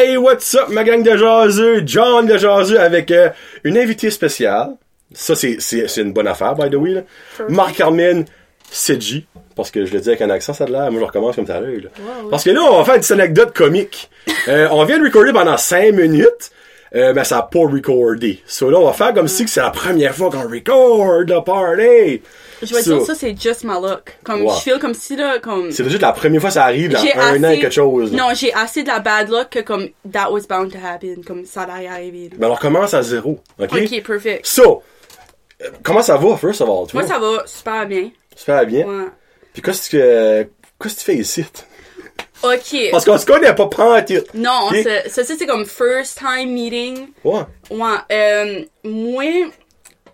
Hey, 0.00 0.16
what's 0.16 0.54
up, 0.54 0.70
ma 0.70 0.82
gang 0.82 1.02
de 1.02 1.14
jaseux? 1.14 1.82
John 1.84 2.24
de 2.24 2.38
jaseux 2.38 2.80
avec 2.80 3.10
euh, 3.10 3.28
une 3.64 3.76
invitée 3.76 4.08
spéciale. 4.08 4.70
Ça, 5.12 5.34
c'est, 5.34 5.58
une 5.98 6.14
bonne 6.14 6.26
affaire, 6.26 6.54
by 6.54 6.70
the 6.70 6.76
way. 6.76 6.92
Là. 6.92 7.02
Marc-Carmen 7.50 8.24
Sedji. 8.70 9.26
Parce 9.54 9.70
que 9.70 9.84
je 9.84 9.92
le 9.92 10.00
dis 10.00 10.08
avec 10.08 10.22
un 10.22 10.30
accent, 10.30 10.54
ça 10.54 10.64
de 10.64 10.72
l'air. 10.72 10.90
Moi, 10.90 11.00
je 11.00 11.04
recommence 11.04 11.36
comme 11.36 11.46
ça 11.46 11.56
à 11.56 11.60
l'œil. 11.60 11.86
Parce 12.30 12.44
que 12.44 12.50
là, 12.50 12.62
on 12.62 12.78
va 12.78 12.84
faire 12.84 12.94
une 12.94 13.00
petite 13.00 13.12
anecdote 13.12 13.52
comique. 13.54 14.08
Euh, 14.48 14.68
on 14.70 14.86
vient 14.86 14.98
de 14.98 15.04
recorder 15.04 15.34
pendant 15.34 15.58
5 15.58 15.92
minutes. 15.92 16.50
Euh, 16.94 17.12
mais 17.14 17.22
ça 17.22 17.38
a 17.38 17.42
pas 17.42 17.60
recordé. 17.60 18.40
So 18.46 18.68
là, 18.68 18.78
on 18.80 18.86
va 18.86 18.92
faire 18.92 19.14
comme 19.14 19.28
si 19.28 19.44
que 19.44 19.50
c'est 19.50 19.60
la 19.60 19.70
première 19.70 20.12
fois 20.14 20.28
qu'on 20.28 20.42
record 20.48 21.20
le 21.20 21.44
party. 21.44 22.20
Je 22.62 22.74
vais 22.74 22.82
So, 22.82 22.96
dire 22.98 23.06
ça, 23.06 23.14
c'est 23.14 23.40
just 23.40 23.62
my 23.64 23.80
luck. 23.80 24.18
Comme, 24.24 24.42
je 24.48 24.54
feel 24.60 24.78
comme 24.80 24.92
si, 24.92 25.14
là, 25.16 25.38
comme... 25.38 25.70
C'est 25.70 25.88
juste 25.88 26.02
la 26.02 26.12
première 26.12 26.40
fois 26.40 26.50
que 26.50 26.54
ça 26.54 26.64
arrive 26.64 26.90
dans 26.92 26.98
un 26.98 27.02
an 27.04 27.44
assez- 27.44 27.54
et 27.54 27.60
quelque 27.60 27.72
chose. 27.72 28.12
là. 28.12 28.18
Non, 28.18 28.34
j'ai 28.34 28.52
assez 28.52 28.82
de 28.82 28.88
la 28.88 28.98
bad 28.98 29.30
luck 29.30 29.50
que, 29.50 29.60
comme, 29.60 29.88
that 30.12 30.30
was 30.32 30.42
bound 30.48 30.72
to 30.72 30.78
happen. 30.84 31.22
Comme, 31.24 31.44
ça 31.46 31.62
allait 31.62 31.86
arriver. 31.88 32.28
là. 32.30 32.36
Mais 32.38 32.46
alors, 32.46 32.58
commence 32.58 32.92
à 32.92 33.02
zéro. 33.02 33.38
OK? 33.58 33.70
Ok, 33.72 34.02
perfect. 34.02 34.44
So, 34.46 34.82
euh, 35.62 35.68
comment 35.84 36.02
ça 36.02 36.16
va, 36.16 36.36
first 36.36 36.60
of 36.60 36.68
all? 36.68 36.86
Moi, 36.92 37.06
ça 37.06 37.18
va 37.20 37.44
super 37.46 37.86
bien. 37.86 38.10
Super 38.36 38.66
bien. 38.66 38.84
Ouais. 38.86 39.04
Puis 39.52 39.62
qu'est-ce 39.62 39.88
que, 39.88 40.42
qu'est-ce 40.82 40.94
que 40.96 40.98
tu 41.00 41.04
fais 41.06 41.16
ici? 41.16 41.46
Ok. 42.42 42.76
Parce 42.90 43.04
qu'on 43.04 43.18
se 43.18 43.26
connaît 43.26 43.54
pas 43.54 43.66
pantoute. 43.66 44.32
Non, 44.34 44.70
ça, 44.82 45.24
ça, 45.24 45.36
c'est 45.36 45.46
comme 45.46 45.66
first 45.66 46.18
time 46.18 46.50
meeting. 46.52 47.08
Ouais. 47.24 47.42
Ouais, 47.70 47.96
euh, 48.12 48.64
moi, 48.84 49.50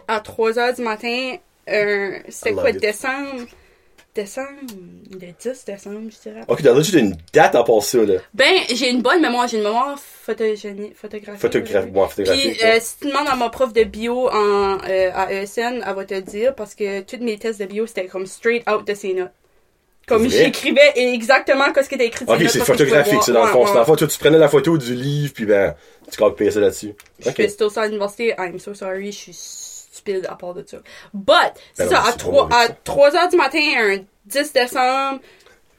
à 0.08 0.20
3 0.20 0.58
heures 0.58 0.74
du 0.74 0.82
matin, 0.82 1.36
euh, 1.69 2.19
c'était 2.28 2.52
quoi, 2.52 2.70
it. 2.70 2.80
décembre? 2.80 3.42
Décembre? 4.14 4.48
Le 5.12 5.19
10 5.38 5.64
décembre, 5.66 6.10
je 6.10 6.30
dirais. 6.30 6.44
Ok, 6.48 6.62
t'as 6.62 6.72
déjà 6.72 6.98
une 6.98 7.16
date 7.34 7.54
à 7.54 7.62
part 7.62 7.82
ça, 7.82 7.98
là. 7.98 8.14
Ben, 8.32 8.54
j'ai 8.74 8.88
une 8.88 9.02
bonne 9.02 9.20
mémoire, 9.20 9.47
j'ai 9.47 9.58
une 9.58 9.64
mémoire 9.64 9.98
photogénique, 9.98 10.97
photographique. 10.97 11.41
Photographe, 11.42 11.86
bon, 11.88 12.08
photographique. 12.08 12.56
Puis, 12.58 12.66
euh, 12.66 12.78
si 12.80 12.98
tu 13.00 13.08
demandes 13.08 13.28
à 13.28 13.36
ma 13.36 13.50
prof 13.50 13.74
de 13.74 13.84
bio 13.84 14.28
en, 14.30 14.78
euh, 14.88 15.10
à 15.14 15.30
ESN, 15.32 15.84
elle 15.86 15.94
va 15.94 16.04
te 16.06 16.19
dire, 16.19 16.54
parce 16.54 16.74
que 16.74 17.02
tous 17.02 17.22
mes 17.22 17.36
tests 17.38 17.60
de 17.60 17.66
bio, 17.66 17.86
c'était 17.86 18.06
comme 18.06 18.27
straight 18.27 18.69
out 18.70 18.86
de 18.86 18.94
ses 18.94 19.12
notes. 19.12 19.30
Comme 20.06 20.28
j'écrivais 20.28 20.92
exactement 20.94 21.64
ce 21.74 21.88
qui 21.88 21.96
était 21.96 22.06
écrit 22.06 22.24
Ok, 22.28 22.38
c'est 22.48 22.64
photographique, 22.64 23.22
c'est 23.24 23.32
dans 23.32 23.44
le 23.44 23.50
fond. 23.50 23.66
C'est 23.66 23.74
dans 23.74 23.80
le 23.80 23.84
fond, 23.84 23.96
tu 23.96 24.06
prenais 24.18 24.38
la 24.38 24.48
photo 24.48 24.78
du 24.78 24.94
livre, 24.94 25.32
puis 25.34 25.46
ben, 25.46 25.74
tu 26.10 26.16
copies 26.16 26.52
ça 26.52 26.60
là-dessus. 26.60 26.94
Je 27.18 27.30
fais 27.30 27.48
ça 27.48 27.82
à 27.82 27.86
l'université, 27.86 28.34
I'm 28.38 28.58
so 28.58 28.72
sorry, 28.74 29.10
je 29.10 29.16
suis 29.16 29.32
stupide 29.32 30.26
à 30.28 30.36
part 30.36 30.54
de 30.54 30.64
ça. 30.66 30.78
But, 31.12 31.34
c'est 31.74 31.84
Ben 31.84 31.90
ça, 31.90 32.02
à 32.02 32.12
c'est 32.12 32.18
3, 32.18 32.48
pas 32.48 32.56
à 32.56 32.62
mauvais, 32.62 32.74
3 32.84 33.16
heures 33.16 33.28
du 33.28 33.36
matin, 33.36 33.58
un 33.78 33.96
10 34.26 34.52
décembre, 34.52 35.20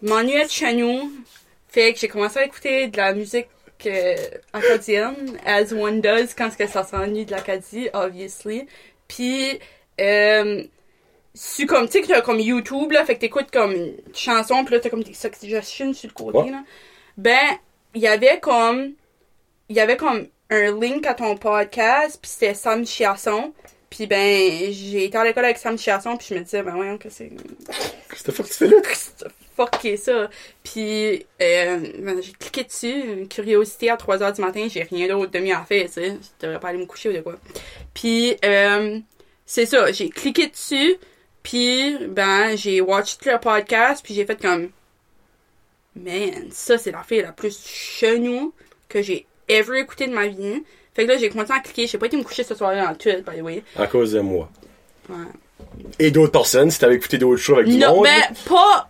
m'ennuyais 0.01 0.45
de 0.45 0.51
chez 0.51 0.73
nous. 0.73 1.11
Fait 1.69 1.93
que 1.93 1.99
j'ai 1.99 2.07
commencé 2.07 2.39
à 2.39 2.45
écouter 2.45 2.87
de 2.87 2.97
la 2.97 3.13
musique 3.13 3.47
euh, 3.85 4.15
acadienne, 4.53 5.37
as 5.45 5.71
one 5.71 6.01
does 6.01 6.33
quand 6.37 6.51
ce 6.51 6.57
que 6.57 6.67
ça 6.67 6.83
s'ennuie 6.83 7.25
de 7.25 7.31
l'Acadie, 7.31 7.89
obviously. 7.93 8.67
Puis, 9.07 9.59
euh, 10.01 10.63
su 11.37 11.65
comme, 11.67 11.85
tu 11.85 11.93
sais, 11.93 12.01
que 12.01 12.07
t'as 12.07 12.21
comme 12.21 12.39
YouTube, 12.39 12.91
là, 12.91 13.05
fait 13.05 13.15
que 13.15 13.21
t'écoutes 13.21 13.51
comme 13.51 13.71
une 13.71 13.93
chanson, 14.13 14.65
pis 14.65 14.73
là, 14.73 14.79
t'as 14.79 14.89
comme 14.89 15.03
des 15.03 15.13
suggestions 15.13 15.93
sur 15.93 16.09
le 16.09 16.13
côté, 16.13 16.37
Ouais. 16.39 16.51
là. 16.51 16.63
Ben, 17.17 17.57
il 17.93 18.01
y 18.01 18.07
avait 18.07 18.39
comme, 18.39 18.93
il 19.69 19.75
y 19.75 19.79
avait 19.79 19.97
comme 19.97 20.27
un 20.49 20.79
link 20.79 21.05
à 21.05 21.13
ton 21.13 21.35
podcast, 21.37 22.19
puis 22.21 22.31
c'était 22.31 22.53
Sam 22.53 22.85
Chiasson. 22.85 23.53
Puis 23.89 24.05
ben, 24.07 24.71
j'ai 24.71 25.05
été 25.05 25.17
à 25.17 25.23
l'école 25.23 25.45
avec 25.45 25.57
Sam 25.57 25.77
Chiasson, 25.77 26.17
puis 26.17 26.27
je 26.29 26.35
me 26.35 26.39
disais, 26.41 26.61
ben 26.61 26.75
voyons 26.75 26.97
que 26.97 27.09
c'est... 27.09 27.31
Qu'est-ce 28.09 28.23
que 28.23 28.31
tu 28.43 28.53
fais 28.53 28.67
là? 28.67 28.77
Fucké 29.55 29.97
ça? 29.97 30.29
Puis 30.63 31.25
euh, 31.41 31.79
ben, 31.99 32.21
j'ai 32.21 32.33
cliqué 32.33 32.63
dessus, 32.65 32.91
une 33.13 33.27
curiosité 33.27 33.89
à 33.89 33.95
3h 33.95 34.35
du 34.35 34.41
matin, 34.41 34.67
j'ai 34.69 34.83
rien 34.83 35.07
d'autre 35.07 35.31
de 35.31 35.39
mieux 35.39 35.55
à 35.55 35.63
faire, 35.63 35.85
tu 35.87 35.93
sais. 35.93 36.09
Je 36.09 36.45
devrais 36.45 36.59
pas 36.59 36.67
aller 36.69 36.77
me 36.79 36.85
coucher 36.85 37.09
ou 37.09 37.13
de 37.13 37.21
quoi. 37.21 37.35
Puis 37.93 38.35
euh, 38.45 38.99
c'est 39.45 39.65
ça, 39.65 39.91
j'ai 39.91 40.09
cliqué 40.09 40.47
dessus, 40.47 40.97
puis 41.47 41.97
ben, 42.09 42.57
j'ai 42.57 42.81
watché 42.81 43.15
le 43.25 43.39
podcast, 43.39 44.01
puis 44.03 44.13
j'ai 44.13 44.25
fait 44.25 44.35
comme... 44.41 44.69
Man, 45.95 46.49
ça 46.51 46.77
c'est 46.77 46.91
la 46.91 47.03
fille 47.03 47.21
la 47.21 47.31
plus 47.31 47.57
chenou 47.65 48.53
que 48.89 49.01
j'ai 49.01 49.25
ever 49.47 49.79
écouté 49.79 50.07
de 50.07 50.13
ma 50.13 50.27
vie. 50.27 50.61
Fait 50.93 51.05
que 51.05 51.11
là, 51.11 51.17
j'ai 51.17 51.29
commencé 51.29 51.53
à 51.53 51.59
cliquer. 51.59 51.87
J'ai 51.87 51.97
pas 51.97 52.07
été 52.07 52.17
me 52.17 52.23
coucher 52.23 52.43
ce 52.43 52.53
soir-là 52.53 52.89
en 52.91 52.95
tout, 52.95 53.09
by 53.09 53.37
the 53.37 53.41
way. 53.41 53.63
À 53.77 53.87
cause 53.87 54.11
de 54.11 54.19
moi. 54.19 54.49
Ouais. 55.09 55.15
Et 55.99 56.11
d'autres 56.11 56.33
personnes, 56.33 56.69
si 56.69 56.79
t'avais 56.79 56.95
écouté 56.95 57.17
d'autres 57.17 57.41
shows 57.41 57.55
avec 57.55 57.67
du 57.67 57.77
Non, 57.77 57.95
monde? 57.95 58.03
ben, 58.03 58.35
pas, 58.47 58.89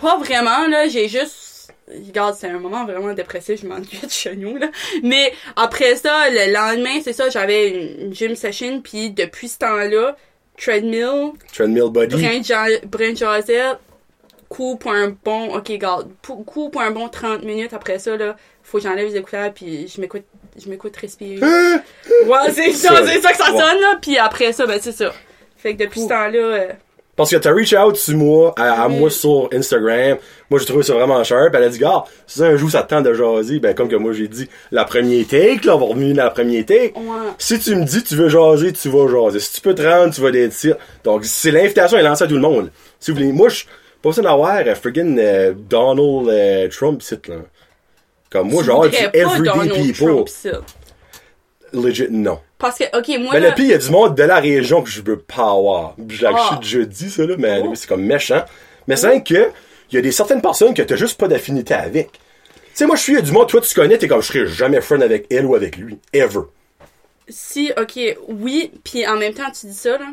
pas 0.00 0.18
vraiment, 0.18 0.66
là. 0.68 0.86
J'ai 0.88 1.08
juste. 1.08 1.72
Regarde, 1.88 2.36
c'est 2.38 2.48
un 2.48 2.58
moment 2.58 2.84
vraiment 2.84 3.14
dépressif, 3.14 3.62
je 3.62 3.66
m'ennuyais 3.66 4.06
de 4.06 4.10
chez 4.10 4.36
nous, 4.36 4.56
là. 4.58 4.68
Mais 5.02 5.32
après 5.56 5.96
ça, 5.96 6.28
le 6.30 6.52
lendemain, 6.52 7.00
c'est 7.02 7.12
ça, 7.12 7.30
j'avais 7.30 7.70
une, 7.70 8.06
une 8.06 8.14
gym 8.14 8.34
session, 8.36 8.80
puis 8.82 9.10
depuis 9.10 9.48
ce 9.48 9.58
temps-là, 9.58 10.16
treadmill, 10.58 11.32
Treadmill 11.52 11.90
Body. 11.90 12.16
brin, 12.86 13.14
jasette, 13.14 13.78
coup 14.48 14.76
pour 14.76 14.92
un 14.92 15.14
bon, 15.24 15.54
ok, 15.56 15.68
regarde, 15.68 16.08
pou- 16.22 16.42
coup 16.44 16.68
pour 16.70 16.80
un 16.80 16.90
bon 16.90 17.08
30 17.08 17.42
minutes 17.44 17.72
après 17.74 17.98
ça, 17.98 18.16
là, 18.16 18.36
faut 18.62 18.78
que 18.78 18.84
j'enlève 18.84 19.06
les 19.08 19.16
écouteurs, 19.16 19.52
puis 19.52 19.86
je 19.88 20.00
m'écoute, 20.00 20.24
je 20.62 20.68
m'écoute 20.68 20.96
respirer. 20.96 21.38
Hein? 21.42 21.80
ouais, 22.26 22.52
c'est 22.52 22.72
ça, 22.72 22.88
Ça, 22.96 23.06
c'est 23.06 23.20
ça 23.20 23.30
que 23.32 23.38
ça 23.38 23.46
sonne, 23.46 23.80
là, 23.80 23.98
puis 24.00 24.18
après 24.18 24.52
ça, 24.52 24.66
ben, 24.66 24.78
c'est 24.80 24.92
ça. 24.92 25.12
Fait 25.56 25.74
que 25.74 25.84
depuis 25.84 26.00
ce 26.02 26.08
temps-là, 26.08 26.38
euh, 26.38 26.68
Parce 27.16 27.30
que 27.30 27.36
t'as 27.36 27.50
reach 27.52 27.72
out 27.74 27.96
sur 27.96 28.14
moi, 28.16 28.52
à, 28.56 28.82
à 28.84 28.88
moi 28.88 29.08
sur 29.10 29.48
Instagram. 29.52 30.18
Moi, 30.50 30.60
j'ai 30.60 30.66
trouvé 30.66 30.82
ça 30.82 30.92
vraiment 30.94 31.24
sharp. 31.24 31.54
Elle 31.54 31.62
a 31.62 31.68
dit, 31.70 31.78
gars, 31.78 32.04
si 32.26 32.44
un 32.44 32.56
jour 32.56 32.70
ça 32.70 32.82
te 32.82 32.90
tente 32.90 33.04
de 33.04 33.14
jaser, 33.14 33.58
ben, 33.58 33.74
comme 33.74 33.88
que 33.88 33.96
moi 33.96 34.12
j'ai 34.12 34.28
dit, 34.28 34.48
la 34.70 34.84
première 34.84 35.26
take, 35.26 35.66
là, 35.66 35.76
on 35.76 35.78
va 35.80 35.86
revenir 35.86 36.14
dans 36.14 36.24
la 36.24 36.30
première 36.30 36.64
take. 36.66 36.92
ouais. 36.94 37.02
Si 37.38 37.58
tu 37.58 37.74
me 37.74 37.84
dis 37.84 38.02
tu 38.04 38.16
veux 38.16 38.28
jaser, 38.28 38.72
tu 38.74 38.88
vas 38.90 39.08
jaser. 39.08 39.40
Si 39.40 39.54
tu 39.54 39.60
peux 39.62 39.74
te 39.74 39.82
rendre, 39.82 40.12
tu 40.14 40.20
vas 40.20 40.30
ici. 40.30 40.72
Donc, 41.04 41.24
c'est 41.24 41.50
l'invitation 41.50 41.96
est 41.96 42.02
lancée 42.02 42.24
à 42.24 42.26
tout 42.26 42.34
le 42.34 42.40
monde. 42.40 42.70
Si 43.00 43.10
vous 43.10 43.16
voulez, 43.16 43.32
moi, 43.32 43.48
je 43.48 43.64
pas 44.02 44.10
besoin 44.10 44.24
d'avoir 44.24 44.56
euh, 44.58 44.74
friggin' 44.74 45.16
euh, 45.18 45.54
Donald 45.56 46.28
euh, 46.28 46.68
Trump 46.68 47.00
site 47.02 47.28
là. 47.28 47.36
Comme 48.30 48.50
moi, 48.50 48.62
Tu 48.62 48.66
genre 48.68 48.86
du 48.88 48.94
everyday 49.14 49.82
people. 49.92 50.24
Trump. 50.24 50.28
Legit, 51.72 52.06
non. 52.10 52.40
Parce 52.58 52.78
que, 52.78 52.84
ok, 52.96 53.20
moi, 53.20 53.32
Ben, 53.34 53.40
là, 53.42 53.48
le 53.50 53.54
pire, 53.54 53.64
il 53.64 53.70
y 53.70 53.74
a 53.74 53.78
du 53.78 53.90
monde 53.90 54.14
de 54.14 54.22
la 54.22 54.40
région 54.40 54.82
que 54.82 54.88
je 54.90 55.02
veux 55.02 55.18
pas 55.18 55.50
avoir. 55.50 55.94
Je 56.08 56.22
l'ai 56.26 56.32
Ah. 56.34 56.58
déjà 56.62 56.84
dit, 56.84 57.10
ça, 57.10 57.24
là, 57.26 57.34
mais 57.38 57.60
Oh. 57.64 57.74
c'est 57.74 57.88
comme 57.88 58.02
méchant. 58.04 58.44
Mais 58.86 58.96
c'est 58.96 59.22
que, 59.22 59.50
il 59.90 59.94
y 59.94 59.98
a 59.98 60.00
des 60.00 60.12
certaines 60.12 60.40
personnes 60.40 60.74
que 60.74 60.82
t'as 60.82 60.96
juste 60.96 61.18
pas 61.18 61.28
d'affinité 61.28 61.74
avec. 61.74 62.12
Tu 62.12 62.20
sais, 62.74 62.86
moi, 62.86 62.96
je 62.96 63.02
suis 63.02 63.12
il 63.12 63.16
y 63.16 63.18
a 63.18 63.22
du 63.22 63.32
monde, 63.32 63.48
toi, 63.48 63.60
tu 63.60 63.74
connais, 63.74 63.98
t'es 63.98 64.06
comme, 64.08 64.22
je 64.22 64.26
serais 64.28 64.46
jamais 64.46 64.80
friend 64.80 65.02
avec 65.02 65.26
elle 65.30 65.44
ou 65.46 65.54
avec 65.54 65.76
lui. 65.76 65.98
Ever. 66.12 66.42
si, 67.28 67.72
ok, 67.76 67.98
oui, 68.28 68.70
puis 68.84 69.06
en 69.06 69.16
même 69.16 69.34
temps, 69.34 69.50
tu 69.50 69.66
dis 69.66 69.74
ça, 69.74 69.98
là. 69.98 70.06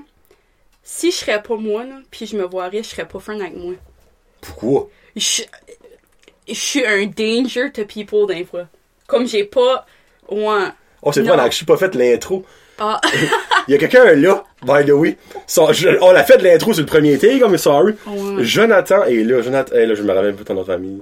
Si 0.83 1.11
je 1.11 1.17
serais 1.17 1.41
pas 1.41 1.55
moi, 1.55 1.83
là, 1.85 1.95
puis 2.11 2.25
je 2.25 2.35
me 2.35 2.43
voirais, 2.43 2.83
je 2.83 2.89
serais 2.89 3.07
pas 3.07 3.19
friend 3.19 3.39
avec 3.41 3.55
moi. 3.55 3.73
Pourquoi? 4.41 4.89
Je 5.15 5.43
je 6.47 6.53
suis 6.53 6.85
un 6.85 7.05
danger 7.05 7.71
to 7.71 7.85
people, 7.85 8.25
des 8.27 8.43
fois. 8.43 8.67
Comme 9.07 9.25
j'ai 9.27 9.43
pas, 9.45 9.85
ouais. 10.29 10.67
Oh, 11.03 11.11
c'est 11.11 11.23
pas, 11.23 11.49
je 11.49 11.55
suis 11.55 11.65
pas 11.65 11.77
fait 11.77 11.93
l'intro. 11.95 12.43
Ah, 12.79 12.99
Il 13.67 13.71
y 13.71 13.75
a 13.75 13.77
quelqu'un 13.77 14.13
là, 14.15 14.43
by 14.65 14.83
the 14.85 14.91
way. 14.91 15.15
Je- 15.71 15.97
on 16.01 16.11
l'a 16.11 16.23
fait 16.23 16.37
de 16.37 16.43
l'intro 16.43 16.73
sur 16.73 16.81
le 16.81 16.87
premier 16.87 17.17
take, 17.17 17.39
comme 17.39 17.57
sorry. 17.57 17.93
Ouais. 18.07 18.43
Jonathan 18.43 19.03
est 19.05 19.23
là. 19.23 19.41
Jonathan, 19.41 19.75
hey, 19.75 19.85
là, 19.85 19.95
je 19.95 20.01
me 20.03 20.11
rappelle 20.11 20.33
pas 20.35 20.43
ton 20.43 20.57
autre 20.57 20.71
ami. 20.73 21.01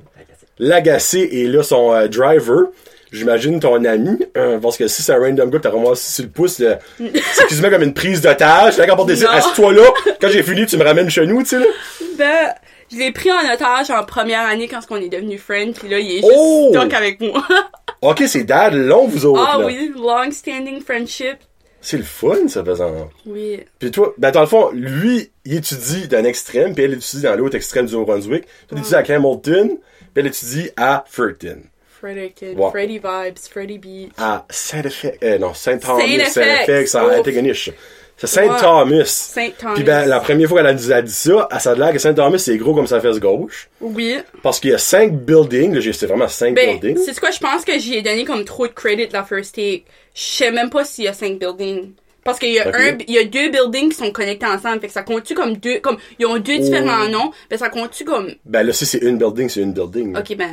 Lagacé 0.60 1.30
est 1.32 1.48
là, 1.48 1.64
son 1.64 1.94
euh, 1.94 2.08
driver. 2.08 2.68
J'imagine 3.12 3.60
ton 3.60 3.84
ami, 3.84 4.18
euh, 4.38 4.58
parce 4.60 4.78
que 4.78 4.88
si 4.88 5.02
c'est 5.02 5.12
un 5.12 5.20
random 5.20 5.50
gars 5.50 5.58
que 5.58 5.64
t'as 5.64 5.72
ramassé 5.72 6.14
sur 6.14 6.24
le 6.24 6.30
pouce, 6.30 6.60
là, 6.60 6.80
c'est 7.34 7.48
quasiment 7.48 7.70
comme 7.70 7.84
une 7.84 7.94
prise 7.94 8.22
d'otage. 8.22 8.78
Là, 8.78 8.88
quand 8.88 9.00
on 9.00 9.06
décide, 9.06 9.28
assis-toi 9.32 9.74
là, 9.74 9.84
quand 10.22 10.30
j'ai 10.30 10.44
fini, 10.44 10.66
tu 10.66 10.78
me 10.78 10.84
ramènes 10.86 11.10
chez 11.10 11.26
nous, 11.26 11.42
tu 11.44 11.50
sais, 11.50 11.60
là. 11.60 11.66
ben, 12.18 12.54
je 12.92 12.98
l'ai 12.98 13.12
pris 13.12 13.32
en 13.32 13.54
otage 13.54 13.90
en 13.90 14.04
première 14.04 14.42
année 14.46 14.68
quand 14.68 14.80
on 14.90 14.98
est 14.98 15.10
devenu 15.10 15.38
friends, 15.38 15.74
puis 15.74 15.90
là, 15.90 16.00
il 16.00 16.12
est 16.12 16.22
juste 16.22 16.32
Oh! 16.36 16.76
avec 16.94 17.20
moi. 17.22 17.44
Ok, 18.04 18.24
c'est 18.26 18.44
dad 18.46 18.74
long, 18.74 19.06
vous 19.08 19.28
autres, 19.28 19.48
ah 19.48 19.60
là. 19.60 19.66
oui, 19.68 19.94
long 19.96 20.32
standing 20.32 20.82
friendship. 20.82 21.38
C'est 21.82 21.98
le 21.98 22.04
fun, 22.04 22.48
ça, 22.48 22.64
faisant. 22.66 23.10
Oui. 23.28 23.60
Puis 23.78 23.92
toi, 23.92 24.14
ben 24.18 24.32
dans 24.32 24.42
le 24.42 24.48
fond, 24.48 24.72
lui, 24.72 25.30
il 25.46 25.58
étudie 25.58 26.08
d'un 26.08 26.24
extrême, 26.24 26.74
puis 26.74 26.84
elle 26.84 26.94
étudie 26.94 27.22
dans 27.22 27.36
l'autre 27.36 27.56
extrême 27.58 27.86
du 27.86 27.94
Nouveau-Brunswick. 27.94 28.46
Toi, 28.68 28.78
t'étudies 28.80 28.96
à 28.96 29.16
Hamilton, 29.18 29.68
puis 30.00 30.08
elle 30.16 30.28
étudie 30.28 30.70
à 30.78 31.04
Fredericton. 31.08 31.62
Fredericton. 32.00 32.70
Freddy 32.72 32.98
Vibes, 32.98 33.38
Freddy 33.52 33.78
Beach. 33.78 34.10
À 34.18 34.46
Saint-Effect, 34.50 35.24
euh, 35.24 35.38
non, 35.38 35.54
Saint-Thomas, 35.54 36.00
Saint-Effect. 36.02 36.88
Saint-Effect. 36.88 37.20
Antigonish. 37.20 37.70
C'est 38.28 38.28
Saint-Thomas. 38.28 39.04
Saint-Thomas. 39.06 39.74
Puis 39.76 39.84
ben, 39.84 40.06
la 40.08 40.20
première 40.20 40.48
fois 40.48 40.62
qu'elle 40.64 40.76
nous 40.76 40.92
a 40.92 41.02
dit 41.02 41.12
ça, 41.12 41.48
elle 41.52 41.60
s'est 41.60 41.76
l'air 41.76 41.92
que 41.92 42.00
Saint-Thomas, 42.00 42.38
c'est 42.38 42.58
gros 42.58 42.76
comme 42.76 42.88
sa 42.88 43.02
fesse 43.02 43.20
gauche. 43.20 43.70
Oui. 43.82 44.18
Parce 44.44 44.60
qu'il 44.60 44.70
y 44.72 44.74
a 44.74 44.78
cinq 44.78 45.14
buildings, 45.14 45.74
là, 45.74 45.80
j'ai- 45.80 45.94
c'est 45.94 46.06
vraiment 46.06 46.28
cinq 46.28 46.54
Ben, 46.56 46.80
buildings. 46.80 47.04
c'est 47.04 47.20
quoi, 47.20 47.32
je 47.32 47.40
pense 47.40 47.66
que 47.66 47.78
j'y 47.80 47.96
ai 47.96 48.02
donné 48.02 48.24
comme 48.26 48.46
trop 48.46 48.68
de 48.68 48.74
credit 48.74 49.08
la 49.12 49.24
first 49.24 49.56
take. 49.56 49.86
Je 50.14 50.22
sais 50.22 50.52
même 50.52 50.70
pas 50.70 50.84
s'il 50.86 51.06
y 51.06 51.08
a 51.08 51.14
cinq 51.14 51.40
buildings. 51.40 51.94
Parce 52.24 52.38
qu'il 52.38 52.52
y 52.54 52.60
a 52.60 52.68
un, 52.68 52.98
il 53.08 53.14
y 53.16 53.18
a 53.18 53.24
deux 53.24 53.50
buildings 53.50 53.90
qui 53.90 53.96
sont 53.96 54.12
connectés 54.12 54.46
ensemble. 54.46 54.80
Fait 54.82 54.88
que 54.88 54.94
ça 54.94 55.02
compte-tu 55.02 55.34
comme 55.34 55.58
deux, 55.58 55.80
comme, 55.80 55.98
ils 56.20 56.26
ont 56.28 56.38
deux 56.38 56.60
différents 56.60 57.06
Oh. 57.06 57.10
noms. 57.10 57.32
Ben, 57.50 57.58
ça 57.58 57.70
compte-tu 57.70 58.04
comme, 58.06 58.32
Ben 58.46 58.62
là, 58.64 58.74
si 58.74 58.86
c'est 58.86 59.00
une 59.00 59.18
building, 59.18 59.50
c'est 59.50 59.62
une 59.62 59.74
building. 59.74 60.14
là. 60.14 60.20
ok, 60.20 60.36
ben, 60.38 60.50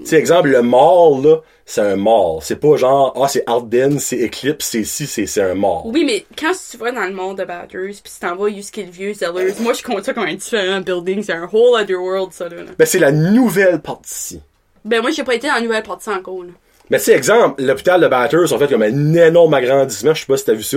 Tu 0.00 0.06
sais, 0.06 0.16
exemple, 0.16 0.48
le 0.48 0.62
mall, 0.62 1.22
là, 1.22 1.36
c'est 1.64 1.80
un 1.80 1.94
mall. 1.96 2.38
C'est 2.42 2.56
pas 2.56 2.76
genre, 2.76 3.12
ah, 3.22 3.28
c'est 3.28 3.44
Ardennes, 3.46 4.00
c'est 4.00 4.20
Eclipse, 4.24 4.66
c'est 4.66 4.80
ici, 4.80 5.06
c'est 5.06 5.26
c'est 5.26 5.42
un 5.42 5.54
mall. 5.54 5.82
oui, 5.84 6.04
mais 6.04 6.26
quand 6.36 6.52
tu 6.70 6.76
vas 6.76 6.90
dans 6.90 7.04
le 7.06 7.12
monde 7.14 7.38
de 7.38 7.44
Batters, 7.44 7.86
pis 8.02 8.02
tu 8.12 8.18
t'en 8.20 8.34
vas 8.34 8.48
jusqu'à 8.50 8.82
le 8.82 8.90
vieux 8.90 9.14
Zellers, 9.14 9.54
moi, 9.60 9.74
je 9.74 9.82
compte 9.84 10.04
ça 10.04 10.12
comme 10.14 10.24
un 10.24 10.34
différent 10.34 10.80
building. 10.80 11.22
C'est 11.22 11.34
un 11.34 11.48
whole 11.52 11.80
other 11.80 12.02
world, 12.02 12.32
ça, 12.32 12.48
là. 12.48 12.56
Ben, 12.76 12.84
c'est 12.84 12.98
la 12.98 13.12
nouvelle 13.12 13.80
partie. 13.80 14.40
Ben, 14.84 15.00
moi, 15.00 15.12
j'ai 15.12 15.22
pas 15.22 15.36
été 15.36 15.46
dans 15.46 15.54
la 15.54 15.60
nouvelle 15.60 15.84
partie 15.84 16.10
encore, 16.10 16.42
là. 16.42 16.50
Mais 16.92 16.98
tu 16.98 17.04
sais, 17.04 17.12
exemple, 17.14 17.62
l'hôpital 17.62 18.02
de 18.02 18.06
Batters 18.06 18.52
ont 18.52 18.58
fait 18.58 18.68
comme 18.68 18.82
un 18.82 19.14
énorme 19.14 19.54
agrandissement, 19.54 20.12
je 20.12 20.20
sais 20.20 20.26
pas 20.26 20.36
si 20.36 20.44
t'as 20.44 20.52
vu 20.52 20.62
ça, 20.62 20.76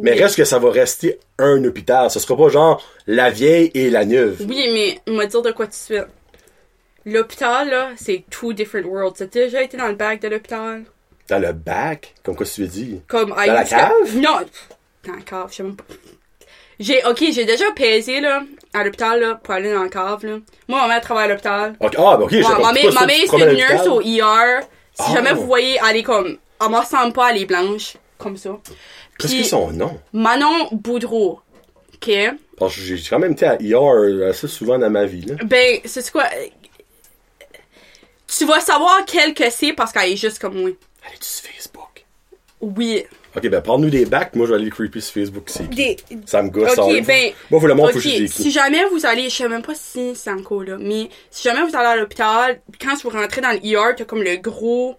mais 0.00 0.12
Oui. 0.14 0.22
reste 0.22 0.36
que 0.36 0.44
ça 0.44 0.58
va 0.58 0.70
rester 0.70 1.18
un 1.38 1.62
hôpital. 1.64 2.10
Ce 2.10 2.18
sera 2.18 2.34
pas 2.34 2.48
genre 2.48 2.82
la 3.06 3.28
vieille 3.28 3.70
et 3.74 3.90
la 3.90 4.06
neuve. 4.06 4.38
Oui, 4.48 4.98
mais, 5.06 5.26
te 5.26 5.30
dire 5.32 5.42
de 5.42 5.52
quoi 5.52 5.66
tu 5.66 5.76
suis. 5.76 5.98
L'hôpital, 7.04 7.68
là, 7.68 7.90
c'est 7.96 8.24
two 8.30 8.54
different 8.54 8.86
worlds. 8.86 9.18
T'as 9.18 9.26
déjà 9.26 9.62
été 9.62 9.76
dans 9.76 9.88
le 9.88 9.94
bac 9.94 10.22
de 10.22 10.28
l'hôpital? 10.28 10.84
Dans 11.28 11.38
le 11.38 11.52
bac, 11.52 12.14
comme 12.22 12.36
quoi 12.36 12.46
tu 12.46 12.62
veux 12.62 12.66
dire? 12.66 12.98
Comme, 13.06 13.28
Dans 13.28 13.36
la 13.36 13.64
cave? 13.64 13.90
Non, 14.16 14.38
dans 15.06 15.12
la 15.14 15.20
cave, 15.22 15.48
je 15.50 15.56
sais 15.56 15.62
même 15.62 15.76
pas. 15.76 15.84
J'ai, 16.78 17.04
ok, 17.04 17.22
j'ai 17.32 17.44
déjà 17.44 17.70
pesé, 17.76 18.20
là, 18.22 18.42
à 18.72 18.82
l'hôpital, 18.84 19.20
là, 19.20 19.34
pour 19.42 19.52
aller 19.52 19.70
dans 19.74 19.82
la 19.82 19.90
cave, 19.90 20.24
là. 20.24 20.38
Moi, 20.68 20.80
ma 20.80 20.88
mère 20.88 21.00
travaille 21.02 21.26
à 21.26 21.28
l'hôpital. 21.28 21.74
Ah, 21.80 21.88
ben 21.90 22.22
ok, 22.24 22.30
je 22.30 22.36
Ouais, 22.38 22.42
sais 22.44 22.48
ma 22.48 22.54
pas. 22.60 22.72
mère, 22.72 22.92
ma 22.94 23.06
c'est 23.08 23.38
une 23.38 23.56
nurse 23.56 23.86
au 23.88 24.00
ER. 24.00 24.60
Si 25.00 25.06
Oh. 25.10 25.14
jamais 25.14 25.32
vous 25.32 25.46
voyez, 25.46 25.78
elle 25.88 25.96
est 25.96 26.02
comme, 26.02 26.38
elle 26.60 26.68
me 26.68 26.76
ressemble 26.78 27.12
pas, 27.12 27.30
elle 27.30 27.42
est 27.42 27.46
blanche. 27.46 27.96
Comme 28.18 28.36
ça. 28.36 28.50
Qu'est-ce 29.18 29.34
que 29.38 29.42
son 29.44 29.70
nom? 29.72 29.98
Manon 30.12 30.68
Boudreau. 30.72 31.40
Ok? 31.94 32.10
Parce 32.58 32.74
que 32.74 32.80
j'ai 32.82 32.96
quand 33.08 33.18
même 33.18 33.32
été 33.32 33.46
à 33.46 33.56
IR 33.60 34.28
assez 34.28 34.46
souvent 34.48 34.78
dans 34.78 34.90
ma 34.90 35.06
vie, 35.06 35.22
là. 35.22 35.36
Ben, 35.44 35.80
c'est 35.86 36.10
quoi? 36.10 36.24
Tu 38.26 38.44
vas 38.44 38.60
savoir 38.60 39.04
quel 39.06 39.34
que 39.34 39.48
c'est 39.50 39.72
parce 39.72 39.92
qu'elle 39.92 40.12
est 40.12 40.16
juste 40.16 40.38
comme 40.38 40.54
moi. 40.60 40.70
Allez, 41.06 41.16
tu 41.18 41.26
sur 41.26 41.50
Facebook. 41.50 42.04
Oui. 42.60 43.04
Ok, 43.36 43.48
ben 43.48 43.60
parle-nous 43.62 43.90
des 43.90 44.06
bacs, 44.06 44.34
moi 44.34 44.46
je 44.46 44.52
vais 44.52 44.58
aller 44.60 44.70
creepy 44.70 45.00
sur 45.00 45.14
Facebook, 45.14 45.44
c'est 45.46 45.68
qui? 45.70 45.76
Des, 45.76 45.96
Ça 46.26 46.42
me 46.42 46.50
gosse, 46.50 46.76
Ok, 46.76 46.76
ça. 46.76 47.00
ben, 47.02 47.32
Moi, 47.50 47.60
faut 47.60 47.66
le 47.68 47.74
monde, 47.74 47.90
faut 47.92 47.98
Ok, 47.98 48.02
que 48.04 48.10
je 48.10 48.26
si 48.26 48.50
jamais 48.50 48.84
vous 48.86 49.06
allez, 49.06 49.30
je 49.30 49.36
sais 49.36 49.48
même 49.48 49.62
pas 49.62 49.74
si 49.74 50.16
c'est 50.16 50.30
encore 50.32 50.64
là, 50.64 50.76
mais 50.80 51.08
si 51.30 51.44
jamais 51.44 51.62
vous 51.62 51.76
allez 51.76 51.86
à 51.86 51.96
l'hôpital, 51.96 52.60
quand 52.80 53.00
vous 53.02 53.10
rentrez 53.10 53.40
dans 53.40 53.52
le 53.52 53.64
ER, 53.64 53.94
t'as 53.96 54.04
comme 54.04 54.22
le 54.22 54.36
gros 54.36 54.96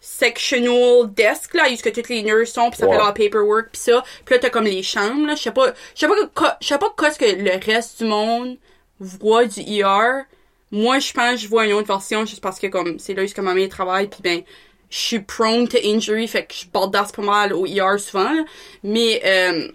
sectional 0.00 1.12
desk 1.14 1.54
là, 1.54 1.64
où 1.70 1.76
ce 1.76 1.82
que 1.82 1.88
toutes 1.90 2.08
les 2.08 2.22
nurses 2.22 2.52
sont, 2.52 2.70
puis 2.70 2.78
ça 2.78 2.86
Ouais. 2.86 2.92
fait 2.92 2.98
leur 2.98 3.14
paperwork 3.14 3.70
pis 3.72 3.80
ça, 3.80 4.02
puis 4.24 4.34
là 4.34 4.38
t'as 4.38 4.50
comme 4.50 4.64
les 4.64 4.82
chambres 4.82 5.26
là, 5.26 5.34
je 5.34 5.42
sais 5.42 5.50
pas, 5.50 5.72
je 5.94 6.00
sais 6.00 6.08
pas, 6.08 6.58
je 6.60 6.66
sais 6.66 6.78
pas 6.78 6.94
qu'est-ce 6.98 7.18
que 7.18 7.24
le 7.42 7.64
reste 7.64 8.02
du 8.02 8.08
monde 8.08 8.56
voit 9.00 9.46
du 9.46 9.60
ER. 9.60 10.24
Moi, 10.70 10.98
je 10.98 11.12
pense 11.12 11.32
que 11.34 11.36
je 11.40 11.48
vois 11.48 11.66
une 11.66 11.72
autre 11.74 11.86
version 11.86 12.24
juste 12.26 12.40
parce 12.40 12.58
que 12.58 12.66
comme 12.66 12.98
c'est 12.98 13.14
là 13.14 13.22
où 13.22 13.26
ce 13.28 13.34
que 13.34 13.40
ma 13.40 13.54
mère 13.54 13.68
travaille, 13.68 14.08
puis 14.08 14.20
ben 14.22 14.42
je 14.90 14.98
suis 14.98 15.20
prone 15.20 15.68
to 15.68 15.78
injury, 15.82 16.28
fait 16.28 16.46
que 16.46 16.54
je 16.54 16.66
bordasse 16.66 17.12
pas 17.12 17.22
mal 17.22 17.52
au 17.52 17.66
ER 17.66 17.98
souvent, 17.98 18.44
mais 18.82 19.20
euh, 19.24 19.68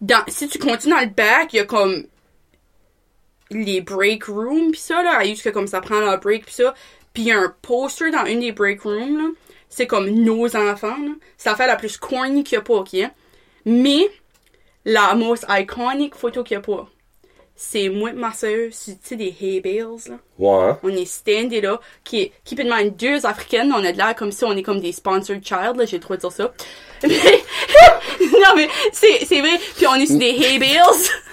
dans, 0.00 0.24
si 0.28 0.48
tu 0.48 0.58
continues 0.58 0.94
dans 0.94 1.00
le 1.00 1.06
bac, 1.06 1.52
il 1.52 1.56
y 1.56 1.60
a 1.60 1.64
comme 1.64 2.04
les 3.50 3.80
break 3.80 4.24
rooms 4.24 4.72
pis 4.72 4.80
ça 4.80 5.02
là, 5.02 5.24
juste 5.24 5.42
que 5.42 5.48
comme 5.48 5.66
ça 5.66 5.80
prend 5.80 6.00
leur 6.00 6.20
break 6.20 6.46
pis 6.46 6.54
ça, 6.54 6.74
il 7.16 7.24
y 7.24 7.32
a 7.32 7.38
un 7.38 7.54
poster 7.62 8.12
dans 8.12 8.26
une 8.26 8.40
des 8.40 8.52
break 8.52 8.82
rooms 8.82 9.18
là, 9.18 9.28
c'est 9.68 9.88
comme 9.88 10.08
nos 10.08 10.54
enfants 10.56 10.96
là, 10.96 11.12
la 11.44 11.56
fait 11.56 11.66
la 11.66 11.76
plus 11.76 11.96
corny 11.96 12.44
qu'il 12.44 12.56
y 12.56 12.58
a 12.58 12.62
pas, 12.62 12.74
ok? 12.74 12.96
Mais 13.64 14.08
la 14.84 15.14
most 15.14 15.44
iconic 15.48 16.14
photo 16.14 16.44
qu'il 16.44 16.54
y 16.54 16.58
a 16.58 16.60
pas, 16.60 16.88
c'est 17.60 17.88
moi 17.88 18.10
et 18.10 18.12
ma 18.12 18.32
soeur, 18.32 18.70
tu 18.70 18.92
sais 19.02 19.16
des 19.16 19.34
hay 19.40 19.60
bales 19.60 19.98
là. 20.08 20.18
Ouais? 20.38 20.74
On 20.84 20.90
est 20.90 21.04
standé 21.04 21.60
là, 21.60 21.80
qui 22.04 22.30
qui 22.44 22.54
peut 22.54 22.62
demander 22.62 22.90
deux 22.90 23.26
africaines, 23.26 23.72
on 23.72 23.84
a 23.84 23.90
de 23.90 23.98
l'air 23.98 24.14
comme 24.14 24.30
si 24.30 24.44
on 24.44 24.52
est 24.52 24.62
comme 24.62 24.80
des 24.80 24.92
sponsored 24.92 25.44
child, 25.44 25.76
là, 25.76 25.84
j'ai 25.84 25.98
trop 25.98 26.16
dire 26.16 26.30
ça. 26.30 26.52
Mais, 27.02 27.08
non 28.20 28.54
mais, 28.56 28.68
c'est, 28.92 29.24
c'est 29.24 29.40
vrai, 29.40 29.58
puis 29.76 29.86
on 29.88 29.94
est 29.94 30.06
sur 30.06 30.18
des 30.18 30.30
hay 30.30 30.58
bales, 30.58 30.78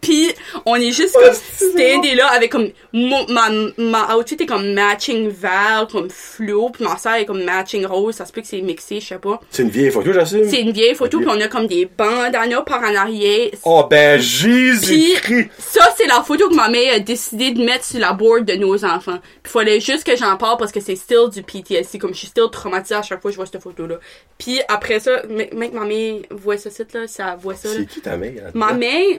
puis 0.00 0.30
on 0.64 0.74
est 0.76 0.90
juste 0.92 1.14
comme 1.14 1.32
standé 1.32 2.14
là 2.14 2.28
avec 2.28 2.50
comme, 2.52 2.68
mon- 2.92 3.26
ma, 3.28 3.48
ma 3.78 4.16
outfit 4.16 4.36
est 4.40 4.46
comme 4.46 4.72
matching 4.72 5.28
vert, 5.28 5.86
comme 5.90 6.08
flou, 6.10 6.70
puis 6.70 6.84
ma 6.84 6.96
soeur 6.98 7.14
est 7.14 7.24
comme 7.26 7.42
matching 7.42 7.84
rose, 7.86 8.14
ça 8.16 8.24
se 8.26 8.32
peut 8.32 8.40
que 8.40 8.46
c'est 8.46 8.60
mixé, 8.60 9.00
je 9.00 9.06
sais 9.06 9.18
pas. 9.18 9.40
C'est 9.50 9.62
une 9.62 9.70
vieille 9.70 9.90
photo, 9.90 10.12
j'assume? 10.12 10.48
C'est 10.48 10.60
une 10.60 10.72
vieille 10.72 10.94
photo, 10.94 11.18
puis 11.18 11.28
on 11.30 11.40
a 11.40 11.48
comme 11.48 11.66
des 11.66 11.86
bandanas 11.86 12.62
par 12.62 12.80
en 12.82 12.94
arrière. 12.94 13.50
Oh, 13.64 13.84
ben, 13.88 14.20
Jésus-Christ! 14.20 15.50
Ça, 15.58 15.94
c'est 15.96 16.06
la 16.06 16.22
photo 16.22 16.48
que 16.48 16.54
ma 16.54 16.68
mère 16.68 16.94
a 16.94 16.98
décidé 16.98 17.50
de 17.52 17.62
mettre 17.64 17.84
sur 17.84 18.00
la 18.00 18.12
board 18.12 18.44
de 18.44 18.54
nos 18.54 18.84
enfants. 18.84 19.18
Puis 19.42 19.52
fallait 19.52 19.80
juste 19.80 20.04
que 20.04 20.16
j'en 20.16 20.36
parle 20.36 20.56
parce 20.58 20.72
que 20.72 20.80
c'est 20.80 20.96
still 20.96 21.28
du 21.32 21.42
PTSD. 21.42 21.98
Comme 21.98 22.12
je 22.14 22.18
suis 22.18 22.26
still 22.28 22.46
traumatisée 22.50 22.94
à 22.96 23.02
chaque 23.02 23.20
fois 23.22 23.30
que 23.30 23.32
je 23.32 23.36
vois 23.36 23.46
cette 23.46 23.62
photo-là. 23.62 23.96
Puis 24.38 24.60
après 24.68 25.00
ça, 25.00 25.22
mec, 25.28 25.52
ma 25.72 25.84
mère 25.84 26.16
voit 26.30 26.58
ce 26.58 26.70
site-là, 26.70 27.06
ça 27.06 27.36
voit 27.40 27.54
ça. 27.54 27.68
là. 27.68 27.74
C'est 27.78 27.86
qui 27.86 28.00
ta 28.00 28.16
mère? 28.16 28.50
Ma 28.54 28.72
mère, 28.72 29.18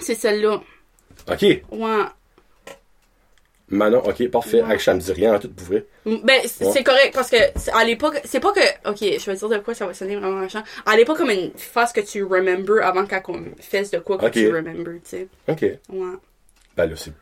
c'est 0.00 0.14
celle-là. 0.14 0.60
Ok. 1.30 1.42
Ouais. 1.42 2.04
Manon, 3.70 3.98
ok, 3.98 4.28
parfait. 4.30 4.62
Ouais. 4.62 4.78
Ça 4.78 4.94
me 4.94 5.00
dit 5.00 5.12
rien, 5.12 5.38
tout 5.38 5.50
pour 5.50 5.66
vrai. 5.66 5.84
Ben, 6.06 6.40
c- 6.46 6.64
Ouais. 6.64 6.72
c'est 6.72 6.82
correct 6.82 7.12
parce 7.14 7.28
que 7.28 7.36
à 7.78 7.84
l'époque, 7.84 8.18
c'est 8.24 8.40
pas 8.40 8.52
que. 8.52 8.60
Ok, 8.88 8.96
je 9.00 9.30
vais 9.30 9.36
dire 9.36 9.48
de 9.50 9.58
quoi 9.58 9.74
ça 9.74 9.86
va 9.86 9.92
sonner 9.92 10.16
vraiment 10.16 10.40
méchant. 10.40 10.62
À 10.86 10.96
l'époque, 10.96 11.18
comme 11.18 11.30
une 11.30 11.50
face 11.54 11.92
que 11.92 12.00
tu 12.00 12.24
remember 12.24 12.80
avant 12.82 13.04
comme 13.22 13.54
fasse 13.60 13.90
de 13.90 13.98
quoi 13.98 14.16
que 14.16 14.24
Ok. 14.24 14.32
tu 14.32 14.48
remember, 14.50 14.94
tu 15.04 15.10
sais. 15.10 15.28
Ok. 15.48 15.60
Ouais. 15.90 16.14
Ben 16.76 16.86
là, 16.86 16.96
c'est 16.96 17.12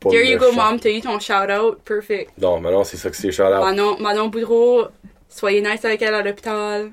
pas 0.00 0.10
There 0.10 0.28
you 0.28 0.36
go, 0.38 0.50
mom, 0.50 0.80
t'as 0.80 0.90
eu 0.90 1.00
ton 1.00 1.20
shout-out. 1.20 1.78
Perfect. 1.84 2.32
Non, 2.38 2.58
Manon, 2.58 2.82
c'est 2.82 2.96
ça 2.96 3.08
que 3.10 3.16
c'est 3.16 3.30
shout-out. 3.30 3.60
Manon, 3.64 3.98
Manon 4.00 4.26
Boudreau, 4.28 4.86
soyez 5.28 5.60
nice 5.62 5.84
avec 5.84 6.02
elle 6.02 6.14
à 6.14 6.22
l'hôpital. 6.22 6.90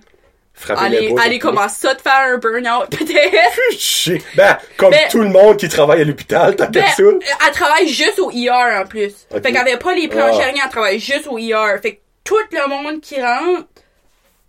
Frappez 0.57 0.85
Allez, 0.85 1.13
pas. 1.13 1.23
allez 1.23 1.37
commencer 1.39 1.81
ça 1.81 1.93
de 1.93 2.01
faire 2.01 2.33
un 2.33 2.37
burn-out, 2.37 2.89
peut-être. 2.89 3.77
Chier. 3.77 4.21
Ben, 4.35 4.57
comme 4.77 4.91
Ben- 4.91 5.09
tout 5.11 5.21
le 5.21 5.27
monde 5.29 5.57
qui 5.57 5.67
travaille 5.67 6.01
à 6.01 6.05
l'hôpital, 6.05 6.55
t'as 6.55 6.67
Ben, 6.67 6.83
ça? 6.95 7.03
elle 7.03 7.53
travaille 7.53 7.87
juste 7.89 8.19
au 8.19 8.31
ER 8.31 8.79
en 8.81 8.85
plus. 8.87 9.13
Fait 9.29 9.41
qu'elle 9.41 9.57
avait 9.57 9.77
pas 9.77 9.93
les 9.93 10.07
planches 10.07 10.35
Ah. 10.39 10.45
rien, 10.51 10.63
elle 10.63 10.69
travaille 10.71 10.99
juste 10.99 11.27
au 11.27 11.37
ER. 11.37 11.77
Fait 11.81 11.95
que 11.95 11.99
tout 12.23 12.37
le 12.51 12.67
monde 12.69 13.01
qui 13.01 13.21
rentre, 13.21 13.67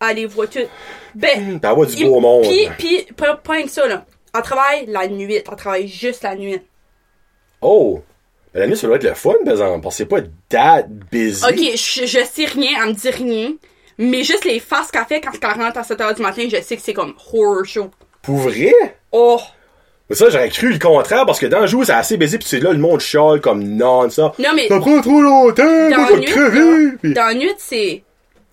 elle 0.09 0.17
les 0.17 0.27
voit 0.27 0.47
toutes. 0.47 0.69
Ben, 1.15 1.59
T'as 1.61 1.75
du 1.75 1.93
il- 1.97 2.05
beau 2.07 2.21
monde. 2.21 2.45
Pis, 2.45 2.69
pis, 2.79 3.07
pas, 3.17 3.35
pas 3.37 3.55
rien 3.55 3.65
que 3.65 3.71
ça, 3.71 3.87
là. 3.89 4.05
Elle 4.35 4.43
travaille 4.43 4.87
la 4.87 5.09
nuit. 5.09 5.35
Elle 5.35 5.43
travaille 5.57 5.89
juste 5.89 6.23
la 6.23 6.37
nuit. 6.37 6.61
Oh! 7.61 8.03
Ben, 8.55 8.61
la 8.61 8.67
nuit, 8.69 8.77
ça 8.77 8.87
doit 8.87 8.97
être 8.97 9.05
le 9.05 9.15
fun, 9.15 9.33
par 9.45 9.55
exemple, 9.55 9.83
parce 9.83 9.95
que 9.97 9.99
c'est 9.99 10.07
pas 10.07 10.21
that 10.51 10.85
busy. 11.11 11.43
Ok, 11.45 11.57
je, 11.77 12.07
je 12.07 12.25
sais 12.25 12.45
rien, 12.45 12.79
elle 12.83 12.89
me 12.91 12.93
dit 12.95 13.11
rien. 13.11 13.53
Mais 13.99 14.23
juste 14.23 14.45
les 14.45 14.61
faces 14.61 14.91
qu'elle 14.91 15.05
fait 15.05 15.21
quand 15.21 15.31
elle 15.43 15.63
rentre 15.63 15.79
à 15.79 15.83
7h 15.83 16.15
du 16.17 16.23
matin, 16.23 16.47
je 16.51 16.61
sais 16.61 16.77
que 16.77 16.83
c'est 16.83 16.93
comme 16.95 17.15
horror 17.33 17.65
show. 17.65 17.91
Pour 18.23 18.37
vrai? 18.37 18.73
Oh! 19.13 19.41
Mais 20.09 20.15
ça, 20.15 20.31
j'aurais 20.31 20.51
cru 20.51 20.73
le 20.73 20.79
contraire, 20.79 21.27
parce 21.27 21.41
que 21.41 21.47
dans 21.47 21.61
le 21.61 21.67
jeu, 21.67 21.79
c'est 21.85 21.93
assez 21.93 22.17
busy, 22.17 22.39
pis 22.39 22.47
c'est 22.47 22.61
là, 22.61 22.73
le 22.73 22.79
monde 22.79 23.01
chiale 23.01 23.41
comme 23.41 23.65
non, 23.65 24.09
ça. 24.09 24.33
Non, 24.39 24.51
mais 24.55 24.69
Ça 24.69 24.79
prend 24.79 25.01
trop 25.01 25.21
longtemps, 25.21 25.91
dans 25.91 25.97
moi, 25.97 26.17
nuit, 26.19 26.27
crever! 26.27 27.15
dans 27.15 27.27
la 27.27 27.35
nuit, 27.35 27.51
c'est 27.59 28.05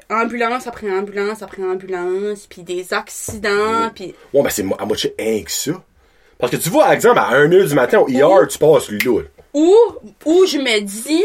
ambulance 0.10 0.66
après 0.68 0.90
ambulance 0.92 1.42
après 1.44 1.64
ambulance, 1.64 2.48
puis 2.48 2.64
des 2.64 2.94
accidents, 2.94 3.92
puis 3.94 4.16
Ouais, 4.34 4.42
ben, 4.42 4.50
c'est 4.50 4.66
à 4.80 4.86
moitié 4.86 5.14
rien 5.20 5.44
que 5.44 5.52
ça. 5.52 5.72
Parce 6.40 6.52
que 6.52 6.58
tu 6.58 6.70
vois, 6.70 6.86
par 6.86 6.94
exemple, 6.94 7.20
à 7.20 7.32
1h 7.46 7.68
du 7.68 7.76
matin 7.76 8.00
au 8.00 8.10
ER, 8.10 8.48
tu 8.50 8.58
passes 8.58 8.90
là. 8.90 9.22
où, 9.54 9.76
où 10.26 10.46
je 10.48 10.58
me 10.58 10.82
dis 10.82 11.24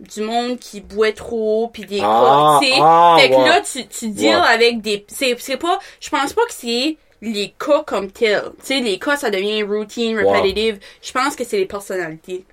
du 0.00 0.20
monde 0.20 0.58
qui 0.58 0.80
boit 0.80 1.12
trop 1.12 1.68
puis 1.72 1.84
des 1.86 2.00
Ah, 2.02 2.58
cas, 2.60 2.66
tu 2.66 2.72
sais. 2.72 2.78
ah, 2.82 3.16
fait 3.18 3.30
que 3.30 3.34
ouais. 3.34 3.48
là 3.48 3.60
tu 3.62 3.86
tu 3.86 4.08
deals 4.08 4.28
Ouais. 4.36 4.42
avec 4.52 4.80
des 4.82 5.04
c'est 5.08 5.36
c'est 5.38 5.56
pas 5.56 5.78
je 6.00 6.10
pense 6.10 6.32
pas 6.34 6.42
que 6.42 6.52
c'est 6.52 6.96
les 7.22 7.54
cas 7.58 7.82
comme 7.86 8.10
tels. 8.10 8.42
Tu 8.60 8.66
sais 8.66 8.80
les 8.80 8.98
cas 8.98 9.16
ça 9.16 9.30
devient 9.30 9.62
routine, 9.62 10.18
repetitive. 10.18 10.78
Je 11.02 11.12
pense 11.12 11.34
que 11.34 11.44
c'est 11.44 11.56
les 11.58 11.66
personnalités. 11.66 12.44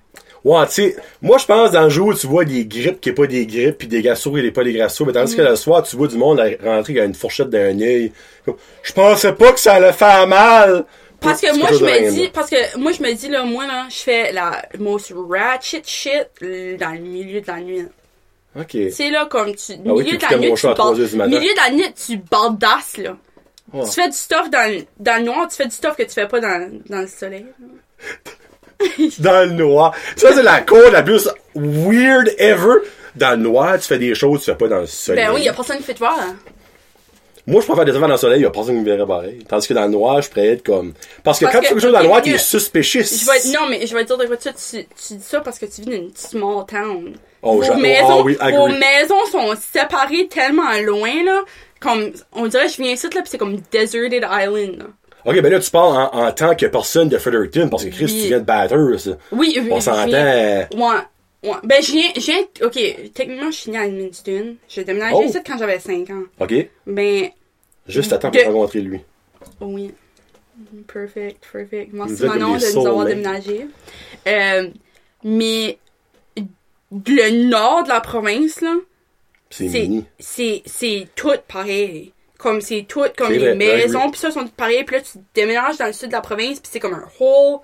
Ouais, 0.42 0.66
tu 0.66 0.72
sais, 0.72 0.96
moi, 1.22 1.38
je 1.38 1.46
pense, 1.46 1.70
dans 1.70 1.84
le 1.84 1.88
jour, 1.88 2.14
tu 2.14 2.26
vois 2.26 2.44
des 2.44 2.66
grippes 2.66 3.00
qui 3.00 3.08
est 3.08 3.14
pas 3.14 3.26
des 3.26 3.46
grippes, 3.46 3.78
puis 3.78 3.88
des 3.88 4.02
gastro 4.02 4.30
qui 4.34 4.40
est 4.40 4.50
pas 4.50 4.62
des 4.62 4.74
gastro, 4.74 5.06
mais 5.06 5.12
tandis 5.14 5.34
que 5.34 5.40
Mm. 5.40 5.46
le 5.46 5.56
soir, 5.56 5.82
tu 5.82 5.96
vois 5.96 6.06
du 6.06 6.18
monde 6.18 6.38
rentrer 6.62 6.92
avec 6.98 6.98
une 7.08 7.14
fourchette 7.14 7.48
d'un 7.48 7.80
œil. 7.80 8.12
Je 8.82 8.92
pensais 8.92 9.32
pas 9.32 9.52
que 9.52 9.60
ça 9.60 9.74
allait 9.74 9.94
faire 9.94 10.26
mal! 10.26 10.84
Parce 11.24 11.40
C'est 11.40 11.48
que 11.48 11.58
moi 11.58 11.68
je 11.72 11.84
me 11.84 12.10
dis 12.10 12.20
moi. 12.20 12.28
parce 12.32 12.50
que 12.50 12.78
moi 12.78 12.92
je 12.92 13.02
me 13.02 13.12
dis 13.14 13.28
là 13.28 13.42
moi 13.44 13.66
là 13.66 13.86
je 13.90 13.96
fais 13.96 14.32
la 14.32 14.62
most 14.78 15.12
ratchet 15.28 15.82
shit 15.84 16.28
dans 16.40 16.92
le 16.94 16.98
milieu 17.00 17.40
de 17.40 17.46
la 17.46 17.60
nuit. 17.60 17.86
Ok. 18.58 18.76
Sais 18.92 19.10
là 19.10 19.26
comme 19.26 19.54
tu 19.54 19.72
Ah 19.72 19.76
oui, 19.86 20.04
milieu 20.04 20.16
de 20.16 20.22
la 20.22 20.36
nuit 20.38 20.54
tu 20.54 20.66
matin. 20.66 20.92
milieu 20.94 21.40
de 21.52 21.56
la 21.56 21.70
nuit 21.72 21.92
tu 21.94 22.16
bardasses 22.18 22.96
là. 22.98 23.16
Tu 23.72 23.90
fais 23.90 24.08
du 24.08 24.16
stuff 24.16 24.48
dans, 24.50 24.70
le- 24.70 24.84
dans 25.00 25.16
le 25.18 25.24
noir, 25.24 25.48
tu 25.48 25.56
fais 25.56 25.64
du 25.64 25.74
stuff 25.74 25.96
que 25.96 26.04
tu 26.04 26.10
fais 26.10 26.28
pas 26.28 26.38
dans, 26.38 26.70
dans 26.88 27.00
le 27.00 27.08
soleil. 27.08 27.46
Dans 29.18 29.48
le 29.48 29.52
noir. 29.54 29.94
Ça, 30.16 30.32
c'est 30.34 30.42
la 30.42 30.60
code 30.60 30.92
la 30.92 31.02
plus 31.02 31.28
weird 31.54 32.30
ever. 32.38 32.74
Dans 33.16 33.30
le 33.30 33.36
noir, 33.44 33.78
tu 33.78 33.86
fais 33.86 33.98
des 33.98 34.14
choses 34.14 34.40
que 34.40 34.44
tu 34.44 34.50
fais 34.50 34.56
pas 34.56 34.68
dans 34.68 34.80
le 34.80 34.86
soleil. 34.86 35.24
Ben 35.26 35.32
oui, 35.34 35.42
y 35.42 35.48
a 35.48 35.52
personne 35.52 35.78
qui 35.78 35.84
fait 35.84 35.94
te 35.94 36.00
voir. 36.00 36.18
Moi, 37.46 37.60
je 37.60 37.66
préfère 37.66 37.84
des 37.84 37.90
affaires 37.90 38.08
dans 38.08 38.14
le 38.14 38.18
soleil, 38.18 38.40
il 38.40 38.42
y 38.44 38.46
a 38.46 38.50
personne 38.50 38.74
qui 38.76 38.80
me 38.80 38.84
verrait 38.86 39.06
pareil. 39.06 39.44
Tandis 39.46 39.68
que 39.68 39.74
dans 39.74 39.82
le 39.84 39.90
noir, 39.90 40.22
je 40.22 40.30
pourrais 40.30 40.46
être 40.48 40.62
comme. 40.64 40.94
Parce 41.22 41.38
que 41.38 41.44
Parce 41.44 41.54
quand 41.56 41.60
que- 41.60 41.64
tu 41.66 41.68
fais 41.68 41.74
quelque 41.74 41.82
chose 41.82 41.92
dans 41.92 42.00
le 42.00 42.06
noir, 42.06 42.22
suspicious. 42.38 43.02
Je 43.02 43.26
vais, 43.26 43.58
non, 43.58 43.68
mais 43.68 43.86
je 43.86 43.94
vais 43.94 44.02
te 44.04 44.08
dire 44.08 44.16
de 44.18 44.26
quoi 44.26 44.36
tu, 44.38 44.48
tu, 44.48 44.84
tu 44.86 45.14
dis 45.14 45.22
ça 45.22 45.40
parce 45.40 45.58
que 45.58 45.66
tu 45.66 45.82
vis 45.82 45.86
dans 45.86 45.92
une 45.92 46.10
small 46.14 46.64
town. 46.66 47.12
Oh, 47.42 47.60
vos, 47.60 47.64
oh, 47.70 47.76
maisons, 47.76 48.06
ah 48.08 48.22
oui, 48.22 48.36
vos 48.40 48.68
maisons 48.68 49.26
sont 49.30 49.54
séparées 49.72 50.26
tellement 50.28 50.72
loin, 50.82 51.22
là. 51.24 51.42
Comme, 51.80 52.12
on 52.32 52.46
dirait, 52.46 52.68
je 52.70 52.80
viens 52.82 52.92
ici, 52.92 53.06
là, 53.14 53.20
pis 53.20 53.28
c'est 53.30 53.36
comme 53.36 53.58
Deserted 53.70 54.24
Island, 54.24 54.78
là. 54.78 54.84
Ok, 55.26 55.40
ben 55.40 55.50
là, 55.52 55.58
tu 55.60 55.70
parles 55.70 55.96
en, 56.12 56.26
en 56.26 56.32
tant 56.32 56.54
que 56.54 56.64
personne 56.66 57.08
de 57.10 57.18
Fredericton, 57.18 57.68
parce 57.68 57.84
que 57.84 57.90
Chris, 57.90 58.04
Oui. 58.06 58.20
tu 58.22 58.28
viens 58.28 58.40
de 58.40 58.44
Bathurst. 58.44 59.10
Oui, 59.32 59.54
oui, 59.58 59.68
On 59.70 59.80
s'entend. 59.80 60.06
Ouais, 60.10 60.66
ouais. 61.44 61.56
Ben, 61.62 61.82
je 61.82 61.92
viens, 61.92 62.10
je 62.16 62.20
viens, 62.20 62.40
ok, 62.62 63.12
techniquement, 63.14 63.50
je 63.50 63.56
suis 63.56 63.70
née 63.70 63.78
à 63.78 63.86
Edmundston. 63.86 64.56
J'ai 64.68 64.84
déménagé 64.84 65.14
Oh. 65.18 65.22
ici 65.24 65.38
quand 65.46 65.58
j'avais 65.58 65.78
5 65.78 66.10
ans. 66.10 66.22
Ok. 66.40 66.54
Ben, 66.86 67.30
Juste 67.86 68.18
temps 68.18 68.30
De- 68.30 68.38
pour 68.38 68.52
rencontrer 68.54 68.80
lui. 68.80 69.00
oui. 69.60 69.92
Perfect, 70.86 71.44
perfect. 71.52 71.92
Merci 71.92 72.22
Manon 72.24 72.56
de 72.56 72.74
nous 72.78 72.86
avoir 72.86 73.04
déménagé. 73.06 73.66
Euh, 74.28 74.68
mais, 75.24 75.78
le 76.92 77.48
nord 77.48 77.82
de 77.82 77.88
la 77.88 78.00
province, 78.00 78.60
là, 78.60 78.74
C'est 79.50 81.06
tout 81.16 81.32
pareil 81.48 82.12
comme 82.38 82.60
c'est 82.60 82.82
tout 82.86 83.04
comme 83.16 83.32
les 83.32 83.38
vrai, 83.38 83.54
maisons 83.54 84.10
puis 84.10 84.20
ça 84.20 84.30
sont 84.30 84.42
toutes 84.42 84.52
pareilles 84.54 84.84
puis 84.84 84.96
là 84.96 85.02
tu 85.02 85.18
déménages 85.34 85.78
dans 85.78 85.86
le 85.86 85.92
sud 85.94 86.08
de 86.08 86.12
la 86.12 86.20
province 86.20 86.60
puis 86.60 86.68
c'est 86.70 86.80
comme 86.80 86.92
un 86.92 87.08
whole 87.18 87.60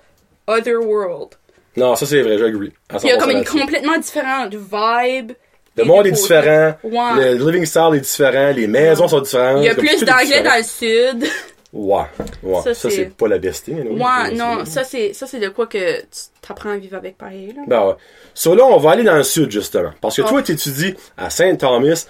other 0.47 0.79
world 0.81 1.35
Non, 1.77 1.95
ça 1.95 2.05
c'est 2.05 2.21
vrai, 2.21 2.37
j'agree. 2.37 2.71
Il 3.03 3.07
y 3.07 3.11
a 3.11 3.17
100% 3.17 3.19
comme 3.19 3.31
une 3.31 3.45
complètement 3.45 3.97
différente 3.97 4.53
vibe 4.53 5.31
Le 5.77 5.83
monde 5.85 6.07
est 6.07 6.11
différent. 6.11 6.75
Le 6.83 7.33
living 7.35 7.65
style 7.65 7.91
est 7.95 7.99
différent. 8.01 8.51
Les 8.55 8.67
maisons 8.67 9.07
sont 9.07 9.21
différentes. 9.21 9.59
il 9.63 9.65
y 9.65 9.69
a 9.69 9.75
plus 9.75 10.03
d'anglais 10.03 10.41
dans 10.43 10.57
le 10.57 10.63
sud 10.63 11.25
Ouais. 11.73 12.03
Ouais. 12.43 12.61
Ça, 12.65 12.73
Ça, 12.73 12.89
c'est- 12.89 13.15
pas 13.15 13.29
la 13.29 13.37
bestie. 13.37 13.71
ouais 13.71 14.31
non 14.35 14.65
ça 14.65 14.83
c'est 14.83 15.13
ça 15.13 15.25
c'est 15.25 15.39
de 15.39 15.47
quoi 15.47 15.67
que 15.67 16.01
tu 16.01 16.05
t'apprends 16.41 16.71
à 16.71 16.75
vivre 16.75 16.97
avec 16.97 17.17
pareil 17.17 17.53
là 17.55 17.61
Ben 17.65 17.85
ouais. 17.87 17.93
So 18.33 18.53
là, 18.55 18.65
on 18.65 18.75
va 18.75 18.91
aller 18.91 19.03
dans 19.03 19.15
le 19.15 19.23
sud, 19.23 19.49
justement. 19.51 19.91
Parce 20.01 20.17
que 20.17 20.21
Ah. 20.23 20.27
toi, 20.27 20.43
tu 20.43 20.51
étudies 20.51 20.95
à 21.17 21.29
Saint-Thomas 21.29 22.07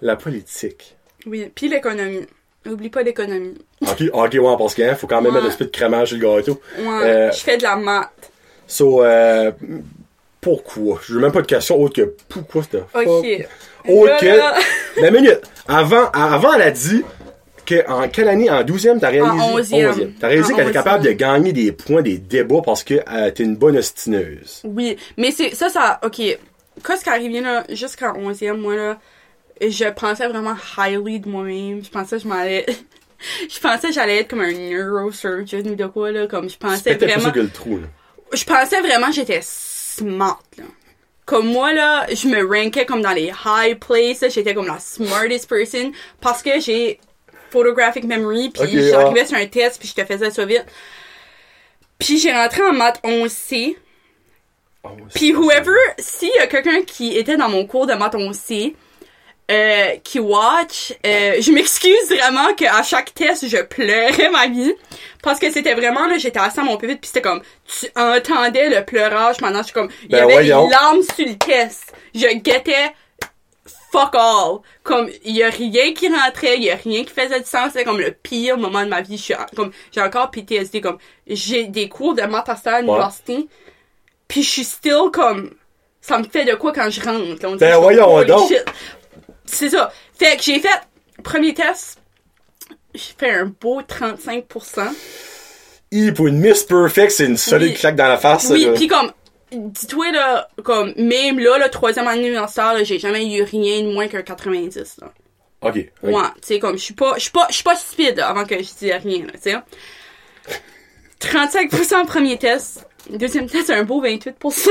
la 0.00 0.16
politique. 0.16 0.96
oui 1.26 1.52
puis 1.54 1.68
l'économie 1.68 2.26
oublie 2.66 2.88
pas 2.88 3.02
l'économie 3.02 3.58
Ok, 3.82 4.04
ok, 4.12 4.32
ouais, 4.32 4.56
parce 4.58 4.74
qu'il 4.74 4.94
faut 4.94 5.06
quand 5.06 5.20
même 5.20 5.34
Ouais. 5.34 5.40
mettre 5.42 5.46
un 5.46 5.50
petit 5.50 5.58
peu 5.58 5.64
de 5.66 5.70
crémage 5.70 6.08
sur 6.08 6.16
le 6.18 6.22
gâteau. 6.36 6.58
ouais 6.78 6.86
Euh, 7.04 7.30
je 7.32 7.40
fais 7.40 7.58
de 7.58 7.62
la 7.64 7.76
maths 7.76 8.08
So, 8.68 9.02
euh, 9.02 9.50
pourquoi? 10.40 11.00
Je 11.02 11.14
veux 11.14 11.20
même 11.20 11.32
pas 11.32 11.40
de 11.40 11.46
question 11.46 11.80
autre 11.82 11.94
que 11.94 12.14
pourquoi 12.28 12.62
fuck? 12.62 12.84
ok 13.88 14.22
là, 14.22 14.54
Mais 15.00 15.10
minute, 15.10 15.40
avant, 15.66 16.10
avant, 16.12 16.52
elle 16.52 16.62
a 16.62 16.70
dit 16.70 17.02
qu'en 17.66 18.08
quelle 18.08 18.28
année? 18.28 18.50
En 18.50 18.62
12e, 18.62 19.00
t'as 19.00 19.08
réalisé? 19.08 19.42
En 19.42 19.58
11e. 19.58 20.10
T'as 20.20 20.28
réalisé 20.28 20.54
qu'elle 20.54 20.68
est 20.68 20.72
capable 20.72 21.04
de 21.04 21.10
11e. 21.10 21.16
gagner 21.16 21.52
des 21.52 21.72
points, 21.72 22.02
des 22.02 22.18
débats 22.18 22.60
parce 22.64 22.84
que 22.84 22.94
euh, 23.10 23.30
t'es 23.30 23.42
une 23.42 23.56
bonne 23.56 23.78
ostineuse. 23.78 24.60
Oui, 24.64 24.96
mais 25.16 25.30
c'est 25.30 25.54
ça, 25.54 25.70
ça, 25.70 25.98
ok. 26.04 26.16
Qu'est-ce 26.86 27.02
qui 27.02 27.10
arrivait 27.10 27.40
là, 27.40 27.64
jusqu'en 27.70 28.12
11e, 28.12 28.58
moi 28.58 28.76
là, 28.76 28.98
je 29.60 29.90
pensais 29.90 30.28
vraiment 30.28 30.54
highly 30.76 31.20
de 31.20 31.28
moi-même. 31.28 31.82
Je 31.82 31.90
pensais 31.90 32.16
que 32.18 32.22
je 32.22 32.28
m'allais. 32.28 32.66
je 33.48 33.58
pensais 33.60 33.88
que 33.88 33.94
j'allais 33.94 34.18
être 34.18 34.28
comme 34.28 34.42
un 34.42 34.52
neurosurgeon 34.52 35.64
ou 35.64 35.74
de 35.74 35.86
quoi 35.86 36.12
là, 36.12 36.26
comme 36.26 36.48
je 36.50 36.58
pensais 36.58 36.94
vraiment. 36.94 37.24
ça 37.24 37.30
que 37.30 37.40
le 37.40 37.48
trou, 37.48 37.78
là. 37.78 37.86
Je 38.32 38.44
pensais 38.44 38.80
vraiment 38.80 39.08
que 39.08 39.14
j'étais 39.14 39.40
smart 39.42 40.42
là. 40.56 40.64
Comme 41.24 41.48
moi 41.48 41.74
là, 41.74 42.06
je 42.08 42.26
me 42.26 42.42
rankais 42.46 42.86
comme 42.86 43.02
dans 43.02 43.12
les 43.12 43.30
high 43.44 43.78
places, 43.78 44.24
j'étais 44.32 44.54
comme 44.54 44.66
la 44.66 44.78
smartest 44.78 45.46
person 45.46 45.92
parce 46.20 46.42
que 46.42 46.58
j'ai 46.58 46.98
photographic 47.50 48.04
memory 48.04 48.50
puis 48.50 48.88
j'arrivais 48.88 49.20
ouais. 49.20 49.26
sur 49.26 49.36
un 49.36 49.46
test 49.46 49.78
puis 49.78 49.88
je 49.88 49.94
te 49.94 50.04
faisais 50.06 50.30
ça 50.30 50.44
vite. 50.46 50.64
Puis 51.98 52.18
j'ai 52.18 52.32
rentré 52.32 52.62
en 52.62 52.72
maths 52.72 53.00
11C. 53.04 53.76
Oh, 54.84 54.90
Puis 55.14 55.34
whoever, 55.34 55.76
s'il 55.98 56.28
y 56.28 56.38
a 56.38 56.46
quelqu'un 56.46 56.82
qui 56.82 57.16
était 57.16 57.36
dans 57.36 57.48
mon 57.48 57.66
cours 57.66 57.86
de 57.86 57.94
maths 57.94 58.14
11C, 58.14 58.74
euh, 59.50 59.96
qui 60.04 60.18
watch, 60.18 60.92
euh, 61.06 61.36
je 61.40 61.50
m'excuse 61.52 62.08
vraiment 62.10 62.52
qu'à 62.54 62.82
chaque 62.82 63.14
test, 63.14 63.48
je 63.48 63.56
pleurais 63.62 64.30
ma 64.30 64.46
vie. 64.46 64.74
Parce 65.22 65.38
que 65.38 65.50
c'était 65.50 65.74
vraiment, 65.74 66.06
là, 66.06 66.18
j'étais 66.18 66.38
assis 66.38 66.60
à 66.60 66.62
mon 66.64 66.76
pupitre, 66.76 67.00
puis 67.00 67.08
c'était 67.08 67.22
comme, 67.22 67.42
tu 67.66 67.86
entendais 67.96 68.68
le 68.68 68.84
pleurage 68.84 69.38
pendant, 69.38 69.58
je 69.60 69.64
suis 69.64 69.72
comme, 69.72 69.88
il 70.02 70.06
y 70.06 70.08
Ben 70.12 70.24
avait 70.24 70.32
voyons. 70.34 70.66
des 70.66 70.70
larmes 70.72 71.02
sur 71.02 71.26
le 71.26 71.36
test. 71.36 71.92
Je 72.14 72.26
guettais 72.36 72.92
fuck 73.90 74.14
all. 74.14 74.58
Comme, 74.82 75.08
il 75.24 75.34
y 75.34 75.42
a 75.42 75.48
rien 75.50 75.92
qui 75.94 76.08
rentrait, 76.08 76.56
il 76.58 76.64
y 76.64 76.70
a 76.70 76.76
rien 76.76 77.04
qui 77.04 77.12
faisait 77.12 77.40
du 77.40 77.46
sens. 77.46 77.68
C'était 77.72 77.84
comme 77.84 77.98
le 78.00 78.12
pire 78.12 78.58
moment 78.58 78.82
de 78.84 78.88
ma 78.90 79.00
vie. 79.00 79.16
Je 79.16 79.22
suis, 79.22 79.34
en- 79.34 79.46
comme, 79.56 79.72
j'ai 79.92 80.02
encore 80.02 80.30
PTSD, 80.30 80.80
comme, 80.82 80.98
j'ai 81.26 81.64
des 81.64 81.88
cours 81.88 82.14
de 82.14 82.22
maths 82.22 82.50
à 82.66 82.80
l'université, 82.82 83.48
puis 84.28 84.42
je 84.42 84.50
suis 84.50 84.64
still 84.64 85.10
comme, 85.12 85.54
ça 86.02 86.18
me 86.18 86.24
fait 86.24 86.44
de 86.44 86.54
quoi 86.54 86.72
quand 86.72 86.88
je 86.90 87.00
rentre. 87.02 87.18
là. 87.18 87.48
On 87.48 87.56
dirait 87.56 87.70
Ben 87.72 87.78
voyons 87.78 88.22
donc. 88.24 88.52
C'est 89.50 89.70
ça. 89.70 89.92
Fait 90.18 90.36
que 90.36 90.42
j'ai 90.42 90.60
fait, 90.60 90.68
premier 91.22 91.54
test, 91.54 91.98
j'ai 92.94 93.12
fait 93.18 93.30
un 93.30 93.46
beau 93.46 93.80
35%. 93.82 94.88
Hi, 95.90 96.12
pour 96.12 96.26
une 96.26 96.38
Miss 96.38 96.64
Perfect, 96.64 97.10
c'est 97.12 97.24
une 97.26 97.36
solide 97.36 97.70
Oui. 97.70 97.74
claque 97.74 97.96
dans 97.96 98.08
la 98.08 98.18
face. 98.18 98.48
Oui, 98.50 98.68
pis 98.76 98.88
comme, 98.88 99.10
dis-toi 99.52 100.12
là, 100.12 100.48
comme, 100.62 100.92
même 100.96 101.38
là, 101.38 101.58
le 101.58 101.70
troisième 101.70 102.06
année 102.08 102.28
universitaire, 102.28 102.74
là, 102.74 102.84
j'ai 102.84 102.98
jamais 102.98 103.24
eu 103.26 103.42
rien 103.42 103.82
de 103.82 103.92
moins 103.92 104.06
qu'un 104.08 104.22
90, 104.22 104.96
là. 105.00 105.12
Ok. 105.62 105.74
Ouais, 105.74 105.90
tu 106.02 106.20
sais, 106.42 106.58
comme, 106.58 106.76
je 106.76 106.82
suis 106.84 106.94
pas, 106.94 107.14
je 107.16 107.22
suis 107.22 107.30
pas, 107.32 107.46
je 107.48 107.54
suis 107.54 107.64
pas 107.64 107.74
stupide 107.74 108.20
avant 108.20 108.44
que 108.44 108.54
je 108.56 108.62
dise 108.62 108.92
rien, 109.02 109.24
là, 109.26 109.32
tu 109.32 109.50
sais. 109.50 109.56
35% 111.20 112.06
premier 112.06 112.38
test. 112.38 112.86
Deuxième 113.10 113.48
test, 113.48 113.70
un 113.70 113.82
beau 113.84 114.02
28%. 114.02 114.68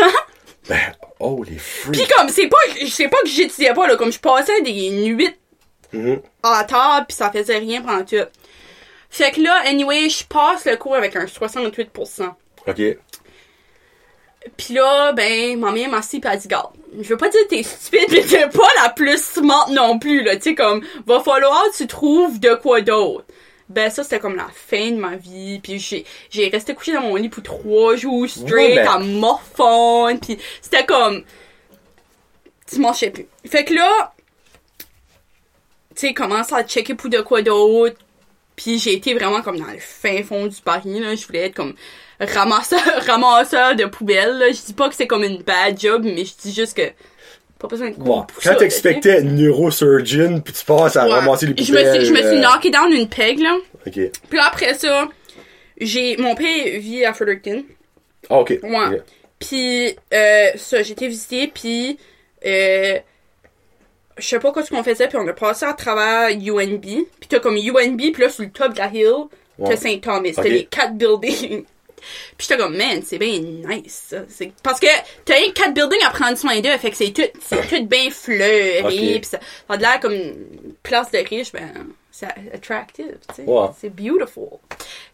Ben, 0.69 0.79
oh, 1.19 1.43
les 1.49 1.57
fruits. 1.57 1.91
Pis 1.97 2.07
comme, 2.15 2.29
c'est 2.29 2.47
pas, 2.47 2.57
c'est 2.89 3.07
pas 3.07 3.17
que 3.23 3.29
j'étudiais 3.29 3.73
pas, 3.73 3.87
là, 3.87 3.95
comme 3.95 4.11
je 4.11 4.19
passais 4.19 4.61
des 4.61 4.89
nuits 4.91 5.33
Mhm. 5.93 6.19
à 6.43 6.65
table 6.65 7.05
pis 7.07 7.15
ça 7.15 7.31
faisait 7.31 7.59
rien 7.59 7.81
pendant 7.81 8.03
tout. 8.03 8.17
Fait 9.09 9.31
que 9.31 9.39
là, 9.39 9.61
anyway, 9.65 10.09
je 10.09 10.25
passe 10.25 10.65
le 10.65 10.75
cours 10.75 10.95
avec 10.95 11.15
un 11.15 11.25
68%. 11.25 12.35
Ok. 12.67 12.81
Pis 14.55 14.73
là, 14.73 15.13
ben, 15.13 15.57
ma 15.59 15.71
mère 15.71 15.89
m'a 15.89 15.97
assis 15.97 16.19
pis 16.19 16.27
elle 16.31 16.39
dit, 16.39 16.47
garde, 16.47 16.71
je 16.99 17.07
veux 17.09 17.17
pas 17.17 17.29
dire 17.29 17.41
que 17.43 17.47
t'es 17.55 17.63
stupide, 17.63 18.05
mais 18.11 18.21
t'es 18.21 18.47
pas 18.49 18.67
la 18.83 18.89
plus 18.89 19.21
smart 19.21 19.69
non 19.71 19.99
plus, 19.99 20.23
là, 20.23 20.35
tu 20.35 20.43
sais, 20.43 20.55
comme, 20.55 20.81
va 21.05 21.19
falloir 21.21 21.63
que 21.71 21.77
tu 21.77 21.87
trouves 21.87 22.39
de 22.39 22.53
quoi 22.55 22.81
d'autre. 22.81 23.25
Ben, 23.69 23.89
ça, 23.89 24.03
c'était 24.03 24.19
comme 24.19 24.35
la 24.37 24.47
fin 24.53 24.91
de 24.91 24.95
ma 24.95 25.17
vie, 25.17 25.59
pis 25.59 25.77
j'ai, 25.77 26.05
j'ai 26.29 26.47
resté 26.47 26.73
couché 26.73 26.93
dans 26.93 27.01
mon 27.01 27.15
lit 27.15 27.27
pour 27.27 27.43
trois 27.43 27.95
jours 27.97 28.27
straight, 28.29 28.51
Ouais, 28.51 28.75
ben- 28.75 28.87
à 28.87 28.99
morphone, 28.99 30.19
pis 30.19 30.37
c'était 30.61 30.85
comme, 30.85 31.23
tu 32.69 32.79
mangeais 32.79 33.09
plus. 33.09 33.27
Fait 33.45 33.65
que 33.65 33.73
là, 33.73 34.13
tu 35.95 36.07
sais, 36.07 36.13
commence 36.13 36.53
à 36.53 36.63
checker 36.63 36.93
pour 36.95 37.09
de 37.09 37.19
quoi 37.21 37.41
d'autre, 37.41 37.97
puis 38.55 38.79
j'ai 38.79 38.93
été 38.93 39.13
vraiment 39.13 39.41
comme 39.41 39.59
dans 39.59 39.65
le 39.71 39.79
fin 39.79 40.23
fond 40.23 40.47
du 40.47 40.61
Paris, 40.61 40.99
là. 40.99 41.15
Je 41.15 41.25
voulais 41.27 41.47
être 41.47 41.55
comme 41.55 41.75
ramasseur, 42.19 42.79
ramasseur 43.05 43.75
de 43.75 43.85
poubelles, 43.85 44.37
là. 44.37 44.47
Je 44.51 44.61
dis 44.65 44.73
pas 44.73 44.89
que 44.89 44.95
c'est 44.95 45.07
comme 45.07 45.23
une 45.23 45.41
bad 45.43 45.79
job, 45.79 46.03
mais 46.05 46.23
je 46.23 46.33
dis 46.41 46.53
juste 46.53 46.75
que 46.77 46.89
pas 47.59 47.67
besoin 47.67 47.89
de 47.89 47.95
Bon, 47.95 48.13
cours 48.17 48.27
pour 48.27 48.43
quand 48.43 48.55
t'expectais 48.55 49.21
neurosurgeon, 49.23 50.41
puis 50.41 50.53
tu 50.53 50.65
passes 50.65 50.95
à 50.95 51.05
ramasser 51.05 51.47
les 51.47 51.53
Ouais. 51.53 51.63
Je 51.63 51.71
me 51.73 51.77
poubelles. 51.77 51.95
suis, 51.95 52.05
je 52.05 52.13
me 52.13 52.17
suis 52.17 52.37
euh, 52.37 52.41
knocké 52.41 52.69
down 52.69 52.91
une 52.91 53.07
peg, 53.09 53.39
là. 53.39 53.57
Ok. 53.85 53.93
Puis 53.93 54.37
là, 54.37 54.45
après 54.47 54.73
ça, 54.75 55.07
j'ai, 55.79 56.17
mon 56.17 56.35
père 56.35 56.79
vit 56.79 57.05
à 57.05 57.13
Fredericton. 57.13 57.63
Ah, 58.29 58.39
ok. 58.39 58.59
Ouais. 58.63 59.01
Puis, 59.39 59.95
euh, 60.13 60.47
ça, 60.55 60.79
été 60.81 61.07
visiter, 61.07 61.47
puis, 61.53 61.97
euh, 62.45 62.97
je 64.17 64.25
sais 64.27 64.39
pas 64.39 64.51
quoi 64.51 64.63
ce 64.63 64.69
qu'on 64.71 64.83
faisait, 64.83 65.07
puis 65.07 65.17
on 65.17 65.27
a 65.27 65.33
passé 65.33 65.65
à 65.65 65.73
travers 65.73 66.29
UNB. 66.29 66.81
Puis 66.81 67.27
t'as 67.29 67.39
comme 67.39 67.55
UNB, 67.55 68.11
puis 68.13 68.21
là, 68.23 68.29
sur 68.29 68.43
le 68.43 68.49
top 68.49 68.73
de 68.73 68.79
la 68.79 68.87
hill, 68.91 69.25
t'as 69.59 69.69
Ouais. 69.69 69.75
Saint 69.75 69.97
Thomas. 69.99 70.31
T'as 70.35 70.41
Ok. 70.41 70.47
les 70.49 70.65
quatre 70.65 70.93
buildings. 70.95 71.63
Puis 72.37 72.47
j'étais 72.47 72.57
comme, 72.61 72.75
man, 72.77 73.01
c'est 73.05 73.17
bien 73.17 73.39
nice, 73.39 74.05
ça. 74.09 74.17
C'est- 74.29 74.51
Parce 74.63 74.79
que 74.79 74.87
t'as 75.25 75.39
les 75.39 75.51
quatre 75.53 75.73
buildings 75.73 76.03
à 76.05 76.09
prendre 76.11 76.37
soin 76.37 76.59
d'eux, 76.59 76.77
fait 76.77 76.91
que 76.91 76.97
c'est 76.97 77.11
tout, 77.11 77.21
c'est 77.45 77.67
tout 77.67 77.85
bien 77.85 78.09
fleuré, 78.11 78.81
Ok. 78.83 79.21
pis 79.21 79.27
ça, 79.29 79.39
ça 79.39 79.73
a 79.73 79.77
l'air 79.77 79.99
comme 79.99 80.13
une 80.13 80.73
place 80.83 81.11
de 81.11 81.17
riche, 81.19 81.51
ben, 81.51 81.71
c'est 82.11 82.27
attractive, 82.53 83.17
tu 83.29 83.35
sais. 83.35 83.43
Ouais. 83.43 83.67
C'est 83.79 83.89
beautiful. 83.89 84.59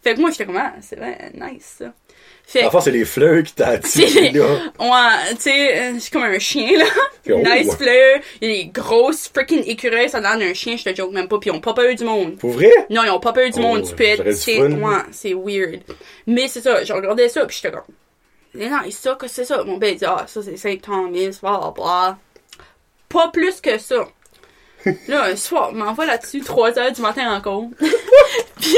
Fait 0.02 0.14
que 0.14 0.20
moi, 0.20 0.30
j'étais 0.30 0.46
comme, 0.46 0.56
ah, 0.56 0.74
c'est 0.80 0.96
vrai, 0.96 1.32
nice, 1.34 1.76
ça. 1.78 1.92
Fait 2.46 2.64
Enfin, 2.64 2.80
c'est 2.80 2.90
les 2.90 3.04
fleurs 3.04 3.42
qui 3.42 3.54
t'attirent, 3.54 4.08
c'est- 4.12 4.30
là. 4.32 4.44
Ouais, 4.78 5.34
tu 5.34 5.42
sais, 5.42 5.78
euh, 5.78 5.94
je 5.94 5.98
suis 6.00 6.10
comme 6.10 6.22
un 6.24 6.38
chien, 6.38 6.78
là. 6.78 6.84
Oh. 7.30 7.38
nice 7.38 7.74
fleur. 7.74 8.20
Il 8.40 8.48
y 8.48 8.52
a 8.52 8.56
des 8.64 8.66
grosses 8.70 9.28
freaking 9.34 9.64
écureuils, 9.66 10.10
ça 10.10 10.20
l'air 10.20 10.38
d'un 10.38 10.52
chien, 10.54 10.76
je 10.76 10.84
te 10.84 10.94
joke 10.94 11.12
même 11.12 11.26
pas, 11.26 11.38
pis 11.38 11.48
ils 11.48 11.52
ont 11.52 11.60
pas 11.60 11.72
peur 11.74 11.94
du 11.94 12.04
monde. 12.04 12.36
Pour 12.36 12.50
vrai? 12.50 12.70
Non, 12.90 13.02
ils 13.04 13.10
ont 13.10 13.18
pas 13.20 13.32
peur 13.32 13.50
du 13.50 13.58
Oh, 13.58 13.62
monde, 13.62 13.84
tu 13.88 13.94
peux 13.94 14.04
être, 14.04 14.30
c'est, 14.32 14.60
ouais, 14.62 14.96
c'est 15.10 15.32
weird. 15.34 15.80
Mais 16.26 16.46
c'est 16.48 16.60
ça, 16.60 16.84
je 16.84 16.92
regardais 16.92 17.28
ça, 17.28 17.44
pis 17.46 17.56
j'étais 17.56 17.70
comme, 17.74 17.82
mais 18.54 18.68
non, 18.68 18.78
ça, 18.90 19.14
que 19.16 19.26
c'est 19.26 19.44
ça? 19.44 19.64
Mon 19.64 19.78
père 19.78 19.94
dit, 19.94 20.04
ah, 20.06 20.24
ça 20.28 20.40
c'est 20.42 20.56
Saint 20.56 20.76
Thomas, 20.76 21.08
bla 21.42 21.72
bla. 21.74 22.18
Pas 23.08 23.28
plus 23.32 23.60
que 23.60 23.78
ça. 23.78 24.06
Là, 25.08 25.24
un 25.24 25.36
soir, 25.36 25.70
je 25.72 25.76
m'envoie 25.78 26.04
là-dessus, 26.06 26.40
3 26.42 26.78
heures 26.78 26.92
du 26.92 27.00
matin 27.00 27.34
encore. 27.34 27.64
puis, 28.60 28.76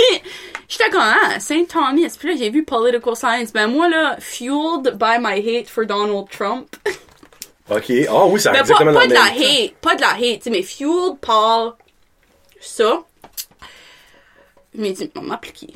j'étais 0.69 0.91
comme, 0.91 1.03
ah, 1.03 1.41
Saint 1.41 1.65
Thomas. 1.65 2.17
Puis 2.19 2.29
là, 2.29 2.37
j'ai 2.39 2.51
vu 2.51 2.65
Political 2.65 3.17
Science? 3.17 3.53
Ben, 3.53 3.67
moi, 3.69 3.89
là, 3.89 4.17
fueled 4.21 4.97
by 4.99 5.19
my 5.21 5.39
hate 5.41 5.69
for 5.69 5.85
Donald 5.87 6.29
Trump. 6.31 6.77
Ok. 7.69 7.93
Ah 8.09 8.27
oui, 8.27 8.41
ça 8.41 8.53
Ben, 8.53 8.59
pas, 8.59 8.61
exactement 8.61 8.93
pas 8.93 9.03
le 9.05 9.09
de 9.09 9.15
la 9.15 9.25
hate, 9.25 9.75
pas 9.81 9.95
de 9.97 10.01
la 10.01 10.11
hate, 10.11 10.39
tu 10.39 10.43
sais, 10.43 10.51
mais 10.51 10.63
fueled 10.63 11.19
par 11.21 11.77
ça. 12.61 13.03
Je 14.75 14.81
m'ai 14.81 14.93
dit, 14.93 15.11
on 15.17 15.23
m'a 15.23 15.35
appliqué. 15.35 15.69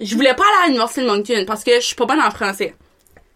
Je 0.00 0.14
voulais 0.16 0.34
pas 0.34 0.42
aller 0.42 0.64
à 0.64 0.66
l'université 0.66 1.02
de 1.02 1.06
Moncton 1.06 1.44
parce 1.46 1.62
que 1.62 1.74
je 1.76 1.86
suis 1.86 1.94
pas 1.94 2.06
bonne 2.06 2.20
en 2.20 2.30
français. 2.30 2.74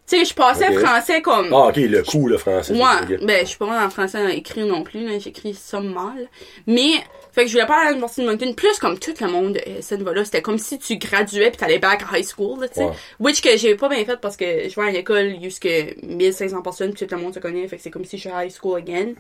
Tu 0.09 0.19
sais, 0.19 0.25
je 0.25 0.35
passais 0.35 0.73
français 0.73 1.21
comme. 1.21 1.53
Ah, 1.53 1.69
ok, 1.69 1.77
le 1.77 2.03
coup, 2.03 2.27
le 2.27 2.39
français. 2.39 2.73
Moi, 2.73 3.01
ben, 3.23 3.43
je 3.43 3.51
suis 3.51 3.59
pas 3.59 3.67
bonne 3.67 3.83
en 3.83 3.91
français 3.91 4.19
à 4.19 4.31
écrire 4.33 4.67
non 4.67 4.83
plus, 4.83 5.07
là. 5.07 5.19
J'écris 5.19 5.55
ça 5.55 5.81
mal. 5.81 6.29
Mais, 6.67 6.93
fait 7.39 7.45
que 7.45 7.51
je 7.51 7.55
voulais 7.55 7.67
pas 7.67 7.79
aller 7.79 7.87
à 7.87 7.91
l'université 7.91 8.23
de 8.23 8.27
Moncton. 8.27 8.53
Plus 8.53 8.79
comme 8.81 8.99
tout 8.99 9.15
le 9.21 9.29
monde, 9.29 9.61
euh, 9.65 9.81
ce 9.81 9.95
niveau-là, 9.95 10.25
c'était 10.25 10.43
comme 10.43 10.59
si 10.59 10.77
tu 10.81 10.97
graduais 10.97 11.53
pis 11.53 11.57
t'allais 11.57 11.79
back 11.79 12.03
à 12.11 12.19
high 12.19 12.27
school, 12.27 12.61
là, 12.61 12.69
tu 12.69 12.75
sais. 12.75 12.85
Ouais. 12.85 12.93
Which 13.21 13.41
que 13.41 13.57
j'ai 13.57 13.77
pas 13.77 13.89
bien 13.89 14.05
fait 14.05 14.17
parce 14.21 14.37
que 14.37 14.69
je 14.69 14.75
vais 14.75 14.87
à 14.89 14.91
une 14.91 14.97
école 14.97 15.37
jusqu'à 15.41 15.85
1500 16.03 16.63
personnes 16.63 16.95
pis 16.95 17.07
tout 17.07 17.15
le 17.15 17.23
monde 17.23 17.35
se 17.35 17.39
connaît. 17.39 17.69
Fait 17.69 17.77
que 17.77 17.83
c'est 17.83 17.93
comme 17.93 18.05
si 18.05 18.17
je 18.17 18.23
suis 18.23 18.31
à 18.31 18.45
high 18.45 18.51
school 18.51 18.77
again. 18.77 19.13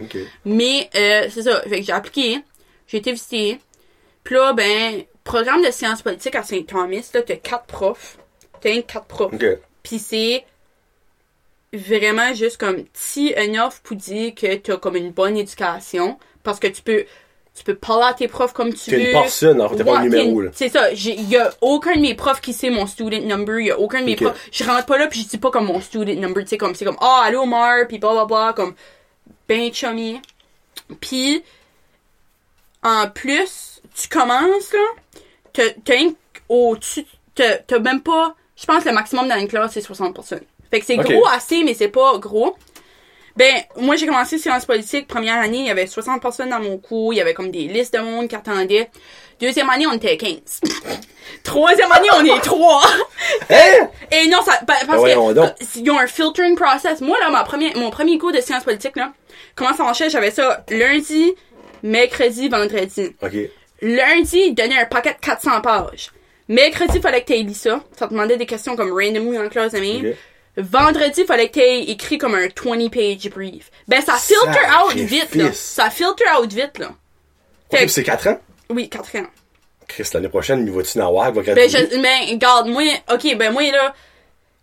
Mais, 0.44 0.90
euh, 0.96 1.28
c'est 1.30 1.42
ça. 1.42 1.60
Fait 1.60 1.78
que 1.78 1.86
j'ai 1.86 1.92
appliqué. 1.92 2.42
J'ai 2.88 2.96
été 2.96 3.12
visiter. 3.12 3.60
Puis 4.24 4.34
là, 4.34 4.52
ben, 4.52 5.04
programme 5.22 5.64
de 5.64 5.70
sciences 5.70 6.02
politiques 6.02 6.34
à 6.34 6.42
Saint-Thomas, 6.42 7.10
là, 7.14 7.22
t'as 7.22 7.36
quatre 7.36 7.66
profs. 7.66 8.18
T'as 8.60 8.72
un 8.72 8.80
quatre 8.80 9.06
profs. 9.06 9.32
Ok. 9.32 9.46
Puis 9.84 10.00
c'est 10.00 10.44
vraiment 11.72 12.34
juste 12.34 12.56
comme 12.56 12.84
si 12.94 13.32
enough 13.36 13.74
pour 13.84 13.96
dire 13.96 14.34
que 14.34 14.56
t'as 14.56 14.76
comme 14.76 14.96
une 14.96 15.12
bonne 15.12 15.36
éducation 15.36 16.18
parce 16.42 16.58
que 16.58 16.66
tu 16.66 16.82
peux 16.82 17.04
tu 17.58 17.64
peux 17.64 17.74
parler 17.74 18.06
à 18.08 18.14
tes 18.14 18.28
profs 18.28 18.52
comme 18.52 18.72
tu 18.72 18.90
T'es 18.90 18.96
veux. 18.96 19.06
une 19.06 19.12
personne, 19.12 19.60
en 19.60 19.68
fait, 19.68 19.76
t'es 19.76 19.84
pas 19.84 19.98
un 19.98 20.02
numéro, 20.04 20.40
t'es- 20.40 20.46
là. 20.46 20.52
C'est 20.54 20.68
ça. 20.68 20.90
Il 20.92 21.28
y 21.28 21.36
a 21.36 21.50
aucun 21.60 21.94
de 21.94 22.00
mes 22.00 22.14
profs 22.14 22.40
qui 22.40 22.52
sait 22.52 22.70
mon 22.70 22.86
student 22.86 23.20
number. 23.22 23.60
Il 23.60 23.66
y 23.66 23.70
a 23.70 23.78
aucun 23.78 24.00
de 24.00 24.06
mes 24.06 24.16
profs. 24.16 24.48
Je 24.52 24.64
rentre 24.64 24.86
pas 24.86 24.98
là 24.98 25.06
puis 25.08 25.20
je 25.22 25.28
dis 25.28 25.38
pas 25.38 25.50
comme 25.50 25.66
mon 25.66 25.80
student 25.80 26.14
number. 26.14 26.42
Tu 26.44 26.50
sais, 26.50 26.58
comme 26.58 26.74
c'est 26.74 26.84
comme 26.84 26.96
ah 27.00 27.22
allô 27.26 27.44
Mar 27.46 27.86
puis 27.88 27.98
bla 27.98 28.12
bla 28.12 28.24
bla 28.24 28.52
comme 28.56 28.74
ben 29.48 29.72
chummy. 29.72 30.20
Puis 31.00 31.42
en 32.82 33.08
plus 33.08 33.80
tu 33.94 34.08
commences 34.08 34.72
là, 34.72 35.20
t'as 35.52 35.70
t'as 35.84 35.94
au-dessus, 36.48 37.04
t'as 37.34 37.56
t'as 37.58 37.78
même 37.78 38.00
pas. 38.02 38.34
Je 38.56 38.64
pense 38.66 38.82
que 38.84 38.88
le 38.88 38.94
maximum 38.94 39.28
dans 39.28 39.38
une 39.38 39.48
classe 39.48 39.72
c'est 39.72 39.80
60 39.80 40.14
personnes. 40.14 40.40
Fait 40.70 40.80
que 40.80 40.86
c'est 40.86 40.96
gros 40.96 41.26
assez 41.28 41.64
mais 41.64 41.74
c'est 41.74 41.88
pas 41.88 42.16
gros. 42.18 42.56
Ben, 43.38 43.54
moi, 43.76 43.94
j'ai 43.96 44.06
commencé 44.06 44.36
sciences 44.36 44.64
politiques. 44.66 45.06
Première 45.06 45.36
année, 45.40 45.58
il 45.58 45.66
y 45.66 45.70
avait 45.70 45.86
60 45.86 46.20
personnes 46.20 46.50
dans 46.50 46.58
mon 46.60 46.76
cours. 46.76 47.12
Il 47.14 47.16
y 47.16 47.20
avait 47.20 47.34
comme 47.34 47.50
des 47.52 47.68
listes 47.68 47.94
de 47.94 48.00
monde 48.00 48.26
qui 48.28 48.34
attendaient. 48.34 48.90
Deuxième 49.40 49.70
année, 49.70 49.86
on 49.86 49.92
était 49.92 50.16
15. 50.16 50.38
Troisième 51.44 51.92
année, 51.92 52.08
on 52.16 52.24
est 52.24 52.40
3. 52.40 52.82
Hein? 53.50 53.88
Et 54.10 54.26
non, 54.28 54.38
ça, 54.44 54.52
pa- 54.66 54.74
parce 54.86 54.98
voyons 54.98 55.28
que 55.28 55.32
donc. 55.34 55.44
euh, 55.46 55.64
ils 55.76 55.90
ont 55.90 55.98
un 55.98 56.06
filtering 56.06 56.54
process. 56.56 57.00
Moi, 57.00 57.16
là, 57.20 57.30
ma 57.30 57.44
première, 57.44 57.76
mon 57.76 57.88
premier 57.90 58.18
cours 58.18 58.32
de 58.32 58.40
sciences 58.40 58.64
politiques, 58.64 58.96
là, 58.96 59.12
comment 59.54 59.74
ça 59.74 59.84
marchait? 59.84 60.10
J'avais 60.10 60.30
ça 60.30 60.64
lundi, 60.70 61.32
mercredi, 61.82 62.48
vendredi. 62.48 63.14
Ok. 63.22 63.32
Lundi, 63.80 64.38
ils 64.48 64.54
donnaient 64.54 64.80
un 64.80 64.84
paquet 64.86 65.12
de 65.14 65.18
400 65.24 65.60
pages. 65.62 66.10
Mercredi, 66.48 66.92
il 66.96 67.00
fallait 67.02 67.22
que 67.22 67.32
tu 67.32 67.42
lu 67.42 67.54
ça. 67.54 67.80
Ça 67.96 68.06
te 68.06 68.12
demandait 68.12 68.36
des 68.36 68.46
questions 68.46 68.74
comme 68.76 68.90
randomly 68.90 69.38
en 69.38 69.48
classe 69.48 69.72
de 69.72 69.78
même. 69.78 70.14
Vendredi, 70.58 71.20
il 71.20 71.26
fallait 71.26 71.48
que 71.48 71.54
tu 71.84 71.90
écrit 71.90 72.18
comme 72.18 72.34
un 72.34 72.46
20-page 72.48 73.30
brief. 73.30 73.70
Ben, 73.86 74.02
ça 74.02 74.14
filter 74.14 74.58
out 74.84 74.94
vite, 74.94 75.34
là. 75.36 75.52
Ça 75.52 75.88
filter 75.90 76.24
out 76.38 76.52
vite, 76.52 76.78
là. 76.78 76.90
Fait 77.70 77.84
que- 77.86 77.90
c'est 77.90 78.02
4 78.02 78.26
ans? 78.28 78.40
oui, 78.70 78.88
4 78.88 79.16
ans. 79.16 79.26
Chris, 79.86 80.08
l'année 80.12 80.28
prochaine, 80.28 80.66
il 80.66 80.72
va-tu? 80.72 80.98
Il 80.98 81.00
va 81.00 81.30
Ben, 81.30 81.42
graduer? 81.42 81.68
je, 81.68 82.00
ben, 82.02 82.28
regarde, 82.30 82.68
moi, 82.68 82.82
ok, 83.10 83.36
ben, 83.36 83.52
moi, 83.52 83.62
là, 83.70 83.94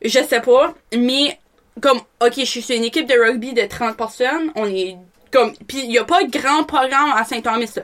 je 0.03 0.19
sais 0.21 0.41
pas, 0.41 0.73
mais, 0.95 1.39
comme, 1.81 1.99
ok, 2.21 2.33
je 2.37 2.43
suis 2.45 2.61
sur 2.61 2.75
une 2.75 2.83
équipe 2.83 3.07
de 3.07 3.15
rugby 3.19 3.53
de 3.53 3.65
30 3.65 3.97
personnes, 3.97 4.51
on 4.55 4.67
est, 4.67 4.97
comme, 5.31 5.55
pis 5.67 5.85
y 5.87 5.97
a 5.97 6.03
pas 6.03 6.23
de 6.23 6.29
grand 6.29 6.63
programme 6.65 7.11
à 7.15 7.23
Saint-Thomas, 7.25 7.71
là. 7.75 7.83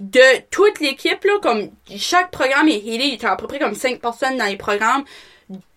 De 0.00 0.40
toute 0.50 0.80
l'équipe, 0.80 1.22
là, 1.24 1.38
comme, 1.40 1.70
chaque 1.96 2.30
programme 2.32 2.68
est 2.68 2.78
headé, 2.84 3.04
il 3.04 3.22
y 3.22 3.24
a 3.24 3.30
à 3.32 3.36
peu 3.36 3.46
près 3.46 3.60
comme 3.60 3.74
5 3.76 4.00
personnes 4.00 4.36
dans 4.36 4.44
les 4.46 4.56
programmes. 4.56 5.04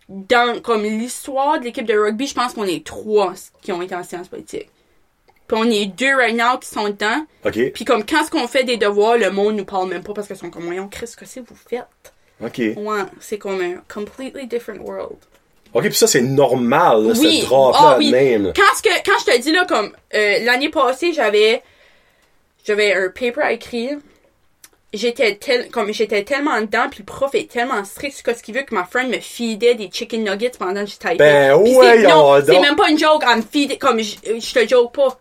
Dans, 0.09 0.61
comme, 0.61 0.83
l'histoire 0.83 1.59
de 1.59 1.65
l'équipe 1.65 1.85
de 1.85 1.97
rugby, 1.97 2.27
je 2.27 2.33
pense 2.33 2.53
qu'on 2.53 2.63
est 2.63 2.85
3 2.85 3.33
qui 3.61 3.71
ont 3.71 3.81
été 3.81 3.93
en 3.93 4.03
sciences 4.03 4.29
politiques. 4.29 4.69
Puis 5.47 5.57
on 5.57 5.69
est 5.69 5.85
deux 5.85 6.15
right 6.15 6.35
now 6.35 6.57
qui 6.59 6.67
sont 6.67 6.89
dedans. 6.89 7.25
Ok. 7.45 7.71
Puis 7.73 7.85
comme 7.85 8.05
quand 8.05 8.25
ce 8.25 8.29
qu'on 8.29 8.47
fait 8.47 8.63
des 8.63 8.77
devoirs, 8.77 9.17
le 9.17 9.31
monde 9.31 9.55
nous 9.55 9.65
parle 9.65 9.89
même 9.89 10.03
pas 10.03 10.13
parce 10.13 10.27
qu'ils 10.27 10.35
sont 10.35 10.49
comme 10.49 10.63
voyons 10.63 10.89
Chris, 10.89 11.11
que 11.17 11.25
c'est 11.25 11.41
que 11.41 11.47
vous 11.49 11.55
faites? 11.55 11.85
Ok. 12.43 12.57
Ouais, 12.77 13.01
c'est 13.19 13.37
comme 13.37 13.61
un 13.61 13.81
completely 13.91 14.45
different 14.47 14.79
world. 14.79 15.17
Ok, 15.73 15.83
puis 15.83 15.93
ça, 15.93 16.07
c'est 16.07 16.21
normal, 16.21 17.03
là, 17.07 17.13
Oui, 17.17 17.41
ce 17.41 17.53
ah 17.53 17.95
oui. 17.97 18.11
même. 18.11 18.53
Quand, 18.55 18.75
ce 18.77 18.81
que, 18.81 18.89
quand 19.05 19.19
je 19.19 19.25
te 19.31 19.41
dis 19.41 19.51
là, 19.51 19.65
comme 19.65 19.91
euh, 20.13 20.39
l'année 20.43 20.69
passée, 20.69 21.13
j'avais 21.13 21.61
j'avais 22.65 22.93
un 22.93 23.09
paper 23.09 23.41
à 23.41 23.51
écrire. 23.53 23.97
J'étais 24.93 25.36
tel, 25.36 25.69
comme 25.69 25.91
j'étais 25.93 26.23
tellement 26.23 26.62
dedans, 26.62 26.88
puis 26.89 27.00
le 27.00 27.06
prof 27.06 27.36
est 27.36 27.52
tellement 27.52 27.84
strict 27.84 28.15
sur 28.26 28.36
ce 28.36 28.41
qu'il 28.41 28.56
veut 28.56 28.62
que 28.63 28.73
ma 28.73 28.86
friend 28.86 29.10
me 29.12 29.19
feedait 29.19 29.76
des 29.76 29.89
chicken 29.91 30.23
nuggets 30.23 30.52
pendant 30.58 30.86
que 30.86 30.89
je 30.89 30.95
typais. 30.97 31.15
Ben, 31.17 31.56
ouais, 31.56 31.97
c'est- 31.97 32.04
non, 32.08 32.30
on 32.32 32.45
c'est 32.45 32.60
même 32.60 32.76
pas 32.78 32.89
une 32.89 32.97
joke, 32.97 33.21
elle 33.30 33.38
me 33.38 33.41
feed, 33.41 33.78
comme 33.80 34.00
je, 34.00 34.15
je 34.23 34.54
te 34.54 34.65
joke 34.67 34.93
pas. 34.93 35.19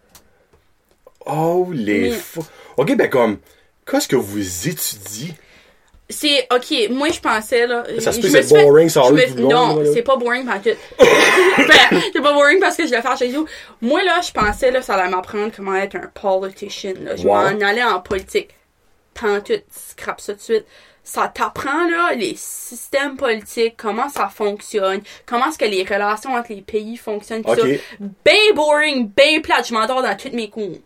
Oh, 1.26 1.68
les 1.72 2.12
fous. 2.12 2.46
Ok, 2.76 2.94
ben, 2.96 3.10
comme, 3.10 3.38
qu'est-ce 3.90 4.06
que 4.06 4.14
vous 4.16 4.68
étudiez? 4.68 5.34
C'est, 6.08 6.46
ok, 6.54 6.88
moi 6.90 7.08
je 7.10 7.18
pensais 7.18 7.66
là. 7.66 7.82
Ça 7.98 8.12
se 8.12 8.20
peut 8.20 8.28
que 8.28 8.32
c'est 8.40 8.44
fait- 8.44 8.62
boring, 8.64 8.88
ça 8.88 9.10
me- 9.10 9.40
Non, 9.40 9.82
c'est 9.92 10.02
pas 10.02 10.14
boring 10.14 10.46
par 10.46 10.62
tout. 10.62 10.68
ben, 11.00 12.00
c'est 12.12 12.20
pas 12.22 12.32
boring 12.32 12.60
parce 12.60 12.76
que 12.76 12.86
je 12.86 12.94
le 12.94 13.02
fais 13.02 13.16
chez 13.18 13.28
nous. 13.30 13.44
Moi 13.82 14.04
là, 14.04 14.20
je 14.24 14.30
pensais 14.30 14.70
là, 14.70 14.82
ça 14.82 14.94
allait 14.94 15.10
m'apprendre 15.10 15.50
comment 15.56 15.74
être 15.74 15.96
un 15.96 16.06
politician. 16.14 16.92
Là. 17.02 17.16
Je 17.16 17.26
Wow. 17.26 17.34
m'en 17.34 17.66
allais 17.66 17.82
en 17.82 17.98
politique. 18.00 18.50
Tant 19.18 19.40
tout, 19.40 19.54
scrap 19.70 20.20
ça 20.20 20.32
tout 20.34 20.38
de 20.38 20.42
suite. 20.42 20.66
Ça 21.02 21.28
t'apprend 21.28 21.88
là 21.88 22.14
les 22.14 22.34
systèmes 22.36 23.16
politiques, 23.16 23.74
comment 23.76 24.08
ça 24.08 24.28
fonctionne, 24.28 25.00
comment 25.24 25.46
est-ce 25.48 25.58
que 25.58 25.64
les 25.64 25.84
relations 25.84 26.34
entre 26.34 26.52
les 26.52 26.62
pays 26.62 26.96
fonctionnent, 26.96 27.42
Ok. 27.46 27.58
ça. 27.60 27.66
Ben 28.24 28.54
boring, 28.54 29.08
ben 29.16 29.40
plate, 29.40 29.68
je 29.68 29.74
m'endors 29.74 30.02
dans 30.02 30.16
tous 30.16 30.32
mes 30.34 30.50
cours. 30.50 30.78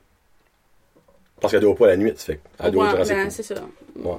Parce 1.40 1.52
qu'elle 1.52 1.62
doit 1.62 1.74
pas 1.74 1.86
la 1.86 1.96
nuit, 1.96 2.12
ça 2.16 2.26
fait. 2.26 2.40
Elle 2.62 2.72
doit 2.72 2.84
Ouais, 2.84 2.90
durant 2.92 3.04
ses 3.04 3.14
ben, 3.14 3.22
cours. 3.24 3.32
c'est 3.32 3.42
ça. 3.42 3.54
Ouais. 3.96 4.16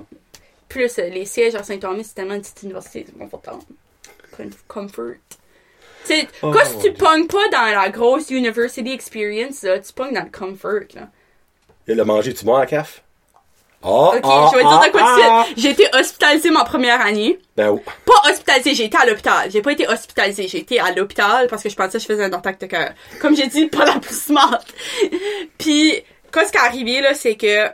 Plus 0.68 0.98
euh, 1.00 1.10
les 1.10 1.26
sièges 1.26 1.54
à 1.54 1.62
Saint-Thomas, 1.64 2.02
c'est 2.04 2.16
tellement 2.16 2.34
une 2.34 2.42
petite 2.42 2.64
université, 2.64 3.06
c'est 3.08 3.18
confortable. 3.18 3.60
Con- 4.36 4.50
Comfort. 4.68 5.14
Tu 6.06 6.16
sais, 6.16 6.28
Oh, 6.42 6.50
quand 6.52 6.66
si 6.66 6.76
tu 6.78 6.82
Dieu. 6.82 6.94
pognes 6.94 7.28
pas 7.28 7.48
dans 7.52 7.80
la 7.80 7.90
grosse 7.90 8.32
university 8.32 8.92
experience, 8.92 9.62
là, 9.62 9.78
tu 9.80 9.94
pognes 9.94 10.14
dans 10.16 10.24
le 10.24 10.32
comfort, 10.32 10.82
là. 10.96 11.10
Il 11.88 12.00
a 12.00 12.06
mangé, 12.06 12.34
tu 12.34 12.44
manges 12.46 12.64
à 12.64 12.66
CAF? 12.66 13.04
Ah, 13.84 14.12
Ok, 14.16 14.20
ah, 14.24 14.50
je 14.52 14.58
vais 14.58 14.64
te 14.64 14.68
dire 14.68 14.80
de 14.80 14.92
quoi 14.92 15.02
ah. 15.04 15.42
de 15.42 15.46
suite. 15.46 15.58
J'ai 15.58 15.70
été 15.72 15.88
hospitalisée 15.98 16.52
ma 16.52 16.64
première 16.64 17.02
année. 17.02 17.40
Ben, 17.58 17.70
oh. 17.70 17.82
Pas 18.06 18.30
hospitalisée, 18.30 18.76
j'ai 18.76 18.86
été 18.86 18.98
à 18.98 19.06
l'hôpital. 19.06 19.50
J'ai 19.52 19.62
pas 19.62 19.72
été 19.72 19.88
hospitalisée, 19.88 20.48
j'ai 20.48 20.60
été 20.60 20.80
à 20.80 20.92
l'hôpital 20.92 21.48
parce 21.48 21.64
que 21.64 21.70
je 21.70 21.76
pensais 21.76 21.94
que 21.94 22.00
je 22.00 22.06
faisais 22.06 22.24
un 22.24 22.34
attaque 22.34 22.60
de 22.60 22.68
cœur. 22.68 22.92
Comme 23.20 23.36
j'ai 23.36 23.48
dit, 23.48 23.68
pas 23.68 23.86
la 23.86 24.00
plus 24.00 24.20
smart. 24.20 24.64
Puis, 25.58 26.04
quand 26.32 26.46
ce 26.46 26.52
qui 26.52 26.58
est 26.58 26.62
arrivé, 26.62 27.02
là, 27.02 27.14
c'est 27.14 27.36
que 27.36 27.70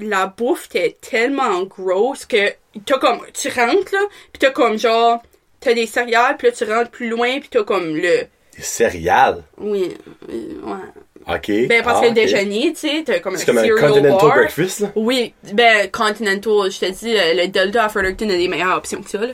la 0.00 0.26
bouffe 0.26 0.66
était 0.66 0.96
tellement 1.00 1.62
grosse 1.62 2.26
que 2.26 2.52
t'as 2.84 2.98
comme, 2.98 3.20
tu 3.32 3.48
rentres, 3.48 3.92
là, 3.94 4.00
pis 4.32 4.38
t'as 4.40 4.50
comme 4.50 4.78
genre, 4.78 5.22
t'as 5.60 5.74
des 5.74 5.86
céréales, 5.86 6.36
pis 6.36 6.46
là, 6.46 6.52
tu 6.52 6.64
rentres 6.64 6.90
plus 6.90 7.08
loin, 7.08 7.40
pis 7.40 7.48
t'as 7.48 7.64
comme 7.64 7.96
le, 7.96 8.26
Des 8.56 8.62
céréales? 8.62 9.42
oui, 9.58 9.96
ouais. 10.28 11.15
Ok. 11.28 11.50
Ben, 11.68 11.82
parce 11.82 11.98
Ah, 11.98 12.02
que 12.02 12.06
le 12.08 12.12
déjeuner, 12.14 12.72
tu 12.72 12.88
sais, 12.88 13.02
t'as 13.04 13.18
comme 13.18 13.34
un 13.34 13.44
comme 13.44 13.58
un 13.58 13.62
cereal 13.62 13.88
continental 13.88 14.28
bar. 14.28 14.36
breakfast, 14.36 14.80
là? 14.80 14.92
Oui, 14.94 15.34
ben, 15.52 15.90
Continental, 15.90 16.70
je 16.70 16.78
te 16.78 16.90
dis, 16.90 17.16
euh, 17.16 17.34
le 17.34 17.48
Delta 17.48 17.84
à 17.84 17.88
Fredericton 17.88 18.28
a 18.30 18.36
des 18.36 18.46
meilleures 18.48 18.76
options 18.76 19.02
que 19.02 19.10
ça, 19.10 19.18
là. 19.18 19.32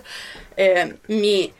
Euh, 0.58 0.84
mais, 1.10 1.50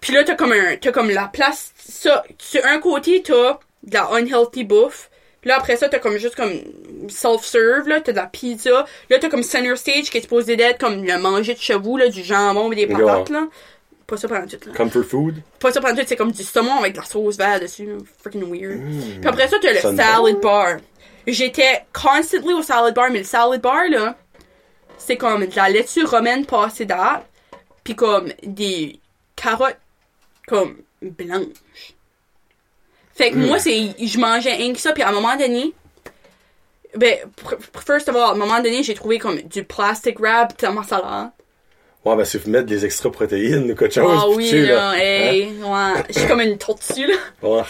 puis 0.00 0.14
là, 0.14 0.24
t'as 0.24 0.36
comme 0.36 0.52
un, 0.52 0.76
t'as 0.80 0.90
comme 0.92 1.10
la 1.10 1.26
place, 1.26 1.72
ça, 1.76 2.24
sur 2.38 2.64
un 2.64 2.78
côté, 2.78 3.22
t'as 3.22 3.58
de 3.82 3.94
la 3.94 4.08
unhealthy 4.12 4.64
bouffe. 4.64 5.10
Là, 5.44 5.56
après 5.58 5.76
ça, 5.76 5.90
t'as 5.90 5.98
comme 5.98 6.16
juste 6.16 6.36
comme 6.36 6.52
self-serve, 7.08 7.86
là, 7.88 8.00
t'as 8.00 8.12
de 8.12 8.16
la 8.16 8.26
pizza. 8.26 8.86
Là, 9.10 9.18
t'as 9.18 9.28
comme 9.28 9.42
center 9.42 9.76
stage 9.76 10.10
qui 10.10 10.16
est 10.18 10.22
supposé 10.22 10.56
d'être 10.56 10.78
comme 10.78 11.04
le 11.04 11.18
manger 11.18 11.52
de 11.54 11.58
chez 11.58 11.74
vous, 11.74 11.96
là, 11.98 12.08
du 12.08 12.22
jambon 12.24 12.72
et 12.72 12.76
des 12.76 12.86
patates, 12.86 13.28
là. 13.30 13.46
Pas 14.06 14.16
ça 14.16 14.28
pendant 14.28 14.46
tout, 14.46 14.58
là. 14.66 14.74
Comfort 14.74 15.04
food? 15.04 15.42
Pas 15.58 15.72
ça 15.72 15.80
pendant 15.80 15.96
tout, 15.96 16.06
c'est 16.06 16.16
comme 16.16 16.32
du 16.32 16.42
saumon 16.42 16.78
avec 16.80 16.92
de 16.92 16.98
la 16.98 17.04
sauce 17.04 17.36
verte 17.36 17.62
dessus. 17.62 17.88
Freaking 18.20 18.50
weird. 18.50 18.80
Hmm. 18.80 19.20
Puis 19.20 19.28
après 19.28 19.48
ça, 19.48 19.56
t'as 19.60 19.72
le 19.72 19.96
salad 19.96 20.40
bar. 20.40 20.76
J'étais 21.26 21.84
constantly 21.92 22.52
au 22.52 22.62
salad 22.62 22.94
bar, 22.94 23.10
mais 23.10 23.20
le 23.20 23.24
salad 23.24 23.60
bar, 23.60 23.88
là, 23.88 24.16
c'est 24.98 25.16
comme 25.16 25.46
de 25.46 25.56
la 25.56 25.68
laitue 25.70 26.04
romaine 26.04 26.44
passée 26.44 26.84
date, 26.84 27.26
puis 27.82 27.94
comme 27.94 28.30
des 28.42 29.00
carottes, 29.36 29.78
comme, 30.46 30.76
blanches. 31.00 31.94
Fait 33.14 33.30
que 33.30 33.36
moi, 33.36 33.58
c'est, 33.58 33.94
je 33.98 34.18
mangeais 34.18 34.54
rien 34.54 34.72
que 34.72 34.80
ça, 34.80 34.92
puis 34.92 35.02
à 35.02 35.08
un 35.08 35.12
moment 35.12 35.36
donné, 35.36 35.72
Ben, 36.96 37.18
first 37.86 38.08
of 38.08 38.16
all, 38.16 38.22
à 38.22 38.30
un 38.32 38.36
moment 38.36 38.60
donné, 38.60 38.82
j'ai 38.82 38.94
trouvé 38.94 39.18
comme 39.18 39.40
du 39.40 39.64
plastic 39.64 40.18
wrap 40.20 40.60
dans 40.60 40.72
ma 40.72 40.82
salade. 40.82 41.30
Ouais, 42.04 42.16
ben, 42.16 42.24
c'est 42.24 42.38
faut 42.38 42.50
mettre 42.50 42.66
des 42.66 42.84
extra 42.84 43.10
protéines 43.10 43.70
ou 43.70 43.74
quelque 43.74 43.94
chose. 43.94 44.18
Ah 44.22 44.28
oui, 44.28 44.48
tu 44.48 44.66
là, 44.66 44.90
Hein? 44.90 44.94
hey, 44.96 45.46
ouais. 45.62 46.02
Je 46.10 46.18
suis 46.18 46.28
comme 46.28 46.40
une 46.40 46.58
tortue, 46.58 47.06
là. 47.06 47.14
Ouais. 47.42 47.62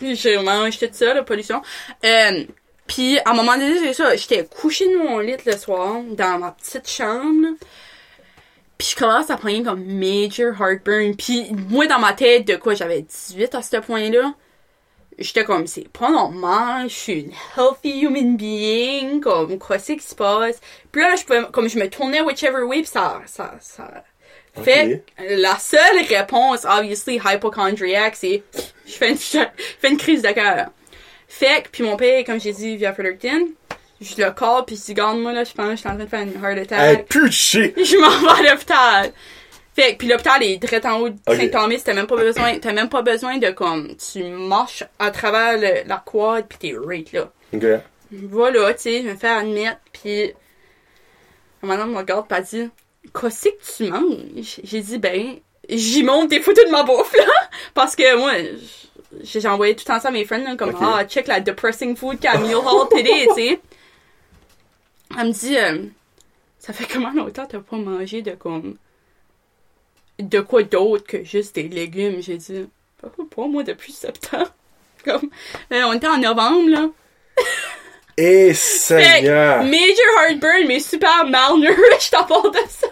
Je 0.00 0.38
mange 0.42 0.78
tout 0.78 0.86
ça, 0.92 1.14
la 1.14 1.22
pollution. 1.22 1.60
Euh, 2.04 2.44
puis 2.86 3.18
à 3.24 3.30
un 3.30 3.34
moment 3.34 3.56
donné, 3.56 3.78
c'est 3.80 3.92
ça, 3.92 4.16
j'étais 4.16 4.44
couchée 4.44 4.88
de 4.88 4.96
mon 4.96 5.18
lit 5.18 5.36
le 5.44 5.56
soir, 5.56 5.96
dans 6.10 6.38
ma 6.38 6.52
petite 6.52 6.88
chambre, 6.88 7.42
là. 7.42 7.48
Puis 8.78 8.92
je 8.92 8.96
commence 8.96 9.28
à 9.28 9.36
prendre 9.36 9.64
comme 9.64 9.84
major 9.84 10.52
heartburn. 10.60 11.16
Puis 11.16 11.46
moi, 11.68 11.86
dans 11.88 11.98
ma 11.98 12.12
tête, 12.12 12.46
de 12.46 12.54
quoi 12.54 12.74
j'avais 12.74 13.02
18 13.02 13.54
à 13.56 13.62
ce 13.62 13.76
point-là, 13.78 14.32
j'étais 15.18 15.44
comme, 15.44 15.66
c'est 15.66 15.88
pas 15.88 16.10
normal, 16.10 16.88
je 16.88 16.94
suis 16.94 17.12
une 17.20 17.32
healthy 17.56 18.00
human 18.02 18.36
being, 18.36 19.20
comme, 19.20 19.58
quoi 19.58 19.78
c'est 19.78 19.96
qui 19.96 20.06
se 20.06 20.14
passe? 20.14 20.60
Puis 20.92 21.02
là, 21.02 21.16
je 21.16 21.24
pouvais, 21.24 21.42
comme 21.52 21.68
je 21.68 21.78
me 21.78 21.88
tournais 21.88 22.20
whichever 22.20 22.62
way, 22.62 22.78
puis 22.78 22.86
ça, 22.86 23.20
ça, 23.26 23.54
ça... 23.60 24.04
Fait 24.62 25.04
que 25.16 25.40
la 25.40 25.56
seule 25.58 26.04
réponse, 26.08 26.64
obviously, 26.64 27.20
hypochondriac, 27.24 28.16
c'est 28.16 28.42
je 28.86 28.92
fais 28.92 29.10
une, 29.10 29.16
je 29.16 29.44
fais 29.78 29.90
une 29.90 29.96
crise 29.96 30.22
de 30.22 30.30
cœur. 30.30 30.70
Fait 31.28 31.62
que, 31.62 31.68
puis 31.68 31.84
mon 31.84 31.96
père, 31.96 32.24
comme 32.24 32.40
j'ai 32.40 32.52
dit 32.52 32.76
via 32.76 32.92
Fredericton, 32.92 33.48
je 34.00 34.14
le 34.16 34.30
call, 34.32 34.64
puis 34.66 34.76
je 34.76 34.82
dis, 34.82 34.90
regarde-moi 34.92 35.32
là, 35.32 35.44
je 35.44 35.52
pense 35.52 35.66
que 35.68 35.74
je 35.74 35.80
suis 35.80 35.88
en 35.88 35.94
train 35.94 36.04
de 36.04 36.08
faire 36.08 36.22
une 36.22 36.34
heart 36.42 36.56
Hey, 36.72 36.94
attack. 36.96 37.06
plus 37.06 37.56
de! 37.56 37.72
Je 37.76 37.96
m'en 37.98 38.32
vais 38.34 38.48
à 38.48 38.52
l'hôpital. 38.52 39.12
Fait 39.78 39.92
que, 39.92 39.98
puis 39.98 40.08
l'hôpital 40.08 40.42
est 40.42 40.56
direct 40.56 40.84
en 40.86 40.98
haut 41.00 41.08
de. 41.08 41.16
Saint-Thomas, 41.36 41.76
t'as 41.84 41.94
même 41.94 42.06
pas 42.08 42.16
besoin, 42.16 42.58
t'as 42.58 42.72
même 42.72 42.88
pas 42.88 43.02
besoin 43.02 43.38
de 43.38 43.50
comme, 43.50 43.94
tu 43.96 44.24
marches 44.24 44.82
à 44.98 45.10
travers 45.12 45.56
le- 45.58 45.86
la 45.88 46.02
quad, 46.04 46.46
puis 46.48 46.58
t'es 46.58 46.74
right 46.76 47.12
là. 47.12 47.30
Ok. 47.54 47.64
Voilà, 48.10 48.74
tu 48.74 48.80
sais, 48.82 49.02
je 49.02 49.08
me 49.08 49.14
fais 49.16 49.28
admettre, 49.28 49.78
puis 49.92 50.32
ma 51.62 51.68
madame 51.68 51.92
me 51.92 51.98
regarde, 51.98 52.26
pis 52.26 52.34
elle 52.36 52.44
dit, 52.44 52.70
qu'est-ce 53.20 53.48
que 53.50 53.76
tu 53.84 53.90
manges? 53.90 54.60
J'ai 54.64 54.80
dit, 54.80 54.98
ben, 54.98 55.36
j'y 55.68 56.02
monte 56.02 56.28
des 56.30 56.40
photos 56.40 56.64
de 56.66 56.70
ma 56.70 56.82
bouffe, 56.82 57.14
là, 57.14 57.24
parce 57.74 57.94
que 57.94 58.16
moi, 58.16 58.32
j'ai 59.22 59.46
envoyé 59.46 59.76
tout 59.76 59.84
le 59.86 59.94
temps 59.94 60.00
ça 60.00 60.08
à 60.08 60.10
mes 60.10 60.24
friends, 60.24 60.42
là, 60.44 60.56
comme, 60.56 60.74
ah, 60.80 61.04
check 61.04 61.26
la 61.28 61.40
depressing 61.40 61.94
food 61.96 62.18
qu'a 62.18 62.36
Meal 62.38 62.56
Hall 62.56 62.88
today, 62.90 63.26
tu 63.28 63.34
sais. 63.34 63.60
Elle 65.20 65.26
me 65.28 65.32
dit, 65.32 65.56
euh, 65.56 65.82
ça 66.58 66.72
fait 66.72 66.86
comment 66.92 67.12
longtemps 67.12 67.46
t'as 67.46 67.60
pas 67.60 67.76
mangé 67.76 68.22
de 68.22 68.32
comme, 68.32 68.76
de 70.18 70.40
quoi 70.40 70.62
d'autre 70.62 71.04
que 71.06 71.24
juste 71.24 71.54
des 71.54 71.64
légumes? 71.68 72.20
J'ai 72.20 72.36
dit, 72.36 72.68
pas, 73.00 73.46
moi 73.46 73.62
depuis 73.62 73.92
septembre. 73.92 74.52
Comme, 75.04 75.30
euh, 75.72 75.82
on 75.86 75.92
était 75.94 76.08
en 76.08 76.18
novembre, 76.18 76.68
là. 76.70 76.88
Et 78.16 78.48
Fait 78.48 78.54
Seigneur! 78.54 79.62
major 79.62 80.06
heartburn, 80.28 80.66
mais 80.66 80.80
super 80.80 81.24
malnourished 81.26 82.14
à 82.14 82.24
part 82.24 82.50
de 82.50 82.58
ça. 82.68 82.88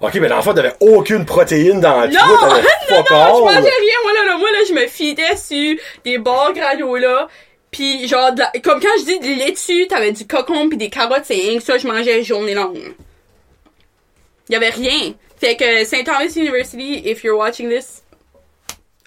Ok, 0.00 0.18
ben 0.18 0.30
l'enfant 0.30 0.54
t'avais 0.54 0.72
aucune 0.80 1.26
protéine 1.26 1.78
dans 1.78 2.00
le 2.00 2.06
Non! 2.08 2.20
t'avais 2.40 2.62
fuck 2.88 3.10
Non, 3.10 3.36
je 3.36 3.54
mangeais 3.54 3.60
rien, 3.60 3.94
moi 4.02 4.12
là, 4.14 4.24
là, 4.24 4.38
moi 4.38 4.50
là, 4.50 4.58
je 4.66 4.72
me 4.72 4.86
fidais 4.86 5.36
sur 5.36 5.76
des 6.06 6.16
barres 6.16 6.54
granola. 6.54 7.28
Pis 7.70 8.08
genre, 8.08 8.32
de 8.32 8.40
la- 8.40 8.50
comme 8.64 8.80
quand 8.80 8.88
je 9.00 9.04
dis 9.04 9.18
de 9.20 9.38
laitue, 9.44 9.86
t'avais 9.88 10.12
du 10.12 10.26
cocon 10.26 10.70
pis 10.70 10.78
des 10.78 10.88
carottes, 10.88 11.24
c'est 11.24 11.34
rien 11.34 11.58
que 11.58 11.62
ça, 11.62 11.76
je 11.76 11.86
mangeais 11.86 12.24
journée 12.24 12.54
longue. 12.54 12.94
Y 14.48 14.56
avait 14.56 14.70
rien. 14.70 15.12
Fait 15.40 15.56
que 15.56 15.84
St. 15.84 16.04
Thomas 16.04 16.28
University, 16.36 17.02
if 17.08 17.24
you're 17.24 17.38
watching 17.38 17.68
this, 17.70 18.02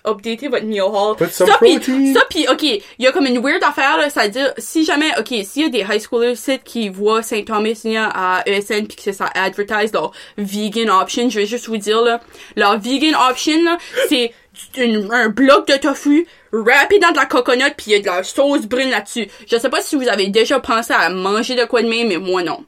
updatez 0.05 0.47
votre 0.49 0.65
meal 0.65 0.81
hall. 0.91 1.15
Ça 1.45 1.57
pis, 1.59 1.79
ça 2.13 2.21
pis, 2.29 2.45
ok, 2.49 2.63
il 2.63 2.81
y 2.99 3.07
a 3.07 3.11
comme 3.13 3.25
une 3.25 3.39
weird 3.39 3.63
affaire 3.63 3.97
là, 3.97 4.09
c'est-à-dire, 4.09 4.51
si 4.57 4.83
jamais, 4.83 5.11
ok, 5.17 5.27
s'il 5.45 5.61
y 5.61 5.65
a 5.65 5.69
des 5.69 5.79
high 5.81 6.01
schoolers 6.01 6.33
ici 6.33 6.59
qui 6.65 6.89
voient 6.89 7.23
St. 7.23 7.45
Thomas 7.45 7.69
à 8.13 8.43
ESN 8.45 8.87
pis 8.87 8.95
que 8.97 9.11
ça 9.13 9.27
advertise 9.33 9.93
leur 9.93 10.11
vegan 10.37 10.89
option, 10.89 11.29
je 11.29 11.39
vais 11.39 11.45
juste 11.45 11.67
vous 11.67 11.77
dire 11.77 12.01
là, 12.01 12.19
leur 12.57 12.79
vegan 12.79 13.15
option 13.29 13.63
là, 13.63 13.77
c'est 14.09 14.31
une- 14.77 15.07
un 15.11 15.29
bloc 15.29 15.67
de 15.67 15.77
tofu 15.77 16.27
râpé 16.51 16.99
dans 16.99 17.11
de 17.11 17.15
la 17.17 17.25
coconut 17.25 17.71
pis 17.77 17.91
il 17.91 17.93
y 17.93 17.95
a 17.95 17.99
de 17.99 18.05
la 18.07 18.23
sauce 18.23 18.65
brune 18.65 18.89
là-dessus. 18.89 19.27
Je 19.49 19.57
sais 19.57 19.69
pas 19.69 19.81
si 19.81 19.95
vous 19.95 20.07
avez 20.09 20.27
déjà 20.27 20.59
pensé 20.59 20.91
à 20.93 21.09
manger 21.09 21.55
de 21.55 21.63
quoi 21.65 21.81
de 21.81 21.87
même, 21.87 22.09
mais 22.09 22.17
moi 22.17 22.43
non. 22.43 22.65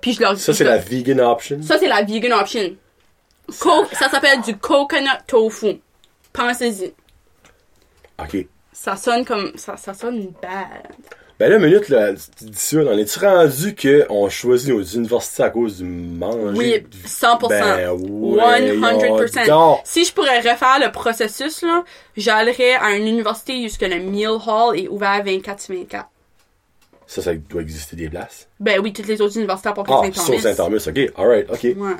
Puis 0.00 0.14
je 0.14 0.20
leur 0.20 0.36
Ça, 0.38 0.54
c'est 0.54 0.64
la 0.64 0.78
vegan 0.78 1.20
option? 1.20 1.60
ça, 1.62 1.78
c'est 1.78 1.88
la 1.88 2.02
vegan 2.02 2.32
option. 2.32 2.74
Co- 3.60 3.86
ça 3.92 4.08
s'appelle 4.08 4.40
du 4.42 4.56
coconut 4.56 5.08
tofu. 5.26 5.80
Pensez-y. 6.32 6.92
Ok. 8.22 8.46
Ça 8.72 8.96
sonne 8.96 9.24
comme. 9.24 9.52
Ça, 9.56 9.76
ça 9.76 9.92
sonne 9.94 10.32
bad. 10.40 10.88
Ben 11.38 11.50
là, 11.50 11.58
minute, 11.58 11.88
là, 11.88 12.12
tu 12.12 12.44
dis 12.44 12.58
ça, 12.58 12.76
on 12.76 12.98
est-tu 12.98 13.18
rendu 13.18 13.74
qu'on 13.74 14.28
choisit 14.28 14.68
nos 14.68 14.82
universités 14.82 15.42
à 15.42 15.48
cause 15.48 15.78
du 15.78 15.84
manger? 15.84 16.52
Oui, 16.54 16.86
100%. 17.06 17.48
Ben, 17.48 17.90
ouais, 17.92 18.76
100%. 18.76 19.46
donc. 19.46 19.80
Si 19.84 20.04
je 20.04 20.12
pourrais 20.12 20.38
refaire 20.40 20.78
le 20.84 20.92
processus, 20.92 21.62
là, 21.62 21.82
j'allerais 22.14 22.74
à 22.74 22.90
une 22.94 23.06
université 23.06 23.54
où 23.66 23.84
le 23.86 23.98
meal 24.00 24.28
hall 24.46 24.78
est 24.78 24.88
ouvert 24.88 25.22
24 25.24 25.60
sur 25.60 25.74
24. 25.74 26.04
Ça, 27.10 27.22
ça 27.22 27.34
doit 27.34 27.62
exister 27.62 27.96
des 27.96 28.08
places. 28.08 28.48
Ben 28.60 28.78
oui, 28.80 28.92
toutes 28.92 29.08
les 29.08 29.20
autres 29.20 29.36
universités 29.36 29.70
à 29.70 29.72
part 29.72 29.84
Ah, 29.88 30.02
Saint-Thomas. 30.04 30.26
sauf 30.26 30.40
Saint-Thomas, 30.42 30.84
ok. 30.88 31.12
Alright, 31.18 31.50
ok. 31.50 31.62
Ouais. 31.76 31.96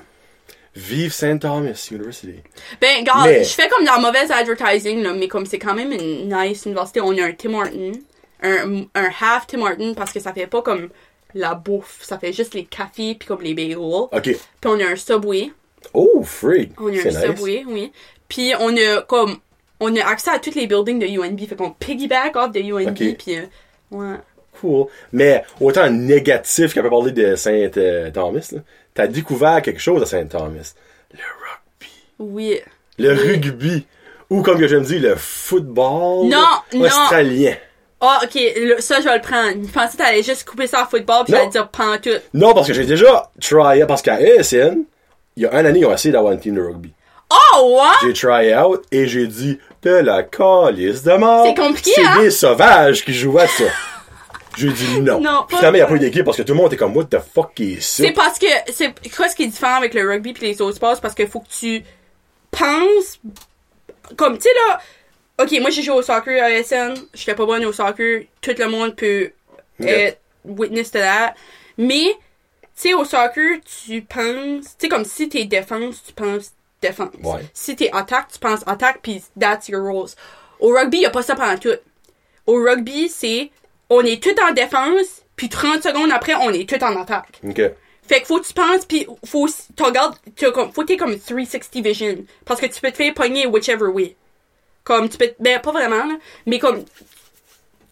Vive 0.76 1.12
Saint-Thomas 1.12 1.88
University. 1.90 2.34
Ben, 2.80 3.04
Mais- 3.24 3.42
je 3.42 3.48
fais 3.50 3.68
comme 3.68 3.82
de 3.82 3.88
la 3.90 3.98
mauvaise 3.98 4.30
advertising, 4.30 5.02
là, 5.02 5.12
mais 5.12 5.26
comme 5.26 5.46
c'est 5.46 5.58
quand 5.58 5.74
même 5.74 5.90
une 5.90 6.28
nice 6.32 6.64
université, 6.64 7.00
on 7.00 7.10
a 7.18 7.24
un 7.24 7.32
Tim 7.32 7.54
Horton, 7.54 7.92
un, 8.42 8.82
un 8.94 9.10
half 9.20 9.48
Tim 9.48 9.62
Horton, 9.62 9.94
parce 9.96 10.12
que 10.12 10.20
ça 10.20 10.32
fait 10.32 10.46
pas 10.46 10.62
comme 10.62 10.90
la 11.34 11.54
bouffe, 11.54 11.98
ça 12.02 12.16
fait 12.18 12.32
juste 12.32 12.54
les 12.54 12.64
cafés 12.66 13.16
puis 13.16 13.26
comme 13.26 13.42
les 13.42 13.52
bagels. 13.54 13.78
Ok. 13.78 14.08
Puis 14.22 14.36
on 14.64 14.78
a 14.78 14.84
un 14.92 14.96
Subway, 14.96 15.50
Oh, 15.92 16.22
freak. 16.22 16.80
on 16.80 16.86
a 16.86 16.90
un 16.90 16.92
nice. 17.04 17.20
Subway, 17.20 17.64
oui. 17.66 17.90
Puis 18.28 18.52
on 18.60 18.76
a 18.76 19.02
comme, 19.02 19.38
on 19.80 19.96
a 19.96 20.04
accès 20.06 20.30
à 20.30 20.38
tous 20.38 20.54
les 20.54 20.68
buildings 20.68 21.00
de 21.00 21.06
UNB, 21.06 21.40
fait 21.48 21.56
qu'on 21.56 21.72
piggyback 21.72 22.36
off 22.36 22.52
de 22.52 22.60
UNB, 22.60 22.94
puis 23.18 23.36
euh, 23.38 23.42
ouais. 23.90 24.16
Cool. 24.60 24.86
Mais 25.12 25.44
autant 25.60 25.88
négatif 25.90 26.74
qu'à 26.74 26.82
peut 26.82 26.90
parler 26.90 27.12
de 27.12 27.34
Saint-Thomas, 27.36 28.48
là, 28.52 28.58
t'as 28.94 29.06
découvert 29.06 29.62
quelque 29.62 29.80
chose 29.80 30.02
à 30.02 30.06
Saint-Thomas. 30.06 30.74
Le 31.12 31.18
rugby. 31.18 31.92
Oui. 32.18 32.60
Le 32.98 33.12
rugby. 33.14 33.86
Ou 34.28 34.42
comme 34.42 34.58
que 34.60 34.68
j'aime 34.68 34.82
dire, 34.84 35.00
le 35.00 35.16
football 35.16 36.28
Non, 36.28 36.44
non. 36.74 36.84
australien. 36.84 37.54
Ah, 38.00 38.20
ok, 38.24 38.34
le- 38.56 38.80
ça 38.80 39.00
je 39.00 39.04
vais 39.08 39.16
le 39.16 39.20
prendre. 39.20 39.54
Je 39.66 39.72
pensais 39.72 39.92
que 39.92 40.02
t'allais 40.02 40.22
juste 40.22 40.48
couper 40.48 40.66
ça 40.66 40.82
en 40.82 40.86
football 40.86 41.24
puis 41.24 41.32
Non. 41.34 41.38
t'allais 41.40 41.50
dire 41.50 41.68
pantoute. 41.68 42.22
Non, 42.32 42.54
parce 42.54 42.66
que 42.68 42.72
j'ai 42.72 42.84
déjà 42.86 43.30
try 43.40 43.82
out, 43.82 43.88
parce 43.88 44.00
qu'à 44.02 44.20
ESN, 44.20 44.84
il 45.36 45.42
y 45.42 45.46
a 45.46 45.52
un 45.54 45.64
année, 45.64 45.80
ils 45.80 45.86
ont 45.86 45.92
essayé 45.92 46.12
d'avoir 46.12 46.32
une 46.32 46.40
team 46.40 46.54
de 46.54 46.62
rugby. 46.62 46.92
Oh, 47.32 47.78
ouais! 47.78 48.08
J'ai 48.08 48.12
try 48.14 48.54
out 48.54 48.82
et 48.90 49.06
j'ai 49.06 49.26
dit 49.26 49.58
de 49.82 49.90
la 49.90 50.22
calice 50.22 51.02
de 51.02 51.12
mort. 51.12 51.46
C'est 51.46 51.60
compliqué, 51.60 51.90
C'est 51.94 52.04
hein? 52.04 52.20
des 52.22 52.30
sauvages 52.30 53.04
qui 53.04 53.12
jouent 53.12 53.38
à 53.38 53.46
ça. 53.46 53.64
J'ai 54.60 54.72
dit 54.72 55.00
non. 55.00 55.20
Non, 55.20 55.46
Finalement, 55.48 55.70
il 55.70 55.78
n'y 55.78 55.80
a 55.80 55.86
pas 55.86 55.94
eu 55.94 55.98
d'équipe 55.98 56.24
parce 56.24 56.36
que 56.36 56.42
tout 56.42 56.52
le 56.52 56.58
monde 56.58 56.66
était 56.66 56.76
comme, 56.76 56.96
what 56.96 57.04
the 57.04 57.18
fuck 57.18 57.54
qui 57.54 57.74
est 57.74 57.80
ça? 57.80 58.04
C'est 58.04 58.12
parce 58.12 58.38
que 58.38 58.46
c'est 58.72 58.92
quoi 59.14 59.28
ce 59.28 59.36
qui 59.36 59.44
est 59.44 59.48
différent 59.48 59.76
avec 59.76 59.94
le 59.94 60.08
rugby 60.08 60.32
puis 60.32 60.46
les 60.46 60.60
autres 60.60 60.76
sports, 60.76 60.94
c'est 60.94 61.00
parce 61.00 61.14
qu'il 61.14 61.28
faut 61.28 61.40
que 61.40 61.48
tu 61.48 61.82
penses 62.50 63.20
comme 64.16 64.36
tu 64.36 64.42
sais 64.42 64.54
là. 64.68 64.80
Ok, 65.42 65.52
moi 65.60 65.70
j'ai 65.70 65.82
joué 65.82 65.94
au 65.94 66.02
soccer 66.02 66.42
à 66.42 66.62
SN, 66.62 66.94
j'étais 67.14 67.34
pas 67.34 67.46
bonne 67.46 67.64
au 67.64 67.72
soccer, 67.72 68.24
tout 68.40 68.54
le 68.58 68.66
monde 68.66 68.94
peut 68.94 69.32
être 69.80 70.20
witness 70.44 70.90
to 70.90 70.98
that. 70.98 71.34
Mais 71.78 72.14
tu 72.62 72.66
sais 72.74 72.94
au 72.94 73.04
soccer, 73.04 73.60
tu 73.86 74.02
penses, 74.02 74.64
tu 74.64 74.70
sais 74.78 74.88
comme 74.88 75.04
si 75.04 75.28
t'es 75.28 75.44
défense, 75.44 76.02
tu 76.06 76.12
penses 76.12 76.52
défense. 76.82 77.10
Ouais. 77.22 77.40
Si 77.54 77.74
t'es 77.76 77.90
attaque, 77.92 78.28
tu 78.32 78.38
penses 78.38 78.60
attaque 78.66 79.00
puis 79.02 79.22
that's 79.38 79.68
your 79.68 79.82
roles. 79.82 80.10
Au 80.58 80.74
rugby, 80.74 80.98
y 80.98 81.06
a 81.06 81.10
pas 81.10 81.22
ça 81.22 81.34
pendant 81.34 81.56
tout. 81.56 81.78
Au 82.46 82.54
rugby, 82.56 83.08
c'est 83.08 83.50
on 83.90 84.00
est 84.02 84.22
tout 84.22 84.34
en 84.48 84.52
défense, 84.52 85.22
puis 85.36 85.48
30 85.48 85.82
secondes 85.82 86.10
après, 86.12 86.34
on 86.34 86.50
est 86.50 86.68
tout 86.68 86.82
en 86.82 87.00
attaque. 87.00 87.40
Ok. 87.44 87.60
Fait 88.08 88.20
que 88.20 88.26
faut 88.26 88.40
que 88.40 88.46
tu 88.46 88.54
penses 88.54 88.86
pis 88.86 89.06
faut 89.24 89.46
tu 89.76 89.82
regardes 89.84 90.16
tu 90.34 90.50
comme 90.50 90.72
faut 90.72 90.82
que 90.82 90.88
t'aies 90.88 90.96
comme 90.96 91.16
360 91.16 91.76
vision 91.84 92.16
parce 92.44 92.60
que 92.60 92.66
tu 92.66 92.80
peux 92.80 92.90
te 92.90 92.96
faire 92.96 93.14
pogner 93.14 93.46
whichever 93.46 93.86
way. 93.86 94.16
Comme 94.82 95.08
tu 95.08 95.16
peux 95.16 95.32
ben 95.38 95.60
pas 95.60 95.70
vraiment 95.70 96.04
là, 96.06 96.16
mais 96.44 96.58
comme 96.58 96.84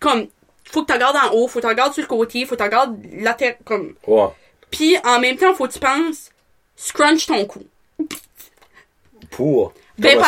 comme 0.01 0.27
faut 0.65 0.83
que 0.83 0.87
tu 0.89 0.93
regardes 0.93 1.17
en 1.17 1.37
haut, 1.37 1.47
faut 1.47 1.61
que 1.61 1.67
tu 1.67 1.69
regardes 1.71 1.93
sur 1.93 2.03
le 2.03 2.09
côté, 2.09 2.45
faut 2.47 2.57
que 2.57 2.61
tu 2.61 2.65
regardes 2.65 2.99
la 3.13 3.35
tête 3.35 3.59
comme 3.65 3.95
Ouais. 4.09 4.27
puis 4.73 4.97
en 5.05 5.21
même 5.21 5.37
temps, 5.37 5.55
faut 5.55 5.69
que 5.69 5.73
tu 5.75 5.79
penses 5.79 6.31
scrunch 6.75 7.27
ton 7.27 7.45
cou. 7.45 7.63
Pour. 9.31 9.73
Ben? 9.99 10.19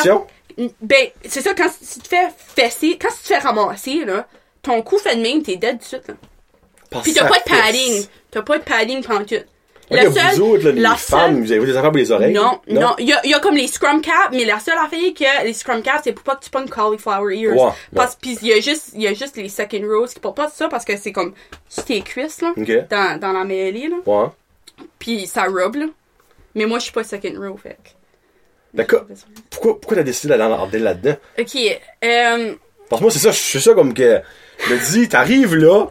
Ben 0.80 1.09
c'est 1.24 1.40
ça 1.40 1.54
quand 1.54 1.68
tu 1.68 2.00
te 2.00 2.09
fais 2.09 2.28
fesser, 2.37 2.96
quand 2.96 3.09
tu 3.09 3.22
te 3.22 3.26
fais 3.28 3.38
ramasser 3.38 4.04
là, 4.04 4.28
ton 4.62 4.83
cou 4.83 4.99
fait 4.99 5.16
de 5.16 5.23
même, 5.23 5.42
t'es 5.42 5.57
dead 5.57 5.79
tout 5.79 5.79
de 5.79 5.85
suite 5.85 6.09
là. 6.09 6.14
Pis 7.03 7.14
t'as 7.14 7.29
pas 7.29 7.38
de 7.38 7.44
padding, 7.44 8.05
t'as 8.31 8.42
pas 8.42 8.59
de 8.59 8.64
padding 8.64 9.03
pendant 9.05 9.25
tout. 9.25 9.35
Ok, 9.92 9.99
Le 10.03 10.09
vous 10.09 10.16
seul- 10.16 10.42
autres, 10.42 10.64
là, 10.66 10.70
les 10.73 10.81
la 10.81 10.94
femmes, 10.94 11.35
seule- 11.35 11.42
vous 11.42 11.53
avez 11.53 11.66
des 11.66 11.77
affaires 11.77 11.90
pour 11.90 11.99
les 11.99 12.12
oreilles? 12.12 12.33
Non, 12.33 12.61
non? 12.68 12.94
Il 13.01 13.09
y 13.09 13.12
a, 13.12 13.20
il 13.25 13.31
y 13.31 13.35
a 13.35 13.40
comme 13.40 13.57
les 13.57 13.66
scrum 13.66 14.01
caps, 14.01 14.29
mais 14.33 14.44
la 14.44 14.61
seule 14.61 14.79
affaire 14.79 15.01
que 15.12 15.44
les 15.44 15.53
scrum 15.53 15.83
caps, 15.83 16.03
c'est 16.05 16.12
pour 16.12 16.23
pas 16.23 16.37
que 16.37 16.44
tu 16.44 16.51
pognes 16.51 16.68
cauliflower 16.68 17.37
ears. 17.37 17.57
Ouais, 17.57 17.73
Parce 17.94 18.14
pis 18.14 18.38
il 18.42 18.49
y 18.49 18.53
a 18.53 18.61
juste, 18.61 18.90
il 18.94 19.03
y 19.03 19.09
a 19.09 19.14
juste 19.14 19.37
les 19.37 19.49
second 19.49 19.83
rows 19.83 20.07
qui 20.07 20.20
portent 20.20 20.37
pas 20.37 20.49
ça 20.49 20.68
parce 20.68 20.85
que 20.85 20.96
c'est 20.96 21.11
comme 21.11 21.35
sur 21.68 21.85
tes 21.85 22.03
cuisses, 22.03 22.40
là. 22.40 22.53
Ok. 22.57 22.88
Dans, 22.88 23.18
dans 23.18 23.33
la 23.33 23.44
mêlée, 23.44 23.88
là. 23.88 23.96
Ouais. 24.07 24.29
Pis 25.01 25.27
ça 25.27 25.44
rub, 25.44 25.75
là. 25.75 25.87
Mais 26.55 26.66
moi, 26.66 26.79
je 26.79 26.85
suis 26.85 26.92
pas 26.92 27.03
second 27.05 27.35
row, 27.37 27.57
fait 27.57 27.77
D'accord. 28.73 29.07
Pourquoi, 29.51 29.81
pourquoi 29.81 29.96
t'as 29.96 30.03
décidé 30.05 30.29
d'aller 30.37 30.44
en 30.55 30.68
là-dedans? 30.73 31.16
Ok, 31.38 31.57
euh, 32.05 32.55
Parce 32.88 33.01
que 33.01 33.03
moi, 33.05 33.11
c'est 33.11 33.18
ça, 33.18 33.33
je 33.33 33.38
suis 33.38 33.61
ça 33.61 33.75
comme 33.75 33.92
que, 33.92 34.20
me 34.68 34.92
dis, 34.92 35.09
t'arrives 35.09 35.55
là, 35.55 35.87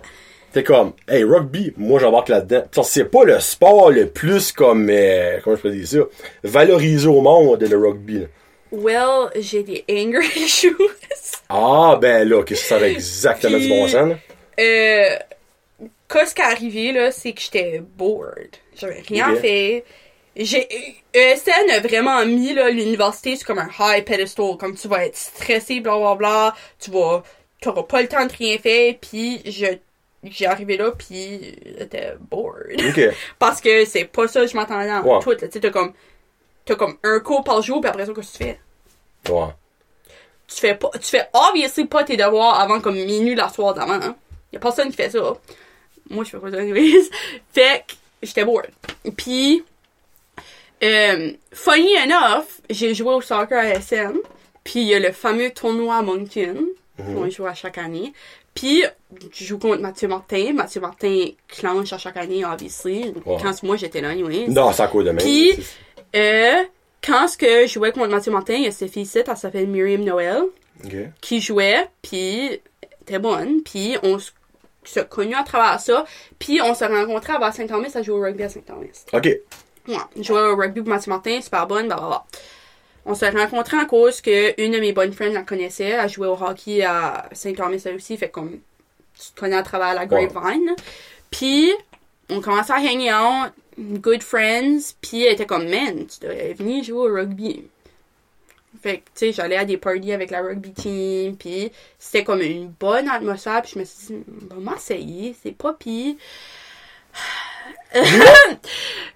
t'es 0.54 0.64
comme, 0.64 0.94
hey, 1.08 1.24
rugby, 1.24 1.74
moi 1.78 2.00
j'embarque 2.00 2.30
là-dedans. 2.30 2.64
C'est 2.84 3.06
pas 3.06 3.24
le 3.24 3.40
sport 3.40 3.92
le 3.92 4.08
plus 4.08 4.52
comme, 4.52 4.90
euh, 4.90 5.40
comment 5.44 5.56
je 5.56 5.62
peux 5.62 5.72
dire 5.72 5.88
ça, 5.88 5.98
valorisé 6.44 7.08
au 7.08 7.22
monde, 7.22 7.62
le 7.62 7.78
rugby. 7.78 8.20
là. 8.20 8.26
well, 8.72 9.30
j'ai 9.40 9.64
des 9.64 9.84
anger 9.90 10.28
issues. 10.36 10.76
Ah, 11.50 11.98
ben 12.02 12.28
là, 12.30 12.44
qu'est-ce 12.44 12.62
que 12.62 12.68
ça 12.68 12.80
fait 12.80 12.92
exactement 12.92 13.58
du 13.58 13.68
bon 13.70 13.88
sens, 13.88 14.10
là? 14.10 14.16
euh, 14.60 15.16
qu'est-ce 16.12 16.36
qui 16.36 16.42
est 16.42 16.46
arrivé, 16.46 16.92
là, 16.92 17.12
c'est 17.12 17.34
que 17.34 17.42
j'étais 17.42 17.82
bored. 17.98 18.56
J'avais 18.76 19.02
rien 19.08 19.36
fait. 19.36 19.84
J'ai, 20.36 20.68
ESN 21.14 21.70
a 21.72 21.80
vraiment 21.80 22.24
mis, 22.26 22.54
là, 22.54 22.70
l'université 22.70 23.36
sur 23.36 23.48
comme 23.48 23.60
un 23.60 23.70
high 23.80 24.06
pedestal. 24.06 24.56
Comme 24.58 24.76
tu 24.76 24.88
vas 24.88 25.06
être 25.06 25.18
stressé, 25.18 25.80
blablabla. 25.82 26.54
Tu 26.80 26.92
vas, 26.92 27.24
t'auras 27.62 27.84
pas 27.84 28.02
le 28.02 28.08
temps 28.08 28.26
de 28.26 28.34
rien 28.34 28.58
faire. 28.58 28.96
Puis, 29.02 29.42
je, 29.46 29.66
j'ai 30.24 30.46
arrivé 30.46 30.78
là, 30.78 30.92
puis 30.92 31.56
j'étais 31.78 32.14
bored. 32.30 32.80
Parce 33.40 33.62
que 33.62 33.86
c'est 33.86 34.06
pas 34.06 34.28
ça 34.28 34.42
que 34.42 34.48
je 34.48 34.56
m'attendais 34.56 34.92
Ouais. 35.08 35.20
tout. 35.22 35.36
Tu 35.36 35.50
sais, 35.52 35.60
t'as 35.60 35.70
comme, 35.70 35.94
t'as 36.66 36.76
comme 36.76 36.98
un 37.04 37.20
cours 37.20 37.44
par 37.44 37.62
jour, 37.62 37.82
puis 37.82 37.90
après 37.90 38.06
ça, 38.06 38.14
qu'est-ce 38.14 38.34
que 38.34 38.38
tu 38.38 38.44
fais? 38.44 38.60
Ouais. 39.30 39.48
tu 40.48 40.56
fais 40.56 40.76
pas 40.76 40.90
tu 40.94 41.08
fais 41.10 41.28
obviously 41.34 41.86
pas 41.86 42.06
tes 42.06 42.16
devoirs 42.16 42.58
avant 42.60 42.80
comme 42.80 42.96
minuit 42.96 43.36
la 43.36 43.50
soir 43.50 43.74
d'avant 43.74 44.00
hein. 44.02 44.16
y 44.54 44.56
a 44.56 44.60
personne 44.62 44.90
qui 44.90 44.96
fait 44.96 45.10
ça 45.10 45.20
moi 46.10 46.24
je 46.24 46.30
fais 46.30 46.38
pas 46.40 46.50
ça 46.50 46.58
anyways 46.58 47.10
fait 47.54 47.84
que 47.86 47.94
j'étais 48.24 48.46
bored 48.46 48.70
puis 49.18 49.64
euh, 50.84 51.34
funny 51.52 51.96
enough 51.98 52.46
j'ai 52.70 52.96
joué 52.96 53.14
au 53.14 53.20
soccer 53.22 53.60
à 53.60 53.66
SM 53.72 54.18
puis 54.64 54.80
il 54.80 54.88
y 54.88 54.96
a 54.96 55.00
le 55.00 55.12
fameux 55.12 55.52
tournoi 55.52 55.98
à 55.98 56.02
Moncton 56.02 56.66
on 57.18 57.30
joue 57.30 57.46
à 57.48 57.54
chaque 57.54 57.78
année 57.78 58.14
puis 58.54 58.84
je 59.34 59.46
joue 59.46 59.58
contre 59.60 59.82
Mathieu 59.82 60.08
Martin 60.08 60.54
Mathieu 60.54 60.82
Martin 60.82 61.26
clenche 61.48 61.94
à 61.94 61.98
chaque 61.98 62.18
année 62.18 62.44
obviously 62.46 63.14
Ouais. 63.26 63.38
quand 63.42 63.64
moi 63.64 63.76
j'étais 63.78 64.02
là 64.02 64.10
anyways 64.10 64.48
Non, 64.48 64.68
à 64.70 64.88
cause 64.88 65.06
de 65.06 65.12
même. 65.12 65.18
Puis- 65.18 65.54
euh, 66.16 66.64
quand 67.06 67.28
ce 67.28 67.38
que 67.38 67.68
je 67.68 67.74
jouais 67.74 67.92
contre 67.92 68.10
Mathieu 68.10 68.32
Martin, 68.32 68.56
il 68.56 68.64
y 68.64 68.68
a 68.68 68.72
cette 68.72 68.92
fille-ci, 68.92 69.20
elle 69.26 69.38
s'appelle 69.38 69.68
Miriam 69.68 70.04
Noël, 70.04 70.44
qui 71.22 71.40
jouait, 71.42 71.88
puis 72.02 72.48
elle 72.82 72.90
était 73.02 73.20
bonne, 73.20 73.62
puis 73.64 73.96
on 74.04 74.18
s- 74.18 74.34
s'est 74.84 75.06
connus 75.08 75.36
à 75.36 75.44
travers 75.44 75.80
ça, 75.80 76.04
puis 76.40 76.60
on 76.62 76.74
s'est 76.74 76.88
rencontrés 76.88 77.34
à 77.40 77.52
Saint-Thomas 77.52 77.88
à 77.96 78.02
jouer 78.02 78.16
au 78.16 78.22
rugby 78.22 78.44
à 78.44 78.50
Saint-Thomas. 78.50 79.06
Ok. 79.14 79.26
Ouais, 79.88 79.96
je 80.18 80.24
jouais 80.24 80.42
au 80.42 80.56
rugby 80.58 80.82
pour 80.82 80.90
Mathieu 80.90 81.10
Martin, 81.12 81.40
super 81.42 81.66
bonne, 81.68 81.88
blablabla. 81.88 82.24
On 83.10 83.16
s'est 83.16 83.32
rencontrés 83.32 83.76
en 83.76 83.86
cause 83.86 84.22
que 84.22 84.54
une 84.64 84.74
de 84.74 84.80
mes 84.80 84.94
bonnes 84.94 85.14
friends 85.14 85.34
la 85.34 85.42
connaissait, 85.42 85.90
elle 85.90 86.08
jouait 86.08 86.28
au 86.28 86.38
hockey 86.40 86.84
à 86.84 87.28
Saint-Thomas 87.32 87.84
aussi, 87.96 88.18
fait 88.18 88.30
comme 88.30 88.60
tu 89.20 89.32
te 89.34 89.40
connais 89.40 89.56
à 89.56 89.64
travers 89.64 89.96
la 89.96 90.06
grapevine. 90.06 90.76
Puis 91.32 91.72
on 92.30 92.40
commençait 92.40 92.74
à 92.74 92.78
hang 92.78 93.48
out, 93.50 93.52
good 94.00 94.22
friends, 94.22 94.94
puis 95.02 95.24
elle 95.24 95.34
était 95.34 95.48
comme 95.48 95.68
man, 95.68 96.06
tu 96.06 96.20
devrais 96.20 96.54
venir 96.54 96.84
jouer 96.84 97.10
au 97.10 97.12
rugby. 97.12 97.64
Fait 98.80 99.00
que, 99.00 99.06
tu 99.06 99.12
sais, 99.16 99.34
j'allais 99.34 99.58
à 99.58 99.66
des 99.66 99.78
parties 99.78 100.14
avec 100.14 100.30
la 100.30 100.42
rugby 100.42 100.72
team, 100.72 101.36
puis 101.36 101.72
c'était 101.98 102.24
comme 102.24 102.42
une 102.42 102.68
bonne 102.68 103.10
atmosphère, 103.10 103.64
puis 103.64 103.72
je 103.74 103.80
me 103.80 103.86
suis 103.86 104.18
dit, 104.18 104.24
va 104.52 104.72
m'essayer, 104.72 105.36
c'est 105.42 105.58
pas 105.58 105.74
pire. 105.74 106.14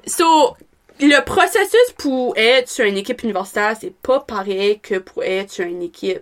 so, 0.07 0.57
le 1.07 1.23
processus 1.23 1.91
pour 1.97 2.33
être 2.37 2.69
sur 2.69 2.85
une 2.85 2.97
équipe 2.97 3.23
universitaire, 3.23 3.75
c'est 3.79 3.93
pas 3.95 4.19
pareil 4.19 4.79
que 4.79 4.95
pour 4.99 5.23
être 5.23 5.51
sur 5.51 5.65
une 5.65 5.81
équipe 5.81 6.21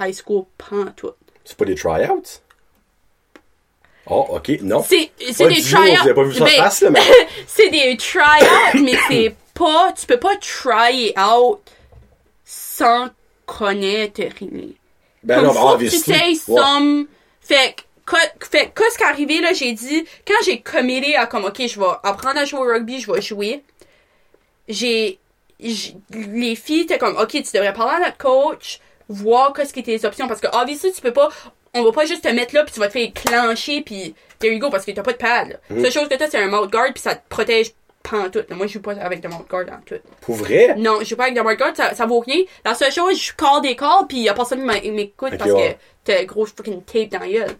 high 0.00 0.14
school 0.14 0.44
pantoute. 0.58 1.16
C'est 1.44 1.56
pas 1.56 1.64
des 1.64 1.74
tryouts? 1.74 2.22
Oh, 4.06 4.26
ok. 4.30 4.48
Non. 4.62 4.84
C'est, 4.86 5.10
des 5.18 5.62
tryouts. 5.62 6.14
Pas 6.14 6.22
vu 6.24 6.34
ça 6.34 6.42
en 6.42 6.46
Ben, 6.46 6.52
face, 6.56 6.80
là, 6.82 6.90
mais. 6.90 7.00
c'est 7.46 7.70
des 7.70 7.96
try-outs, 7.96 8.82
mais 8.82 8.96
c'est 9.08 9.34
pas, 9.54 9.92
tu 9.92 10.06
peux 10.06 10.18
pas 10.18 10.36
try 10.36 11.12
out 11.16 11.60
sans 12.44 13.08
connaître 13.46 14.20
rien. 14.40 14.68
Ben 15.22 15.36
Comme 15.36 15.46
non, 15.46 15.52
faut 15.52 15.78
que 15.78 15.84
tu 15.84 15.90
sais 15.90 16.12
Ouais. 16.12 16.34
some. 16.34 17.06
Fait 17.40 17.76
que, 18.04 18.12
que- 18.38 18.46
fait 18.46 18.70
que, 18.70 18.80
qu'est-ce 18.82 18.96
qui 18.98 19.04
est 19.04 19.06
arrivé, 19.06 19.40
là, 19.40 19.52
j'ai 19.52 19.72
dit, 19.72 20.04
quand 20.26 20.34
j'ai 20.44 20.60
committé 20.60 21.14
à 21.14 21.26
comme, 21.26 21.44
ok, 21.44 21.62
je 21.66 21.78
vais 21.78 21.86
apprendre 22.02 22.38
à 22.40 22.44
jouer 22.44 22.58
au 22.60 22.64
rugby, 22.64 22.98
je 23.00 23.10
vais 23.12 23.22
jouer, 23.22 23.62
j'ai, 24.72 25.18
les 25.60 26.56
filles 26.56 26.82
étaient 26.82 26.98
comme, 26.98 27.16
ok, 27.16 27.30
tu 27.30 27.42
devrais 27.54 27.72
parler 27.72 28.02
à 28.02 28.06
notre 28.06 28.18
coach, 28.18 28.80
voir 29.08 29.52
qu'est-ce 29.52 29.72
qui 29.72 29.80
étaient 29.80 29.92
les 29.92 30.04
options, 30.04 30.26
parce 30.26 30.40
que, 30.40 30.48
obviously, 30.52 30.92
tu 30.92 31.00
peux 31.00 31.12
pas, 31.12 31.28
on 31.74 31.82
va 31.82 31.92
pas 31.92 32.06
juste 32.06 32.24
te 32.24 32.28
mettre 32.28 32.54
là, 32.54 32.64
puis 32.64 32.72
tu 32.72 32.80
vas 32.80 32.88
te 32.88 32.92
faire 32.92 33.12
clencher, 33.14 33.82
puis 33.82 34.14
there 34.38 34.52
you 34.52 34.58
go, 34.58 34.70
parce 34.70 34.84
que 34.84 34.90
t'as 34.90 35.02
pas 35.02 35.12
de 35.12 35.18
pad, 35.18 35.48
là. 35.48 35.56
Mm. 35.70 35.76
La 35.76 35.82
seule 35.82 35.92
chose 35.92 36.08
que 36.08 36.14
t'as, 36.16 36.28
c'est 36.28 36.38
un 36.38 36.48
mouth 36.48 36.70
guard, 36.70 36.92
puis 36.92 37.02
ça 37.02 37.14
te 37.14 37.28
protège 37.28 37.72
pantoute. 38.02 38.50
Là, 38.50 38.56
Moi, 38.56 38.66
je 38.66 38.74
joue 38.74 38.82
pas 38.82 38.92
avec 38.92 39.20
de 39.20 39.28
mouth 39.28 39.48
guard 39.48 39.66
en 39.68 39.80
tout. 39.84 40.00
Pour 40.20 40.36
vrai? 40.36 40.74
Non, 40.76 40.98
je 41.00 41.06
joue 41.06 41.16
pas 41.16 41.24
avec 41.24 41.36
de 41.36 41.40
mouth 41.40 41.56
guard, 41.56 41.76
ça, 41.76 41.94
ça 41.94 42.06
vaut 42.06 42.20
rien. 42.20 42.42
La 42.64 42.74
seule 42.74 42.92
chose, 42.92 43.20
je 43.20 43.32
call 43.32 43.62
des 43.62 43.76
calls, 43.76 44.06
puis 44.08 44.18
y 44.18 44.28
a 44.28 44.34
personne 44.34 44.68
qui 44.80 44.90
m'écoute 44.90 45.36
parce 45.38 45.50
ouais. 45.50 45.78
que 46.04 46.12
t'as 46.12 46.24
gros 46.24 46.46
fucking 46.46 46.82
tape 46.82 47.10
dans 47.10 47.20
la 47.20 47.28
gueule. 47.28 47.56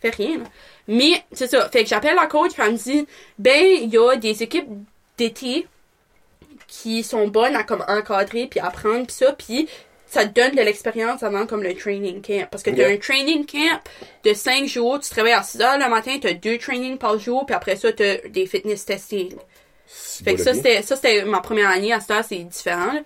Fait 0.00 0.14
rien, 0.14 0.38
là. 0.38 0.44
Mais, 0.88 1.24
c'est 1.32 1.48
ça. 1.48 1.68
Fait 1.68 1.84
que 1.84 1.88
j'appelle 1.88 2.16
la 2.16 2.26
coach, 2.26 2.52
puis 2.52 2.62
elle 2.64 2.72
me 2.72 2.76
dit, 2.76 3.06
ben, 3.38 3.64
il 3.64 3.90
y 3.90 3.98
a 3.98 4.16
des 4.16 4.42
équipes 4.42 4.68
d'été 5.16 5.66
qui 6.80 7.02
sont 7.02 7.28
bonnes 7.28 7.54
à 7.54 7.64
comme 7.64 7.84
encadrer 7.86 8.46
puis 8.46 8.58
apprendre 8.60 9.06
pis 9.06 9.12
ça 9.14 9.32
puis 9.32 9.68
ça 10.06 10.26
te 10.26 10.38
donne 10.38 10.54
de 10.54 10.62
l'expérience 10.62 11.22
avant 11.22 11.46
comme 11.46 11.62
le 11.62 11.74
training 11.74 12.20
camp. 12.22 12.46
Parce 12.50 12.62
que 12.62 12.70
t'as 12.70 12.86
Ok. 12.86 12.92
un 12.92 12.96
training 12.98 13.44
camp 13.46 13.80
de 14.24 14.32
5 14.32 14.66
jours 14.66 14.98
tu 15.00 15.10
te 15.10 15.14
réveilles 15.14 15.34
à 15.34 15.42
6 15.42 15.60
heures 15.60 15.78
le 15.78 15.88
matin 15.90 16.16
t'as 16.20 16.32
deux 16.32 16.56
trainings 16.58 16.96
par 16.98 17.18
jour 17.18 17.44
puis 17.44 17.54
après 17.54 17.76
ça 17.76 17.92
t'as 17.92 18.16
des 18.28 18.46
fitness 18.46 18.86
testing. 18.86 19.34
Fait 20.24 20.34
que 20.34 20.40
ça 20.40 20.54
c'était 20.54 20.80
ça 20.82 20.96
c'était 20.96 21.24
ma 21.24 21.40
première 21.40 21.68
année 21.68 21.92
à 21.92 22.00
cette 22.00 22.10
heure 22.12 22.24
c'est 22.26 22.36
différent 22.36 22.92
là. 22.94 23.00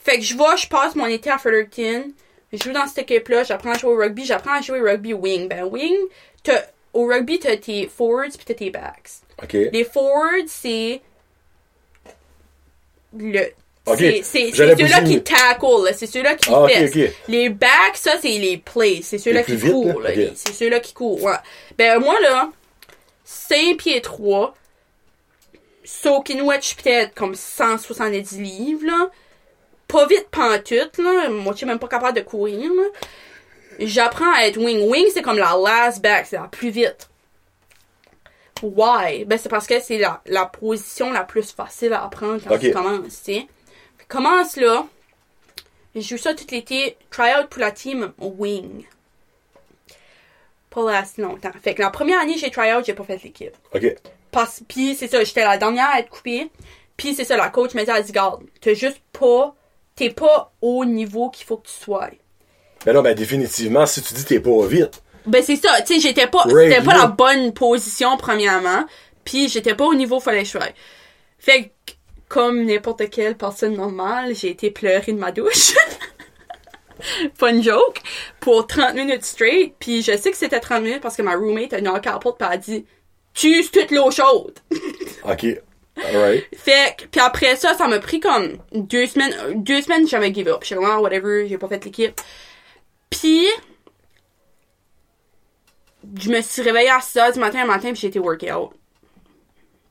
fait 0.00 0.16
que 0.18 0.24
je 0.24 0.36
vais 0.36 0.56
je 0.56 0.68
passe 0.68 0.96
mon 0.96 1.06
été 1.06 1.30
à 1.30 1.38
Fredericton 1.38 2.10
je 2.52 2.62
joue 2.64 2.72
dans 2.72 2.86
cette 2.88 3.08
équipe 3.08 3.28
là 3.28 3.44
j'apprends 3.44 3.72
à 3.72 3.78
jouer 3.78 3.92
au 3.92 3.96
rugby 3.96 4.24
j'apprends 4.24 4.54
à 4.54 4.60
jouer 4.60 4.80
au 4.80 4.84
rugby 4.84 5.12
wing. 5.14 5.48
Ben 5.48 5.64
wing 5.64 5.94
t'as 6.42 6.62
au 6.92 7.06
rugby 7.06 7.38
t'as 7.38 7.56
tes 7.56 7.86
forwards 7.88 8.30
puis 8.36 8.44
t'as 8.44 8.54
tes 8.54 8.70
backs. 8.70 9.10
Les 9.52 9.84
forwards, 9.84 10.46
c'est 10.46 11.00
le 13.18 13.50
c'est 13.96 14.22
ceux-là 14.22 15.02
qui 15.02 15.22
tackle, 15.22 15.92
c'est 15.94 16.06
ceux-là 16.06 16.34
qui 16.36 16.50
Ah. 16.52 16.66
Les 17.28 17.48
backs, 17.48 17.96
ça 17.96 18.12
c'est 18.20 18.28
les 18.28 18.58
plays, 18.58 19.00
c'est 19.02 19.18
ceux-là 19.18 19.42
qui 19.42 19.58
courent, 19.58 20.02
C'est 20.34 20.52
ceux-là 20.52 20.80
qui 20.80 20.92
courent, 20.94 21.22
ouais. 21.22 21.34
Ben 21.76 21.98
moi 21.98 22.14
là, 22.20 22.50
5 23.24 23.76
pieds 23.78 24.00
3, 24.00 24.54
soaking 25.84 26.42
wet, 26.42 26.58
je 26.60 26.66
suis 26.68 26.76
peut-être 26.76 27.14
comme 27.14 27.34
170 27.34 28.38
livres, 28.38 28.86
là. 28.86 29.10
Pas 29.88 30.06
vite 30.06 30.28
pantoute, 30.30 30.98
là. 30.98 31.28
Moi, 31.28 31.52
je 31.52 31.58
suis 31.58 31.66
même 31.66 31.78
pas 31.78 31.88
capable 31.88 32.16
de 32.16 32.22
courir. 32.22 32.70
J'apprends 33.78 34.32
à 34.34 34.46
être 34.46 34.56
wing. 34.56 34.88
Wing, 34.88 35.06
c'est 35.12 35.22
comme 35.22 35.38
la 35.38 35.54
last 35.56 36.00
back, 36.00 36.26
c'est 36.30 36.36
la 36.36 36.48
plus 36.48 36.70
vite. 36.70 37.10
Why? 38.62 39.24
Ben, 39.24 39.38
c'est 39.38 39.48
parce 39.48 39.66
que 39.66 39.80
c'est 39.80 39.98
la, 39.98 40.22
la 40.26 40.46
position 40.46 41.12
la 41.12 41.24
plus 41.24 41.52
facile 41.52 41.92
à 41.92 42.04
apprendre 42.04 42.40
quand 42.46 42.58
tu 42.58 42.72
commences, 42.72 43.22
tu 43.22 43.34
sais. 43.34 43.46
Commence 44.08 44.56
là. 44.56 44.86
Je 45.94 46.00
joue 46.00 46.16
ça 46.16 46.34
tout 46.34 46.46
l'été. 46.50 46.96
Try 47.10 47.34
out 47.38 47.48
pour 47.48 47.60
la 47.60 47.70
team 47.70 48.12
wing. 48.18 48.84
Pas 50.70 50.96
assez 50.96 51.20
longtemps. 51.20 51.50
Fait 51.62 51.74
que 51.74 51.82
la 51.82 51.90
première 51.90 52.20
année, 52.20 52.38
j'ai 52.38 52.50
try 52.50 52.72
out, 52.72 52.84
j'ai 52.84 52.94
pas 52.94 53.04
fait 53.04 53.22
l'équipe. 53.22 53.54
Ok. 53.74 53.94
Parce, 54.30 54.62
pis 54.66 54.94
c'est 54.94 55.08
ça, 55.08 55.22
j'étais 55.22 55.44
la 55.44 55.58
dernière 55.58 55.90
à 55.92 56.00
être 56.00 56.08
coupée. 56.08 56.50
Puis 56.96 57.14
c'est 57.14 57.24
ça, 57.24 57.36
la 57.36 57.50
coach 57.50 57.74
m'a 57.74 57.84
dit, 57.84 57.90
elle 57.90 58.02
dit, 58.04 58.12
garde, 58.12 58.42
t'es 58.60 58.74
juste 58.74 59.00
pas, 59.12 59.54
t'es 59.96 60.10
pas 60.10 60.52
au 60.62 60.84
niveau 60.84 61.30
qu'il 61.30 61.44
faut 61.46 61.58
que 61.58 61.66
tu 61.66 61.74
sois. 61.74 62.10
Ben 62.86 62.94
non, 62.94 63.02
ben 63.02 63.14
définitivement, 63.14 63.86
si 63.86 64.02
tu 64.02 64.14
dis 64.14 64.24
t'es 64.24 64.40
pas 64.40 64.66
vite. 64.66 65.02
Ben 65.26 65.42
c'est 65.42 65.56
ça, 65.56 65.80
tu 65.82 65.94
sais, 65.94 66.00
j'étais 66.00 66.26
pas, 66.26 66.44
c'était 66.48 66.82
pas 66.82 66.96
la 66.96 67.06
bonne 67.06 67.52
position 67.52 68.16
premièrement, 68.16 68.84
puis 69.24 69.48
j'étais 69.48 69.74
pas 69.74 69.84
au 69.84 69.94
niveau 69.94 70.20
fallait 70.20 70.40
que 70.40 70.46
je 70.46 70.50
sois. 70.50 70.68
Fait 71.38 71.72
que, 71.86 71.92
comme 72.28 72.64
n'importe 72.64 73.10
quelle 73.10 73.36
personne 73.36 73.74
normale, 73.74 74.34
j'ai 74.34 74.50
été 74.50 74.70
pleurer 74.70 75.12
de 75.12 75.18
ma 75.18 75.32
douche. 75.32 75.74
Fun 77.34 77.60
joke. 77.60 78.00
Pour 78.40 78.66
30 78.66 78.94
minutes 78.94 79.24
straight, 79.24 79.74
puis 79.78 80.02
je 80.02 80.16
sais 80.16 80.30
que 80.30 80.36
c'était 80.36 80.60
30 80.60 80.82
minutes 80.82 81.00
parce 81.02 81.16
que 81.16 81.22
ma 81.22 81.34
roommate 81.34 81.72
a 81.72 81.80
knocké 81.80 82.08
à 82.08 82.12
la 82.12 82.18
porte 82.18 82.38
pis 82.38 82.44
elle 82.46 82.52
a 82.52 82.56
dit 82.56 82.86
«Tu 83.34 83.48
uses 83.58 83.70
toute 83.70 83.90
l'eau 83.90 84.10
chaude! 84.10 84.58
Ok.» 85.24 85.46
Alright. 85.96 86.46
Fait 86.56 86.96
que, 86.96 87.04
puis 87.04 87.20
après 87.20 87.56
ça, 87.56 87.74
ça 87.74 87.86
m'a 87.86 87.98
pris 87.98 88.18
comme 88.18 88.56
deux 88.72 89.06
semaines, 89.06 89.62
deux 89.62 89.82
semaines, 89.82 90.08
j'avais 90.08 90.32
give 90.32 90.48
up. 90.48 90.60
J'étais 90.62 90.80
vraiment, 90.80 91.00
whatever, 91.00 91.46
j'ai 91.48 91.58
pas 91.58 91.68
fait 91.68 91.84
l'équipe. 91.84 92.18
Puis, 93.10 93.46
je 96.18 96.30
me 96.30 96.40
suis 96.40 96.62
réveillée 96.62 96.90
à 96.90 96.98
6h 96.98 97.34
du 97.34 97.40
matin 97.40 97.62
un 97.62 97.66
matin, 97.66 97.92
puis 97.92 98.00
j'ai 98.00 98.08
été 98.08 98.18
workout. 98.18 98.70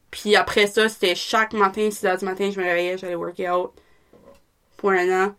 Puis 0.09 0.35
après 0.35 0.67
ça, 0.67 0.89
c'était 0.89 1.15
chaque 1.15 1.53
matin, 1.53 1.87
6h 1.89 2.19
du 2.19 2.25
matin, 2.25 2.51
je 2.53 2.59
me 2.59 2.65
réveillais, 2.65 2.97
j'allais 2.97 3.15
workout. 3.15 3.71
Pour 4.77 4.91
un 4.91 5.25
an. 5.25 5.35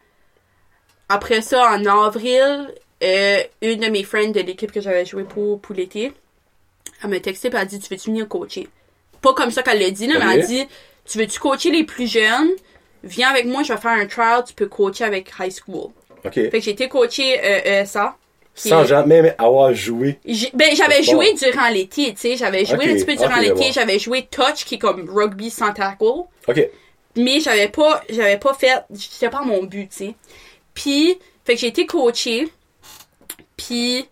Après 1.09 1.43
ça, 1.43 1.73
en 1.73 1.85
avril, 1.85 2.73
euh, 3.03 3.43
une 3.61 3.81
de 3.81 3.89
mes 3.89 4.05
friends 4.05 4.31
de 4.31 4.41
l'équipe 4.41 4.73
que 4.73 4.81
j'avais 4.81 5.05
joué 5.05 5.25
pour, 5.25 5.61
pour 5.61 5.75
l'été, 5.75 6.13
elle 7.03 7.11
m'a 7.11 7.21
texté 7.21 7.49
et 7.49 7.51
elle 7.51 7.57
a 7.59 7.65
dit, 7.65 7.79
tu 7.79 7.93
veux-tu 7.93 8.11
venir 8.11 8.29
coacher? 8.29 8.69
Pas 9.21 9.35
comme 9.35 9.51
ça 9.51 9.63
qu'elle 9.63 9.81
l'a 9.81 9.91
dit, 9.91 10.07
là, 10.07 10.19
mais 10.19 10.35
elle 10.35 10.43
a 10.43 10.47
dit, 10.47 10.67
tu 11.05 11.19
veux-tu 11.19 11.39
coacher 11.39 11.71
les 11.71 11.85
plus 11.85 12.11
jeunes? 12.11 12.51
Viens 13.03 13.31
avec 13.31 13.47
moi, 13.47 13.63
je 13.63 13.73
vais 13.73 13.81
faire 13.81 13.93
un 13.93 14.07
trial, 14.07 14.45
tu 14.47 14.55
peux 14.55 14.67
coacher 14.67 15.05
avec 15.05 15.33
high 15.39 15.53
school. 15.53 15.91
OK. 16.25 16.33
Fait 16.33 16.51
que 16.51 16.61
j'ai 16.61 16.71
été 16.71 16.89
coacher 16.89 17.41
euh, 17.43 17.83
ESA. 17.83 18.17
Sans 18.55 18.85
jamais 18.85 19.35
avoir 19.38 19.73
joué. 19.73 20.19
Ben, 20.53 20.77
j'avais 20.77 21.03
joué 21.03 21.33
durant 21.35 21.69
l'été, 21.71 22.12
tu 22.12 22.21
sais. 22.21 22.37
J'avais 22.37 22.65
joué 22.65 22.91
un 22.91 22.95
petit 22.95 23.05
peu 23.05 23.17
durant 23.17 23.38
l'été. 23.38 23.55
bon. 23.55 23.73
J'avais 23.73 23.99
joué 23.99 24.29
touch, 24.31 24.65
qui 24.65 24.75
est 24.75 24.79
comme 24.79 25.09
rugby 25.09 25.51
sans 25.51 25.73
tackle. 25.73 26.05
OK. 26.49 26.69
Mais 27.17 27.41
j'avais 27.41 27.69
pas, 27.69 28.03
j'avais 28.09 28.38
pas 28.38 28.55
fait, 28.55 28.85
c'était 28.95 29.31
pas 29.31 29.43
mon 29.43 29.65
but, 29.65 29.88
tu 29.91 29.97
sais. 29.97 30.15
Puis, 30.75 31.19
fait 31.45 31.55
que 31.55 31.61
j'ai 31.61 31.67
été 31.69 31.87
coachée. 31.87 32.49
Puis, 33.57 34.07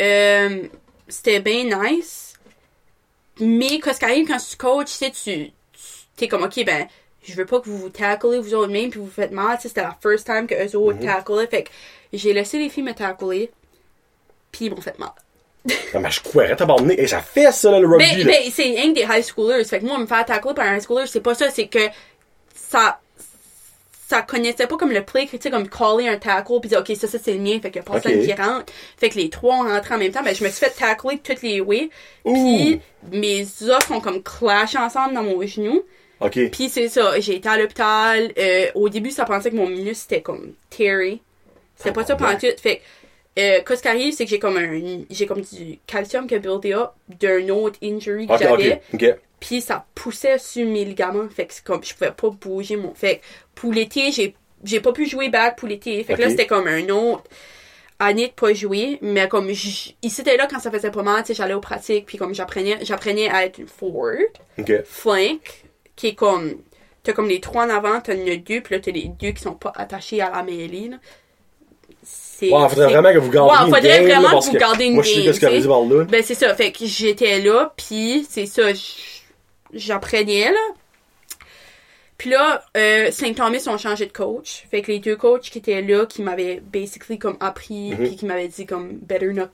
euh, 0.00 0.62
c'était 1.08 1.40
bien 1.40 1.64
nice. 1.64 2.34
Mais, 3.38 3.78
quand 3.78 3.92
quand 4.00 4.36
tu 4.38 4.56
coaches, 4.56 4.86
tu 4.86 4.92
sais, 4.92 5.10
tu, 5.10 5.52
t'es 6.16 6.28
comme, 6.28 6.42
ok, 6.42 6.64
ben, 6.64 6.86
je 7.22 7.34
veux 7.34 7.46
pas 7.46 7.60
que 7.60 7.68
vous 7.68 7.78
vous 7.78 7.90
taclez 7.90 8.38
vous 8.38 8.54
autres 8.54 8.72
mêmes 8.72 8.90
puis 8.90 9.00
vous 9.00 9.10
faites 9.10 9.30
mal, 9.30 9.56
tu 9.56 9.62
sais, 9.62 9.68
c'était 9.68 9.82
la 9.82 9.96
first 10.00 10.26
time 10.26 10.46
que 10.46 10.54
eux 10.54 10.76
autres 10.76 11.00
taclaient. 11.00 11.46
Fait 11.46 11.64
que 11.64 11.70
j'ai 12.12 12.32
laissé 12.32 12.58
les 12.58 12.68
filles 12.68 12.82
me 12.82 12.94
tacler. 12.94 13.50
Puis 14.52 14.66
ils 14.66 14.70
m'ont 14.70 14.80
fait 14.80 14.98
mal. 14.98 15.12
Non, 15.94 16.00
mais 16.00 16.10
je 16.10 16.20
courais, 16.20 16.54
t'as 16.56 16.64
abandonné. 16.64 17.00
Et 17.00 17.06
ça 17.06 17.20
fait 17.20 17.52
ça, 17.52 17.70
là, 17.70 17.80
le 17.80 17.86
rugby. 17.86 18.04
Mais, 18.04 18.18
là. 18.18 18.24
mais 18.26 18.50
c'est 18.50 18.72
que 18.72 18.92
des 18.94 19.02
high 19.02 19.24
schoolers. 19.24 19.64
Fait 19.64 19.80
que 19.80 19.84
moi, 19.84 19.98
me 19.98 20.06
faire 20.06 20.24
tackler 20.24 20.54
par 20.54 20.66
un 20.66 20.76
high 20.76 20.82
schooler, 20.82 21.06
c'est 21.06 21.20
pas 21.20 21.34
ça. 21.34 21.50
C'est 21.50 21.66
que 21.66 21.86
ça, 22.54 22.98
ça 24.08 24.22
connaissait 24.22 24.66
pas 24.66 24.76
comme 24.76 24.92
le 24.92 25.04
play, 25.04 25.26
tu 25.26 25.38
sais, 25.40 25.50
comme 25.50 25.68
caller 25.68 26.08
un 26.08 26.16
tackle, 26.16 26.60
puis 26.60 26.70
dire, 26.70 26.80
OK, 26.80 26.96
ça, 26.96 27.06
ça, 27.06 27.18
c'est 27.22 27.34
le 27.34 27.40
mien. 27.40 27.58
Fait 27.60 27.76
a 27.78 27.82
personne 27.82 28.22
qui 28.22 28.32
rentre. 28.32 28.72
Fait 28.96 29.10
que 29.10 29.16
les 29.16 29.28
trois 29.28 29.56
ont 29.56 29.68
rentré 29.68 29.94
en 29.94 29.98
même 29.98 30.12
temps. 30.12 30.22
Ben, 30.22 30.34
je 30.34 30.42
me 30.42 30.48
suis 30.48 30.64
fait 30.64 30.70
tackler 30.70 31.18
toutes 31.18 31.42
les 31.42 31.60
ways. 31.60 31.90
Puis 32.24 32.80
mes 33.12 33.46
os 33.62 33.90
ont 33.90 34.00
comme 34.00 34.22
clashé 34.22 34.78
ensemble 34.78 35.14
dans 35.14 35.22
mon 35.22 35.44
genou. 35.46 35.82
OK. 36.20 36.38
Puis 36.50 36.68
c'est 36.68 36.88
ça, 36.88 37.18
j'ai 37.20 37.36
été 37.36 37.48
à 37.48 37.56
l'hôpital. 37.56 38.32
Euh, 38.38 38.66
au 38.74 38.88
début, 38.88 39.10
ça 39.10 39.24
pensait 39.24 39.50
que 39.50 39.56
mon 39.56 39.66
minus 39.66 39.98
c'était 39.98 40.20
comme 40.22 40.54
Terry. 40.68 41.22
C'était 41.76 41.92
pas 41.92 42.04
ça 42.04 42.14
pendant 42.14 42.36
tout. 42.36 42.46
Fait 42.60 42.76
que, 42.76 42.82
euh, 43.40 43.60
qu'est-ce 43.66 43.82
qui 43.82 43.88
arrive, 43.88 44.14
c'est 44.14 44.24
que 44.24 44.30
j'ai 44.30 44.38
comme 44.38 44.56
un, 44.56 45.04
j'ai 45.10 45.26
comme 45.26 45.40
du 45.40 45.78
calcium 45.86 46.26
qui 46.26 46.34
a 46.34 46.38
buildé 46.38 46.72
up 46.72 46.90
d'un 47.08 47.48
autre 47.48 47.78
injury 47.82 48.26
que 48.26 48.32
j'avais. 48.38 48.80
Puis 49.40 49.60
ça 49.62 49.86
poussait 49.94 50.38
sur 50.38 50.66
mes 50.66 50.84
ligaments. 50.84 51.28
Fait 51.28 51.46
que 51.46 51.54
c'est 51.54 51.64
comme, 51.64 51.82
je 51.82 51.94
pouvais 51.94 52.12
pas 52.12 52.28
bouger 52.30 52.76
mon. 52.76 52.92
Fait 52.94 53.16
que 53.18 53.22
pour 53.54 53.72
l'été, 53.72 54.12
j'ai, 54.12 54.34
j'ai 54.64 54.80
pas 54.80 54.92
pu 54.92 55.06
jouer 55.06 55.28
back 55.30 55.56
pour 55.56 55.68
l'été. 55.68 56.02
Fait 56.04 56.14
que 56.14 56.20
là, 56.20 56.28
c'était 56.30 56.46
comme 56.46 56.66
un 56.66 56.88
autre 56.90 57.24
année 57.98 58.28
de 58.28 58.32
pas 58.32 58.52
jouer. 58.52 58.98
Mais 59.00 59.28
comme, 59.28 59.48
il 59.50 60.10
c'était 60.10 60.36
là 60.36 60.46
quand 60.50 60.60
ça 60.60 60.70
faisait 60.70 60.90
pas 60.90 61.02
mal, 61.02 61.22
tu 61.22 61.28
sais, 61.28 61.34
j'allais 61.34 61.54
aux 61.54 61.60
pratiques. 61.60 62.06
Puis 62.06 62.18
comme 62.18 62.34
j'apprenais, 62.34 62.78
j'apprenais 62.82 63.30
à 63.30 63.46
être 63.46 63.58
une 63.58 63.68
forward 63.68 64.18
flank, 64.84 65.64
qui 65.96 66.08
est 66.08 66.14
comme. 66.14 66.56
T'as 67.02 67.14
comme 67.14 67.28
les 67.28 67.40
trois 67.40 67.64
en 67.64 67.70
avant, 67.70 67.98
t'en 68.02 68.12
as 68.12 68.36
deux, 68.36 68.60
puis 68.60 68.74
là 68.74 68.78
t'as 68.78 68.90
les 68.90 69.08
deux 69.08 69.30
qui 69.30 69.40
sont 69.42 69.54
pas 69.54 69.72
attachés 69.74 70.20
à 70.20 70.30
la 70.30 70.42
mêlée, 70.42 70.88
là. 70.90 70.98
C'est. 72.40 72.46
Ouais, 72.50 72.68
faudrait 72.68 72.74
c'est- 72.88 72.92
vraiment 72.94 73.12
que 73.12 73.18
vous 73.18 73.30
gardiez 73.30 73.58
une 73.68 73.74
faudrait 73.74 73.82
game, 73.88 74.06
là, 74.08 74.14
vraiment 74.14 74.30
parce 74.32 74.46
que 74.46 74.52
vous 74.52 74.58
gardiez 74.58 74.86
une 74.86 74.94
Moi, 74.94 75.02
game, 75.04 75.32
sais. 75.62 75.68
par 75.68 75.80
là. 75.84 76.04
Ben 76.04 76.22
c'est 76.24 76.34
ça, 76.34 76.54
fait 76.54 76.72
que 76.72 76.86
j'étais 76.86 77.38
là, 77.40 77.72
puis 77.76 78.26
c'est 78.28 78.46
ça, 78.46 78.62
j'apprenais, 79.72 80.50
là. 80.50 80.58
Puis 82.18 82.28
là, 82.30 82.62
euh, 82.76 83.10
Saint 83.10 83.32
Thomas 83.32 83.64
ont 83.68 83.78
changé 83.78 84.04
de 84.06 84.12
coach. 84.12 84.64
Fait 84.70 84.82
que 84.82 84.92
les 84.92 84.98
deux 84.98 85.16
coachs 85.16 85.42
qui 85.50 85.56
étaient 85.58 85.80
là, 85.80 86.04
qui 86.04 86.20
m'avaient 86.20 86.60
basically 86.60 87.18
comme 87.18 87.36
appris, 87.40 87.92
Mhm. 87.92 87.96
puis 88.06 88.16
qui 88.16 88.26
m'avaient 88.26 88.48
dit 88.48 88.66
comme 88.66 88.92
better 88.98 89.26
luck 89.32 89.50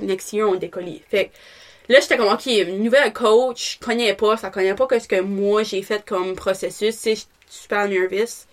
next 0.00 0.32
year, 0.34 0.46
ont 0.48 0.56
décollé. 0.56 1.02
Fait 1.10 1.26
que 1.26 1.92
là, 1.92 2.00
j'étais 2.00 2.18
comme, 2.18 2.28
ok, 2.32 2.46
nouvelle 2.78 3.12
coach, 3.14 3.78
je 3.80 3.86
connais 3.86 4.12
pas, 4.14 4.36
ça 4.36 4.50
connaît 4.50 4.74
pas 4.74 4.86
que 4.86 4.98
ce 4.98 5.08
que 5.08 5.20
moi 5.20 5.62
j'ai 5.62 5.80
fait 5.82 6.04
comme 6.04 6.34
processus, 6.34 6.94
tu 6.96 7.00
sais, 7.02 7.14
j'étais 7.14 7.28
super 7.48 7.88
nervous. 7.88 8.44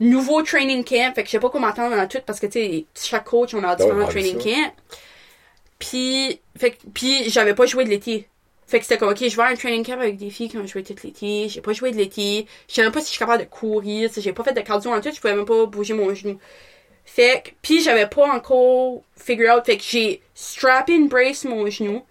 Nouveau 0.00 0.42
training 0.42 0.84
camp, 0.84 1.12
fait 1.14 1.22
que 1.22 1.26
je 1.28 1.32
sais 1.32 1.40
pas 1.40 1.50
comment 1.50 1.66
m'attendre 1.66 1.96
dans 1.96 2.06
tout 2.06 2.18
parce 2.24 2.38
que 2.38 2.46
tu 2.46 2.52
sais, 2.52 2.84
chaque 2.94 3.24
coach, 3.24 3.52
on 3.54 3.64
a 3.64 3.74
Ben 3.74 3.84
différents 3.84 4.06
vu 4.06 4.12
training 4.12 4.38
ça. 4.40 4.44
camps. 4.50 4.74
Puis, 5.78 6.40
fait 6.56 6.72
que- 6.72 6.86
puis 6.92 7.30
j'avais 7.30 7.54
pas 7.54 7.66
joué 7.66 7.84
de 7.84 7.90
l'été. 7.90 8.28
Fait 8.66 8.78
que 8.78 8.84
c'était 8.84 8.98
comme, 8.98 9.08
ok, 9.10 9.26
je 9.26 9.36
vais 9.36 9.42
à 9.42 9.46
un 9.46 9.54
training 9.54 9.84
camp 9.84 9.98
avec 9.98 10.16
des 10.16 10.28
filles 10.30 10.48
qui 10.50 10.58
ont 10.58 10.66
joué 10.66 10.82
tout 10.82 10.94
l'été. 11.02 11.48
J'ai 11.48 11.60
pas 11.62 11.72
joué 11.72 11.90
de 11.90 11.96
l'été. 11.96 12.46
Je 12.68 12.74
sais 12.74 12.82
même 12.82 12.92
pas 12.92 13.00
si 13.00 13.06
je 13.06 13.10
suis 13.12 13.18
capable 13.18 13.42
de 13.44 13.48
courir. 13.48 14.10
J'ai 14.16 14.32
pas 14.32 14.44
fait 14.44 14.52
de 14.52 14.60
cardio 14.60 14.92
en 14.92 15.00
tout. 15.00 15.10
Je 15.14 15.20
pouvais 15.20 15.34
même 15.34 15.46
pas 15.46 15.64
bouger 15.66 15.94
mon 15.94 16.12
genou. 16.14 16.38
Fait 17.06 17.42
que, 17.42 17.50
puis 17.62 17.80
j'avais 17.82 18.06
pas 18.06 18.30
encore 18.30 19.02
figure 19.16 19.54
out. 19.56 19.64
Fait 19.64 19.78
que 19.78 19.82
j'ai 19.84 20.20
strappé 20.34 20.92
une 20.94 21.08
brace 21.08 21.44
mon 21.44 21.66
genou. 21.70 22.04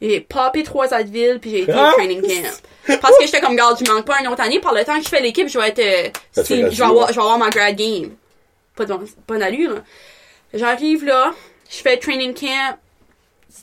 J'ai 0.00 0.20
popé 0.20 0.62
trois 0.62 0.92
Advil 0.94 1.38
puis 1.40 1.50
j'ai 1.50 1.62
été 1.62 1.72
Ah! 1.72 1.90
au 1.90 1.92
training 1.94 2.22
camp. 2.22 2.98
Parce 3.00 3.18
que 3.18 3.26
j'étais 3.26 3.40
comme, 3.40 3.54
garde, 3.56 3.78
je 3.84 3.90
manque 3.92 4.06
pas 4.06 4.18
une 4.20 4.28
autre 4.28 4.40
année. 4.40 4.58
Par 4.60 4.72
le 4.74 4.84
temps 4.84 4.96
que 4.98 5.04
je 5.04 5.08
fais 5.08 5.20
l'équipe, 5.20 5.46
je 5.48 5.58
vais 5.58 5.68
être, 5.68 5.78
euh, 5.78 6.42
si- 6.42 6.56
je 6.62 6.76
vais 6.76 6.82
avoir, 6.82 7.08
je 7.08 7.14
vais 7.14 7.20
avoir 7.20 7.38
ma 7.38 7.50
grad 7.50 7.76
game. 7.76 8.14
Pas 8.74 8.86
de 8.86 8.94
bonne 9.28 9.42
allure, 9.42 9.74
là. 9.74 9.80
J'arrive 10.54 11.04
là, 11.04 11.32
je 11.70 11.76
fais 11.76 11.98
training 11.98 12.32
camp, 12.34 12.76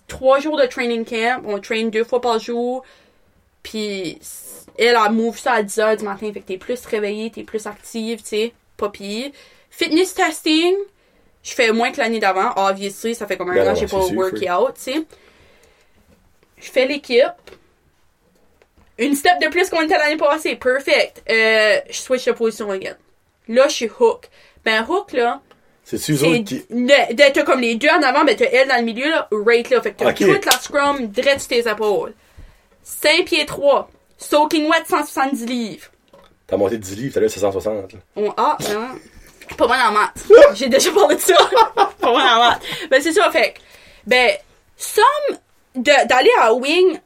trois 0.08 0.40
jours 0.40 0.58
de 0.58 0.66
training 0.68 1.04
camp, 1.06 1.42
on 1.46 1.60
train 1.60 1.84
deux 1.86 2.04
fois 2.04 2.22
par 2.22 2.40
jour, 2.40 2.84
puis 3.64 4.20
elle 4.78 4.96
a 4.96 5.10
move 5.10 5.38
ça 5.38 5.54
à 5.54 5.64
10h 5.64 5.98
du 5.98 6.06
matin, 6.06 6.32
fait 6.34 6.40
que 6.42 6.46
t'es 6.48 6.58
plus 6.58 6.86
réveillé, 6.86 7.32
t'es 7.32 7.44
plus 7.44 7.66
active, 7.68 8.22
tu 8.22 8.28
sais, 8.28 8.54
pas 8.78 8.90
pire. 8.90 9.32
Fitness 9.70 10.14
testing, 10.14 10.76
je 11.44 11.52
fais 11.54 11.72
moins 11.72 11.92
que 11.92 11.98
l'année 11.98 12.20
d'avant, 12.20 12.52
obviously, 12.56 13.16
ça 13.16 13.26
fait 13.28 13.38
comme 13.38 13.50
un 13.50 13.56
Ben 13.56 13.70
an 13.70 13.74
que 13.74 13.80
j'ai 13.80 13.88
pas 13.88 13.98
workout, 14.16 14.76
tu 14.76 14.82
sais. 14.94 15.04
Je 16.60 16.70
fais 16.72 16.86
l'équipe. 16.88 17.24
Une 18.98 19.14
step 19.16 19.40
de 19.42 19.48
plus 19.50 19.70
qu'on 19.70 19.82
était 19.82 19.98
l'année 19.98 20.18
passée, 20.18 20.56
perfect. 20.56 21.22
Euh, 21.30 21.80
je 21.90 21.98
switch 21.98 22.26
de 22.26 22.32
position 22.32 22.72
again. 22.72 22.96
Là, 23.48 23.68
je 23.68 23.74
suis 23.74 23.90
hook. 24.00 24.28
Ben, 24.66 24.84
hook, 24.90 25.14
là, 25.14 25.40
C'est-tu 25.84 26.14
eux 26.14 26.18
c'est 26.18 26.28
autres 26.28 26.44
qui. 26.44 26.66
t'as 27.34 27.44
comme 27.44 27.62
les 27.62 27.76
deux 27.76 27.90
en 27.90 28.02
avant, 28.02 28.26
ben 28.26 28.36
t'as 28.36 28.46
elle 28.52 28.68
dans 28.68 28.76
le 28.78 28.82
milieu, 28.82 29.08
là, 29.10 29.28
right 29.32 29.70
là. 29.70 29.82
Fait 29.82 29.92
que 29.94 29.98
t'as 30.00 30.10
Ok. 30.10 30.18
toute 30.18 30.46
la 30.46 30.52
scrum 30.54 31.08
direct 31.08 31.40
sur 31.42 31.50
tes 31.50 31.70
épaules. 31.70 32.14
5 32.84 33.26
pieds 33.26 33.46
3. 33.46 33.90
Soaking 34.18 34.68
wet 34.68 34.84
170 34.90 35.46
livres. 35.46 35.88
T'as 36.48 36.58
monté 36.58 36.78
10 36.80 36.96
livres, 36.96 37.14
t'as 37.14 37.20
là, 37.22 37.30
c'est 37.30 37.40
160. 37.40 37.94
là. 37.94 38.00
Ah, 38.36 38.58
non. 38.74 38.88
Pas 39.58 39.68
bon 39.68 39.74
en 39.76 39.92
maths. 39.92 40.26
J'ai 40.56 40.68
déjà 40.70 40.92
parlé 40.92 41.16
de 41.16 41.22
ça. 41.22 41.36
pas 41.76 41.92
bon 42.02 42.20
en 42.20 42.40
maths. 42.40 42.62
Ben, 42.90 43.00
c'est 43.02 43.14
ça, 43.14 43.30
fait 43.32 43.54
que, 43.54 43.60
ben, 44.08 44.32
somme 44.76 45.38
d'aller 45.78 46.32
à 46.42 46.54
wing, 46.54 47.00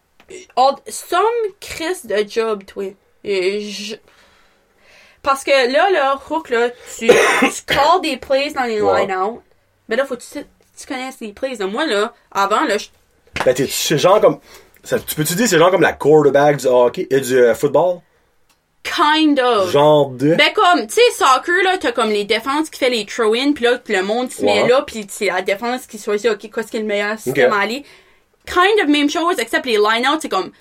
all- 0.56 0.76
somme 0.88 1.22
crise 1.60 2.06
de 2.06 2.26
job, 2.28 2.64
toi. 2.66 2.86
Et 3.24 3.62
je- 3.62 3.96
Parce 5.22 5.44
que 5.44 5.52
là, 5.72 5.90
là, 5.92 6.20
Hook, 6.30 6.50
là, 6.50 6.70
tu, 6.98 7.08
tu 7.08 7.62
calls 7.68 8.02
des 8.02 8.18
plays 8.18 8.52
dans 8.54 8.64
les 8.64 8.82
Ouais. 8.82 9.02
line-out. 9.06 9.42
Ben 9.88 9.96
là, 9.96 10.06
faut 10.06 10.16
que 10.16 10.22
tu, 10.22 10.40
tu 10.80 10.88
connaisses 10.88 11.18
les 11.22 11.32
plays. 11.34 11.58
Moi, 11.60 11.86
là, 11.86 12.14
avant, 12.32 12.64
là, 12.66 12.78
je 12.80 12.88
Ben, 13.46 13.54
t'es, 13.54 13.68
c'est 13.68 13.98
genre 14.00 14.20
comme. 14.20 14.40
ça- 14.84 15.00
tu 15.00 15.14
peux-tu 15.14 15.36
dire 15.36 15.48
c'est 15.48 15.60
genre 15.60 15.70
comme 15.70 15.82
la 15.82 15.94
quarterback 15.94 16.58
du 16.58 16.66
hockey 16.68 17.08
et 17.12 17.20
du 17.20 17.38
euh, 17.38 17.54
football? 17.54 18.00
kind 18.84 19.40
of. 19.40 19.69
Genre 19.69 20.10
de. 20.10 20.34
Ben 20.34 20.52
comme, 20.56 20.88
tu 20.88 20.96
sais, 20.96 21.02
soccer, 21.15 21.54
là, 21.63 21.78
t'as 21.78 21.92
comme 21.92 22.10
les 22.10 22.24
défenses 22.24 22.69
qui 22.72 22.80
fait 22.80 22.90
les 22.90 23.06
throw-in, 23.06 23.54
puis 23.54 23.63
là, 23.65 23.80
le 23.88 24.02
monde 24.02 24.32
se 24.32 24.44
met 24.44 24.67
là, 24.67 24.82
puis 24.82 25.06
c'est 25.08 25.28
la 25.28 25.44
défense 25.44 25.86
qui 25.86 26.00
choisit, 26.00 26.32
ok, 26.32 26.50
qu'est-ce 26.52 26.72
qui 26.72 26.78
est 26.78 26.82
le 26.82 26.88
meilleur 26.88 27.19
système 27.19 27.52
Ok. 27.52 27.58
à 27.58 27.62
aller. 27.62 27.86
Kind 28.46 28.79
of 28.81 28.87
même 28.87 29.10
chose, 29.10 29.39
except 29.39 29.65
les 29.65 29.77
line-out, 29.77 30.19
c'est 30.21 30.29
comme 30.29 30.52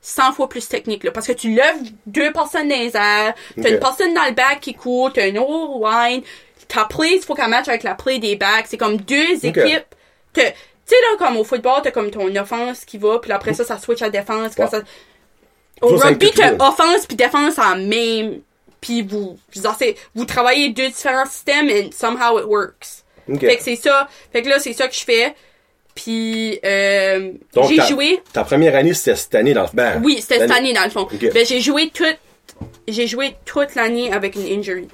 100 0.00 0.32
fois 0.32 0.48
plus 0.48 0.68
technique, 0.68 1.04
là, 1.04 1.10
parce 1.10 1.26
que 1.26 1.32
tu 1.32 1.50
lèves 1.54 1.76
deux 2.06 2.32
personnes 2.32 2.68
dans 2.68 2.76
les 2.76 2.96
airs, 2.96 3.34
t'as 3.60 3.70
une 3.70 3.80
personne 3.80 4.14
dans 4.14 4.24
le 4.24 4.32
back 4.32 4.60
qui 4.60 4.74
court, 4.74 5.12
t'as 5.12 5.28
une 5.28 5.38
autre 5.38 5.80
line, 5.82 6.22
ta 6.68 6.84
play, 6.84 7.16
il 7.16 7.20
faut 7.22 7.34
qu'elle 7.34 7.48
matche 7.50 7.68
avec 7.68 7.82
la 7.82 7.94
play 7.94 8.18
des 8.18 8.36
backs, 8.36 8.66
c'est 8.68 8.76
comme 8.78 8.96
deux 8.98 9.44
équipes. 9.44 9.84
Tu 10.32 10.42
sais, 10.42 10.54
là, 11.02 11.16
comme 11.18 11.36
au 11.36 11.44
football, 11.44 11.80
t'as 11.82 11.90
comme 11.90 12.10
ton 12.10 12.34
offense 12.36 12.84
qui 12.84 12.98
va, 12.98 13.18
puis 13.18 13.32
après 13.32 13.54
ça, 13.54 13.64
ça 13.64 13.78
switch 13.78 14.02
à 14.02 14.10
défense. 14.10 14.54
Quand 14.54 14.64
Ouais. 14.64 14.70
ça... 14.70 14.82
Au 15.82 15.88
rugby, 15.96 16.30
t'as 16.34 16.54
offense 16.54 17.06
puis 17.06 17.16
défense 17.16 17.58
en 17.58 17.76
même. 17.76 18.40
Puis 18.80 19.02
vous, 19.02 19.36
vous 20.14 20.24
travaillez 20.24 20.68
deux 20.70 20.88
différents 20.88 21.26
systèmes 21.26 21.68
and 21.68 21.90
somehow 21.92 22.38
it 22.38 22.44
works. 22.46 23.02
Fait 23.40 23.56
que 23.56 23.62
c'est 23.62 23.76
ça. 23.76 24.08
Fait 24.32 24.42
que 24.42 24.48
là, 24.48 24.60
c'est 24.60 24.72
ça 24.72 24.86
que 24.86 24.94
je 24.94 25.04
fais. 25.04 25.34
Puis, 25.96 26.60
euh, 26.62 27.32
j'ai 27.68 27.80
joué. 27.88 28.20
Ta 28.32 28.44
première 28.44 28.76
année, 28.76 28.94
c'était 28.94 29.16
cette 29.16 29.34
année 29.34 29.54
dans 29.54 29.62
le 29.62 29.68
ben, 29.72 30.00
Oui, 30.04 30.18
c'était 30.20 30.40
cette 30.40 30.50
année 30.50 30.74
dans 30.74 30.84
le 30.84 30.90
fond. 30.90 31.08
Ben, 31.10 31.44
j'ai 31.44 31.60
joué 31.60 31.90
toute, 31.92 32.18
j'ai 32.86 33.06
joué 33.08 33.34
toute 33.46 33.74
l'année 33.74 34.12
avec 34.12 34.36
une 34.36 34.46
injury. 34.46 34.86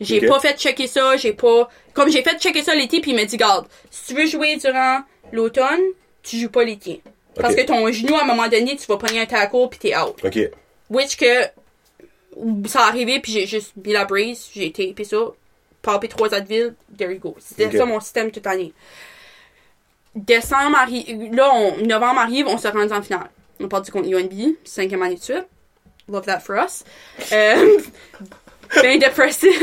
J'ai 0.00 0.20
pas 0.26 0.40
fait 0.40 0.56
checker 0.58 0.86
ça, 0.86 1.16
j'ai 1.16 1.32
pas, 1.32 1.68
comme 1.92 2.10
j'ai 2.10 2.22
fait 2.22 2.38
checker 2.38 2.62
ça 2.62 2.74
l'été 2.74 3.00
puis 3.00 3.10
il 3.10 3.16
m'a 3.16 3.24
dit, 3.24 3.36
garde, 3.36 3.66
si 3.90 4.06
tu 4.06 4.20
veux 4.20 4.26
jouer 4.26 4.56
durant 4.56 5.00
l'automne, 5.32 5.80
tu 6.22 6.38
joues 6.38 6.50
pas 6.50 6.64
l'été. 6.64 7.02
Parce 7.34 7.54
que 7.54 7.62
ton 7.62 7.90
genou, 7.90 8.14
à 8.14 8.22
un 8.22 8.26
moment 8.26 8.48
donné, 8.48 8.76
tu 8.76 8.86
vas 8.86 8.96
prendre 8.96 9.18
un 9.18 9.26
tackle 9.26 9.68
puis 9.70 9.78
t'es 9.80 9.96
out. 9.96 10.16
Ok. 10.24 10.38
Which 10.88 11.16
que, 11.16 12.68
ça 12.68 12.86
arrivé 12.86 13.18
puis 13.20 13.32
j'ai 13.32 13.46
juste 13.46 13.72
mis 13.84 13.92
la 13.92 14.04
brace, 14.04 14.50
j'ai 14.54 14.70
tapé 14.70 15.02
ça, 15.02 15.16
palpé 15.82 16.06
trois 16.06 16.32
Advil, 16.32 16.74
there 16.96 17.10
you 17.10 17.18
go. 17.18 17.36
C'était 17.40 17.76
ça 17.76 17.84
mon 17.84 17.98
système 17.98 18.30
toute 18.30 18.44
l'année. 18.44 18.72
Décembre 20.14 20.76
arrive, 20.76 21.34
là, 21.34 21.50
on, 21.54 21.84
novembre 21.84 22.20
arrive, 22.20 22.46
on 22.46 22.58
se 22.58 22.68
rend 22.68 22.90
en 22.90 23.02
finale. 23.02 23.30
On 23.60 23.68
part 23.68 23.82
du 23.82 23.90
contre 23.90 24.08
UNB, 24.08 24.56
cinquième 24.64 25.02
année 25.02 25.16
de 25.16 25.22
suite. 25.22 25.46
Love 26.08 26.26
that 26.26 26.40
for 26.40 26.56
us. 26.56 26.84
Euh, 27.32 27.78
ben 28.82 28.98
dépressif. 28.98 29.60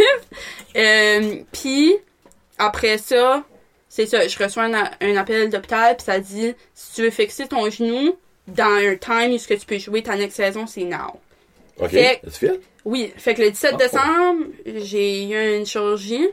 Euh, 0.75 1.37
puis, 1.51 1.95
après 2.57 2.97
ça, 2.97 3.43
c'est 3.89 4.05
ça, 4.05 4.27
je 4.27 4.37
reçois 4.43 4.63
un, 4.63 5.15
appel 5.17 5.49
d'hôpital, 5.49 5.95
puis 5.97 6.05
ça 6.05 6.19
dit, 6.19 6.53
si 6.73 6.95
tu 6.95 7.01
veux 7.03 7.09
fixer 7.09 7.47
ton 7.47 7.69
genou, 7.69 8.17
dans 8.47 8.63
un 8.63 8.95
time 8.95 9.33
où 9.33 9.37
ce 9.37 9.47
que 9.47 9.53
tu 9.53 9.65
peux 9.65 9.77
jouer 9.77 10.01
ta 10.03 10.15
next 10.15 10.35
saison, 10.35 10.65
c'est 10.65 10.83
now. 10.83 11.19
Ok. 11.79 11.89
Fait-? 11.89 12.21
Oui, 12.85 13.13
fait 13.17 13.35
que 13.35 13.41
le 13.41 13.51
17 13.51 13.71
Ah. 13.73 13.77
décembre, 13.77 14.45
j'ai 14.65 15.25
eu 15.25 15.57
une 15.57 15.65
chirurgie. 15.65 16.27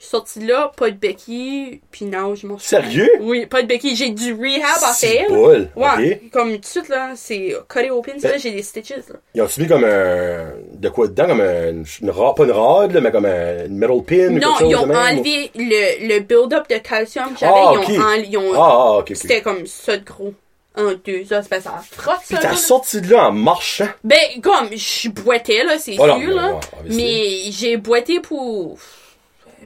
Je 0.00 0.06
suis 0.06 0.10
sortie 0.12 0.38
de 0.38 0.48
là, 0.48 0.72
pas 0.74 0.90
de 0.90 0.96
béquille, 0.96 1.82
puis 1.90 2.06
non, 2.06 2.34
je 2.34 2.46
m'en 2.46 2.56
suis. 2.56 2.68
Sérieux? 2.70 3.10
Oui, 3.20 3.44
pas 3.44 3.60
de 3.60 3.66
béquille. 3.66 3.94
J'ai 3.94 4.08
du 4.08 4.32
rehab 4.32 4.62
à 4.82 4.92
C'est 4.94 5.08
faire. 5.08 5.28
bol. 5.28 5.68
Ouais, 5.76 6.22
comme 6.32 6.52
tout 6.52 6.58
de 6.58 6.64
suite, 6.64 6.88
là, 6.88 7.10
c'est 7.16 7.54
cutté 7.68 7.90
open, 7.90 8.18
ça, 8.18 8.28
Ben- 8.28 8.32
là, 8.32 8.38
j'ai 8.38 8.50
des 8.52 8.62
stitches, 8.62 8.96
là. 8.96 9.16
Ils 9.34 9.42
ont-tu 9.42 9.60
mis 9.60 9.68
comme 9.68 9.84
un. 9.84 10.52
De 10.72 10.88
quoi 10.88 11.06
dedans? 11.06 11.26
Comme 11.26 11.42
un. 11.42 11.82
Une 12.00 12.10
rod, 12.10 12.34
pas 12.34 12.44
une 12.44 12.50
rod, 12.52 12.92
là, 12.92 13.00
mais 13.02 13.10
comme 13.10 13.26
un 13.26 13.66
une 13.66 13.76
metal 13.76 14.02
pin 14.06 14.28
ou 14.28 14.38
Non, 14.38 14.54
ils 14.60 14.74
ont 14.74 14.88
ou- 14.88 14.94
enlevé 14.94 15.50
le, 15.54 16.08
le 16.08 16.20
build-up 16.20 16.66
de 16.70 16.78
calcium 16.78 17.34
que 17.34 17.40
j'avais, 17.40 17.52
Ah, 17.54 17.72
ils 17.74 17.78
ont 18.00 18.02
enlevé, 18.02 18.26
ils 18.30 18.38
ont- 18.38 18.54
Ah, 18.54 18.68
ah, 18.72 18.92
ok, 19.00 19.12
c'était 19.14 19.42
comme 19.42 19.66
ça 19.66 19.98
de 19.98 20.04
gros. 20.04 20.32
Un, 20.76 20.94
deux, 21.04 21.24
ça, 21.28 21.42
ça, 21.42 21.60
ça 21.60 21.82
frotte, 21.90 22.20
Puis 22.26 22.36
ça, 22.36 22.40
t'as 22.40 22.50
là. 22.52 22.56
sorti 22.56 23.02
de 23.02 23.10
là 23.12 23.28
en 23.28 23.32
marchant? 23.32 23.88
Ben, 24.02 24.16
comme, 24.40 24.68
je 24.72 25.08
boitais, 25.10 25.62
là, 25.64 25.78
c'est 25.78 25.96
Oh, 25.98 26.04
sûr, 26.18 26.34
là. 26.34 26.58
mais 26.88 27.50
j'ai 27.50 27.76
boité 27.76 28.20
pour 28.20 28.78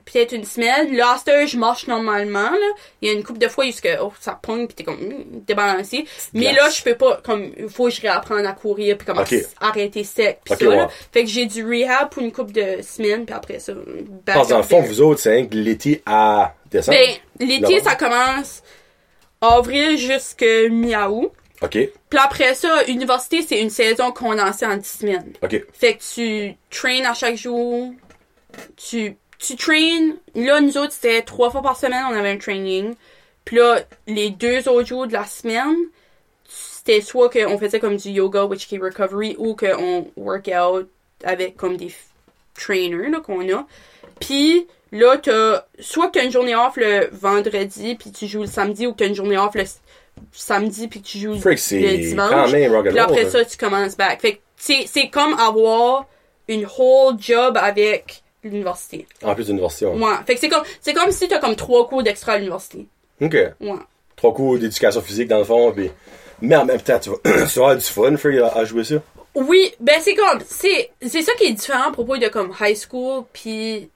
peut-être 0.04 0.32
une 0.32 0.44
semaine. 0.44 0.94
Là, 0.96 1.16
je 1.46 1.56
marche 1.56 1.86
normalement, 1.86 2.50
là. 2.50 2.70
Il 3.00 3.08
y 3.08 3.10
a 3.10 3.14
une 3.14 3.24
couple 3.24 3.38
de 3.38 3.48
fois 3.48 3.64
jusque, 3.64 3.88
oh, 4.00 4.12
ça 4.20 4.38
pogne, 4.40 4.66
pis 4.66 4.74
t'es 4.74 4.84
comme, 4.84 4.98
débalancé. 5.46 6.04
Mais 6.32 6.52
glace. 6.52 6.56
là, 6.56 6.70
je 6.70 6.82
peux 6.82 6.94
pas, 6.94 7.20
comme, 7.24 7.52
il 7.58 7.68
faut 7.68 7.86
que 7.86 7.90
je 7.90 8.00
réapprenne 8.00 8.46
à 8.46 8.52
courir, 8.52 8.96
puis 8.98 9.06
comme, 9.06 9.22
arrêter 9.60 10.04
sec, 10.04 10.40
pis 10.44 10.52
Ok, 10.52 10.58
ça, 10.60 10.66
là. 10.66 10.88
Fait 11.12 11.24
que 11.24 11.30
j'ai 11.30 11.46
du 11.46 11.64
rehab 11.64 12.10
pour 12.10 12.22
une 12.22 12.32
couple 12.32 12.52
de 12.52 12.82
semaines, 12.82 13.24
puis 13.24 13.34
après 13.34 13.58
ça, 13.58 13.72
Parce 14.24 14.48
dans 14.48 14.58
le 14.58 14.62
up 14.62 14.68
fond, 14.68 14.82
vous 14.82 15.00
autres, 15.00 15.20
c'est 15.20 15.48
l'été 15.52 16.02
à 16.06 16.54
décembre. 16.70 16.98
Ben, 17.38 17.46
l'été, 17.46 17.80
ça 17.80 17.94
commence 17.94 18.62
avril 19.40 19.98
jusque 19.98 20.44
mi-août. 20.70 21.32
Ok. 21.62 21.70
Puis 21.70 22.18
après 22.18 22.54
ça, 22.54 22.84
université, 22.88 23.42
c'est 23.42 23.60
une 23.60 23.70
saison 23.70 24.12
condensée 24.12 24.66
en 24.66 24.76
10 24.76 24.88
semaines. 24.88 25.32
Ok. 25.42 25.64
Fait 25.72 25.94
que 25.94 26.02
tu 26.14 26.56
traînes 26.70 27.06
à 27.06 27.14
chaque 27.14 27.36
jour. 27.36 27.92
Tu, 28.76 29.16
tu 29.46 29.56
traînes. 29.56 30.16
Là, 30.34 30.60
nous 30.60 30.76
autres, 30.78 30.92
c'était 30.92 31.22
trois 31.22 31.50
fois 31.50 31.62
par 31.62 31.76
semaine, 31.76 32.04
on 32.10 32.14
avait 32.14 32.30
un 32.30 32.38
training. 32.38 32.94
Puis 33.44 33.56
là, 33.56 33.80
les 34.06 34.30
deux 34.30 34.68
autres 34.68 34.88
jours 34.88 35.06
de 35.06 35.12
la 35.12 35.24
semaine, 35.24 35.76
c'était 36.48 37.00
soit 37.00 37.30
qu'on 37.30 37.58
faisait 37.58 37.80
comme 37.80 37.96
du 37.96 38.10
yoga, 38.10 38.44
which 38.44 38.70
is 38.72 38.78
recovery, 38.78 39.36
ou 39.38 39.54
qu'on 39.54 40.10
work 40.16 40.48
out 40.48 40.88
avec 41.22 41.56
comme 41.56 41.76
des 41.76 41.92
trainers 42.54 43.10
là, 43.10 43.20
qu'on 43.20 43.48
a. 43.52 43.66
Puis 44.20 44.66
là, 44.92 45.18
t'as 45.18 45.64
soit 45.78 46.08
que 46.08 46.18
t'as 46.18 46.24
une 46.24 46.32
journée 46.32 46.54
off 46.54 46.76
le 46.76 47.08
vendredi, 47.12 47.94
puis 47.96 48.12
tu 48.12 48.26
joues 48.26 48.42
le 48.42 48.46
samedi, 48.46 48.86
ou 48.86 48.92
que 48.92 48.98
t'as 48.98 49.06
une 49.06 49.14
journée 49.14 49.38
off 49.38 49.54
le 49.54 49.64
samedi, 50.32 50.88
puis 50.88 51.02
tu 51.02 51.18
joues 51.18 51.34
le 51.34 51.96
dimanche. 51.96 52.52
Puis 52.88 52.98
après 52.98 53.30
ça, 53.30 53.44
tu 53.44 53.56
commences 53.56 53.96
back. 53.96 54.20
Fait 54.20 54.34
que 54.34 54.40
c'est 54.56 55.10
comme 55.10 55.34
avoir 55.34 56.06
une 56.48 56.66
whole 56.78 57.16
job 57.18 57.58
avec 57.60 58.22
l'université. 58.44 59.06
En 59.22 59.34
plus 59.34 59.46
d'université. 59.46 59.86
ouais. 59.86 59.96
Ouais. 59.98 60.14
Fait 60.26 60.34
que 60.34 60.40
c'est 60.40 60.48
comme, 60.48 60.64
c'est 60.80 60.92
comme 60.94 61.10
si 61.10 61.28
t'as 61.28 61.38
comme 61.38 61.56
trois 61.56 61.88
cours 61.88 62.02
d'extra 62.02 62.32
à 62.32 62.38
l'université. 62.38 62.86
Ok. 63.20 63.32
Ouais. 63.32 63.72
Trois 64.16 64.32
cours 64.34 64.58
d'éducation 64.58 65.00
physique 65.00 65.28
dans 65.28 65.38
le 65.38 65.44
fond, 65.44 65.72
puis. 65.72 65.90
Mais 66.40 66.56
en 66.56 66.64
même 66.64 66.80
temps, 66.80 66.98
tu 66.98 67.10
vas, 67.10 67.16
tu 67.24 67.58
vas 67.58 67.70
avoir 67.70 67.76
du 67.76 67.82
fun, 67.84 68.14
à, 68.42 68.58
à 68.58 68.64
jouer 68.64 68.84
ça. 68.84 68.96
Oui, 69.34 69.74
ben 69.80 69.96
c'est 70.00 70.14
comme, 70.14 70.40
c'est, 70.46 70.90
c'est 71.02 71.22
ça 71.22 71.32
qui 71.34 71.44
est 71.44 71.52
différent 71.52 71.88
à 71.88 71.92
propos 71.92 72.16
de 72.16 72.28
comme 72.28 72.54
high 72.60 72.76
school 72.76 73.24
puis 73.32 73.90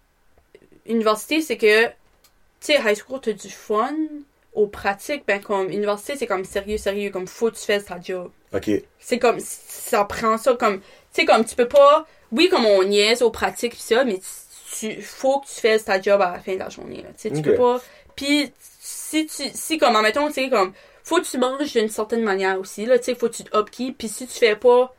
université, 0.87 1.41
c'est 1.43 1.57
que, 1.57 1.87
tu 1.87 1.93
sais, 2.61 2.75
high 2.85 2.97
school, 2.97 3.21
t'as 3.21 3.33
du 3.33 3.49
fun. 3.49 3.95
Aux 4.55 4.67
pratiques, 4.67 5.23
ben 5.27 5.41
comme, 5.41 5.71
université, 5.71 6.17
c'est 6.17 6.27
comme 6.27 6.45
sérieux, 6.45 6.79
sérieux, 6.79 7.11
comme 7.11 7.29
faut 7.29 7.51
que 7.51 7.57
tu 7.57 7.65
fasses 7.65 7.85
ta 7.85 8.01
job. 8.01 8.31
Ok. 8.53 8.71
C'est 8.99 9.19
comme, 9.21 9.39
ça 9.39 10.05
prend 10.05 10.37
ça 10.37 10.55
comme, 10.55 10.81
tu 10.81 10.87
sais, 11.13 11.25
comme 11.27 11.45
tu 11.45 11.55
peux 11.55 11.69
pas, 11.69 12.07
oui, 12.33 12.49
comme 12.49 12.67
on 12.67 12.83
niaise 12.85 13.23
aux 13.23 13.31
pratiques 13.31 13.75
pis 13.75 13.83
ça, 13.83 14.05
mais 14.05 14.21
tu, 14.79 15.01
faut 15.03 15.41
que 15.41 15.47
tu 15.47 15.61
fasses 15.61 15.85
ta 15.85 16.01
job 16.01 16.21
à 16.21 16.33
la 16.33 16.39
fin 16.41 16.55
de 16.55 16.59
la 16.59 16.69
journée, 16.69 17.03
là. 17.03 17.09
Tu 17.17 17.29
sais, 17.29 17.31
tu 17.31 17.39
Ok. 17.39 17.45
peux 17.45 17.55
pas, 17.55 17.81
pis 18.17 18.53
si 18.81 19.27
tu, 19.27 19.45
si 19.55 19.79
comme, 19.79 19.97
admettons, 19.97 20.29
tu 20.29 20.35
sais, 20.35 20.51
comme, 20.51 20.73
faut 21.03 21.17
que 21.21 21.27
tu 21.27 21.39
manges 21.39 21.73
d'une 21.73 21.89
certaine 21.89 22.23
manière 22.23 22.59
aussi, 22.61 22.85
là, 22.87 22.99
tu 22.99 23.07
sais, 23.07 23.15
faut 23.15 23.29
que 23.29 23.35
tu 23.37 23.45
te 23.45 23.57
upkeep, 23.57 23.97
pis 23.99 24.09
si 24.09 24.27
tu 24.27 24.39
fais 24.39 24.57
pas, 24.57 24.95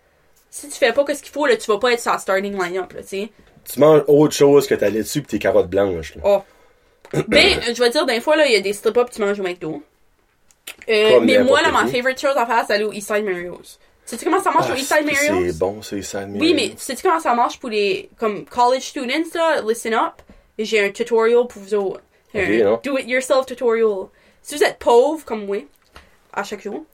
si 0.50 0.68
tu 0.68 0.76
fais 0.76 0.92
pas 0.94 1.06
ce 1.14 1.22
qu'il 1.22 1.32
faut, 1.32 1.46
là, 1.46 1.56
tu 1.56 1.70
vas 1.72 1.78
pas 1.78 1.94
être 1.94 2.00
sur 2.02 2.12
la 2.12 2.18
starting 2.18 2.60
line-up, 2.60 2.92
là, 2.94 3.02
tu 3.02 3.08
sais. 3.08 3.30
Tu 3.72 3.80
manges 3.80 4.04
autre 4.08 4.34
chose 4.34 4.66
que 4.68 4.74
ta 4.76 4.90
laitue 4.90 5.22
pis 5.22 5.28
tes 5.28 5.40
carottes 5.40 5.70
blanches. 5.70 6.16
là. 6.16 6.22
Oh. 6.26 6.42
ben, 7.28 7.60
je 7.74 7.80
vais 7.82 7.90
dire, 7.92 8.06
des 8.06 8.20
fois, 8.22 8.36
là, 8.36 8.48
il 8.48 8.54
y 8.54 8.56
a 8.56 8.62
des 8.62 8.74
strip-ups 8.74 9.10
que 9.12 9.16
tu 9.16 9.22
manges 9.22 9.40
au 9.40 9.44
McDo. 9.44 9.84
Euh, 10.90 11.20
mais 11.22 11.40
moi, 11.44 11.62
là, 11.62 11.72
ma 11.72 11.86
favorite 11.88 12.20
chose 12.20 12.36
à 12.38 12.46
faire, 12.46 12.64
c'est 12.66 12.74
aller 12.74 12.84
au 12.84 12.94
Eastside 12.94 13.24
Mario's. 13.26 13.80
Sais-tu 14.10 14.26
comment 14.26 14.42
ça 14.42 14.50
marche 14.50 14.66
Ah, 14.70 14.74
au 14.74 14.76
Eastside 14.76 15.06
Mario's? 15.06 15.52
c'est 15.52 15.60
bon, 15.60 15.82
c'est 15.84 16.02
ça. 16.02 16.26
Oui, 16.28 16.56
mais 16.56 16.74
sais-tu 16.78 17.04
comment 17.04 17.20
ça 17.20 17.36
marche 17.36 17.60
pour 17.60 17.70
les 17.70 18.10
comme 18.18 18.44
college 18.44 18.82
students 18.82 19.36
là, 19.36 19.62
listen 19.62 19.94
up. 19.94 20.14
J'ai 20.58 20.84
un 20.84 20.90
tutorial 20.90 21.46
pour 21.46 21.62
vous 21.62 21.76
autres. 21.76 22.02
Un 22.34 22.64
non? 22.64 22.80
do 22.84 22.98
it 22.98 23.08
yourself 23.08 23.46
tutorial. 23.46 24.08
Si 24.42 24.56
vous 24.56 24.64
êtes 24.64 24.80
pauvre 24.80 25.24
comme 25.26 25.46
moi, 25.46 25.64
à 26.34 26.42
chaque 26.42 26.62
jour, 26.62 26.86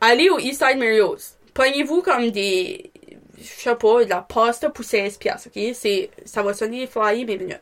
allez 0.00 0.30
au 0.30 0.40
Eastside 0.40 0.78
Mario's. 0.78 1.36
Prenez-vous 1.54 2.02
comme 2.02 2.32
des 2.32 2.90
je 3.38 3.44
sais 3.44 3.76
pas, 3.76 4.04
de 4.04 4.10
la 4.10 4.22
pasta 4.22 4.68
pour 4.68 4.84
16 4.84 5.18
piastres, 5.18 5.48
ok? 5.54 5.74
C'est, 5.74 6.10
ça 6.24 6.42
va 6.42 6.54
sonner 6.54 6.88
flyer, 6.88 7.24
mais 7.24 7.36
minutes. 7.36 7.60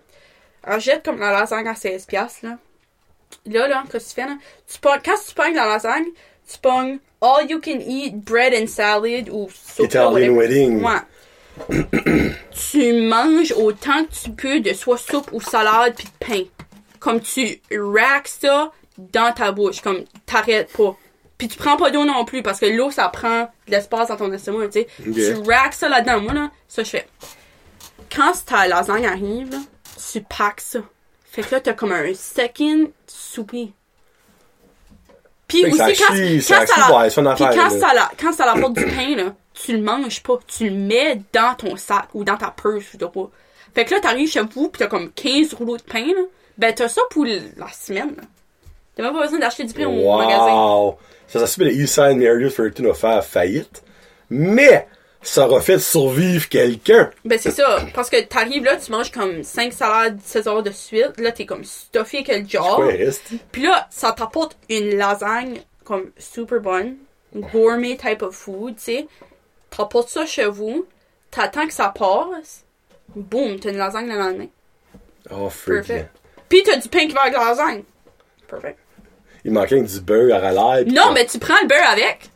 Jette 0.79 1.05
comme 1.05 1.19
la 1.21 1.33
lasagne 1.33 1.69
à 1.69 1.75
16 1.75 2.07
piastres, 2.07 2.47
là. 2.47 2.59
Là, 3.47 3.69
là, 3.69 3.85
qu'est-ce 3.93 4.15
que 4.15 4.21
tu 4.21 4.27
fais, 4.27 4.27
là? 4.27 4.39
Tu 4.67 4.79
quand 4.81 5.15
tu 5.29 5.35
pognes 5.35 5.55
la 5.55 5.67
lasagne, 5.67 6.07
tu 6.51 6.59
pognes 6.59 6.99
all 7.21 7.47
you 7.49 7.61
can 7.61 7.81
eat 7.81 8.17
bread 8.25 8.55
and 8.55 8.67
salad 8.67 9.29
ou 9.31 9.49
Italian 9.79 10.13
whatever. 10.13 10.37
wedding. 10.37 10.83
Ouais. 10.83 11.01
tu 12.73 12.93
manges 13.09 13.53
autant 13.53 14.05
que 14.05 14.13
tu 14.13 14.31
peux 14.31 14.61
de 14.61 14.73
soit 14.73 14.99
soupe 14.99 15.31
ou 15.33 15.41
salade 15.41 15.95
puis 15.95 16.07
de 16.07 16.27
pain. 16.27 16.45
Comme 16.99 17.21
tu 17.21 17.61
racks 17.73 18.29
ça 18.29 18.73
dans 18.99 19.33
ta 19.33 19.53
bouche, 19.53 19.81
comme 19.81 20.05
t'arrêtes 20.27 20.73
pas. 20.77 20.97
Puis 21.39 21.49
tu 21.49 21.57
prends 21.57 21.77
pas 21.77 21.91
d'eau 21.91 22.05
non 22.05 22.25
plus 22.25 22.43
parce 22.43 22.61
que 22.61 22.67
l'eau 22.67 22.91
ça 22.91 23.09
prend 23.09 23.43
de 23.67 23.71
l'espace 23.71 24.09
dans 24.09 24.17
ton 24.17 24.33
estomac, 24.33 24.69
tu 24.69 24.81
sais. 24.81 24.89
Tu 25.03 25.51
racks 25.51 25.75
ça 25.75 25.89
là-dedans. 25.89 26.21
Moi 26.21 26.33
là, 26.35 26.51
ça 26.69 26.83
je 26.83 26.91
fais. 26.91 27.07
Quand 28.15 28.33
ta 28.45 28.67
lasagne 28.67 29.07
arrive, 29.07 29.51
là, 29.51 29.59
tu 30.13 30.21
packs 30.23 30.61
ça. 30.61 30.81
Fait 31.25 31.43
que 31.43 31.55
là 31.55 31.61
t'as 31.61 31.73
comme 31.75 31.93
un 31.93 32.13
second 32.15 32.91
souper. 33.07 33.73
Puis 35.51 35.63
Fait 35.63 35.69
aussi 35.69 35.77
ça 35.79 36.07
quand, 36.09 36.15
chie, 36.15 36.37
quand 36.49 36.67
ça 36.67 36.81
la- 36.91 36.97
ouais, 36.99 37.07
affaire, 37.07 37.51
quand 37.51 37.57
là. 37.57 37.71
ça 37.71 37.95
la, 37.95 38.11
quand 38.21 38.33
ça 38.33 38.47
la 38.47 38.55
porte 38.61 38.73
du 38.75 38.85
pain, 38.87 39.17
là, 39.17 39.35
tu 39.55 39.77
le 39.77 39.83
manges 39.83 40.23
pas. 40.23 40.39
Tu 40.47 40.69
le 40.71 40.77
mets 40.77 41.21
dans 41.33 41.55
ton 41.55 41.77
sac 41.77 42.09
ou 42.15 42.25
dans 42.25 42.37
ta 42.37 42.51
purse, 42.51 42.85
je 42.93 42.99
sais 42.99 42.99
pas. 42.99 43.31
Fait 43.75 43.85
que 43.85 43.95
là, 43.95 44.01
t'arrives 44.01 44.31
chez 44.31 44.41
vous 44.41 44.69
pis 44.69 44.79
t'as 44.79 44.87
comme 44.87 45.11
15 45.13 45.55
rouleaux 45.55 45.77
de 45.77 45.83
pain, 45.83 46.07
là. 46.07 46.23
Ben, 46.59 46.75
t'as 46.75 46.89
ça 46.89 47.03
pour 47.11 47.25
la 47.25 47.69
semaine, 47.73 48.15
là. 48.17 48.23
T'as 48.97 49.03
même 49.05 49.13
pas 49.15 49.23
besoin 49.23 49.39
d'acheter 49.39 49.65
du 49.65 49.73
pain 49.73 49.87
au 49.87 50.19
magasin. 50.19 50.53
Wow! 50.53 50.99
Ça, 51.29 51.39
ça 51.41 51.47
se 51.47 51.55
fait 51.57 51.65
le 51.65 51.73
Eastside 51.73 52.17
Marriott 52.17 52.53
Fullerton 52.53 52.91
a 52.91 52.95
faire 52.95 53.25
faillite. 53.25 53.83
Mais, 54.31 54.87
ça 55.23 55.47
aurait 55.47 55.61
fait 55.63 55.79
survivre 55.79 56.49
quelqu'un. 56.49 57.11
Ben, 57.25 57.39
c'est 57.39 57.51
ça. 57.51 57.85
Parce 57.95 58.09
que 58.09 58.21
t'arrives 58.23 58.65
là, 58.65 58.77
tu 58.77 58.91
manges 58.91 59.11
comme 59.11 59.43
5 59.43 59.73
salades 59.73 60.19
16 60.25 60.49
heures 60.49 60.63
de 60.63 60.71
suite. 60.71 61.19
Là, 61.19 61.33
t'es 61.33 61.47
comme 61.47 61.65
stuffé 61.65 62.25
avec 62.27 62.29
le 62.29 62.49
jar. 62.49 62.81
Ouais, 62.81 62.97
reste? 62.97 63.33
Puis 63.53 63.63
là, 63.63 63.87
ça 63.91 64.13
t'apporte 64.13 64.57
une 64.69 64.97
lasagne 64.97 65.61
comme 65.85 66.11
super 66.19 66.61
bonne, 66.61 66.97
gourmet 67.35 67.97
type 67.97 68.23
of 68.23 68.35
food, 68.35 68.77
tu 68.77 68.83
sais. 68.83 69.07
T'apportes 69.71 70.09
ça 70.09 70.25
chez 70.25 70.47
vous, 70.47 70.87
t'attends 71.31 71.67
que 71.67 71.73
ça 71.73 71.93
passe, 71.97 72.65
boum, 73.15 73.59
t'as 73.59 73.71
une 73.71 73.77
lasagne 73.77 74.09
le 74.09 74.17
lendemain. 74.17 74.49
Oh, 75.31 75.49
freak. 75.49 75.87
Perfect. 75.87 76.11
Puis 76.49 76.63
t'as 76.65 76.77
du 76.77 76.89
pain 76.89 77.07
qui 77.07 77.13
va 77.13 77.23
avec 77.23 77.35
la 77.35 77.45
lasagne. 77.47 77.83
Perfect. 78.49 78.79
Il 79.45 79.53
manquait 79.53 79.81
du 79.81 80.01
beurre 80.01 80.45
à 80.45 80.53
l'air. 80.53 80.85
Non, 80.87 81.13
mais 81.13 81.27
tu 81.27 81.39
prends 81.39 81.61
le 81.63 81.69
beurre 81.69 81.91
avec. 81.91 82.31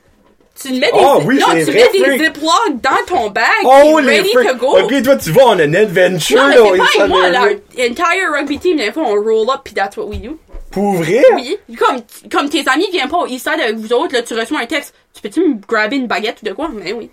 Tu 0.60 0.72
mets 0.72 0.80
des, 0.80 0.90
Ah 0.94 1.18
oui, 1.18 1.38
non, 1.38 1.46
tu 1.50 1.72
mets 1.72 1.88
des 1.92 2.24
ziplocs 2.24 2.80
dans 2.80 3.04
ton 3.08 3.30
bag. 3.30 3.44
Oh, 3.64 3.96
puis 3.96 4.06
les 4.06 4.20
ready 4.20 4.32
to 4.32 4.54
go. 4.56 4.78
Ok, 4.78 5.02
toi, 5.02 5.16
tu 5.16 5.30
vas 5.32 5.46
en 5.46 5.58
un 5.58 5.74
adventure, 5.74 6.42
non, 6.42 6.70
mais 6.72 6.78
là, 6.78 6.84
c'est 6.92 6.98
pas 6.98 7.06
moi, 7.08 7.28
là. 7.28 7.48
Entire 7.76 8.32
rugby 8.32 8.58
team, 8.58 8.76
des 8.76 8.92
fois, 8.92 9.02
on 9.04 9.14
roll 9.14 9.50
up 9.52 9.62
pis 9.64 9.74
that's 9.74 9.96
what 9.96 10.06
we 10.06 10.18
do. 10.18 10.38
Pour 10.70 10.94
vrai? 10.94 11.22
Oui. 11.34 11.56
Comme, 11.76 12.00
comme 12.30 12.48
tes 12.48 12.66
amis 12.68 12.88
viennent 12.92 13.08
pas 13.08 13.18
au 13.18 13.26
Eastside 13.26 13.60
avec 13.60 13.76
vous 13.76 13.92
autres, 13.92 14.14
là, 14.14 14.22
tu 14.22 14.34
reçois 14.34 14.60
un 14.60 14.66
texte. 14.66 14.94
Tu 15.12 15.22
peux-tu 15.22 15.40
me 15.40 15.54
grabber 15.66 15.96
une 15.96 16.06
baguette 16.06 16.38
ou 16.42 16.46
de 16.46 16.52
quoi? 16.52 16.68
Mais 16.72 16.92
oui. 16.92 17.10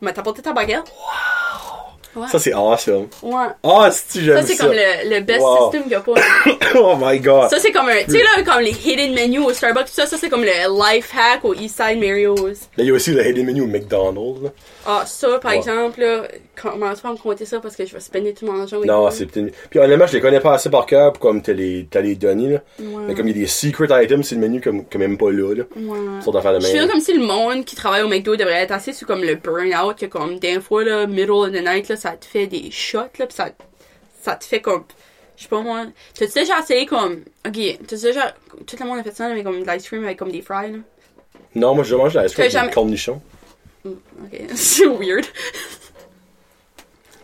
Mais 0.00 0.12
t'as 0.12 0.22
porté 0.22 0.42
ta 0.42 0.52
baguette? 0.52 0.92
Ouais. 2.18 2.26
Ça, 2.30 2.38
c'est 2.38 2.52
awesome. 2.52 3.06
ouais. 3.22 3.46
Ah, 3.62 3.90
si 3.92 4.24
j'aime 4.24 4.36
Ça, 4.36 4.42
ça. 4.42 4.48
c'est 4.48 4.56
comme 4.56 4.72
le, 4.72 5.08
le 5.14 5.20
best 5.20 5.40
Wow. 5.40 5.62
system 5.64 5.82
qu'il 5.84 5.92
y 5.92 5.94
a 5.94 6.00
pas. 6.00 6.12
oh 6.76 6.96
my 7.00 7.18
god. 7.20 7.50
Ça, 7.50 7.58
c'est 7.58 7.70
comme 7.72 7.88
un, 7.88 8.02
tu 8.04 8.12
sais, 8.12 8.18
là, 8.22 8.42
comme 8.44 8.60
les 8.62 8.70
hidden 8.72 9.14
menus 9.14 9.40
au 9.44 9.52
Starbucks, 9.52 9.86
tout 9.86 9.92
ça, 9.92 10.06
ça, 10.06 10.16
c'est 10.18 10.28
comme 10.28 10.44
le 10.44 10.50
life 10.94 11.10
hack 11.16 11.44
au 11.44 11.54
Eastside 11.54 11.98
Mario's. 12.00 12.58
Là, 12.76 12.84
il 12.84 12.86
y 12.86 12.90
a 12.90 12.94
aussi 12.94 13.12
le 13.12 13.26
hidden 13.26 13.46
menu 13.46 13.62
au 13.62 13.66
McDonald's. 13.66 14.50
Ah, 14.90 15.04
ça, 15.04 15.38
par 15.38 15.50
Ouais. 15.50 15.58
exemple, 15.58 16.00
là, 16.00 16.22
commence 16.60 17.00
pas 17.02 17.10
à 17.10 17.12
me 17.12 17.18
compter 17.18 17.44
ça 17.44 17.60
parce 17.60 17.76
que 17.76 17.84
je 17.84 17.92
vais 17.92 18.00
spender 18.00 18.32
tout 18.32 18.46
mon 18.46 18.58
argent. 18.62 18.80
Non, 18.86 19.10
c'est 19.10 19.26
peut-être... 19.26 19.54
Puis 19.68 19.78
honnêtement, 19.78 20.06
je 20.06 20.14
les 20.14 20.20
connais 20.22 20.40
pas 20.40 20.54
assez 20.54 20.70
par 20.70 20.86
cœur 20.86 21.12
pour 21.12 21.20
comme 21.20 21.42
t'as 21.42 21.52
les, 21.52 21.86
t'as 21.90 22.00
les 22.00 22.14
données, 22.14 22.48
là. 22.54 22.60
Ouais. 22.80 23.02
Mais 23.08 23.14
comme 23.14 23.28
il 23.28 23.36
y 23.36 23.40
a 23.40 23.42
des 23.42 23.46
secret 23.48 23.86
items, 24.02 24.26
c'est 24.26 24.34
le 24.36 24.40
menu 24.40 24.62
comme, 24.62 24.86
comme 24.86 25.02
même 25.02 25.18
pas 25.18 25.30
là, 25.30 25.54
là. 25.54 25.64
Ouais. 25.76 26.22
Sorte 26.22 26.36
d'affaires 26.36 26.54
de 26.58 26.60
Je 26.60 26.90
comme 26.90 27.00
si 27.00 27.12
le 27.12 27.22
monde 27.26 27.66
qui 27.66 27.76
travaille 27.76 28.00
au 28.02 28.08
McDo 28.08 28.34
devrait 28.34 28.62
être 28.62 28.72
assez 28.72 28.94
sur 28.94 29.06
comme 29.06 29.22
le 29.22 29.34
burn-out, 29.34 29.98
que 29.98 30.06
comme 30.06 30.38
des 30.38 30.58
fois, 30.58 30.82
là, 30.84 31.06
middle 31.06 31.32
of 31.32 31.52
the 31.52 31.62
night, 31.62 31.86
là, 31.90 31.96
ça 31.96 32.12
te 32.12 32.24
fait 32.24 32.46
des 32.46 32.70
shots, 32.70 33.00
là, 33.18 33.26
pis 33.26 33.34
ça, 33.34 33.50
ça 34.22 34.36
te 34.36 34.44
fait 34.44 34.62
comme, 34.62 34.84
je 35.36 35.42
sais 35.42 35.48
pas 35.50 35.60
moi, 35.60 35.84
t'as-tu 36.18 36.32
déjà 36.32 36.60
essayé 36.60 36.86
comme, 36.86 37.24
ok, 37.46 37.58
t'as 37.86 37.96
déjà, 37.96 38.34
tout 38.66 38.76
le 38.80 38.86
monde 38.86 39.00
a 39.00 39.02
fait 39.02 39.14
ça, 39.14 39.28
mais 39.28 39.42
comme 39.42 39.62
de 39.62 39.70
l'ice 39.70 39.86
cream 39.86 40.02
avec 40.04 40.18
comme 40.18 40.32
des 40.32 40.40
fries, 40.40 40.72
là? 40.72 40.78
Non, 41.54 41.74
moi, 41.74 41.84
je 41.84 41.94
mange 41.94 42.14
la 42.14 42.24
ice 42.24 42.32
cream 42.32 42.48
jamais- 42.48 42.58
avec 42.62 42.70
des 42.70 42.74
cornichons. 42.74 43.20
Ok, 44.24 44.40
c'est 44.54 44.86
weird. 44.86 45.24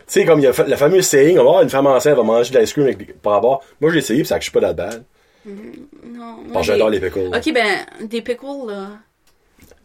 Tu 0.07 0.21
sais, 0.21 0.25
comme 0.25 0.39
il 0.39 0.43
y 0.43 0.47
a 0.47 0.53
la 0.67 0.77
fameuse 0.77 1.05
saying, 1.07 1.35
on 1.39 1.43
va 1.43 1.49
voir 1.51 1.61
une 1.63 1.69
femme 1.69 1.87
enceinte 1.87 2.15
va 2.15 2.23
manger 2.23 2.53
de 2.53 2.59
l'ice 2.59 2.73
cream 2.73 2.85
avec 2.85 2.97
des- 2.97 3.13
par 3.13 3.33
rapport. 3.33 3.63
Moi, 3.81 3.91
j'ai 3.91 3.99
essayé, 3.99 4.21
pis 4.21 4.27
ça 4.27 4.37
je 4.37 4.43
suis 4.43 4.51
pas 4.51 4.59
dans 4.61 4.67
le 4.69 4.73
bal. 4.73 5.03
Non, 5.45 6.37
que 6.59 6.63
j'adore 6.63 6.89
les 6.89 6.99
pickles. 6.99 7.27
Ok, 7.35 7.53
ben, 7.53 7.85
des 8.07 8.21
pickles, 8.21 8.67
là. 8.67 8.87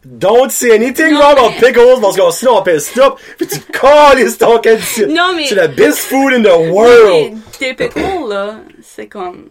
Don't 0.05 0.49
say 0.51 0.73
anything 0.75 1.13
Non, 1.13 1.21
wrong 1.21 1.53
mais- 1.61 1.67
pickles, 1.67 2.01
parce 2.01 2.17
que 2.17 2.31
sinon 2.31 2.59
on 2.61 2.65
fait 2.65 2.79
stop, 2.81 3.21
pis 3.39 3.47
tu 3.47 3.59
calisses 3.61 4.39
ton 4.39 4.59
qualité. 4.59 5.07
Non, 5.07 5.35
mais- 5.37 5.47
C'est 5.47 5.55
la 5.55 5.69
best 5.69 5.99
food 6.01 6.33
in 6.35 6.41
the 6.43 6.45
Mais 6.45 6.71
world. 6.71 7.39
des 7.59 7.75
pickles, 7.75 8.29
là, 8.29 8.61
c'est 8.83 9.09
comme... 9.09 9.51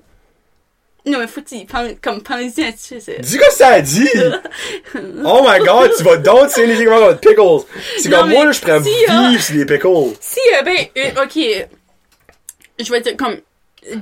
Non, 1.05 1.19
mais 1.19 1.27
faut 1.27 1.41
que 1.41 1.47
tu 1.49 1.65
penses, 1.65 1.91
comme, 2.01 2.21
pensez 2.21 2.61
là-dessus, 2.63 2.99
c'est... 2.99 3.19
Dis 3.21 3.37
que 3.37 3.51
ça 3.51 3.69
a 3.69 3.81
dit! 3.81 4.09
oh 5.23 5.45
my 5.47 5.59
god, 5.65 5.91
tu 5.97 6.03
vas 6.03 6.17
don't 6.17 6.49
say 6.49 6.63
anything 6.65 6.87
wrong 6.87 7.03
about 7.03 7.19
pickles. 7.21 7.65
C'est 7.97 8.09
Non, 8.09 8.19
comme 8.19 8.29
moi, 8.29 8.39
mais 8.39 8.45
là, 8.45 8.51
je 8.51 8.59
pourrais 8.59 8.83
si, 8.83 8.89
vivre 8.89 9.35
euh, 9.35 9.39
sur 9.39 9.55
les 9.55 9.65
pickles. 9.65 10.17
Si, 10.19 10.39
euh, 10.57 10.61
ben, 10.63 10.77
euh, 10.97 11.23
ok, 11.23 11.67
je 12.79 12.91
vais 12.91 13.01
dire, 13.01 13.17
comme, 13.17 13.37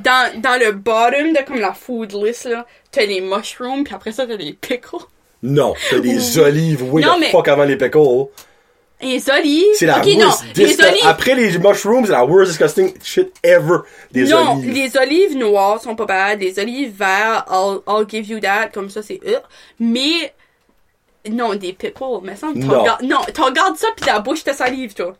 dans, 0.03 0.41
dans 0.41 0.59
le 0.59 0.71
bottom 0.71 1.33
de, 1.33 1.45
comme, 1.45 1.59
la 1.59 1.73
food 1.73 2.13
list, 2.13 2.45
là, 2.45 2.65
t'as 2.91 3.05
les 3.05 3.21
mushrooms, 3.21 3.83
puis 3.83 3.93
après 3.93 4.11
ça, 4.11 4.25
t'as 4.25 4.35
les 4.35 4.53
pickles. 4.53 5.05
Non, 5.43 5.75
t'as 5.89 5.99
des 5.99 6.39
olives, 6.39 6.83
oui, 6.91 7.03
Non, 7.03 7.17
mais- 7.19 7.29
fuck 7.29 7.47
avant 7.47 7.63
les 7.63 7.77
pickles. 7.77 8.27
Les 8.99 9.29
olives... 9.29 9.63
C'est 9.75 9.85
la 9.85 9.99
ok, 9.99 10.05
non, 10.17 10.31
les 10.55 10.79
olives... 10.81 11.01
Après 11.05 11.35
les 11.35 11.57
mushrooms, 11.59 12.05
c'est 12.05 12.11
la 12.13 12.25
worst 12.25 12.51
disgusting 12.51 12.93
shit 13.03 13.31
ever. 13.43 13.77
Des 14.11 14.23
non, 14.23 14.53
olives. 14.57 14.73
les 14.73 14.97
olives 14.97 15.37
noires 15.37 15.79
sont 15.81 15.95
pas 15.95 16.05
bad, 16.05 16.39
les 16.41 16.57
olives 16.57 16.95
verts, 16.97 17.45
I'll, 17.51 17.79
I'll 17.87 18.05
give 18.09 18.27
you 18.27 18.39
that, 18.39 18.69
comme 18.73 18.89
ça, 18.89 19.01
c'est... 19.03 19.19
euh. 19.27 19.39
Mais... 19.79 20.33
Non, 21.29 21.53
des 21.55 21.73
pickles, 21.73 22.21
mais 22.23 22.35
ça, 22.35 22.47
Non. 22.55 22.79
regardes- 22.79 23.03
non, 23.03 23.19
t'en 23.33 23.45
regardes 23.45 23.75
ça, 23.77 23.87
pis 23.95 24.05
la 24.05 24.19
bouche 24.19 24.43
te 24.43 24.53
salive, 24.53 24.93
toi. 24.93 25.13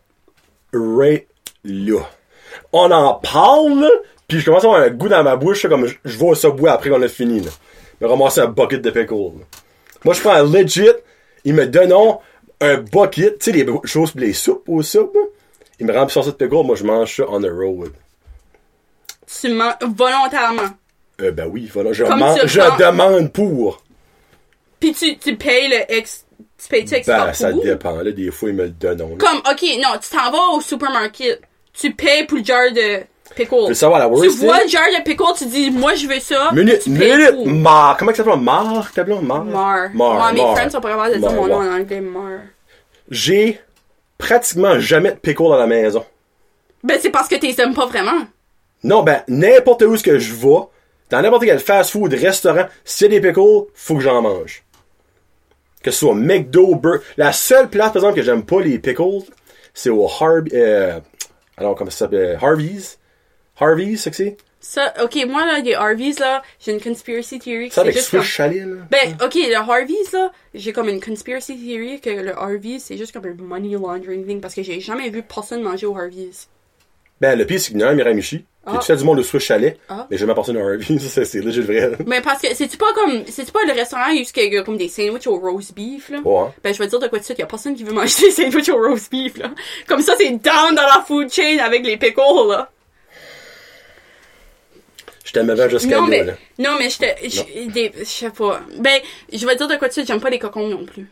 right 0.72 1.26
là. 1.64 2.00
On 2.72 2.90
en 2.90 3.14
parle, 3.14 3.80
là, 3.80 3.90
puis 4.26 4.40
je 4.40 4.44
commence 4.44 4.64
à 4.64 4.68
avoir 4.68 4.82
un 4.82 4.90
goût 4.90 5.08
dans 5.08 5.22
ma 5.22 5.36
bouche, 5.36 5.62
là, 5.62 5.68
comme 5.70 5.86
je, 5.86 5.94
je 6.04 6.18
vais 6.18 6.24
au 6.26 6.34
subway 6.34 6.70
après 6.70 6.90
qu'on 6.90 7.02
a 7.02 7.08
fini. 7.08 7.40
Là. 7.40 7.50
Me 8.00 8.06
ramasser 8.08 8.40
un 8.40 8.46
bucket 8.46 8.80
de 8.82 8.90
pickles. 8.90 9.14
là. 9.38 9.44
Moi, 10.04 10.14
je 10.14 10.20
prends 10.20 10.32
un 10.32 10.44
legit, 10.44 10.88
ils 11.44 11.54
me 11.54 11.66
donnent 11.66 11.92
un 12.60 12.76
bucket, 12.78 13.38
tu 13.38 13.52
sais, 13.52 13.52
les 13.52 13.66
choses 13.84 14.12
les 14.16 14.32
soupes 14.32 14.68
au 14.68 14.82
soupe, 14.82 15.14
là. 15.14 15.20
Ils 15.80 15.86
me 15.86 15.92
remplissent 15.92 16.24
ça 16.24 16.30
de 16.30 16.36
pickles, 16.36 16.64
moi, 16.64 16.74
je 16.76 16.84
mange 16.84 17.14
ça 17.16 17.24
on 17.28 17.40
the 17.40 17.50
road. 17.50 17.92
Tu 19.40 19.48
mens 19.50 19.74
volontairement. 19.80 20.70
Euh, 21.20 21.30
ben 21.30 21.46
oui, 21.48 21.70
voilà, 21.72 21.92
je, 21.92 22.04
Comme 22.04 22.18
man- 22.20 22.38
tu 22.40 22.48
je 22.48 22.60
prends- 22.60 22.76
demande 22.76 23.32
pour. 23.32 23.82
Puis 24.80 24.92
tu, 24.92 25.16
tu 25.18 25.36
payes 25.36 25.68
le 25.68 25.92
ex... 25.92 26.24
Tu 26.60 26.68
payes-tu 26.68 26.94
extra 26.94 27.26
Ben, 27.26 27.32
ça 27.32 27.52
dépend, 27.52 27.96
là, 28.02 28.10
des 28.10 28.30
fois, 28.32 28.48
ils 28.48 28.54
me 28.54 28.64
le 28.64 28.70
donnent. 28.70 28.98
là. 28.98 29.16
Comme, 29.18 29.38
ok, 29.38 29.62
non, 29.82 29.98
tu 30.00 30.08
t'en 30.16 30.30
vas 30.32 30.56
au 30.56 30.60
supermarket, 30.60 31.40
tu 31.72 31.92
payes 31.94 32.26
pour 32.26 32.38
le 32.38 32.44
jar 32.44 32.72
de 32.72 33.02
Tu 33.46 33.68
veux 33.68 33.74
savoir 33.74 34.00
la 34.00 34.06
Tu 34.06 34.12
worst 34.12 34.38
vois 34.38 34.54
thing? 34.58 34.64
le 34.64 34.70
jar 34.70 34.82
de 34.98 35.02
pickles, 35.02 35.24
tu 35.36 35.46
dis, 35.46 35.70
moi 35.70 35.94
je 35.94 36.06
veux 36.06 36.20
ça. 36.20 36.50
Minute, 36.52 36.80
tu 36.80 36.90
payes 36.90 37.16
minute, 37.16 37.34
pour. 37.34 37.46
Mar. 37.46 37.96
Comment 37.96 38.12
ça 38.12 38.24
s'appelle? 38.24 38.40
Mar, 38.40 38.90
t'as 38.94 39.02
appelé 39.02 39.18
Mar? 39.20 39.44
Mar. 39.44 39.90
Mar, 39.94 40.32
mes 40.32 40.40
friends 40.40 40.70
sont 40.70 40.80
pas 40.80 40.90
capables 40.90 41.14
de 41.14 41.18
dire 41.20 41.30
Mar, 41.30 41.40
mon 41.40 41.46
nom 41.48 41.56
en 41.56 41.74
anglais, 41.80 42.00
Mar. 42.00 42.40
J'ai 43.10 43.60
pratiquement 44.18 44.78
jamais 44.80 45.10
de 45.12 45.16
pickles 45.16 45.42
dans 45.44 45.56
la 45.56 45.66
maison. 45.66 46.04
Ben, 46.82 46.98
c'est 47.00 47.10
parce 47.10 47.28
que 47.28 47.36
t'es 47.36 47.54
aimes 47.62 47.74
pas 47.74 47.86
vraiment. 47.86 48.22
Non, 48.84 49.02
ben, 49.02 49.22
n'importe 49.28 49.82
où 49.82 49.96
ce 49.96 50.02
que 50.02 50.18
je 50.18 50.32
vais, 50.34 50.60
dans 51.10 51.22
n'importe 51.22 51.44
quel 51.44 51.58
fast-food, 51.58 52.12
restaurant, 52.14 52.66
s'il 52.84 53.12
y 53.12 53.16
a 53.16 53.20
des 53.20 53.28
pickles, 53.28 53.66
faut 53.74 53.94
que 53.94 54.00
j'en 54.00 54.22
mange. 54.22 54.62
Que 55.82 55.90
ce 55.90 55.98
soit 56.00 56.14
McDo, 56.14 56.74
Burger. 56.74 57.02
La 57.16 57.32
seule 57.32 57.68
place, 57.68 57.88
par 57.88 57.96
exemple, 57.96 58.16
que 58.16 58.22
j'aime 58.22 58.44
pas 58.44 58.60
les 58.60 58.78
pickles, 58.78 59.22
c'est 59.74 59.90
au 59.90 60.06
Harvey, 60.06 60.50
euh, 60.54 60.98
alors, 61.56 61.74
comment 61.74 61.90
ça 61.90 61.98
s'appelle? 61.98 62.38
Harvey's? 62.40 62.97
Que 63.58 64.16
c'est? 64.16 64.36
Ça, 64.60 64.92
ok, 65.02 65.16
moi, 65.28 65.46
là, 65.46 65.60
les 65.60 65.74
Harveys, 65.74 66.14
là, 66.18 66.42
j'ai 66.60 66.72
une 66.72 66.80
conspiracy 66.80 67.38
theory. 67.38 67.70
Ça 67.70 67.82
avec 67.82 67.94
juste 67.94 68.08
Swiss 68.08 68.20
comme... 68.20 68.28
chalet, 68.28 68.66
là? 68.66 68.76
Ben, 68.90 69.16
ok, 69.24 69.34
le 69.34 69.54
Harveys, 69.56 70.10
là, 70.12 70.32
j'ai 70.52 70.72
comme 70.72 70.88
une 70.88 71.00
conspiracy 71.00 71.56
theory 71.56 72.00
que 72.00 72.10
le 72.10 72.36
Harveys, 72.36 72.80
c'est 72.80 72.96
juste 72.96 73.12
comme 73.12 73.24
un 73.26 73.34
money 73.40 73.74
laundering 73.76 74.26
thing 74.26 74.40
parce 74.40 74.54
que 74.54 74.62
j'ai 74.62 74.80
jamais 74.80 75.10
vu 75.10 75.22
personne 75.22 75.62
manger 75.62 75.86
au 75.86 75.96
Harveys. 75.96 76.48
Ben, 77.20 77.38
le 77.38 77.46
pire, 77.46 77.60
c'est 77.60 77.70
qu'il 77.70 77.80
y 77.80 77.84
a 77.84 77.88
un 77.88 77.94
Miramichi. 77.94 78.44
Ah. 78.66 78.72
J'ai 78.74 78.78
tout 78.80 78.84
fait 78.86 78.96
du 78.96 79.04
monde 79.04 79.18
de 79.18 79.22
Swiss 79.22 79.42
chalet, 79.44 79.78
Ah. 79.88 80.06
mais 80.10 80.16
j'ai 80.16 80.20
jamais 80.22 80.34
personne 80.34 80.56
au 80.56 80.60
Harvey's. 80.60 80.98
Ça, 81.08 81.24
c'est 81.24 81.40
legit 81.40 81.60
vrai. 81.62 81.92
Mais 82.06 82.20
parce 82.20 82.42
que, 82.42 82.52
c'est-tu 82.54 82.76
pas 82.76 82.92
comme, 82.94 83.22
c'est-tu 83.28 83.52
pas 83.52 83.64
le 83.66 83.72
restaurant 83.72 84.10
où 84.10 84.14
il 84.14 84.52
y 84.52 84.58
a 84.58 84.62
comme 84.62 84.76
des 84.76 84.88
sandwichs 84.88 85.26
au 85.28 85.38
roast 85.38 85.72
beef, 85.74 86.10
là? 86.10 86.18
Ouais. 86.24 86.48
Ben, 86.62 86.74
je 86.74 86.78
vais 86.78 86.86
te 86.86 86.90
dire 86.90 86.98
de 87.00 87.06
quoi 87.06 87.18
de 87.20 87.24
suite, 87.24 87.38
y 87.38 87.42
a 87.42 87.46
personne 87.46 87.74
qui 87.74 87.84
veut 87.84 87.92
manger 87.94 88.20
des 88.26 88.30
sandwichs 88.32 88.68
au 88.68 88.76
roast 88.76 89.10
beef, 89.10 89.38
là. 89.38 89.52
Comme 89.86 90.02
ça, 90.02 90.14
c'est 90.18 90.30
down 90.30 90.74
dans 90.74 90.82
la 90.82 91.04
food 91.06 91.30
chain 91.32 91.58
avec 91.60 91.86
les 91.86 91.96
pickles, 91.96 92.48
là. 92.48 92.70
Je 95.28 95.32
t'aime 95.34 95.50
avant 95.50 95.68
jusqu'à 95.68 96.00
là, 96.00 96.32
non, 96.58 96.76
mais 96.78 96.88
je 96.88 96.98
te, 96.98 97.04
je, 97.28 97.68
des- 97.70 97.92
je 97.98 98.04
sais 98.04 98.30
pas. 98.30 98.60
Ben, 98.78 98.98
je 99.30 99.44
vais 99.46 99.52
te 99.52 99.58
dire 99.58 99.68
de 99.68 99.76
quoi 99.76 99.88
de 99.88 99.92
suite, 99.92 100.06
j'aime 100.06 100.20
pas 100.22 100.30
les 100.30 100.38
cocons 100.38 100.66
non 100.68 100.86
plus. 100.86 101.06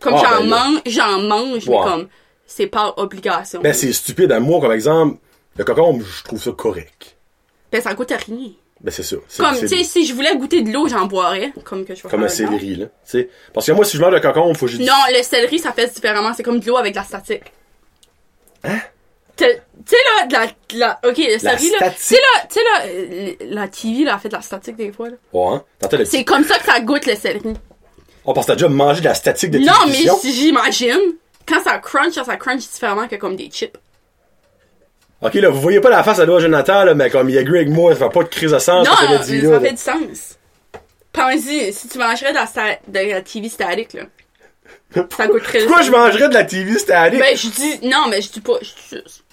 Comme 0.00 0.14
Ah, 0.14 0.22
j'en 0.24 0.40
ben 0.40 0.46
mange, 0.48 0.80
j'en 0.86 1.20
mange, 1.20 1.68
Ouais. 1.68 1.76
mais 1.78 1.84
comme, 1.84 2.08
c'est 2.48 2.66
par 2.66 2.98
obligation. 2.98 3.60
Ben, 3.60 3.72
c'est 3.72 3.92
stupide. 3.92 4.32
À 4.32 4.40
moi, 4.40 4.60
comme 4.60 4.72
exemple, 4.72 5.18
le 5.56 5.62
cocombe, 5.64 6.02
je 6.02 6.24
trouve 6.24 6.42
ça 6.42 6.50
correct. 6.50 7.16
Ben, 7.70 7.80
ça 7.80 7.94
goûte 7.94 8.10
à 8.10 8.16
rien. 8.16 8.50
Ben, 8.80 8.90
c'est 8.90 9.02
ça. 9.04 9.16
Comme, 9.36 9.56
tu 9.58 9.68
sais, 9.68 9.84
si 9.84 10.04
je 10.04 10.14
voulais 10.14 10.36
goûter 10.36 10.62
de 10.62 10.72
l'eau, 10.72 10.88
j'en 10.88 11.06
boirais. 11.06 11.52
Comme 11.64 11.84
que 11.84 11.94
je 11.94 12.02
Comme 12.02 12.24
un 12.24 12.28
céleri, 12.28 12.74
là. 12.74 12.86
Tu 12.86 12.90
sais. 13.04 13.28
Parce 13.54 13.66
que 13.66 13.72
moi, 13.72 13.84
si 13.84 13.96
je 13.96 14.02
mange 14.02 14.14
le 14.14 14.20
cocombe, 14.20 14.56
faut 14.56 14.66
que 14.66 14.72
du- 14.72 14.84
Non, 14.84 14.92
le 15.16 15.22
céleri, 15.22 15.58
ça 15.60 15.72
fait 15.72 15.92
différemment. 15.94 16.32
C'est 16.34 16.42
comme 16.42 16.58
de 16.58 16.66
l'eau 16.66 16.76
avec 16.76 16.92
de 16.92 16.98
la 16.98 17.04
statique. 17.04 17.42
Hein? 18.64 18.78
Tu 19.38 19.44
sais, 19.44 19.96
là, 20.16 20.26
de 20.26 20.32
la, 20.32 20.46
la- 20.74 21.00
ok, 21.08 21.16
le 21.16 21.38
céleri, 21.38 21.70
là. 21.80 21.90
Tu 21.90 21.96
sais, 21.98 22.16
là, 22.16 22.46
tu 22.48 22.54
sais, 22.54 22.60
là, 22.64 22.82
euh, 22.86 23.32
la 23.42 23.68
TV, 23.68 24.04
là, 24.04 24.16
a 24.16 24.18
fait 24.18 24.28
de 24.28 24.34
la 24.34 24.42
statique 24.42 24.76
des 24.76 24.90
fois, 24.92 25.08
là. 25.10 25.16
Ouais, 25.32 25.54
hein? 25.56 25.64
C'est 26.04 26.24
comme 26.24 26.44
ça 26.44 26.58
que 26.58 26.64
ça 26.64 26.80
goûte, 26.80 27.06
le 27.06 27.14
céleri. 27.14 27.54
Oh, 28.24 28.32
parce 28.34 28.46
que 28.46 28.52
t'as 28.52 28.56
déjà 28.56 28.68
mangé 28.68 29.00
de 29.00 29.06
la 29.06 29.14
statique 29.14 29.50
de 29.52 29.58
Non, 29.60 29.72
mais 29.86 29.92
télévision? 29.92 30.18
si 30.18 30.32
j'imagine, 30.34 30.98
quand 31.46 31.62
ça 31.62 31.78
crunch, 31.78 32.14
ça 32.14 32.36
crunch 32.36 32.68
différemment 32.68 33.06
que 33.08 33.14
comme 33.16 33.36
des 33.36 33.48
chips. 33.48 33.76
Ok, 35.22 35.34
là, 35.34 35.48
vous 35.50 35.60
voyez 35.60 35.80
pas 35.80 35.88
la 35.90 36.02
face 36.04 36.18
à 36.18 36.26
doigt 36.26 36.40
Jonathan, 36.40 36.84
là, 36.84 36.94
mais 36.94 37.08
comme 37.08 37.28
il 37.30 37.38
agree 37.38 37.58
avec 37.60 37.70
moi, 37.70 37.92
ça 37.94 38.06
fait 38.06 38.12
pas 38.12 38.22
de 38.24 38.28
crise 38.28 38.52
de 38.52 38.58
sang, 38.58 38.82
non, 38.82 38.90
mais 39.08 39.16
je 39.18 39.22
dis, 39.22 39.40
ça 39.42 39.50
là. 39.52 39.60
fait 39.60 39.70
du 39.72 39.76
sens. 39.78 40.36
Pense-y, 41.12 41.72
si 41.72 41.88
tu 41.88 41.98
mangerais 41.98 42.32
de 42.32 42.36
la, 42.36 42.78
de 43.06 43.10
la 43.12 43.22
TV 43.22 43.48
statique, 43.48 43.94
là. 43.94 44.02
Ça 45.16 45.26
goûterait 45.26 45.60
Pourquoi 45.64 45.82
je 45.82 45.90
mangerais 45.90 46.28
de 46.28 46.34
la 46.34 46.44
TV 46.44 46.78
statique? 46.78 47.18
Ben, 47.18 47.36
je 47.36 47.48
dis, 47.48 47.80
non, 47.88 48.06
mais 48.08 48.20
je 48.22 48.30
dis 48.30 48.40
pas, 48.40 48.58
je 48.60 48.68
dis 48.68 49.02
juste. 49.04 49.24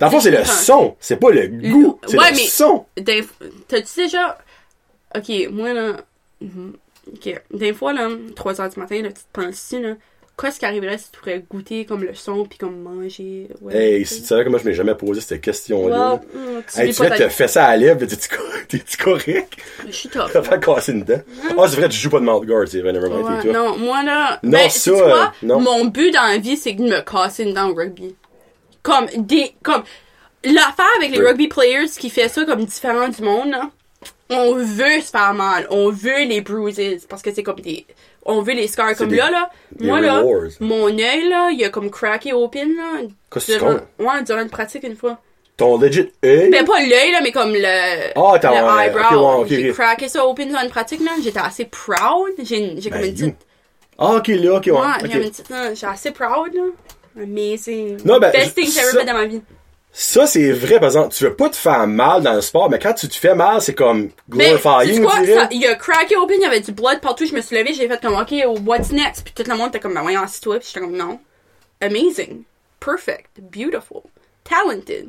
Dans 0.00 0.06
le 0.06 0.10
fond, 0.10 0.20
c'est 0.20 0.30
le 0.30 0.44
son. 0.44 0.96
C'est 1.00 1.16
pas 1.16 1.30
le 1.30 1.46
goût. 1.48 1.98
C'est 2.06 2.18
Ouais, 2.18 2.30
le 2.30 2.36
mais- 2.36 2.42
son. 2.46 2.84
T'as-tu 3.68 4.00
déjà. 4.02 4.38
Ok, 5.16 5.30
moi 5.50 5.72
là. 5.72 5.96
mhm, 6.40 6.74
Ok. 7.14 7.40
Des 7.54 7.72
fois, 7.72 7.92
là, 7.94 8.08
3 8.36 8.60
heures 8.60 8.68
du 8.68 8.78
matin, 8.78 9.00
là, 9.00 9.08
tu 9.08 9.14
te 9.14 9.32
penses 9.40 9.56
ici, 9.56 9.80
là. 9.80 9.94
qu'est-ce 10.40 10.60
qui 10.60 10.66
arriverait 10.66 10.98
si 10.98 11.10
tu 11.10 11.18
pourrais 11.18 11.42
goûter 11.50 11.84
comme 11.84 12.04
le 12.04 12.14
son 12.14 12.44
puis 12.44 12.58
comme 12.58 12.78
manger. 12.82 13.48
Ouais, 13.60 13.74
Hey, 13.76 14.06
si 14.06 14.20
tu 14.20 14.26
savais 14.28 14.44
comment 14.44 14.58
je 14.58 14.66
m'ai 14.66 14.72
jamais 14.74 14.94
posé 14.94 15.20
cette 15.20 15.40
question-là. 15.40 16.12
Wow, 16.12 16.20
hum, 16.32 16.62
tu 16.72 16.80
Hey, 16.80 16.88
tu 16.90 17.48
ça 17.48 17.64
à 17.64 17.70
la 17.70 17.76
lèvre, 17.78 18.06
t'es-tu 18.06 18.28
co- 18.28 18.42
t'es-tu 18.68 18.96
correct? 18.98 19.56
Je 19.86 19.90
suis 19.90 20.08
top. 20.10 20.30
T'as 20.32 20.42
fait 20.42 20.60
casser 20.64 20.92
une 20.92 21.02
dent. 21.02 21.20
Ah, 21.58 21.66
c'est 21.68 21.76
vrai, 21.76 21.88
tu 21.88 21.98
joues 21.98 22.10
pas 22.10 22.20
de 22.20 22.24
mouth 22.26 22.44
guard, 22.46 22.68
c'est 22.68 22.80
vrai, 22.82 22.92
never 22.92 23.08
mind, 23.08 23.24
Ouais, 23.24 23.36
t'es 23.42 23.50
toi. 23.50 23.52
non, 23.52 23.78
moi 23.78 24.02
là, 24.04 24.38
Non, 24.44 24.50
ben, 24.52 24.70
ça, 24.70 24.90
quoi? 24.92 25.02
euh, 25.02 25.24
non. 25.42 25.60
Mon 25.60 25.86
but 25.86 26.12
dans 26.12 26.22
la 26.28 26.38
vie, 26.38 26.56
c'est 26.56 26.72
de 26.74 26.82
me 26.82 27.00
casser 27.00 27.42
une 27.42 27.54
dent 27.54 27.70
au 27.70 27.74
rugby. 27.74 28.14
Comme 28.82 29.06
des, 29.16 29.52
comme, 29.62 29.82
l'affaire 30.44 30.86
avec 30.98 31.10
les 31.10 31.20
rugby 31.20 31.48
players 31.48 31.88
qui 31.98 32.10
fait 32.10 32.28
ça 32.28 32.44
comme 32.44 32.64
différent 32.64 33.08
du 33.08 33.22
monde, 33.22 33.50
là, 33.50 33.70
on 34.30 34.54
veut 34.54 35.00
se 35.00 35.10
faire 35.10 35.34
mal, 35.34 35.66
on 35.70 35.90
veut 35.90 36.24
les 36.24 36.40
bruises, 36.40 37.06
parce 37.08 37.22
que 37.22 37.32
c'est 37.34 37.42
comme 37.42 37.60
des, 37.60 37.86
on 38.24 38.42
veut 38.42 38.52
les 38.54 38.68
scars. 38.68 38.94
Comme 38.96 39.08
des- 39.08 39.16
là, 39.16 39.30
là, 39.30 39.50
moi 39.80 40.00
là, 40.00 40.20
rewards. 40.20 40.50
mon 40.60 40.86
œil 40.88 41.28
là, 41.28 41.50
il 41.50 41.64
a 41.64 41.70
comme 41.70 41.90
craqué 41.90 42.32
open 42.32 42.76
là, 42.76 43.00
Qu'est-ce 43.32 43.52
durant, 43.58 43.76
ouais, 43.98 44.22
durant 44.24 44.42
une 44.42 44.50
pratique 44.50 44.84
une 44.84 44.96
fois. 44.96 45.18
Ton 45.56 45.76
legit 45.78 46.12
œil? 46.24 46.50
Ben 46.50 46.64
pas 46.64 46.78
l'œil 46.78 47.10
là, 47.10 47.20
mais 47.20 47.32
comme 47.32 47.52
le, 47.52 48.12
Ah, 48.14 48.38
t'as- 48.38 48.60
le 48.60 48.76
ouais, 48.76 48.84
eyebrow. 48.86 49.02
ok, 49.02 49.10
ouais, 49.12 49.42
ok, 49.42 49.46
J'ai 49.48 49.70
ok. 49.70 49.76
craqué 49.76 50.08
ça 50.08 50.24
open 50.26 50.48
durant 50.48 50.62
une 50.62 50.70
pratique 50.70 51.00
là, 51.04 51.10
j'étais 51.20 51.40
assez 51.40 51.64
proud. 51.64 52.30
J'ai, 52.38 52.74
j'ai 52.80 52.90
comme 52.90 53.00
Ben, 53.00 53.08
une 53.08 53.14
petite 53.14 53.36
Ah, 53.98 54.14
ok, 54.14 54.28
là, 54.28 54.52
ok, 54.54 54.66
ouais. 54.66 54.72
Ouais, 54.72 54.86
j'avais 55.02 55.24
une 55.24 55.30
petite- 55.30 55.50
non, 55.50 55.70
j'étais 55.74 55.86
assez 55.86 56.10
proud, 56.12 56.54
là. 56.54 56.62
Amazing. 57.22 57.98
Non, 58.04 58.18
ben, 58.18 58.30
Best 58.32 58.54
thing 58.54 58.66
que 58.66 58.70
ça- 58.70 58.98
fait 58.98 59.04
dans 59.04 59.14
ma 59.14 59.26
vie. 59.26 59.42
Ça, 59.90 60.26
c'est 60.26 60.52
vrai, 60.52 60.74
par 60.78 60.84
exemple, 60.84 61.14
tu 61.14 61.24
veux 61.24 61.34
pas 61.34 61.48
te 61.48 61.56
faire 61.56 61.86
mal 61.86 62.22
dans 62.22 62.34
le 62.34 62.40
sport, 62.42 62.68
mais 62.70 62.78
quand 62.78 62.92
tu 62.92 63.08
te 63.08 63.16
fais 63.16 63.34
mal, 63.34 63.60
c'est 63.62 63.74
comme 63.74 64.10
Mais, 64.28 64.50
glorifying. 64.56 65.04
Ça- 65.08 65.48
Il 65.50 65.60
y 65.62 65.66
a 65.66 65.74
craqué 65.74 66.14
open, 66.16 66.36
il 66.38 66.42
y 66.42 66.46
avait 66.46 66.60
du 66.60 66.72
blood 66.72 67.00
partout, 67.00 67.26
je 67.26 67.34
me 67.34 67.40
suis 67.40 67.56
levée, 67.56 67.72
j'ai 67.72 67.88
fait 67.88 68.00
comme, 68.00 68.14
ok, 68.14 68.32
what's 68.66 68.92
next? 68.92 69.24
Puis 69.24 69.32
tout 69.34 69.50
le 69.50 69.56
monde 69.56 69.68
était 69.68 69.80
comme, 69.80 69.94
ben 69.94 70.02
voyons, 70.02 70.20
assis-toi, 70.22 70.58
puis 70.58 70.68
j'étais 70.68 70.80
comme, 70.80 70.96
non. 70.96 71.18
Amazing. 71.80 72.42
Perfect. 72.80 73.30
Beautiful. 73.40 74.02
Talented. 74.44 75.08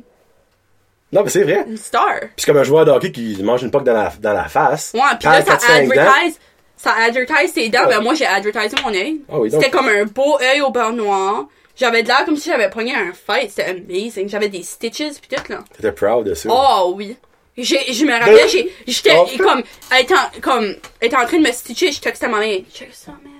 Non, 1.12 1.22
mais 1.24 1.30
c'est 1.30 1.42
vrai. 1.42 1.64
Une 1.68 1.76
star. 1.76 2.20
Puis 2.20 2.30
c'est 2.38 2.46
comme 2.46 2.56
un 2.60 2.64
joueur 2.64 2.84
de 2.84 2.90
hockey 2.90 3.12
qui 3.12 3.40
mange 3.42 3.62
une 3.62 3.70
poque 3.70 3.84
dans 3.84 3.92
la, 3.92 4.12
dans 4.20 4.32
la 4.32 4.44
face. 4.48 4.92
Ouais, 4.94 5.00
puis 5.18 5.28
là, 5.28 5.42
ça 5.44 5.56
4-5 5.56 5.86
dents. 5.86 5.90
advertise, 6.00 6.38
ça 6.76 6.92
advertise 7.04 7.52
ses 7.52 7.68
dents, 7.68 7.80
Ouais. 7.82 7.88
ben 7.96 8.00
moi, 8.00 8.14
j'ai 8.14 8.26
advertisé 8.26 8.76
mon 8.82 8.90
œil. 8.94 9.20
Ah 9.30 9.38
oui, 9.38 9.50
C'était 9.50 9.70
comme 9.70 9.88
un 9.88 10.04
beau 10.04 10.38
œil 10.40 10.62
au 10.62 10.70
beurre 10.70 10.92
noir. 10.92 11.46
J'avais 11.80 12.02
de 12.02 12.08
l'air 12.08 12.24
comme 12.26 12.36
si 12.36 12.50
j'avais 12.50 12.68
pogné 12.68 12.94
un 12.94 13.12
fight, 13.14 13.48
c'était 13.50 13.64
amazing. 13.70 14.28
J'avais 14.28 14.50
des 14.50 14.62
stitches, 14.62 15.18
puis 15.20 15.34
tout, 15.34 15.50
là. 15.52 15.64
T'étais 15.74 15.92
proud 15.92 16.26
de 16.26 16.34
ça. 16.34 16.48
Oh 16.52 16.92
oui. 16.94 17.16
J'ai, 17.56 17.92
je 17.92 18.04
me 18.04 18.12
rappelle, 18.12 18.48
j'ai, 18.48 18.70
j'étais 18.86 19.16
Oh. 19.16 19.26
comme, 19.38 19.62
étant, 19.98 20.14
comme, 20.42 20.74
étant 21.00 21.22
en 21.22 21.26
train 21.26 21.38
de 21.38 21.46
me 21.46 21.52
stitcher, 21.52 21.90
je 21.90 22.00
textais 22.00 22.26
à 22.26 22.28
ma 22.28 22.38
mère. 22.40 22.60
Check 22.72 22.90
ça, 22.92 23.12
man. 23.12 23.32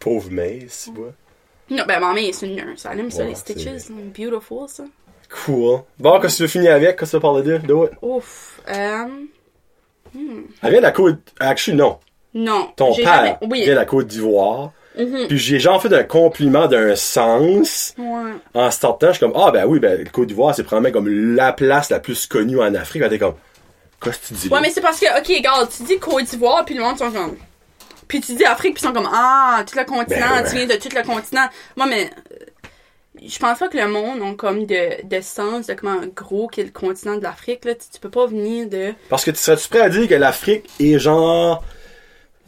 Pauvre 0.00 0.30
Mace, 0.30 0.84
tu 0.92 0.98
vois. 1.00 1.12
Non, 1.70 1.84
ben, 1.86 2.00
ma 2.00 2.12
mère, 2.12 2.34
c'est 2.34 2.46
une 2.46 2.56
nurse. 2.56 2.86
Elle 2.92 2.98
aime 3.00 3.10
ça, 3.10 3.22
Ouais, 3.22 3.28
les 3.28 3.34
stitches. 3.36 3.68
c'est- 3.78 3.92
Beautiful, 3.92 4.68
ça. 4.68 4.84
Cool. 5.46 5.80
Bon, 5.98 6.18
qu'est-ce 6.20 6.34
que 6.34 6.36
tu 6.38 6.42
veux 6.42 6.48
finir 6.48 6.74
avec? 6.74 6.98
Qu'est-ce 6.98 7.12
que 7.12 7.16
tu 7.16 7.16
veux 7.16 7.20
parler 7.20 7.42
de? 7.44 7.58
Do 7.58 7.84
it. 7.86 7.92
Ouf. 8.02 8.60
Euh, 8.68 9.04
Elle 10.62 10.70
vient 10.70 10.78
de 10.78 10.82
la 10.82 10.90
Côte... 10.92 11.18
Actually, 11.38 11.76
non. 11.76 11.98
non. 12.34 12.72
Ton 12.76 12.94
père 12.94 13.04
jamais- 13.14 13.36
Oui. 13.42 13.62
vient 13.62 13.74
de 13.74 13.78
la 13.78 13.84
Côte 13.84 14.06
d'Ivoire. 14.08 14.72
Mhm. 15.00 15.28
Puis 15.28 15.38
j'ai 15.38 15.58
genre 15.58 15.80
fait 15.80 15.92
un 15.92 16.02
compliment 16.02 16.66
d'un 16.66 16.94
sens. 16.96 17.94
Ouais. 17.98 18.32
En 18.54 18.70
startant, 18.70 19.08
je 19.08 19.12
suis 19.12 19.20
comme, 19.20 19.32
ah 19.34 19.50
ben 19.50 19.64
oui, 19.66 19.78
ben 19.78 20.06
Côte 20.08 20.28
d'Ivoire, 20.28 20.54
c'est 20.54 20.62
probablement 20.64 20.92
comme 20.92 21.34
la 21.34 21.52
place 21.52 21.90
la 21.90 22.00
plus 22.00 22.26
connue 22.26 22.60
en 22.60 22.74
Afrique. 22.74 23.02
Elle 23.02 23.12
était 23.14 23.18
comme, 23.18 23.34
qu'est-ce 24.02 24.18
que 24.18 24.26
tu 24.26 24.34
dis 24.34 24.48
là? 24.48 24.56
Ouais, 24.56 24.62
mais 24.62 24.70
c'est 24.70 24.80
parce 24.80 25.00
que, 25.00 25.06
ok, 25.18 25.26
regarde, 25.28 25.68
tu 25.74 25.82
dis 25.84 25.98
Côte 25.98 26.24
d'Ivoire, 26.24 26.64
puis 26.64 26.74
le 26.74 26.82
monde 26.82 26.98
sont 26.98 27.10
comme. 27.10 27.36
Puis 28.08 28.20
tu 28.20 28.34
dis 28.34 28.44
Afrique, 28.44 28.74
puis 28.74 28.82
ils 28.82 28.86
sont 28.88 28.92
comme, 28.92 29.08
ah, 29.12 29.62
tout 29.66 29.78
le 29.78 29.84
continent, 29.84 30.26
Ben 30.34 30.42
ouais. 30.42 30.50
tu 30.50 30.56
viens 30.56 30.66
de 30.66 30.74
tout 30.74 30.88
le 30.94 31.02
continent. 31.02 31.48
Moi, 31.76 31.86
mais. 31.86 32.10
Je 33.22 33.38
pense 33.38 33.58
pas 33.58 33.68
que 33.68 33.76
le 33.76 33.86
monde 33.88 34.22
ont 34.22 34.34
comme 34.34 34.64
de, 34.66 35.06
de 35.06 35.20
sens 35.20 35.66
de 35.66 35.74
comment 35.74 36.00
gros 36.16 36.46
qu'est 36.48 36.62
le 36.62 36.70
continent 36.70 37.16
de 37.16 37.22
l'Afrique, 37.22 37.64
là. 37.66 37.74
Tu, 37.74 37.84
tu 37.92 38.00
peux 38.00 38.08
pas 38.08 38.26
venir 38.26 38.68
de. 38.68 38.94
Parce 39.08 39.24
que 39.24 39.30
tu 39.30 39.36
serais-tu 39.38 39.68
prêt 39.68 39.80
à 39.80 39.88
dire 39.90 40.08
que 40.08 40.14
l'Afrique 40.14 40.70
est 40.80 40.98
genre 40.98 41.62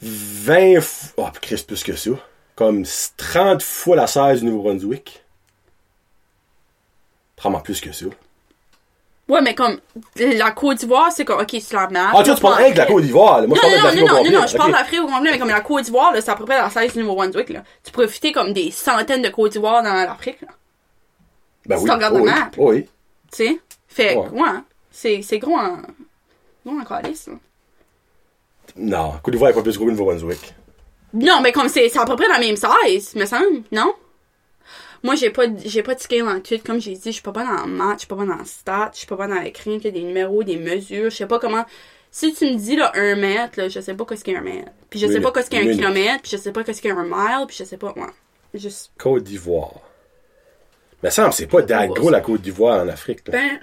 20 0.01 0.81
fois, 0.81 1.13
oh, 1.29 1.39
Christ, 1.41 1.67
plus 1.67 1.83
que 1.83 1.95
ça. 1.95 2.11
Comme 2.55 2.85
30 3.17 3.63
fois 3.63 3.97
la 3.97 4.07
size 4.07 4.41
du 4.41 4.47
Nouveau-Brunswick. 4.47 5.23
Probablement 7.37 7.63
plus 7.63 7.81
que 7.81 7.93
ça. 7.93 8.07
Ouais, 9.29 9.41
mais 9.41 9.55
comme, 9.55 9.81
la 10.17 10.51
Côte 10.51 10.79
d'Ivoire, 10.79 11.11
c'est 11.11 11.25
comme, 11.25 11.41
ok, 11.41 11.49
c'est 11.51 11.73
la 11.73 11.89
map. 11.89 12.11
Ah, 12.15 12.23
toi, 12.23 12.35
tu 12.35 12.41
parles 12.43 12.55
rien 12.63 12.73
que 12.73 12.79
la 12.79 12.87
Côte 12.87 13.05
d'Ivoire. 13.05 13.47
Moi, 13.49 13.57
je 13.61 13.67
Non, 13.67 13.83
parle 13.83 13.95
de 13.95 14.01
non, 14.01 14.07
non, 14.07 14.15
non, 14.25 14.25
non, 14.31 14.41
non, 14.41 14.47
je 14.47 14.57
parle 14.57 14.73
l'Afrique 14.73 15.01
au 15.01 15.07
complet, 15.07 15.31
mais 15.33 15.39
comme 15.39 15.49
la 15.49 15.61
Côte 15.61 15.85
d'Ivoire, 15.85 16.13
c'est 16.15 16.29
à 16.29 16.35
peu 16.35 16.45
près 16.45 16.59
la 16.59 16.69
size 16.69 16.93
du 16.93 16.99
Nouveau-Brunswick, 17.01 17.49
là. 17.49 17.63
Tu 17.83 17.93
peux 17.93 18.03
profiter 18.03 18.33
comme 18.33 18.53
des 18.53 18.71
centaines 18.71 19.23
de 19.23 19.29
Côte 19.31 19.53
d'Ivoire 19.53 19.83
dans 19.83 19.95
l'Afrique, 19.95 20.41
là. 20.43 20.49
Ben 21.65 21.77
si 21.79 21.85
oui. 21.85 21.89
tu 21.89 21.95
regardes 21.95 22.15
oh 22.15 22.19
la 22.19 22.23
oui. 22.25 22.31
map. 22.41 22.51
Oh 22.59 22.71
oui. 22.73 22.83
Tu 23.31 23.37
sais? 23.47 23.61
Fait 23.89 24.15
que, 24.15 24.19
Ouais. 24.19 24.41
ouais, 24.43 24.49
c'est, 24.91 25.23
c'est 25.23 25.39
gros 25.39 25.57
en, 25.57 25.79
gros 26.67 26.79
en 26.81 26.85
calice. 26.85 27.31
Non, 28.77 29.15
Côte 29.23 29.33
d'Ivoire 29.33 29.51
est 29.53 29.55
pas 29.55 29.63
plus 29.63 29.77
gros 29.77 29.85
que 29.87 29.91
le 29.91 29.97
Nouveau-Brunswick. 29.97 30.55
Non, 31.15 31.41
mais 31.43 31.53
comme 31.53 31.69
c'est, 31.69 31.89
c'est 31.89 31.99
à 31.99 32.05
peu 32.07 32.17
près 32.17 32.29
la 32.29 32.39
même 32.39 32.57
size, 32.57 33.15
me 33.15 33.27
semble, 33.27 33.63
non? 33.71 33.95
Moi, 35.03 35.15
j'ai 35.17 35.31
pas, 35.31 35.47
de- 35.49 35.59
j'ai 35.69 35.83
pas 35.83 35.95
de 35.95 36.01
scale 36.01 36.29
en 36.29 36.41
tout. 36.41 36.59
Comme 36.65 36.81
j'ai 36.81 36.93
dit, 36.93 37.01
je 37.07 37.11
suis 37.11 37.23
pas 37.23 37.33
bonne 37.33 37.49
en 37.49 37.67
maths, 37.67 37.95
je 37.95 37.99
suis 38.01 38.07
pas 38.09 38.15
bonne 38.15 38.31
en 38.31 38.45
stats, 38.45 38.91
je 38.95 38.99
suis 38.99 39.07
pas 39.07 39.17
bonne 39.17 39.33
à 39.33 39.45
écrire 39.47 39.81
que 39.83 39.89
des 39.89 40.01
numéros, 40.03 40.43
des 40.45 40.57
mesures. 40.57 41.11
Je 41.11 41.17
sais 41.17 41.27
pas 41.27 41.39
comment. 41.41 41.65
Si 42.11 42.33
tu 42.35 42.45
me 42.45 42.55
dis, 42.57 42.77
là, 42.77 42.93
un 42.95 43.17
mètre, 43.17 43.59
là, 43.59 43.69
je 43.69 43.81
sais 43.81 43.95
pas 43.95 44.05
qu'est-ce 44.05 44.23
qu'est 44.23 44.37
un 44.37 44.43
mètre. 44.43 44.71
Puis 44.91 45.01
je 45.01 45.07
sais 45.07 45.13
Minute. 45.15 45.25
pas 45.25 45.33
qu'est-ce 45.33 45.51
qu'est 45.51 45.59
un 45.59 45.63
Minute. 45.63 45.77
kilomètre, 45.79 46.23
puis 46.23 46.31
je 46.33 46.37
sais 46.37 46.53
pas 46.53 46.63
qu'est-ce 46.63 46.81
qu'est 46.81 46.91
un 46.93 47.05
mile, 47.05 47.47
puis 47.49 47.57
je 47.59 47.65
sais 47.65 47.77
pas, 47.79 47.93
ouais. 47.97 48.07
Juste, 48.55 48.93
Côte 48.99 49.25
d'Ivoire. 49.25 49.73
Mais 51.03 51.11
ça 51.11 51.31
c'est 51.33 51.47
pas 51.47 51.63
that 51.63 51.89
Oh, 52.01 52.11
la 52.11 52.21
Côte 52.21 52.43
d'Ivoire 52.43 52.85
en 52.85 52.89
Afrique. 52.89 53.27
là. 53.29 53.33
ben. 53.33 53.61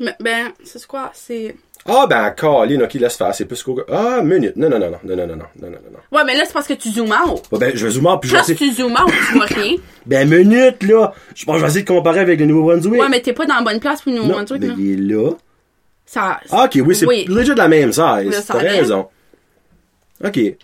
Ben, 0.00 0.16
ben 0.20 0.52
c'est 0.64 0.86
quoi? 0.86 1.10
C'est. 1.14 1.56
Ah, 1.84 2.06
ben, 2.08 2.30
Colin, 2.30 2.80
ok, 2.82 2.94
laisse 2.94 3.16
faire, 3.16 3.34
c'est 3.34 3.44
plus 3.44 3.60
que... 3.62 3.70
Ah, 3.90 4.22
minute. 4.22 4.54
Non, 4.56 4.68
non, 4.70 4.78
non, 4.78 4.90
non, 4.90 4.98
non, 5.04 5.16
non, 5.16 5.26
non, 5.26 5.36
non, 5.36 5.46
non, 5.60 5.68
non, 5.70 5.78
non. 5.92 6.16
Ouais, 6.16 6.22
mais 6.24 6.36
là, 6.36 6.44
c'est 6.46 6.52
parce 6.52 6.68
que 6.68 6.74
tu 6.74 6.90
zoomes 6.90 7.10
out. 7.12 7.42
Bon, 7.50 7.58
ben, 7.58 7.72
je 7.74 7.84
vais 7.84 7.92
zoomer 7.92 8.10
en 8.10 8.18
plus, 8.18 8.28
je 8.28 8.34
vais 8.36 8.40
Quand 8.40 8.48
essayer- 8.50 8.70
tu 8.70 8.76
zoomes 8.76 8.92
out, 8.92 9.12
tu 9.28 9.34
vois 9.36 9.46
rien. 9.46 9.76
Ben, 10.06 10.28
minute, 10.28 10.82
là! 10.84 11.12
Je 11.34 11.44
pense 11.44 11.54
que 11.54 11.58
je 11.58 11.64
vais 11.64 11.70
essayer 11.70 11.82
de 11.84 11.88
comparer 11.88 12.20
avec 12.20 12.38
le 12.38 12.46
Nouveau-Brunswick. 12.46 13.00
Ouais, 13.00 13.08
mais 13.08 13.20
t'es 13.20 13.32
pas 13.32 13.46
dans 13.46 13.56
la 13.56 13.62
bonne 13.62 13.80
place 13.80 14.00
pour 14.02 14.12
nous 14.12 14.22
Non, 14.26 14.38
montrer, 14.38 14.58
là. 14.60 14.74
il 14.78 14.92
est 14.92 15.14
là. 15.14 15.30
Ça. 16.06 16.38
Ah, 16.50 16.64
ok, 16.66 16.78
oui, 16.86 16.94
c'est 16.94 17.06
Oui. 17.06 17.24
legit 17.28 17.54
la 17.56 17.66
même 17.68 17.90
size. 17.92 18.02
Le 18.26 18.46
T'as 18.46 18.58
raison. 18.58 19.08
Ok. 20.24 20.32
Puis 20.34 20.56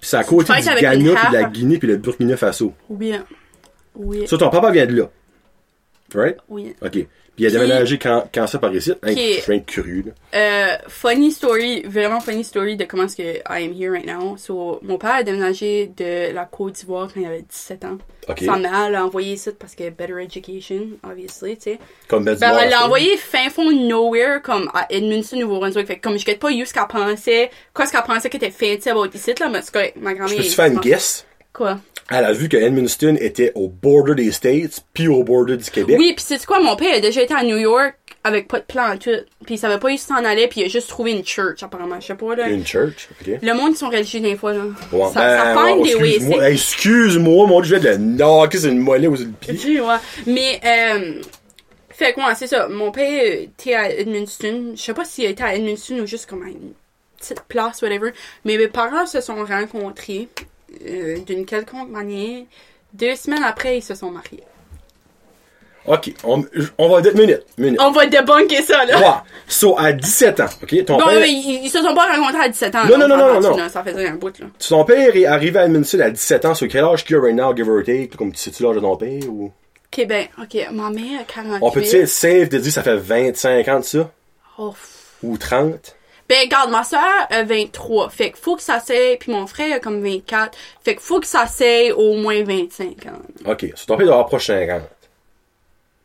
c'est 0.00 0.16
à 0.16 0.24
côté 0.24 0.52
du 0.60 0.68
avec 0.68 0.82
Ghana, 0.82 1.14
puis 1.14 1.28
de 1.30 1.34
la. 1.34 1.44
Guinée, 1.44 1.78
puis 1.78 1.88
le 1.88 1.96
Burkina 1.96 2.36
Faso. 2.36 2.72
Oui. 2.88 3.12
Oui. 3.94 4.26
Ça, 4.26 4.38
ton 4.38 4.48
papa 4.48 4.70
vient 4.70 4.86
de 4.86 4.96
là. 4.96 5.10
Right? 6.14 6.36
Oui. 6.48 6.74
Ok. 6.80 7.06
Puis 7.40 7.48
il 7.50 7.56
a 7.56 7.58
déménagé 7.58 7.98
quand, 7.98 8.24
quand 8.34 8.46
ça 8.46 8.58
par 8.58 8.74
ici. 8.74 8.92
Hein. 9.02 9.14
Je 9.16 9.40
suis 9.40 9.54
un 9.54 9.60
curieux, 9.60 10.04
là. 10.06 10.12
Euh, 10.38 10.76
funny 10.88 11.30
story, 11.32 11.82
vraiment 11.86 12.20
funny 12.20 12.44
story 12.44 12.76
de 12.76 12.84
comment 12.84 13.04
est-ce 13.04 13.16
que 13.16 13.38
I 13.48 13.64
am 13.64 13.72
here 13.72 13.90
right 13.90 14.04
now. 14.06 14.36
So, 14.36 14.78
mon 14.82 14.98
père 14.98 15.14
a 15.14 15.22
déménagé 15.22 15.90
de 15.96 16.34
la 16.34 16.44
Côte 16.44 16.74
d'Ivoire 16.74 17.08
quand 17.12 17.18
il 17.18 17.24
avait 17.26 17.40
17 17.42 17.84
ans. 17.86 17.96
Ok. 18.28 18.42
Sa 18.44 18.56
mère 18.56 18.90
l'a 18.90 19.06
envoyé 19.06 19.32
ici 19.32 19.48
parce 19.58 19.74
que 19.74 19.88
better 19.88 20.22
education, 20.22 20.88
obviously, 21.02 21.56
tu 21.56 21.62
sais. 21.62 21.78
Comme 22.08 22.24
Ben, 22.24 22.36
elle 22.38 22.68
l'a 22.68 22.78
ça. 22.80 22.84
envoyé 22.84 23.16
fin 23.16 23.48
fond 23.48 23.70
nowhere, 23.72 24.42
comme 24.42 24.70
à 24.74 24.86
Edmundston, 24.90 25.38
Nouveau-Brunswick. 25.38 25.86
Fait 25.86 25.96
que 25.96 26.02
comme 26.02 26.18
je 26.18 26.26
guette 26.26 26.40
pas 26.40 26.50
eu 26.52 26.66
ce 26.66 26.74
qu'elle 26.74 26.86
pensait, 26.88 27.50
quoi 27.72 27.86
ce 27.86 27.92
qu'elle 27.92 28.02
pensait 28.02 28.28
qui 28.28 28.36
était 28.36 28.50
fancy 28.50 28.90
about 28.90 29.06
ici, 29.14 29.32
là, 29.40 29.48
mais 29.48 29.60
c'est 29.62 29.96
ma 29.96 30.10
Je 30.10 30.16
grand-mère. 30.16 30.36
peux-tu 30.36 30.50
faire 30.50 30.66
une 30.66 30.80
guess? 30.80 31.24
Quoi? 31.54 31.78
Elle 32.10 32.24
a 32.24 32.32
vu 32.32 32.48
que 32.48 32.56
Edmundston 32.56 33.16
était 33.20 33.52
au 33.54 33.68
border 33.68 34.16
des 34.16 34.32
States, 34.32 34.80
puis 34.92 35.06
au 35.06 35.22
border 35.22 35.56
du 35.56 35.70
Québec. 35.70 35.96
Oui, 35.98 36.12
pis 36.16 36.24
c'est 36.26 36.44
quoi, 36.44 36.60
mon 36.60 36.74
père 36.74 36.94
a 36.94 37.00
déjà 37.00 37.22
été 37.22 37.32
à 37.34 37.44
New 37.44 37.56
York 37.56 37.94
avec 38.24 38.48
pas 38.48 38.58
de 38.58 38.64
plan 38.64 38.96
tout. 38.98 39.10
Pis 39.46 39.54
il 39.54 39.58
savait 39.58 39.78
pas 39.78 39.86
où 39.86 39.90
il 39.90 39.98
s'en 39.98 40.16
allait, 40.16 40.48
pis 40.48 40.60
il 40.60 40.64
a 40.64 40.68
juste 40.68 40.88
trouvé 40.88 41.12
une 41.12 41.24
church, 41.24 41.62
apparemment. 41.62 42.00
Je 42.00 42.08
sais 42.08 42.14
pas, 42.16 42.34
là. 42.34 42.48
Une 42.48 42.66
church, 42.66 43.08
ok. 43.20 43.38
Le 43.40 43.54
monde, 43.54 43.72
ils 43.72 43.76
sont 43.76 43.88
religieux 43.88 44.20
des 44.20 44.36
fois, 44.36 44.52
là. 44.52 44.64
Ouais. 44.92 45.06
Ça, 45.14 45.20
ça 45.20 45.54
Ben, 45.54 45.66
find 45.66 45.80
ouais, 45.80 45.88
des 45.88 45.94
ways, 45.94 46.14
excuse-moi, 46.16 46.48
hey, 46.48 46.52
excuse-moi, 46.54 47.46
mon 47.46 47.60
dieu, 47.60 47.76
je 47.76 47.80
vais 47.80 47.92
de 47.92 47.96
knocker 47.98 48.58
sur 48.58 48.70
une 48.70 48.78
mollet 48.80 49.06
sur 49.16 49.26
le 49.26 49.32
pied. 49.40 49.56
Tu 49.56 49.78
vois. 49.78 50.00
Mais, 50.26 50.60
euh, 50.64 51.22
fait 51.90 52.12
quoi, 52.12 52.34
c'est 52.34 52.46
ça. 52.48 52.66
Mon 52.68 52.90
père 52.90 53.24
était 53.42 53.74
à 53.74 53.88
Edmundston. 53.90 54.72
Je 54.74 54.82
sais 54.82 54.94
pas 54.94 55.04
s'il 55.04 55.26
était 55.26 55.44
à 55.44 55.54
Edmundston 55.54 56.00
ou 56.00 56.06
juste 56.06 56.26
comme 56.28 56.42
à 56.42 56.48
une 56.48 56.72
petite 57.18 57.42
place, 57.42 57.82
whatever. 57.82 58.12
Mais 58.44 58.56
mes 58.56 58.68
parents 58.68 59.06
se 59.06 59.20
sont 59.20 59.44
rencontrés 59.44 60.28
euh, 60.86 61.18
d'une 61.26 61.44
quelconque 61.46 61.90
manière. 61.90 62.44
Deux 62.92 63.14
semaines 63.14 63.44
après, 63.44 63.78
ils 63.78 63.82
se 63.82 63.94
sont 63.94 64.10
mariés. 64.10 64.42
Ok, 65.86 66.12
on, 66.24 66.44
on 66.76 66.88
va 66.90 67.00
minute, 67.12 67.42
minute. 67.56 67.80
On 67.80 67.90
va 67.90 68.06
débunker 68.06 68.62
ça, 68.62 68.84
là. 68.84 68.98
Ouais. 68.98 69.06
So, 69.48 69.78
à 69.78 69.92
17 69.92 70.40
ans, 70.40 70.44
ok, 70.62 70.84
ton 70.84 70.98
Bon, 70.98 71.06
père, 71.06 71.20
mais 71.20 71.30
ils, 71.32 71.60
ils 71.64 71.70
se 71.70 71.78
sont 71.80 71.94
pas 71.94 72.14
rencontrés 72.14 72.44
à 72.44 72.48
17 72.48 72.74
ans. 72.74 72.84
Non, 72.84 72.98
non, 72.98 73.04
on 73.06 73.08
non, 73.08 73.16
non, 73.16 73.40
non. 73.40 73.56
là, 73.56 73.68
Ça 73.70 73.82
faisait 73.82 74.06
un 74.08 74.16
bout, 74.16 74.38
là. 74.38 74.46
ton 74.68 74.84
père 74.84 75.16
est 75.16 75.24
arrivé 75.24 75.58
à 75.58 75.64
Edmundston 75.64 76.00
à 76.00 76.10
17 76.10 76.44
ans, 76.44 76.54
sur 76.54 76.68
quel 76.68 76.84
âge 76.84 77.02
qu'il 77.04 77.16
a 77.16 77.20
right 77.20 77.34
now, 77.34 77.56
give 77.56 77.68
or 77.68 77.82
take, 77.82 78.08
comme 78.16 78.30
tu 78.32 78.38
sais-tu 78.38 78.62
l'âge 78.62 78.74
de 78.76 78.80
ton 78.80 78.96
père, 78.96 79.22
ou? 79.28 79.52
Ok, 79.92 80.06
ben, 80.06 80.26
ok, 80.40 80.68
ma 80.72 80.90
mère 80.90 81.20
a 81.22 81.24
48. 81.24 81.58
On 81.62 81.70
peut-tu 81.70 81.96
être 81.96 82.08
safe 82.08 82.48
de 82.50 82.58
dire 82.58 82.72
ça 82.72 82.82
fait 82.82 82.96
25 82.96 83.68
ans 83.68 83.78
de 83.80 83.84
ça? 83.84 84.10
Oh. 84.58 84.74
Ou 85.22 85.38
30? 85.38 85.96
Ben, 86.30 86.38
regarde, 86.44 86.70
ma 86.70 86.84
soeur 86.84 87.00
a 87.28 87.42
23. 87.42 88.08
Fait 88.08 88.30
que 88.30 88.38
faut 88.38 88.54
que 88.54 88.62
ça 88.62 88.78
s'aille, 88.78 89.16
puis 89.18 89.32
mon 89.32 89.46
frère 89.48 89.74
a 89.76 89.80
comme 89.80 90.00
24. 90.00 90.56
Fait 90.84 90.94
que 90.94 91.02
faut 91.02 91.18
que 91.18 91.26
ça 91.26 91.46
s'aille 91.46 91.90
au 91.90 92.14
moins 92.14 92.42
25 92.44 92.86
ans. 93.06 93.50
Ok, 93.50 93.66
c'est 93.74 93.84
ton 93.86 93.96
père 93.96 94.06
doit 94.06 94.14
avoir 94.14 94.26
proche 94.28 94.46
50. 94.46 94.82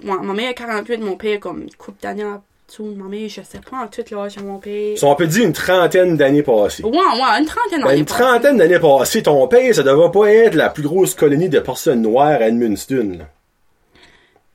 Ouais, 0.04 0.18
ma 0.22 0.34
mère 0.34 0.50
a 0.50 0.54
48, 0.54 0.98
mon 0.98 1.16
père 1.16 1.36
a 1.36 1.40
comme 1.40 1.62
une 1.62 1.74
couple 1.76 2.02
d'années 2.02 2.24
en 2.26 2.42
dessous. 2.68 2.86
Ma 2.98 3.06
mère, 3.08 3.30
je 3.30 3.42
sais 3.42 3.60
pas 3.70 3.78
en 3.84 3.88
tout 3.88 4.02
l'âge 4.12 4.36
de 4.36 4.42
mon 4.42 4.58
père. 4.58 4.98
Si 4.98 5.06
on 5.06 5.14
peut 5.16 5.28
dire 5.28 5.46
une 5.46 5.54
trentaine 5.54 6.18
d'années 6.18 6.42
passées. 6.44 6.84
Ouais, 6.84 6.90
ouais, 6.92 7.40
une 7.40 7.46
trentaine 7.46 7.82
Ben, 7.82 7.86
d'années. 7.86 8.00
une 8.00 8.06
trentaine 8.06 8.58
d'années 8.58 8.80
passées, 8.80 9.22
ton 9.22 9.48
père, 9.48 9.76
ça 9.76 9.84
devrait 9.84 10.12
pas 10.12 10.26
être 10.32 10.56
la 10.56 10.70
plus 10.70 10.84
grosse 10.84 11.14
colonie 11.14 11.50
de 11.50 11.60
personnes 11.60 12.02
noires 12.02 12.42
à 12.42 12.48
Edmundston. 12.48 13.20
là. 13.20 13.26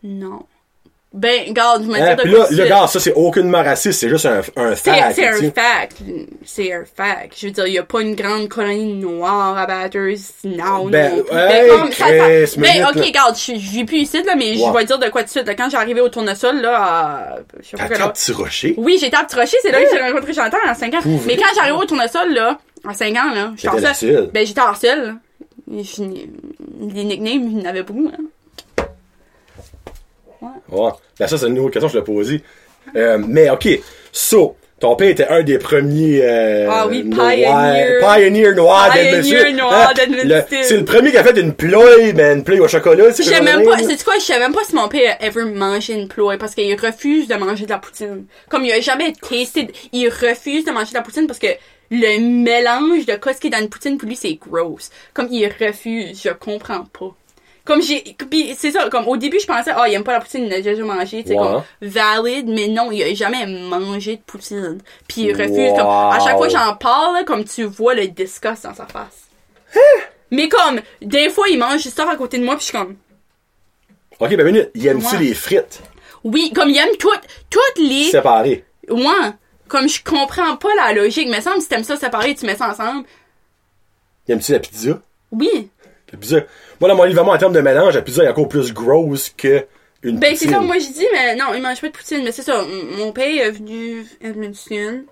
Non. 0.02 0.42
Ben, 1.12 1.48
regarde, 1.48 1.82
je 1.82 1.88
me 1.88 1.94
Hein? 1.96 2.10
dis 2.14 2.16
de 2.16 2.22
Puis 2.22 2.30
quoi 2.32 2.38
là, 2.38 2.46
sais. 2.46 2.68
gars, 2.68 2.86
ça 2.86 3.00
c'est 3.00 3.12
aucunement 3.14 3.64
raciste, 3.64 3.98
c'est 3.98 4.08
juste 4.08 4.26
un, 4.26 4.42
un 4.54 4.76
fact. 4.76 5.14
c'est 5.16 5.26
un 5.26 5.50
fact. 5.50 5.96
C'est 6.44 6.72
un 6.72 6.84
fact. 6.84 7.34
Je 7.36 7.46
veux 7.46 7.52
dire, 7.52 7.66
il 7.66 7.72
n'y 7.72 7.78
a 7.78 7.82
pas 7.82 8.00
une 8.00 8.14
grande 8.14 8.48
colonie 8.48 8.92
noire 8.94 9.58
à 9.58 9.66
Bathurst. 9.66 10.36
Non, 10.44 10.86
Ben, 10.86 11.16
non. 11.16 11.36
hey, 11.36 11.68
comme, 11.68 11.90
ça, 11.90 12.04
ça- 12.46 12.60
ben, 12.60 12.86
ok, 12.88 12.94
là. 12.94 13.02
regarde, 13.02 13.36
je 13.36 13.52
vis 13.54 13.84
plus 13.84 13.98
ici, 13.98 14.22
là, 14.22 14.36
mais 14.36 14.54
je 14.54 14.72
vais 14.72 14.84
dire 14.84 14.98
de 15.00 15.08
quoi 15.08 15.22
tout 15.22 15.26
de 15.26 15.30
suite. 15.30 15.46
là. 15.48 15.54
Quand 15.56 15.68
j'ai 15.68 15.76
arrivé 15.78 16.00
au 16.00 16.08
tournesol, 16.08 16.60
là, 16.60 16.76
à, 16.80 17.38
je 17.60 17.68
sais 17.70 17.76
pas 17.76 18.00
heure. 18.00 18.12
petit 18.12 18.30
rocher? 18.32 18.74
Oui, 18.78 18.96
j'étais 19.00 19.16
à 19.16 19.24
Petit 19.24 19.34
Rocher, 19.34 19.56
c'est 19.62 19.72
là 19.72 19.82
que 19.82 19.88
j'ai 19.92 20.00
rencontré 20.00 20.32
Chantal 20.32 20.60
à 20.64 20.74
5 20.76 20.94
ans. 20.94 21.00
Mais 21.26 21.36
quand 21.36 21.52
j'arrive 21.56 21.74
au 21.74 21.84
tournesol, 21.86 22.32
là, 22.32 22.56
à 22.88 22.94
5 22.94 23.16
ans, 23.16 23.34
là, 23.34 23.50
j'étais 23.56 23.68
en 23.68 23.94
seul. 23.94 24.30
Ben, 24.32 24.46
j'étais 24.46 24.60
en 24.60 24.74
seul, 24.76 25.02
là. 25.06 25.12
Les 25.72 27.04
nicknames, 27.04 27.48
il 27.50 27.58
y 27.58 27.62
en 27.62 27.68
avait 27.68 27.82
beaucoup, 27.82 28.08
hein. 28.12 28.22
Ouais. 30.72 30.90
Ben 31.18 31.26
ça, 31.26 31.36
c'est 31.38 31.46
une 31.48 31.58
autre 31.58 31.70
question 31.72 31.88
que 31.88 31.94
je 31.94 31.98
l'ai 31.98 32.04
posée. 32.04 32.42
Euh, 32.96 33.18
mais 33.26 33.50
ok, 33.50 33.68
so, 34.10 34.56
ton 34.80 34.96
père 34.96 35.10
était 35.10 35.26
un 35.28 35.42
des 35.42 35.58
premiers 35.58 36.20
euh, 36.22 36.66
Ah 36.70 36.86
oui, 36.88 37.04
noirs- 37.04 37.28
pioneer. 37.30 37.98
pioneer 38.00 38.54
noir 38.54 38.90
Pioneer 38.92 39.10
d'Edmundston. 39.20 39.52
noir 39.58 39.90
Hein? 39.90 40.62
C'est 40.62 40.76
le 40.78 40.84
premier 40.86 41.10
qui 41.10 41.18
a 41.18 41.22
fait 41.24 41.38
une 41.38 41.52
ploie, 41.52 41.84
ben 42.14 42.38
une 42.38 42.44
ploie 42.44 42.60
au 42.60 42.68
chocolat. 42.68 43.10
Je 43.10 43.22
sais 43.22 43.42
même 43.42 43.64
pas, 43.66 43.76
c'est 43.78 44.02
quoi, 44.02 44.14
je 44.18 44.24
sais 44.24 44.38
même 44.38 44.52
pas 44.54 44.64
si 44.66 44.74
mon 44.74 44.88
père 44.88 45.16
a 45.20 45.26
ever 45.26 45.44
mangé 45.44 45.92
une 45.92 46.08
ploie 46.08 46.38
parce 46.38 46.54
qu'il 46.54 46.74
refuse 46.80 47.28
de 47.28 47.34
manger 47.34 47.66
de 47.66 47.70
la 47.70 47.78
poutine. 47.78 48.24
Comme 48.48 48.64
il 48.64 48.72
a 48.72 48.80
jamais 48.80 49.12
tasté, 49.12 49.64
de- 49.64 49.72
il 49.92 50.08
refuse 50.08 50.64
de 50.64 50.70
manger 50.70 50.90
de 50.92 50.94
la 50.94 51.02
poutine 51.02 51.26
parce 51.26 51.38
que 51.38 51.48
le 51.92 52.18
mélange 52.20 53.04
de 53.04 53.16
quoi 53.16 53.34
ce 53.34 53.40
qui 53.40 53.48
est 53.48 53.50
dans 53.50 53.58
une 53.60 53.68
poutine 53.68 53.98
pour 53.98 54.08
lui 54.08 54.16
c'est 54.16 54.34
gross. 54.34 54.90
Comme 55.12 55.28
il 55.30 55.46
refuse, 55.60 56.22
je 56.24 56.30
comprends 56.30 56.84
pas. 56.98 57.14
Comme 57.70 57.82
j'ai, 57.82 58.02
pis 58.28 58.56
c'est 58.58 58.72
ça, 58.72 58.88
comme 58.90 59.06
au 59.06 59.16
début 59.16 59.38
je 59.38 59.46
pensais, 59.46 59.70
ah 59.76 59.86
il 59.88 59.94
aime 59.94 60.02
pas 60.02 60.12
la 60.14 60.20
poutine, 60.20 60.44
il 60.46 60.52
a 60.52 60.60
déjà 60.60 60.82
mangé, 60.82 61.22
c'est 61.24 61.34
Ouais. 61.34 61.36
comme 61.38 61.62
valide, 61.80 62.48
mais 62.48 62.66
non, 62.66 62.90
il 62.90 63.00
a 63.00 63.14
jamais 63.14 63.46
mangé 63.46 64.16
de 64.16 64.22
poutine. 64.22 64.78
Puis 65.06 65.20
il 65.22 65.32
refuse, 65.32 65.70
Wow. 65.70 65.76
comme, 65.76 65.86
à 65.86 66.18
chaque 66.18 66.36
fois 66.36 66.48
que 66.48 66.52
j'en 66.52 66.74
parle, 66.74 67.24
comme 67.24 67.44
tu 67.44 67.62
vois 67.62 67.94
le 67.94 68.08
disgust 68.08 68.64
dans 68.64 68.74
sa 68.74 68.86
face. 68.86 69.28
Mais 70.32 70.48
comme, 70.48 70.80
des 71.00 71.30
fois 71.30 71.48
il 71.48 71.58
mange 71.60 71.80
stuff 71.82 72.08
à 72.08 72.16
côté 72.16 72.38
de 72.38 72.44
moi 72.44 72.56
puis 72.56 72.62
je 72.66 72.70
suis 72.70 72.76
comme, 72.78 72.96
Ok, 74.18 74.36
ben 74.36 74.44
minute, 74.44 74.70
il 74.74 74.86
aime-tu 74.88 75.14
Ouais. 75.16 75.22
les 75.22 75.34
frites? 75.34 75.80
Oui, 76.24 76.52
comme 76.52 76.70
il 76.70 76.76
aime 76.76 76.96
toutes, 76.98 77.22
toutes 77.48 77.78
les. 77.78 78.10
séparées? 78.10 78.64
Ouais. 78.90 79.30
Comme 79.68 79.88
je 79.88 80.02
comprends 80.02 80.56
pas 80.56 80.74
la 80.76 80.92
logique. 80.92 81.28
Mais 81.30 81.40
semble 81.40 81.60
si 81.62 81.68
t'aimes 81.68 81.84
ça 81.84 81.96
séparé, 81.96 82.34
tu 82.34 82.44
mets 82.46 82.56
ça 82.56 82.68
ensemble. 82.70 83.06
Il 84.26 84.32
aime-tu 84.32 84.50
la 84.52 84.58
pizza? 84.58 84.98
Oui. 85.30 85.70
La 86.12 86.18
pizza. 86.18 86.40
Moi, 86.80 86.88
dans 86.88 86.96
mon 86.96 87.04
livre 87.04 87.22
en 87.28 87.38
termes 87.38 87.52
de 87.52 87.60
mélange, 87.60 87.94
la 87.94 88.02
pizza 88.02 88.24
est 88.24 88.28
encore 88.28 88.48
plus 88.48 88.72
grosse 88.72 89.28
que 89.36 89.66
une 90.02 90.18
Ben, 90.18 90.34
c'est 90.34 90.48
ça, 90.48 90.60
moi 90.60 90.78
je 90.78 90.90
dis, 90.92 91.06
mais 91.12 91.36
non, 91.36 91.52
il 91.54 91.60
mange 91.60 91.78
pas 91.80 91.88
de 91.88 91.92
poutine. 91.92 92.22
Mais 92.24 92.32
c'est 92.32 92.42
ça, 92.42 92.64
mon 92.96 93.12
père 93.12 93.46
est 93.46 93.50
venu 93.50 94.06
à 94.24 94.28
Edmundston. 94.28 95.04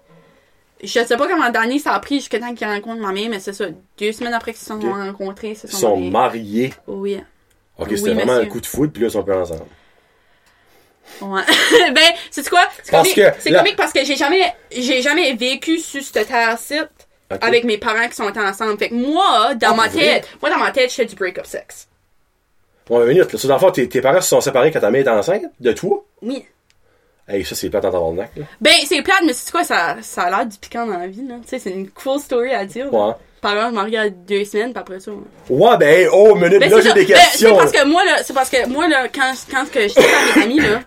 Je 0.83 0.87
sais 0.89 1.05
pas 1.17 1.27
comment 1.29 1.51
d'année 1.51 1.79
ça 1.79 1.93
a 1.93 1.99
pris 2.01 2.17
jusqu'à 2.21 2.39
temps 2.39 2.55
qu'il 2.55 2.67
rencontre 2.67 3.01
ma 3.03 3.13
mère, 3.13 3.29
mais 3.29 3.41
c'est 3.41 3.53
ça. 3.53 3.67
Deux 3.99 4.13
semaines 4.13 4.33
après 4.33 4.53
qu'ils 4.53 4.61
se 4.61 4.67
sont 4.67 4.79
rencontrés, 4.81 5.57
Ils 5.63 5.71
sont 5.71 5.97
mariés. 5.99 6.73
Oui. 6.87 7.21
Ok, 7.77 7.89
Oui, 7.91 7.99
c'était 7.99 8.15
vraiment 8.15 8.33
monsieur. 8.33 8.47
un 8.47 8.51
coup 8.51 8.61
de 8.61 8.67
foudre, 8.67 8.93
puis 8.93 9.03
là, 9.03 9.09
ils 9.09 9.13
sont 9.13 9.23
plus 9.23 9.35
ensemble. 9.35 9.63
Ouais. 11.21 11.43
ben, 11.95 12.03
c'est 12.31 12.49
quoi? 12.49 12.63
C'est 12.83 12.91
comique, 12.93 13.15
que 13.15 13.23
c'est 13.41 13.51
là- 13.51 13.59
comique 13.59 13.77
parce 13.77 13.93
que 13.93 14.05
j'ai 14.05 14.17
jamais, 14.17 14.53
j'ai 14.71 15.03
jamais 15.03 15.33
vécu 15.35 15.79
sur 15.79 16.03
cette 16.03 16.29
terre-ci 16.29 16.75
Ok. 17.31 17.39
avec 17.45 17.65
mes 17.65 17.77
parents 17.79 18.09
qui 18.09 18.15
sont 18.17 18.33
ensemble. 18.39 18.79
Fait 18.79 18.89
que 18.89 18.95
moi, 18.95 19.55
dans 19.55 19.73
Ah, 19.73 19.75
ma 19.75 19.89
vrai? 19.89 20.01
tête, 20.21 20.29
moi, 20.41 20.51
dans 20.51 20.59
ma 20.59 20.71
tête, 20.71 20.91
je 20.91 20.95
fais 20.95 21.05
du 21.05 21.15
break-up 21.15 21.45
sex. 21.47 21.89
Ouais, 22.89 23.01
mais 23.01 23.13
minute, 23.15 23.33
là. 23.33 23.39
Ça, 23.39 23.49
dans 23.49 23.55
le 23.55 23.61
fond, 23.61 23.71
tes, 23.71 23.87
tes 23.89 24.01
parents 24.01 24.21
se 24.21 24.29
sont 24.29 24.41
séparés 24.41 24.71
quand 24.71 24.81
ta 24.81 24.91
mère 24.91 25.03
était 25.03 25.11
enceinte 25.11 25.43
de 25.61 25.73
toi? 25.73 26.03
Oui. 26.23 26.47
Hey, 27.29 27.45
ça, 27.45 27.55
c'est 27.55 27.69
pas 27.69 27.79
en 27.79 27.83
tabarnak, 27.83 28.31
là. 28.37 28.45
Ben, 28.63 28.73
c'est 28.87 29.03
plate, 29.03 29.23
mais 29.27 29.35
c'est 29.35 29.51
quoi, 29.51 29.63
ça, 29.63 29.97
ça 30.01 30.23
a 30.23 30.31
l'air 30.31 30.47
du 30.47 30.57
piquant 30.57 30.87
dans 30.87 30.97
la 30.97 31.07
vie, 31.07 31.27
là. 31.29 31.35
Tu 31.43 31.49
sais, 31.49 31.59
c'est 31.59 31.71
une 31.71 31.91
cool 31.91 32.19
story 32.19 32.55
à 32.55 32.65
dire. 32.65 32.93
Ouais. 32.93 33.13
Par 33.43 33.53
exemple, 33.53 33.73
je 33.75 33.79
m'en 33.79 33.85
regarde 33.85 34.15
deux 34.27 34.45
semaines, 34.47 34.73
puis 34.73 34.81
après 34.81 34.99
ça. 35.01 35.11
ouais. 35.11 35.19
Ouais, 35.51 35.77
ben, 35.77 36.09
oh, 36.11 36.35
minute, 36.35 36.59
Ben, 36.61 36.71
là, 36.71 36.81
j'ai 36.81 36.93
des 36.95 37.05
Ben, 37.05 37.15
questions. 37.15 37.51
c'est 37.51 37.57
parce 37.57 37.73
que 37.73 37.85
moi, 37.85 38.03
là, 38.07 38.23
c'est 38.23 38.33
parce 38.33 38.49
que 38.49 38.67
moi, 38.69 38.89
là, 38.89 39.09
quand, 39.15 39.35
quand 39.51 39.71
que 39.71 39.81
j'étais 39.87 40.01
avec 40.01 40.37
mes 40.37 40.43
amis, 40.45 40.61
là, 40.61 40.81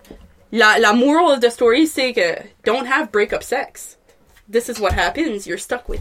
la, 0.50 0.78
la 0.80 0.92
moral 0.92 1.34
of 1.34 1.40
the 1.40 1.50
story, 1.50 1.86
c'est 1.86 2.12
que 2.12 2.34
don't 2.64 2.84
have 2.86 3.10
break-up 3.12 3.44
sex. 3.44 3.96
This 4.52 4.68
is 4.68 4.80
what 4.80 4.90
happens. 4.98 5.46
You're 5.46 5.60
stuck 5.60 5.88
with 5.88 6.00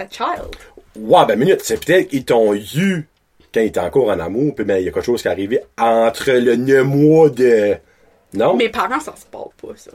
a 0.00 0.08
child. 0.08 0.56
Ouais, 0.96 1.24
ben, 1.26 1.38
minute, 1.38 1.60
c'est 1.62 1.84
peut-être 1.84 2.08
qu'ils 2.08 2.24
t'ont 2.24 2.54
eu 2.54 3.08
quand 3.52 3.60
ils 3.60 3.66
étaient 3.66 3.80
encore 3.80 4.08
en 4.08 4.18
amour, 4.18 4.54
puis 4.54 4.64
ben, 4.64 4.78
il 4.78 4.84
y 4.84 4.88
a 4.88 4.92
quelque 4.92 5.04
chose 5.04 5.22
qui 5.22 5.28
est 5.28 5.30
arrivé 5.30 5.60
entre 5.78 6.30
le 6.32 6.56
neuf 6.56 6.84
mois 6.84 7.30
de. 7.30 7.76
Non? 8.32 8.54
Mes 8.54 8.68
parents, 8.68 9.00
ça 9.00 9.14
se 9.16 9.26
parle 9.26 9.50
pas, 9.60 9.74
ça. 9.76 9.90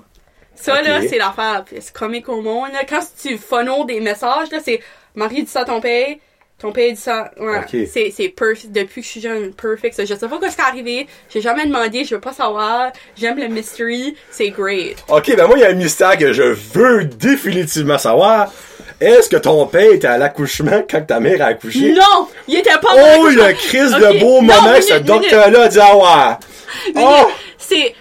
Ça, 0.56 0.82
là, 0.82 1.02
c'est 1.08 1.18
l'affaire 1.18 1.64
plus 1.66 1.92
comique 1.92 2.30
au 2.30 2.42
monde. 2.42 2.72
Là. 2.72 2.86
Quand 2.88 3.02
tu 3.22 3.38
funnels 3.38 3.86
des 3.88 4.00
messages, 4.00 4.50
là, 4.52 4.60
c'est 4.64 4.80
Marie 5.14 5.44
dit 5.44 5.50
ça 5.50 5.62
à 5.62 5.66
ton 5.66 5.82
père, 5.82 6.16
ton 6.58 6.72
père 6.72 6.90
dit 6.92 7.00
ça. 7.00 7.32
Ouais. 7.38 7.86
C'est, 7.86 8.12
c'est 8.16 8.30
perfect. 8.30 8.72
Depuis 8.72 9.02
que 9.02 9.06
je 9.08 9.12
suis 9.12 9.22
jeune, 9.22 9.54
perfect. 9.54 9.96
Je 10.00 10.06
sais 10.16 10.28
pas 10.28 10.38
quoi 10.38 10.50
ce 10.50 10.56
qui 10.56 10.62
est 10.62 10.66
arrivé. 10.66 11.08
J'ai 11.30 11.42
jamais 11.42 11.66
demandé, 11.66 12.06
je 12.06 12.16
veux 12.16 12.22
pas 12.22 12.32
savoir. 12.34 12.92
J'aime 13.18 13.38
le 13.38 13.48
mystery. 13.50 14.16
C'est 14.32 14.50
great. 14.52 14.96
Ok, 15.10 15.36
ben, 15.36 15.48
moi, 15.48 15.58
il 15.58 15.62
y 15.62 15.66
a 15.66 15.70
un 15.70 15.74
mystère 15.74 16.18
que 16.18 16.32
je 16.32 16.44
veux 16.74 17.04
définitivement 17.06 17.98
savoir. 17.98 18.52
Est-ce 19.02 19.28
que 19.30 19.36
ton 19.36 19.66
père 19.68 19.92
était 19.92 20.08
à 20.08 20.18
l'accouchement 20.18 20.84
quand 20.90 21.06
ta 21.06 21.20
mère 21.20 21.42
a 21.42 21.48
accouché? 21.48 21.92
Non! 21.92 22.30
Il 22.48 22.58
était 22.58 22.70
pas 22.82 22.94
Oh, 23.20 23.28
le 23.28 23.52
crise 23.54 23.92
de 23.92 24.20
beau 24.20 24.42
Non, 24.42 24.54
moment 24.54 24.76
que 24.76 24.82
ce 24.82 24.94
docteur-là 25.00 25.64
a 25.64 25.68
dit, 25.68 25.80
ah 25.82 25.98
ouais. 25.98 26.36
Oh! 26.96 27.28
C'est. 27.58 27.94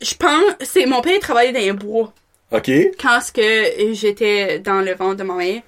Je 0.00 0.14
pense, 0.14 0.54
c'est 0.62 0.86
mon 0.86 1.02
père 1.02 1.18
travaillait 1.20 1.52
dans 1.52 1.60
les 1.60 1.72
bois. 1.72 2.12
Ok. 2.50 2.70
quand 3.00 3.20
ce 3.20 3.32
que 3.32 3.92
j'étais 3.94 4.58
dans 4.58 4.80
le 4.80 4.94
ventre 4.94 5.16
de 5.16 5.22
ma 5.22 5.34
mère. 5.34 5.60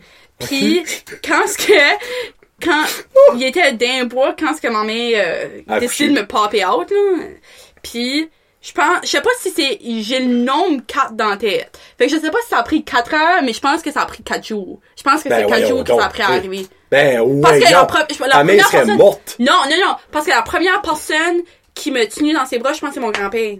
Puis 0.47 0.83
quand 1.27 1.47
ce 1.47 1.57
que 1.59 1.73
quand 2.65 2.85
il 3.37 3.43
était 3.45 3.71
le 3.71 4.05
bois, 4.07 4.35
quand 4.39 4.55
ce 4.57 4.61
que 4.61 4.69
ma 4.69 4.85
mère 4.85 5.25
euh, 5.27 5.79
décide 5.81 6.15
de 6.15 6.21
me 6.21 6.27
popper 6.27 6.65
out 6.65 6.91
là. 6.91 7.25
Puis 7.83 8.31
je 8.63 8.73
pense 8.73 8.99
je 9.03 9.09
sais 9.09 9.21
pas 9.21 9.31
si 9.41 9.51
c'est 9.51 9.79
j'ai 10.03 10.21
le 10.21 10.27
nombre 10.37 10.81
4 10.87 11.15
dans 11.15 11.29
la 11.31 11.37
tête. 11.37 11.79
Fait 11.99 12.07
que 12.07 12.13
je 12.15 12.19
sais 12.19 12.31
pas 12.31 12.39
si 12.43 12.49
ça 12.49 12.59
a 12.59 12.63
pris 12.63 12.83
4 12.85 13.15
heures, 13.15 13.43
mais 13.43 13.53
je 13.53 13.61
pense 13.61 13.83
que 13.83 13.91
ça 13.93 14.03
a 14.03 14.07
pris 14.07 14.23
4 14.23 14.47
jours. 14.47 14.81
Je 14.97 15.03
pense 15.03 15.23
que 15.23 15.29
Ben, 15.29 15.37
c'est 15.41 15.47
4 15.47 15.49
voyons 15.49 15.69
jours 15.69 15.85
que 15.85 15.95
ça 15.97 16.07
a 16.07 16.09
pris 16.09 16.23
à 16.23 16.29
arriver. 16.29 16.67
Ben, 16.91 17.21
ouais, 17.21 17.41
Parce 17.43 17.59
que 17.59 17.65
la, 17.65 17.71
non. 17.71 17.77
la 17.81 17.85
première 18.39 18.67
serait 18.67 18.79
personne 18.79 18.97
morte. 18.97 19.37
Non, 19.41 19.53
non 19.69 19.77
non, 19.85 19.95
parce 20.13 20.25
que 20.27 20.31
la 20.31 20.43
première 20.43 20.81
personne 20.81 21.43
qui 21.75 21.91
me 21.91 22.05
tenue 22.07 22.33
dans 22.33 22.47
ses 22.47 22.59
bras, 22.59 22.73
je 22.73 22.79
pense 22.81 22.91
que 22.91 22.95
c'est 22.95 23.01
mon 23.01 23.11
grand-père. 23.11 23.57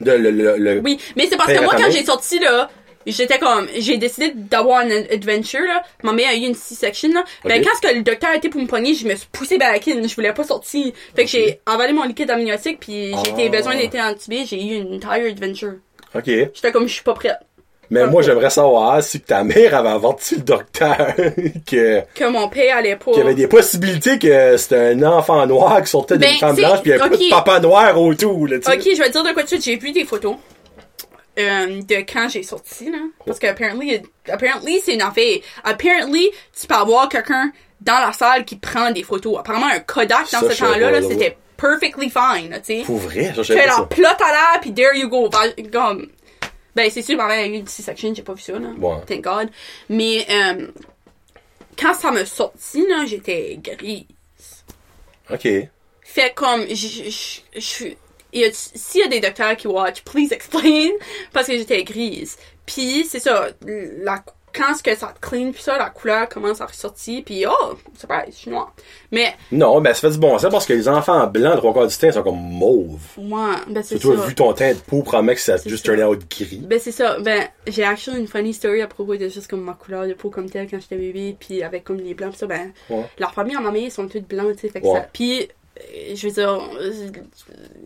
De, 0.00 0.12
le, 0.12 0.30
le, 0.30 0.56
le- 0.56 0.80
Oui, 0.80 0.98
mais 1.16 1.26
c'est 1.28 1.36
parce 1.36 1.52
que 1.52 1.60
moi, 1.60 1.74
quand 1.76 1.90
j'ai 1.90 2.04
sorti, 2.04 2.38
là, 2.38 2.70
j'étais 3.06 3.38
comme, 3.38 3.66
j'ai 3.78 3.96
décidé 3.96 4.32
d'avoir 4.34 4.80
un 4.80 4.90
adventure, 4.90 5.60
là. 5.62 5.82
Ma 6.02 6.12
mère 6.12 6.28
a 6.30 6.34
eu 6.34 6.40
une 6.40 6.54
C-section, 6.54 7.10
là. 7.12 7.24
Ben, 7.44 7.62
quand 7.64 7.88
que 7.88 7.94
le 7.94 8.02
docteur 8.02 8.30
a 8.30 8.36
été 8.36 8.48
pour 8.48 8.60
me 8.60 8.66
pogner, 8.66 8.94
je 8.94 9.06
me 9.06 9.14
suis 9.14 9.28
poussé 9.32 9.56
back 9.58 9.86
in. 9.88 10.06
Je 10.06 10.14
voulais 10.14 10.32
pas 10.32 10.44
sortir. 10.44 10.92
Fait 11.16 11.24
que 11.24 11.30
j'ai 11.30 11.60
avalé 11.66 11.92
mon 11.92 12.04
liquide 12.04 12.30
amniotique, 12.30 12.80
puis 12.80 13.12
j'ai 13.24 13.30
été 13.30 13.46
Ah. 13.46 13.56
besoin 13.58 13.76
d'être 13.76 13.94
intubé. 13.96 14.44
J'ai 14.46 14.62
eu 14.62 14.74
une 14.80 14.94
entire 14.96 15.30
adventure. 15.30 15.74
Ok. 16.14 16.24
J'étais 16.26 16.72
comme, 16.72 16.86
je 16.88 16.94
suis 16.94 17.02
pas 17.04 17.14
prête. 17.14 17.36
Mais 17.90 18.06
moi, 18.06 18.20
j'aimerais 18.20 18.50
savoir 18.50 19.02
si 19.02 19.18
ta 19.20 19.42
mère 19.44 19.74
avait 19.74 19.88
averti 19.88 20.34
le 20.34 20.42
docteur 20.42 20.96
que, 21.66 22.02
Que 22.14 22.24
mon 22.28 22.46
père 22.50 22.76
allait 22.76 22.96
pas. 22.96 23.12
qu'il 23.12 23.20
y 23.20 23.22
avait 23.22 23.34
des 23.34 23.46
possibilités 23.46 24.18
que 24.18 24.58
c'était 24.58 24.76
un 24.92 25.02
enfant 25.04 25.46
noir 25.46 25.80
qui 25.82 25.88
sortait 25.88 26.18
d'une 26.18 26.28
Ben, 26.28 26.36
femme 26.38 26.56
blanche 26.56 26.82
puis 26.82 26.90
il 26.90 26.96
y 26.98 27.00
avait 27.00 27.08
pas 27.08 27.14
ok. 27.16 27.18
de 27.22 27.30
papa 27.30 27.60
noir 27.60 27.98
autour, 27.98 28.46
là, 28.46 28.58
tu. 28.58 28.70
Ok, 28.70 28.82
je 28.94 28.98
vais 28.98 29.06
te 29.06 29.12
dire 29.12 29.22
de 29.24 29.32
quoi 29.32 29.42
de 29.42 29.48
suite. 29.48 29.64
J'ai 29.64 29.76
vu 29.76 29.90
des 29.92 30.04
photos. 30.04 30.36
Euh, 31.38 31.82
de 31.82 31.96
quand 32.10 32.28
j'ai 32.28 32.42
sorti, 32.42 32.90
là. 32.90 32.98
Parce 33.24 33.38
que 33.38 33.46
apparently, 33.46 34.02
apparently 34.28 34.80
c'est 34.80 34.94
une 34.94 35.02
affaire. 35.02 35.38
Apparently, 35.64 36.30
tu 36.58 36.66
peux 36.66 36.74
avoir 36.74 37.08
quelqu'un 37.08 37.52
dans 37.80 37.98
la 38.00 38.12
salle 38.12 38.44
qui 38.44 38.56
prend 38.56 38.90
des 38.90 39.02
photos. 39.04 39.38
Apparemment, 39.38 39.66
un 39.66 39.80
Kodak 39.80 40.30
dans 40.32 40.40
Ça, 40.40 40.50
ce 40.50 40.58
temps-là, 40.58 40.90
là, 40.90 41.02
c'était 41.02 41.36
perfectly 41.56 42.10
fine, 42.10 42.50
là, 42.50 42.60
tu 42.60 42.78
sais. 42.78 42.82
Pour 42.84 42.98
vrai, 42.98 43.32
ça, 43.34 43.42
je 43.42 43.52
pas 43.54 43.66
la 43.66 43.82
plot 43.82 44.04
à 44.06 44.30
l'air, 44.32 44.60
puis 44.60 44.72
there 44.74 44.96
you 44.96 45.08
go. 45.08 45.28
Comme, 45.72 46.08
ben, 46.74 46.90
c'est 46.90 47.02
sûr, 47.02 47.16
ma 47.16 47.26
mère 47.26 47.40
a 47.44 47.46
eu 47.46 47.52
une 47.54 47.66
C-section, 47.66 48.14
j'ai 48.14 48.22
pas 48.22 48.34
vu 48.34 48.42
ça, 48.42 48.52
là. 48.58 48.68
Ouais. 48.78 48.96
Thank 49.06 49.22
God. 49.22 49.50
Mais, 49.88 50.26
euh, 50.30 50.68
quand 51.78 51.94
ça 51.94 52.10
me 52.10 52.24
sorti, 52.24 52.84
là, 52.88 53.04
j'étais 53.06 53.58
grise. 53.62 54.04
Ok. 55.30 55.48
Fait 56.02 56.32
comme, 56.34 56.62
je, 56.68 56.74
je, 56.74 57.40
je- 57.60 57.94
et 58.32 58.50
s'il 58.52 59.00
y 59.00 59.04
a 59.04 59.08
des 59.08 59.20
docteurs 59.20 59.56
qui 59.56 59.66
watch, 59.68 60.02
please 60.02 60.32
explain, 60.32 60.88
parce 61.32 61.46
que 61.46 61.56
j'étais 61.56 61.82
grise. 61.84 62.36
Puis 62.66 63.06
c'est 63.08 63.20
ça, 63.20 63.48
la, 63.66 64.22
quand 64.54 64.74
ce 64.74 64.82
que 64.82 64.94
ça 64.96 65.14
te 65.18 65.26
clean, 65.26 65.52
puis 65.52 65.62
ça, 65.62 65.76
la 65.78 65.90
couleur 65.90 66.28
commence 66.28 66.60
à 66.60 66.66
ressortir, 66.66 67.22
puis 67.24 67.44
oh, 67.46 67.74
surprise, 67.98 68.32
je 68.34 68.36
suis 68.36 68.50
noire. 68.50 68.74
Mais, 69.12 69.34
Non, 69.52 69.80
ben 69.80 69.92
ça 69.94 70.00
fait 70.00 70.10
du 70.10 70.18
bon 70.18 70.38
sens 70.38 70.50
parce 70.50 70.66
que 70.66 70.72
les 70.72 70.88
enfants 70.88 71.26
blancs, 71.26 71.58
trois 71.58 71.72
quarts 71.72 71.86
du 71.86 71.94
ils 72.02 72.12
sont 72.12 72.22
comme 72.22 72.40
mauves. 72.40 72.98
moi, 73.18 73.56
ben 73.68 73.82
c'est 73.82 73.98
ça. 74.00 74.08
vu 74.10 74.34
ton 74.34 74.52
teint 74.54 74.72
de 74.72 74.78
peau, 74.78 75.02
probablement 75.02 75.34
que 75.34 75.40
ça 75.40 75.58
C'est 75.58 75.68
juste 75.70 75.84
turn 75.84 76.02
out 76.02 76.20
gris. 76.30 76.60
Ben 76.64 76.78
c'est 76.78 76.92
ça, 76.92 77.18
ben 77.20 77.46
j'ai 77.66 77.84
actually 77.84 78.18
une 78.20 78.26
funny 78.26 78.52
story 78.54 78.80
à 78.82 78.86
propos 78.86 79.16
de 79.16 79.28
juste 79.28 79.48
comme 79.48 79.62
ma 79.62 79.74
couleur 79.74 80.06
de 80.06 80.14
peau 80.14 80.30
comme 80.30 80.48
telle 80.50 80.68
quand 80.68 80.80
j'étais 80.80 80.96
bébé, 80.96 81.36
puis 81.38 81.62
avec 81.62 81.84
comme 81.84 81.98
les 81.98 82.14
blancs, 82.14 82.32
pis 82.32 82.38
ça, 82.38 82.46
ben, 82.46 82.72
Ouais. 82.90 83.04
leur 83.18 83.32
famille 83.34 83.56
en 83.56 83.60
mamie, 83.62 83.84
ils 83.84 83.90
sont 83.92 84.08
toutes 84.08 84.26
blancs, 84.28 84.54
tu 84.56 84.62
sais, 84.62 84.68
fait 84.70 84.80
que 84.80 84.86
Ouais. 84.86 84.94
ça. 85.00 85.06
Puis, 85.12 85.48
je 86.14 86.26
veux 86.26 86.32
dire, 86.32 86.70
euh, 86.80 87.08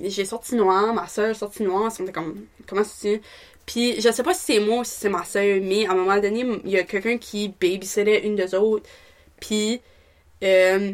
j'ai 0.01 0.25
sorti 0.25 0.55
noir, 0.55 0.93
ma 0.95 1.07
soeur 1.09 1.31
est 1.31 1.35
sortie 1.35 1.63
noire, 1.63 1.91
ils 1.91 1.95
sont 1.95 2.13
comme, 2.13 2.47
comment 2.67 2.85
c'est 2.85 3.21
Puis, 3.67 4.01
je 4.01 4.11
sais 4.11 4.23
pas 4.23 4.35
si 4.35 4.53
c'est 4.55 4.61
moi 4.61 4.81
ou 4.81 4.85
si 4.85 4.93
c'est 4.93 5.09
ma 5.09 5.25
soeur, 5.25 5.59
mais 5.63 5.87
à 5.87 5.93
un 5.93 5.95
moment 5.95 6.19
donné, 6.19 6.45
il 6.65 6.71
y 6.71 6.79
a 6.79 6.83
quelqu'un 6.85 7.19
qui 7.19 7.49
babysittait 7.49 8.27
une 8.27 8.37
des 8.37 8.55
autres, 8.55 8.89
puis, 9.41 9.81
euh, 10.43 10.93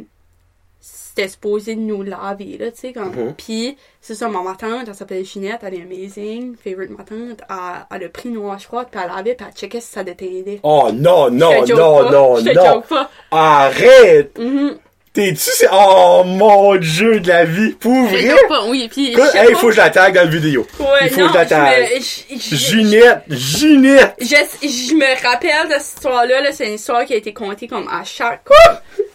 c'était 0.80 1.28
supposé 1.28 1.74
nous 1.74 2.02
laver, 2.02 2.56
là, 2.58 2.70
tu 2.70 2.78
sais, 2.78 2.92
comme. 2.92 3.14
Mhm. 3.14 3.34
Puis, 3.36 3.76
c'est 4.00 4.14
ça, 4.14 4.28
ma 4.28 4.54
tante, 4.54 4.86
elle 4.86 4.94
s'appelle 4.94 5.24
Ginette, 5.24 5.60
elle 5.62 5.74
est 5.74 5.82
amazing, 5.82 6.56
favorite 6.56 6.90
ma 6.90 7.04
tante, 7.04 7.42
elle, 7.50 7.96
elle 7.96 8.04
a 8.04 8.08
pris 8.08 8.28
noir, 8.28 8.58
je 8.58 8.66
crois, 8.68 8.84
puis 8.84 9.00
elle 9.02 9.10
lavait, 9.10 9.34
puis 9.34 9.46
elle 9.48 9.54
checkait 9.54 9.80
si 9.80 9.90
ça 9.90 10.04
déteindait. 10.04 10.60
Oh 10.62 10.90
non, 10.92 11.30
non, 11.30 11.64
non, 11.66 12.04
pas, 12.04 12.10
non, 12.10 12.40
non. 12.42 12.82
pas. 12.82 13.10
Arrête! 13.30 14.38
Mhm. 14.38 14.78
T'es-tu. 15.18 15.66
Oh 15.72 16.22
mon 16.24 16.76
dieu 16.76 17.18
de 17.18 17.26
la 17.26 17.44
vie, 17.44 17.72
pour 17.72 18.04
vrai? 18.06 18.36
pas, 18.48 18.66
oui, 18.66 18.88
puis. 18.88 19.16
Hey, 19.34 19.52
faut 19.54 19.66
que 19.66 19.72
je 19.72 19.78
la 19.78 19.90
tag 19.90 20.14
dans 20.14 20.20
la 20.20 20.26
vidéo. 20.26 20.64
Ouais, 20.78 20.86
Il 21.02 21.10
faut 21.10 21.20
non, 21.22 21.26
que 21.26 21.32
je 21.32 21.38
la 21.38 21.46
tag. 21.46 22.02
Ginette, 22.30 23.22
Ginette! 23.28 24.14
Je, 24.20 24.26
je 24.62 24.94
me 24.94 25.28
rappelle 25.28 25.66
de 25.68 25.72
cette 25.80 25.94
histoire-là, 25.96 26.40
là, 26.40 26.52
c'est 26.52 26.68
une 26.68 26.74
histoire 26.74 27.04
qui 27.04 27.14
a 27.14 27.16
été 27.16 27.32
contée 27.32 27.66
comme 27.66 27.88
à 27.88 28.04
chaque. 28.04 28.42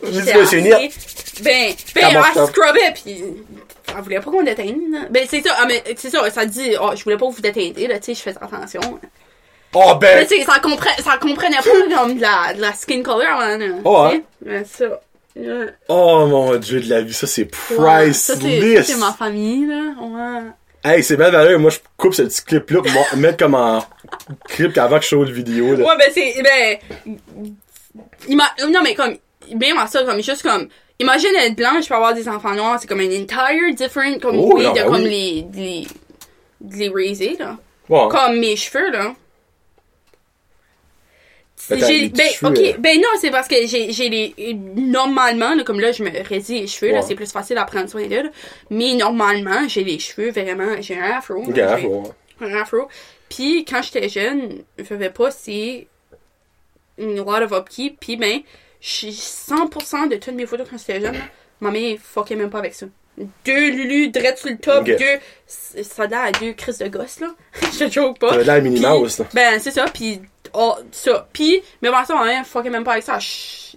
Je 0.04 0.10
dis 0.10 0.20
J'étais 0.20 0.34
que 0.34 0.46
c'est. 0.46 0.62
Ben, 1.42 1.74
ben, 1.96 2.24
elle 2.36 2.48
scrubbait, 2.48 2.94
pis 2.94 3.24
elle 3.96 4.04
voulait 4.04 4.20
pas 4.20 4.30
qu'on 4.32 4.44
déteigne. 4.44 5.08
Ben, 5.10 5.26
c'est 5.30 5.42
ça, 5.42 5.56
ah, 5.58 5.66
mais 5.68 5.84
c'est 5.96 6.10
ça, 6.10 6.30
ça 6.30 6.46
dit, 6.46 6.76
oh, 6.82 6.92
je 6.98 7.04
voulais 7.06 7.18
pas 7.18 7.28
vous 7.30 7.42
déteindre, 7.42 7.80
là, 7.88 8.00
tu 8.00 8.08
sais, 8.08 8.16
je 8.16 8.20
faisais 8.20 8.38
attention. 8.42 8.82
Oh 9.74 9.96
ben! 9.96 10.20
Mais 10.20 10.26
tu 10.28 10.38
sais, 10.38 10.44
ça, 10.44 10.60
compre- 10.60 11.02
ça 11.02 11.18
comprenait 11.18 11.58
pas 11.58 11.96
comme 11.98 12.16
de 12.18 12.22
la, 12.22 12.54
de 12.54 12.62
la 12.62 12.74
skin 12.74 13.02
color, 13.04 13.40
hein, 13.40 13.58
là, 13.58 13.66
Oh, 13.86 14.10
sais? 14.12 14.22
Mais 14.46 14.64
ça. 14.66 14.86
Oh 15.88 16.26
mon 16.28 16.56
dieu 16.58 16.80
de 16.82 16.90
la 16.90 17.02
vie, 17.02 17.14
ça 17.14 17.28
c'est 17.28 17.50
Ouais, 17.78 18.14
ça, 18.14 18.36
c'est- 18.36 18.40
priceless! 18.40 18.98
ma 19.00 19.14
famille, 19.14 19.66
là. 19.68 19.94
Ouais. 20.02 20.42
Hey, 20.86 21.04
c'est 21.04 21.16
belle 21.16 21.32
valeur, 21.32 21.60
moi 21.60 21.72
je 21.72 21.80
coupe 21.98 22.14
ce 22.14 22.24
petit 22.24 22.44
clip-là 22.44 22.82
pour 22.82 23.18
mettre 23.18 23.38
comme 23.38 23.56
en 23.56 23.84
clip 24.50 24.78
avant 24.78 24.98
que 24.98 25.04
je 25.04 25.10
show 25.10 25.24
le 25.24 25.32
vidéo, 25.32 25.76
là. 25.76 25.86
Ouais, 25.86 25.96
ben 25.98 26.12
c'est. 26.14 26.44
Ben. 26.44 26.78
il 28.28 28.36
m'a- 28.38 28.54
non, 28.70 28.82
mais 28.84 28.94
comme. 28.96 29.16
Bien, 29.56 29.74
moi, 29.74 29.88
ça, 29.88 30.04
comme 30.04 30.22
juste 30.22 30.42
comme. 30.44 30.68
Imagine 31.00 31.30
être 31.40 31.56
blanche 31.56 31.88
pour 31.88 31.96
avoir 31.98 32.14
des 32.14 32.28
enfants 32.30 32.54
noirs, 32.54 32.78
c'est 32.80 32.88
comme 32.88 33.00
un 33.02 33.06
entire 33.22 33.74
different 33.76 34.20
comme 34.22 34.38
Oh, 34.38 34.58
non, 34.62 34.70
de 34.70 34.76
ben 34.76 34.86
comme 34.86 34.96
oui. 35.04 35.46
les, 35.54 35.88
les. 36.62 36.78
les 36.78 36.90
raiser, 36.90 37.36
là. 37.40 37.58
Comme 37.90 38.40
mes 38.40 38.56
cheveux, 38.56 38.90
là. 38.92 39.14
Ben, 41.70 41.80
J'ai- 41.88 42.10
ben, 42.10 42.28
ok, 42.50 42.80
ben 42.80 42.98
non, 42.98 43.08
c'est 43.22 43.32
parce 43.32 43.48
que 43.48 43.56
j'ai, 43.68 43.92
j'ai 43.92 44.10
les, 44.10 44.54
normalement, 44.76 45.54
là, 45.56 45.64
comme 45.64 45.80
là, 45.80 45.92
je 45.92 46.04
me 46.04 46.10
raisis 46.28 46.60
les 46.62 46.68
cheveux, 46.68 46.92
là, 46.92 47.02
c'est 47.08 47.16
plus 47.16 47.32
facile 47.32 47.58
à 47.58 47.66
prendre 47.66 47.90
soin 47.90 48.06
d'eux. 48.08 48.30
Mais 48.70 48.94
normalement, 48.96 49.68
j'ai 49.68 49.84
les 49.84 50.00
cheveux 50.00 50.32
vraiment, 50.32 50.76
j'ai 50.82 50.98
un 51.00 51.12
afro. 51.12 51.42
là, 51.62 51.78
un 52.42 52.54
afro. 52.56 52.88
Puis 53.30 53.66
quand 53.66 53.82
j'étais 53.82 54.10
jeune, 54.10 54.64
je 54.78 54.84
faisais 54.84 55.10
pas 55.10 55.32
c'est 55.32 55.88
une 56.98 57.16
lot 57.18 57.42
of 57.42 57.52
upkeep. 57.54 58.00
Puis 58.00 58.18
ben, 58.18 58.42
je 58.82 58.90
suis 58.90 59.12
100% 59.12 60.10
de 60.10 60.18
toutes 60.18 60.36
mes 60.36 60.46
photos 60.46 60.68
quand 60.70 60.78
j'étais 60.78 61.00
jeune, 61.02 61.14
là, 61.14 61.26
ma 61.62 61.72
mère 61.72 61.98
fuckait 62.02 62.36
même 62.36 62.50
pas 62.50 62.60
avec 62.60 62.74
ça. 62.74 62.86
Deux 63.18 63.70
Lulu, 63.70 64.08
direct 64.10 64.40
sur 64.40 64.50
le 64.50 64.58
top, 64.58 64.82
Ok. 64.82 64.98
deux. 64.98 65.84
Ça 65.84 66.04
a 66.04 66.08
l'air 66.08 66.20
à 66.22 66.32
deux 66.32 66.54
crises 66.54 66.80
de 66.80 66.88
gosse, 66.88 67.20
là. 67.20 67.28
je 67.62 67.86
te 67.86 67.92
joke 67.92 68.18
pas. 68.20 68.36
L'air 68.38 68.62
Minnie 68.62 68.80
Puis, 68.80 68.88
Mouse, 68.90 69.20
là. 69.20 69.26
Ben, 69.34 69.60
c'est 69.60 69.70
ça, 69.72 69.86
puis 69.86 70.20
oh, 70.54 70.74
ça. 70.92 71.28
Puis, 71.32 71.62
mais 71.82 71.90
bon, 71.92 71.98
ça, 72.08 72.16
ma 72.16 72.26
mère 72.26 72.46
fuckait 72.46 72.72
même 72.72 72.84
pas 72.84 72.94
avec 72.94 73.04
ça. 73.04 73.20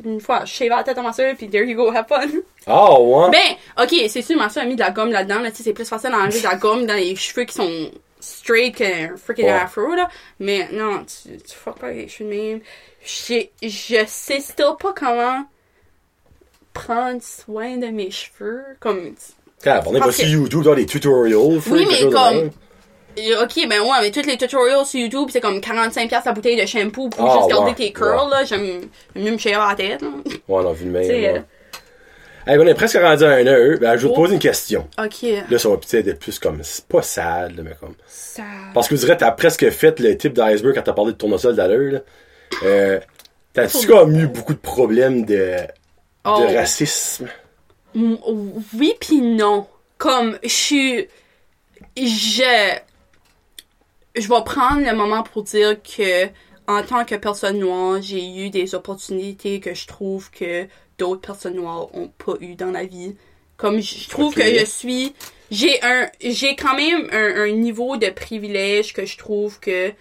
Une 0.04 0.20
fois, 0.20 0.44
je 0.46 0.52
shave 0.52 0.68
la 0.70 0.82
tête 0.84 0.96
à 0.96 1.02
ma 1.02 1.12
soeur, 1.12 1.34
puis 1.36 1.48
there 1.50 1.64
you 1.64 1.76
go, 1.76 1.90
have 1.90 2.06
fun. 2.08 2.28
Oh, 2.66 3.28
ouais. 3.30 3.30
Ben, 3.30 3.84
ok, 3.84 3.94
c'est 4.08 4.22
sûr, 4.22 4.36
ma 4.38 4.48
soeur 4.48 4.62
a 4.62 4.66
mis 4.66 4.74
de 4.74 4.80
la 4.80 4.90
gomme 4.90 5.10
là-dedans, 5.12 5.40
là, 5.40 5.50
tu 5.50 5.58
sais, 5.58 5.62
c'est 5.64 5.72
plus 5.74 5.88
facile 5.88 6.10
d'enlever 6.10 6.38
de 6.40 6.44
la 6.44 6.54
gomme 6.56 6.86
dans 6.86 6.94
les 6.94 7.14
cheveux 7.14 7.44
qui 7.44 7.54
sont 7.54 7.90
straight 8.20 8.74
qu'un 8.74 9.14
freaking 9.16 9.44
Ouais. 9.44 9.52
afro, 9.52 9.94
là. 9.94 10.08
Mais 10.40 10.68
non, 10.72 11.04
tu, 11.04 11.36
tu 11.36 11.54
fuck 11.54 11.78
pas 11.78 11.88
avec 11.88 11.98
les 11.98 12.08
cheveux 12.08 12.30
de 12.30 12.34
même. 12.34 12.60
Je 13.04 14.04
sais 14.06 14.40
still 14.40 14.72
pas 14.80 14.92
comment 14.94 15.44
prendre 16.84 17.22
soin 17.22 17.76
de 17.76 17.86
mes 17.86 18.10
cheveux, 18.10 18.62
comme... 18.80 19.12
Ah, 19.64 19.82
on 19.86 19.94
est 19.94 19.98
pas 19.98 20.12
sur 20.12 20.26
YouTube, 20.28 20.62
dans 20.62 20.74
des 20.74 20.86
tutorials. 20.86 21.60
Oui, 21.70 21.86
mais 21.90 22.00
comme-. 22.10 22.50
Euh, 23.18 23.42
Ok, 23.42 23.66
ben 23.66 23.80
ouais, 23.80 23.96
mais 24.02 24.10
tous 24.10 24.26
les 24.28 24.36
tutorials 24.36 24.84
sur 24.84 25.00
YouTube, 25.00 25.28
c'est 25.32 25.40
comme 25.40 25.58
45$ 25.58 26.10
la 26.26 26.32
bouteille 26.32 26.60
de 26.60 26.66
shampoo 26.66 27.08
pour 27.08 27.26
Ah, 27.30 27.38
juste 27.38 27.48
garder 27.48 27.70
ouais, 27.70 27.74
tes 27.74 27.90
curls, 27.92 28.24
ouais. 28.26 28.30
là. 28.30 28.44
J'aime 28.44 28.82
mieux 29.14 29.30
me 29.32 29.38
shave 29.38 29.52
la 29.66 29.74
tête, 29.74 30.02
là. 30.02 30.08
Ouais, 30.26 30.34
on 30.48 30.68
a 30.68 30.72
vu 30.74 30.84
le 30.84 30.90
même. 30.90 31.08
Ouais. 31.08 31.42
Hey, 32.46 32.58
on 32.58 32.66
est 32.66 32.74
presque 32.74 32.98
rendu 32.98 33.24
à 33.24 33.30
un 33.30 33.46
heure. 33.46 33.78
Ben, 33.80 33.96
je 33.96 34.02
vais 34.06 34.08
te 34.08 34.18
Oh. 34.18 34.22
poser 34.22 34.34
une 34.34 34.38
question. 34.38 34.86
Ok. 35.02 35.22
Là, 35.50 35.58
ça 35.58 35.68
va 35.70 35.78
peut-être 35.78 36.06
être 36.06 36.18
plus 36.20 36.38
comme, 36.38 36.58
c'est 36.62 36.84
pas 36.84 37.00
sad, 37.02 37.56
là, 37.56 37.62
mais 37.64 37.74
comme. 37.80 37.94
Ça... 38.06 38.42
Parce 38.74 38.86
que 38.86 38.94
je 38.96 39.00
dirais, 39.00 39.16
t'as 39.16 39.30
presque 39.32 39.68
fait 39.70 39.98
le 39.98 40.14
type 40.16 40.34
d'iceberg 40.34 40.74
quand 40.74 40.82
t'as 40.82 40.92
parlé 40.92 41.12
de 41.12 41.16
tournesol 41.16 41.56
d'allure, 41.56 41.92
là. 41.94 41.98
Euh, 42.64 43.00
t'as-tu 43.54 43.86
comme 43.86 44.14
eu 44.14 44.26
beaucoup 44.26 44.52
de 44.52 44.58
problèmes 44.58 45.24
de, 45.24 45.56
Oh. 46.26 46.40
de 46.40 46.54
racisme? 46.54 47.28
Mm, 47.94 48.16
Oui 48.74 48.94
puis 49.00 49.20
non. 49.20 49.66
Comme 49.98 50.38
je 50.42 50.48
suis 50.48 51.08
je 51.96 52.78
je 54.16 54.28
vais 54.28 54.44
prendre 54.44 54.82
le 54.84 54.94
moment 54.96 55.22
pour 55.22 55.42
dire 55.42 55.76
que 55.82 56.26
en 56.68 56.82
tant 56.82 57.04
que 57.04 57.14
personne 57.14 57.58
noire, 57.60 58.02
j'ai 58.02 58.24
eu 58.46 58.50
des 58.50 58.74
opportunités 58.74 59.60
que 59.60 59.74
je 59.74 59.86
trouve 59.86 60.30
que 60.30 60.66
d'autres 60.98 61.20
personnes 61.20 61.56
noires 61.56 61.94
ont 61.94 62.08
pas 62.08 62.34
eu 62.40 62.54
dans 62.56 62.70
la 62.72 62.84
vie. 62.86 63.16
Comme 63.56 63.80
je 63.80 64.08
trouve 64.08 64.34
que 64.34 64.42
je 64.58 64.64
suis 64.64 65.14
j'ai 65.50 65.82
un 65.82 66.10
j'ai 66.20 66.56
quand 66.56 66.76
même 66.76 67.08
un, 67.12 67.42
un 67.44 67.52
niveau 67.52 67.96
de 67.96 68.10
privilège 68.10 68.92
que 68.92 69.06
je 69.06 69.16
trouve 69.16 69.60
que 69.60 69.92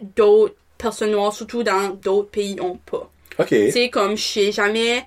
d'autres 0.00 0.56
personnes 0.78 1.10
noires 1.12 1.32
surtout 1.32 1.62
dans 1.62 1.90
d'autres 1.90 2.30
pays 2.30 2.60
ont 2.60 2.76
pas. 2.78 3.10
Ok. 3.38 3.48
Tu 3.48 3.70
sais, 3.72 3.90
comme, 3.90 4.16
j'ai 4.16 4.52
jamais. 4.52 5.04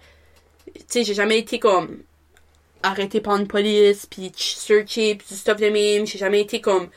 Tu 0.75 0.81
sais, 0.87 1.03
j'ai 1.03 1.13
jamais 1.13 1.39
été 1.39 1.59
comme. 1.59 2.03
arrêté 2.83 3.21
par 3.21 3.35
une 3.37 3.47
police, 3.47 4.05
puis 4.05 4.31
ch- 4.35 4.55
searché, 4.55 5.15
puis 5.15 5.27
du 5.29 5.35
stuff 5.35 5.57
de 5.57 5.69
même. 5.69 6.05
J'ai 6.07 6.17
jamais 6.19 6.41
été 6.41 6.61
comme. 6.61 6.89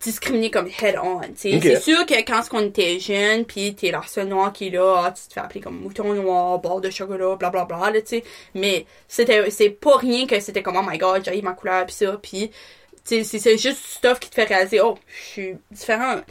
discriminé 0.00 0.50
comme 0.50 0.68
head 0.80 0.96
on. 1.02 1.20
Tu 1.20 1.28
sais, 1.36 1.56
Ok. 1.56 1.62
c'est 1.62 1.80
sûr 1.80 2.06
que 2.06 2.14
quand 2.24 2.42
on 2.52 2.60
était 2.66 3.00
jeune, 3.00 3.44
puis 3.44 3.74
t'es 3.74 3.90
la 3.90 4.02
seule 4.06 4.28
noire 4.28 4.52
qui 4.52 4.68
est 4.68 4.70
là, 4.70 5.02
ah, 5.06 5.10
tu 5.12 5.26
te 5.26 5.32
fais 5.32 5.40
appeler 5.40 5.60
comme 5.60 5.80
mouton 5.80 6.12
noir, 6.14 6.58
bord 6.60 6.80
de 6.80 6.90
chocolat, 6.90 7.34
blablabla, 7.36 7.90
là, 7.90 8.00
tu 8.02 8.06
sais. 8.08 8.24
Mais 8.54 8.86
c'était, 9.08 9.50
c'est 9.50 9.70
pas 9.70 9.96
rien 9.96 10.26
que 10.26 10.38
c'était 10.38 10.62
comme, 10.62 10.76
oh 10.76 10.84
my 10.88 10.98
god, 10.98 11.22
j'ai 11.24 11.42
ma 11.42 11.52
couleur, 11.54 11.86
puis 11.86 11.94
ça, 11.94 12.18
puis. 12.22 12.50
Tu 13.08 13.18
sais, 13.18 13.24
c'est- 13.24 13.38
c'est 13.38 13.56
juste 13.58 13.82
du 13.82 13.88
stuff 13.88 14.18
qui 14.20 14.28
te 14.30 14.34
fait 14.34 14.44
réaliser, 14.44 14.80
oh, 14.80 14.96
je 15.08 15.22
suis 15.24 15.54
différente. 15.70 16.24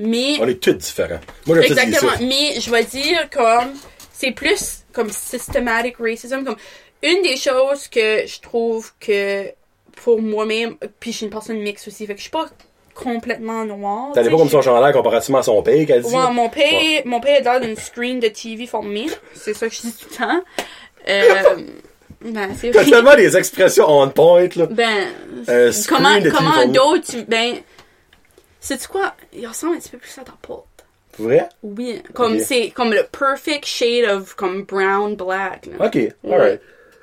Mais. 0.00 0.36
On 0.40 0.48
est 0.48 0.60
tous 0.62 0.72
différents. 0.72 1.20
Moi. 1.46 1.60
Exactement. 1.64 2.12
Mais 2.22 2.60
je 2.60 2.70
vais 2.70 2.84
dire 2.84 3.28
comme 3.30 3.72
c'est 4.12 4.32
plus 4.32 4.80
comme 4.92 5.10
systematic 5.10 5.96
racism 5.98 6.44
comme 6.44 6.56
une 7.02 7.22
des 7.22 7.36
choses 7.36 7.88
que 7.88 8.26
je 8.26 8.40
trouve 8.40 8.92
que 9.00 9.46
pour 10.04 10.20
moi-même 10.20 10.76
puis 10.98 11.12
je 11.12 11.16
suis 11.18 11.26
une 11.26 11.32
personne 11.32 11.58
mixte 11.58 11.88
aussi 11.88 12.06
fait 12.06 12.14
que 12.14 12.18
je 12.18 12.24
suis 12.24 12.30
pas 12.30 12.46
complètement 12.94 13.64
noire. 13.64 14.12
T'allais 14.12 14.30
pas 14.30 14.36
comme 14.36 14.48
son 14.48 14.60
chandail 14.62 14.92
comparativement 14.92 15.38
à 15.38 15.42
son 15.42 15.62
père, 15.62 15.86
qu'elle 15.86 16.02
dit? 16.02 16.14
Ouais, 16.14 16.30
mon 16.32 16.48
père, 16.50 17.02
mon 17.06 17.20
père 17.20 17.38
est 17.38 17.42
dans 17.42 17.62
une 17.62 17.76
screen 17.76 18.20
de 18.20 18.28
TV 18.28 18.66
for 18.66 18.82
me. 18.82 19.04
C'est 19.34 19.54
ça 19.54 19.68
que 19.68 19.74
je 19.74 19.80
dis 19.82 19.92
tout 19.92 20.08
le 20.10 20.16
temps. 20.16 20.40
Euh, 21.08 21.42
ben, 22.22 22.50
c'est 22.60 22.70
T'as 22.72 22.84
tellement 22.84 23.16
des 23.16 23.36
expressions 23.36 23.86
on 23.88 24.08
point, 24.10 24.48
là. 24.54 24.66
Ben, 24.66 25.08
Euh, 25.48 25.72
comment, 25.88 26.18
comment 26.36 26.66
d'autres, 26.66 27.12
tu- 27.12 27.24
ben, 27.24 27.56
sais-tu 28.60 28.88
quoi? 28.88 29.14
Il 29.32 29.46
ressemble 29.46 29.76
un 29.76 29.78
petit 29.78 29.90
peu 29.90 29.98
plus 29.98 30.16
à 30.18 30.22
ta 30.22 30.32
porte. 30.42 30.66
Vrai? 31.18 31.48
Oui, 31.62 32.00
comme 32.14 32.34
Ok. 32.36 32.40
c'est 32.40 32.70
comme 32.70 32.92
le 32.92 33.02
perfect 33.02 33.66
shade 33.66 34.04
of 34.08 34.34
comme 34.34 34.62
brown 34.62 35.16
black. 35.16 35.66
Là. 35.66 35.86
Ok, 35.86 35.98
alright. 36.30 36.60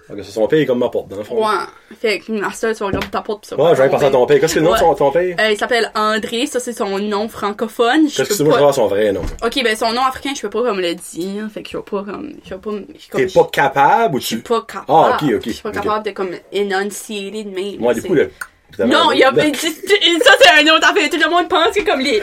Ok, 0.09 0.19
c'est 0.23 0.31
son 0.31 0.47
pays 0.47 0.65
comme 0.65 0.79
ma 0.79 0.87
porte, 0.87 1.09
dans 1.09 1.17
le 1.17 1.23
fond. 1.25 1.35
Ouais. 1.45 1.65
Fait 1.99 2.19
que, 2.19 2.41
à 2.41 2.49
ça, 2.53 2.73
tu 2.73 2.79
vas 2.79 2.85
regarder 2.85 3.09
ta 3.09 3.21
porte 3.21 3.41
pis 3.41 3.49
ça. 3.49 3.57
Ouais, 3.57 3.75
je 3.75 3.81
vais 3.83 3.89
passer 3.89 4.05
à 4.05 4.09
ton 4.09 4.25
pays. 4.25 4.39
Qu'est-ce 4.39 4.53
que 4.53 4.59
c'est 4.61 4.65
le 4.65 4.65
nom 4.65 4.71
de 4.71 4.81
Ouais. 4.89 4.95
ton, 4.95 5.11
pays? 5.11 5.35
Euh, 5.37 5.51
il 5.51 5.57
s'appelle 5.57 5.91
André, 5.95 6.45
ça 6.47 6.61
c'est 6.61 6.71
son 6.71 6.97
nom 6.97 7.27
francophone. 7.27 8.03
Qu'est-ce 8.07 8.23
que 8.29 8.33
c'est 8.33 8.43
moi, 8.45 8.57
je 8.57 8.63
pas- 8.63 8.71
son 8.71 8.87
vrai 8.87 9.11
nom? 9.11 9.23
Ok, 9.43 9.61
ben 9.61 9.75
son 9.75 9.91
nom 9.91 10.03
africain, 10.03 10.31
je 10.33 10.41
peux 10.43 10.49
pas 10.49 10.63
comme 10.63 10.79
le 10.79 10.95
dire. 10.95 11.49
Fait 11.53 11.61
que 11.61 11.69
je 11.69 11.75
vais 11.77 11.83
pas 11.83 12.03
comme. 12.05 12.31
Je 12.45 12.49
vais 12.51 12.57
pas. 12.61 12.71
T'es 13.17 13.25
pas 13.27 13.49
capable 13.51 14.15
ou 14.15 14.19
Je 14.21 14.25
suis 14.25 14.35
tu. 14.37 14.41
pas 14.43 14.61
capable. 14.61 14.85
Ah, 14.87 15.17
ok, 15.21 15.29
ok, 15.35 15.41
Je 15.45 15.49
suis 15.51 15.61
pas 15.61 15.71
capable 15.71 16.05
de 16.05 16.11
comme 16.11 16.31
enunciater 16.55 17.43
de 17.43 17.49
même. 17.49 17.79
Moi, 17.79 17.93
du 17.93 17.99
c'est- 17.99 18.07
coup, 18.07 18.13
le. 18.13 18.31
Non, 18.79 19.11
il 19.11 19.19
y 19.19 19.23
a. 19.23 19.31
Ça, 19.33 20.31
c'est 20.41 20.49
un 20.49 20.75
autre 20.75 20.89
affaire. 20.89 21.09
Tout 21.09 21.17
le 21.17 21.29
monde 21.29 21.49
pense 21.49 21.75
que 21.75 21.83
comme 21.83 21.99
les. 21.99 22.21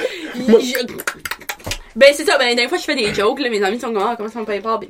Ben, 1.97 2.13
c'est 2.13 2.25
ça. 2.25 2.39
Ben, 2.39 2.57
des 2.57 2.69
fois, 2.69 2.79
je 2.79 2.85
fais 2.85 2.95
des 2.95 3.15
jokes, 3.15 3.41
là. 3.41 3.49
Mes 3.49 3.63
amis 3.63 3.79
sont 3.81 3.93
comme, 3.93 4.03
ah, 4.03 4.15
comment 4.17 4.29
ça 4.29 4.39
mon 4.39 4.45
paypal? 4.45 4.79
Ben, 4.81 4.89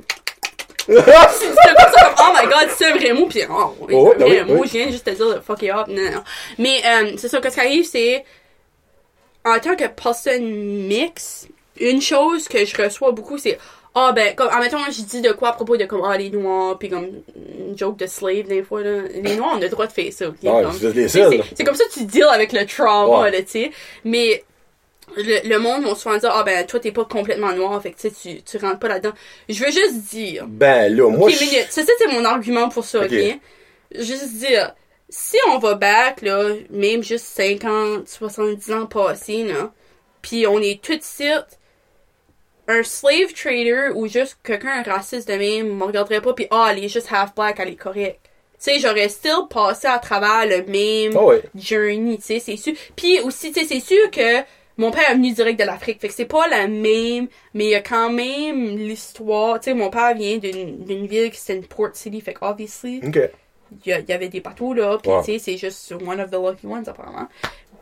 c'est 0.89 0.95
comme 0.97 1.93
ça, 1.93 2.15
comme, 2.15 2.15
oh 2.19 2.33
my 2.35 2.47
god, 2.47 2.69
c'est 2.77 2.87
un 2.87 2.97
vrai 2.97 3.13
mot. 3.13 3.27
Pis, 3.27 3.43
oh, 3.49 3.75
Oh, 3.93 4.15
c'est 4.17 4.25
un 4.25 4.27
vrai 4.27 4.45
mot. 4.45 4.65
Je 4.65 4.71
viens 4.71 4.91
juste 4.91 5.05
te 5.05 5.11
dire, 5.11 5.43
fuck 5.45 5.63
it 5.63 5.71
up. 5.71 5.87
Non, 5.89 6.11
non. 6.11 6.23
Mais, 6.59 6.81
euh, 6.85 7.13
c'est 7.17 7.29
ça. 7.29 7.41
Qu'est-ce 7.41 7.55
qui 7.55 7.61
arrive, 7.61 7.85
c'est. 7.85 8.25
En 9.45 9.59
tant 9.59 9.77
que 9.77 9.87
person 9.87 10.41
mix, 10.41 11.47
une 11.79 12.01
chose 12.01 12.49
que 12.49 12.65
je 12.65 12.83
reçois 12.83 13.13
beaucoup, 13.13 13.39
c'est. 13.39 13.59
Ah 13.97 14.13
ben, 14.13 14.35
comme, 14.35 14.49
admettons, 14.51 14.79
je 14.91 15.03
dis 15.03 15.21
de 15.21 15.31
quoi 15.33 15.51
à 15.51 15.53
propos 15.53 15.77
de 15.77 15.85
comme, 15.85 16.03
ah, 16.05 16.17
les 16.19 16.31
noirs, 16.31 16.79
pis 16.79 16.89
comme, 16.89 17.07
une 17.37 17.79
joke 17.79 17.97
de 17.97 18.07
slave, 18.07 18.49
des 18.49 18.63
fois, 18.65 18.83
là. 18.83 19.03
Les 19.23 19.37
noirs, 19.37 19.53
on 19.55 19.59
a 19.59 19.61
le 19.61 19.69
droit 19.69 19.87
de 19.87 19.93
faire 19.93 20.13
ça, 20.13 20.29
ok? 20.29 20.35
Ouais, 20.43 21.09
c'est- 21.09 21.65
comme 21.65 21.77
ça 21.77 21.85
que 21.85 21.93
tu 21.93 22.05
deals 22.05 22.25
avec 22.25 22.53
le 22.53 22.67
trauma, 22.67 23.23
Ouais. 23.23 23.31
là, 23.31 23.41
tu 23.43 23.51
sais. 23.51 23.71
Mais 24.05 24.43
le, 25.17 25.49
le 25.49 25.59
monde 25.59 25.85
va 25.85 25.95
souvent 25.95 26.17
dire, 26.17 26.33
ah 26.35 26.43
ben, 26.43 26.67
toi, 26.67 26.81
t'es 26.81 26.91
pas 26.91 27.05
complètement 27.05 27.53
noir, 27.53 27.81
fait 27.81 27.93
que 27.93 28.09
tu 28.09 28.43
tu, 28.43 28.57
rentres 28.59 28.81
pas 28.81 28.89
là-dedans. 28.89 29.13
Je 29.49 29.65
veux 29.65 29.71
juste 29.71 30.11
dire. 30.11 30.47
Ben 30.49 30.93
là, 30.95 31.09
moi, 31.09 31.29
ok, 31.29 31.35
je. 31.39 31.71
Ça, 31.71 31.83
c'est 31.99 32.07
mon 32.09 32.25
argument 32.25 32.69
pour 32.69 32.85
ça, 32.85 33.01
ok? 33.05 33.39
Juste 33.97 34.35
dire, 34.39 34.75
si 35.09 35.37
on 35.53 35.59
va 35.59 35.75
back, 35.75 36.23
là, 36.23 36.49
même 36.71 37.05
juste 37.05 37.27
50, 37.27 38.09
70 38.09 38.73
ans 38.73 38.87
passés, 38.87 39.45
là, 39.45 39.71
pis 40.21 40.47
on 40.49 40.59
est 40.59 40.83
tout 40.83 40.97
de 40.97 41.03
suite 41.03 41.61
un 42.69 42.83
slave 42.83 43.33
trader 43.35 43.91
ou 43.95 44.07
juste 44.07 44.39
quelqu'un 44.43 44.83
raciste 44.83 45.29
de 45.29 45.35
même 45.35 45.77
me 45.77 45.85
regarderait 45.85 46.21
pas 46.21 46.33
pis 46.33 46.47
ah 46.51 46.69
elle 46.71 46.85
est 46.85 46.89
juste 46.89 47.09
half 47.11 47.35
black 47.35 47.57
elle 47.59 47.69
est 47.69 47.77
correcte. 47.77 48.21
Tu 48.59 48.71
sais 48.71 48.79
j'aurais 48.79 49.09
still 49.09 49.47
passé 49.51 49.87
à 49.87 49.99
travers 49.99 50.47
le 50.47 50.65
même 50.65 51.17
ouais. 51.17 51.43
journey 51.55 52.17
tu 52.17 52.25
sais 52.25 52.39
c'est 52.41 52.57
sûr. 52.57 52.75
Puis 52.97 53.21
aussi 53.21 53.53
tu 53.53 53.61
sais 53.61 53.67
c'est 53.67 53.81
sûr 53.81 54.11
que 54.11 54.43
mon 54.77 54.91
père 54.91 55.11
est 55.11 55.15
venu 55.15 55.33
direct 55.33 55.59
de 55.59 55.65
l'Afrique 55.65 56.01
fait 56.01 56.09
que 56.09 56.15
c'est 56.15 56.25
pas 56.25 56.49
la 56.49 56.67
même 56.67 57.29
mais 57.53 57.65
il 57.65 57.71
y 57.71 57.75
a 57.75 57.83
quand 57.83 58.11
même 58.11 58.77
l'histoire. 58.77 59.61
Tu 59.61 59.65
sais 59.65 59.75
mon 59.75 59.91
père 59.91 60.15
vient 60.15 60.39
d'une 60.39 60.85
d'une 60.85 61.07
ville 61.07 61.31
qui 61.31 61.39
c'était 61.39 61.59
une 61.59 61.67
port 61.67 61.91
city 61.95 62.21
fait 62.21 62.35
que 62.35 62.45
obviously 62.45 63.01
il 63.85 64.05
y, 64.09 64.13
avait 64.13 64.29
des 64.29 64.41
bateaux 64.41 64.73
là 64.73 64.99
puis 65.03 65.11
tu 65.25 65.33
sais 65.33 65.39
c'est 65.39 65.57
juste 65.57 65.93
one 65.93 66.21
of 66.21 66.31
the 66.31 66.35
lucky 66.35 66.67
ones 66.67 66.89
apparemment. 66.89 67.29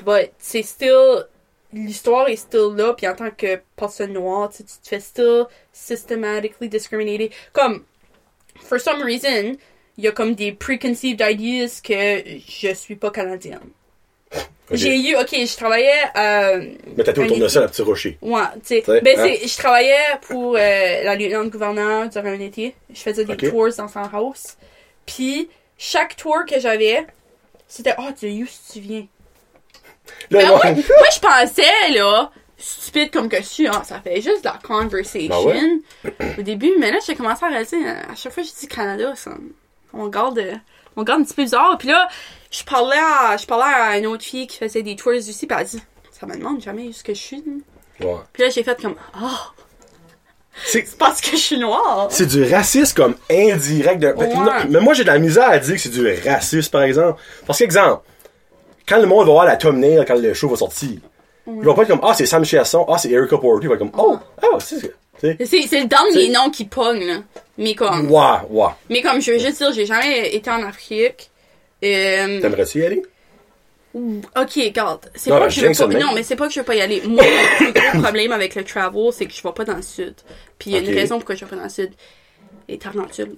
But 0.05 0.33
c'est 0.39 0.63
still 0.63 1.27
l'histoire 1.73 2.29
est 2.29 2.37
still 2.37 2.75
là 2.77 2.95
puis 2.95 3.07
en 3.09 3.15
tant 3.15 3.31
que 3.31 3.61
personne 3.77 4.13
noire 4.13 4.51
tu 4.55 4.63
te 4.65 4.71
fais 4.83 5.01
still 5.01 5.45
systematically 5.73 6.69
discriminated 6.69 7.31
comme 7.53 7.85
for 8.61 8.79
some 8.79 9.03
reason 9.03 9.57
il 9.99 10.05
y 10.05 10.09
a 10.09 10.13
comme 10.13 10.35
des 10.35 10.53
preconceived 10.53 11.21
ideas 11.21 11.81
que 11.83 12.23
je 12.47 12.75
suis 12.75 12.97
pas 12.97 13.11
canadienne 13.11 13.71
j'ai 14.71 14.97
eu 14.97 15.17
ok 15.17 15.29
je 15.31 15.57
travaillais 15.57 16.03
euh, 16.17 16.73
Mais 16.97 17.05
t'as 17.05 17.13
tout 17.13 17.23
autour 17.23 17.39
de 17.39 17.49
ça, 17.49 17.61
la 17.61 17.69
petite 17.69 17.85
rocher. 17.85 18.19
Ouais, 18.23 18.41
tu 18.67 18.81
sais. 18.81 19.01
Ben, 19.03 19.19
hein? 19.19 19.35
je 19.45 19.57
travaillais 19.59 20.19
pour 20.23 20.57
euh, 20.57 20.59
la 20.59 21.15
lieutenant-gouverneur 21.15 22.09
durant 22.09 22.29
un 22.29 22.41
été. 22.41 22.75
Je 22.93 23.01
faisais 23.01 23.25
des 23.25 23.37
tours 23.37 23.69
dans 23.77 23.89
son 23.89 24.01
house. 24.13 24.57
Puis, 25.05 25.49
chaque 25.77 26.17
tour 26.17 26.45
que 26.49 26.59
j'avais, 26.61 27.07
c'était, 27.69 27.95
oh, 27.99 28.09
tu 28.19 28.29
où 28.29 28.47
tu 28.73 28.81
viens? 28.81 29.07
Là, 30.31 30.39
Ben, 30.41 30.49
moi- 30.49 30.59
moi, 30.65 30.73
moi, 30.75 31.07
je 31.15 31.19
pensais, 31.21 31.93
là, 31.99 32.31
stupide 32.59 33.11
comme 33.11 33.29
que 33.29 33.39
je 33.39 33.43
suis, 33.43 33.67
hein, 33.69 33.83
ça 33.85 34.01
fait 34.01 34.21
juste 34.21 34.43
de 34.45 34.49
la 34.49 34.59
conversation. 34.63 35.45
Ben 35.45 36.11
ouais. 36.11 36.35
Au 36.39 36.43
début, 36.43 36.73
mais 36.79 36.91
là, 36.93 36.99
j'ai 37.07 37.15
commencé 37.15 37.45
à 37.45 37.49
réaliser, 37.49 37.77
à 37.87 38.15
chaque 38.15 38.33
fois 38.33 38.43
que 38.43 38.49
je 38.49 38.55
dis 38.55 38.69
Canada, 38.69 39.13
ça, 39.17 39.33
on 39.93 40.07
garde, 40.09 40.39
euh, 40.39 40.55
on 40.97 41.03
garde 41.03 41.21
un 41.21 41.25
petit 41.25 41.35
peu 41.35 41.43
bizarre. 41.43 41.77
Puis 41.79 41.89
là, 41.89 42.09
je 42.51 42.63
parlais 42.65 42.97
à, 42.99 43.37
je 43.37 43.47
parlais 43.47 43.65
à 43.73 43.99
une 43.99 44.07
autre 44.07 44.25
fille 44.25 44.47
qui 44.47 44.59
faisait 44.59 44.83
des 44.83 44.97
tours 44.97 45.13
ici, 45.15 45.47
puis 45.47 45.55
elle 45.57 45.63
a 45.63 45.65
dit, 45.65 45.83
ça 46.11 46.27
me 46.27 46.37
demande 46.37 46.61
jamais 46.63 46.85
où 46.89 46.93
ce 46.93 47.03
que 47.03 47.15
je 47.15 47.21
suis. 47.21 47.43
Ouais. 48.01 48.17
Puis 48.33 48.43
là, 48.45 48.49
j'ai 48.51 48.63
fait 48.63 48.81
comme, 48.81 48.95
ah, 49.15 49.51
C'est 50.65 50.97
parce 50.99 51.21
que 51.21 51.31
je 51.33 51.37
suis 51.37 51.59
noire. 51.59 52.09
c'est 52.11 52.27
du 52.27 52.45
racisme 52.45 52.95
comme 52.95 53.15
indirect. 53.31 54.01
De... 54.01 54.09
Ouais. 54.13 54.29
Non, 54.35 54.51
mais 54.69 54.81
moi, 54.81 54.93
j'ai 54.95 55.03
de 55.03 55.09
la 55.09 55.19
misère 55.19 55.49
à 55.51 55.59
dire 55.59 55.75
que 55.75 55.81
c'est 55.81 55.89
du 55.89 56.07
racisme, 56.29 56.71
par 56.71 56.83
exemple. 56.83 57.21
Parce 57.47 57.59
qu'exemple, 57.59 58.03
quand 58.89 58.99
le 58.99 59.07
monde 59.07 59.27
va 59.27 59.33
voir 59.33 59.45
la 59.45 59.57
thumbnail 59.57 60.05
quand 60.07 60.15
le 60.19 60.35
show 60.35 60.49
va 60.49 60.57
sortir, 60.57 60.91
ils 61.47 61.53
vont 61.65 61.75
pas 61.75 61.83
être 61.83 61.89
comme, 61.89 62.01
ah, 62.03 62.15
c'est 62.15 62.27
Sam 62.27 62.45
Chiasson, 62.45 62.87
ah, 62.89 62.99
c'est 62.99 63.11
Erika 63.11 63.37
Porter. 63.39 63.65
Ils 63.65 63.69
vont 63.69 63.75
être 63.75 63.79
comme, 63.81 63.93
oh, 63.99 64.17
ah, 64.43 64.47
c'est 64.61 64.79
ça. 64.81 64.87
Tu 65.21 65.27
sais. 65.29 65.37
C'est, 65.45 65.63
c'est 65.69 65.81
le 65.81 65.87
dernier 65.87 66.27
C'est- 66.27 66.29
nom 66.33 66.51
qui 66.51 66.65
pogne, 66.65 67.05
là. 67.05 67.17
Mais 67.59 67.75
comme, 67.75 68.11
Ouais, 68.11 68.21
ouais. 68.51 68.69
mais 68.91 69.03
comme 69.03 69.21
je 69.21 69.33
veux 69.33 69.39
juste 69.39 69.59
dire, 69.59 69.73
j'ai 69.73 69.87
jamais 69.87 70.35
été 70.35 70.51
en 70.51 70.63
Afrique. 70.63 71.31
Euh, 71.85 72.41
T'aimerais-tu 72.41 72.79
y 72.81 72.87
aller? 72.87 73.03
ok, 73.95 74.51
regarde. 74.57 75.11
C'est 75.15 75.31
Non, 75.31 75.37
pas 75.37 75.41
ben, 75.43 75.47
que 75.49 75.53
je 75.55 75.67
veux 75.67 75.89
pas, 75.89 75.99
non, 75.99 76.13
mais 76.15 76.23
c'est 76.23 76.37
pas 76.37 76.47
que 76.47 76.53
je 76.55 76.61
veux 76.61 76.65
pas 76.65 76.75
y 76.75 76.81
aller. 76.81 77.03
Moi, 77.07 77.23
le 77.25 77.57
plus 77.57 77.73
gros 77.73 78.01
problème 78.03 78.33
avec 78.33 78.55
le 78.55 78.65
travel, 78.65 79.13
c'est 79.13 79.27
que 79.27 79.33
je 79.33 79.43
vais 79.43 79.53
pas 79.53 79.65
dans 79.65 79.77
le 79.77 79.83
sud. 79.83 80.15
Puis 80.59 80.71
il 80.71 80.73
y 80.75 80.77
a 80.77 80.81
une 80.81 80.95
raison 80.97 81.17
pourquoi 81.17 81.35
je 81.35 81.45
vais 81.45 81.51
pas 81.51 81.57
dans 81.57 81.65
le 81.65 81.69
sud. 81.69 81.91
Les 82.69 82.79
tarentules. 82.79 83.37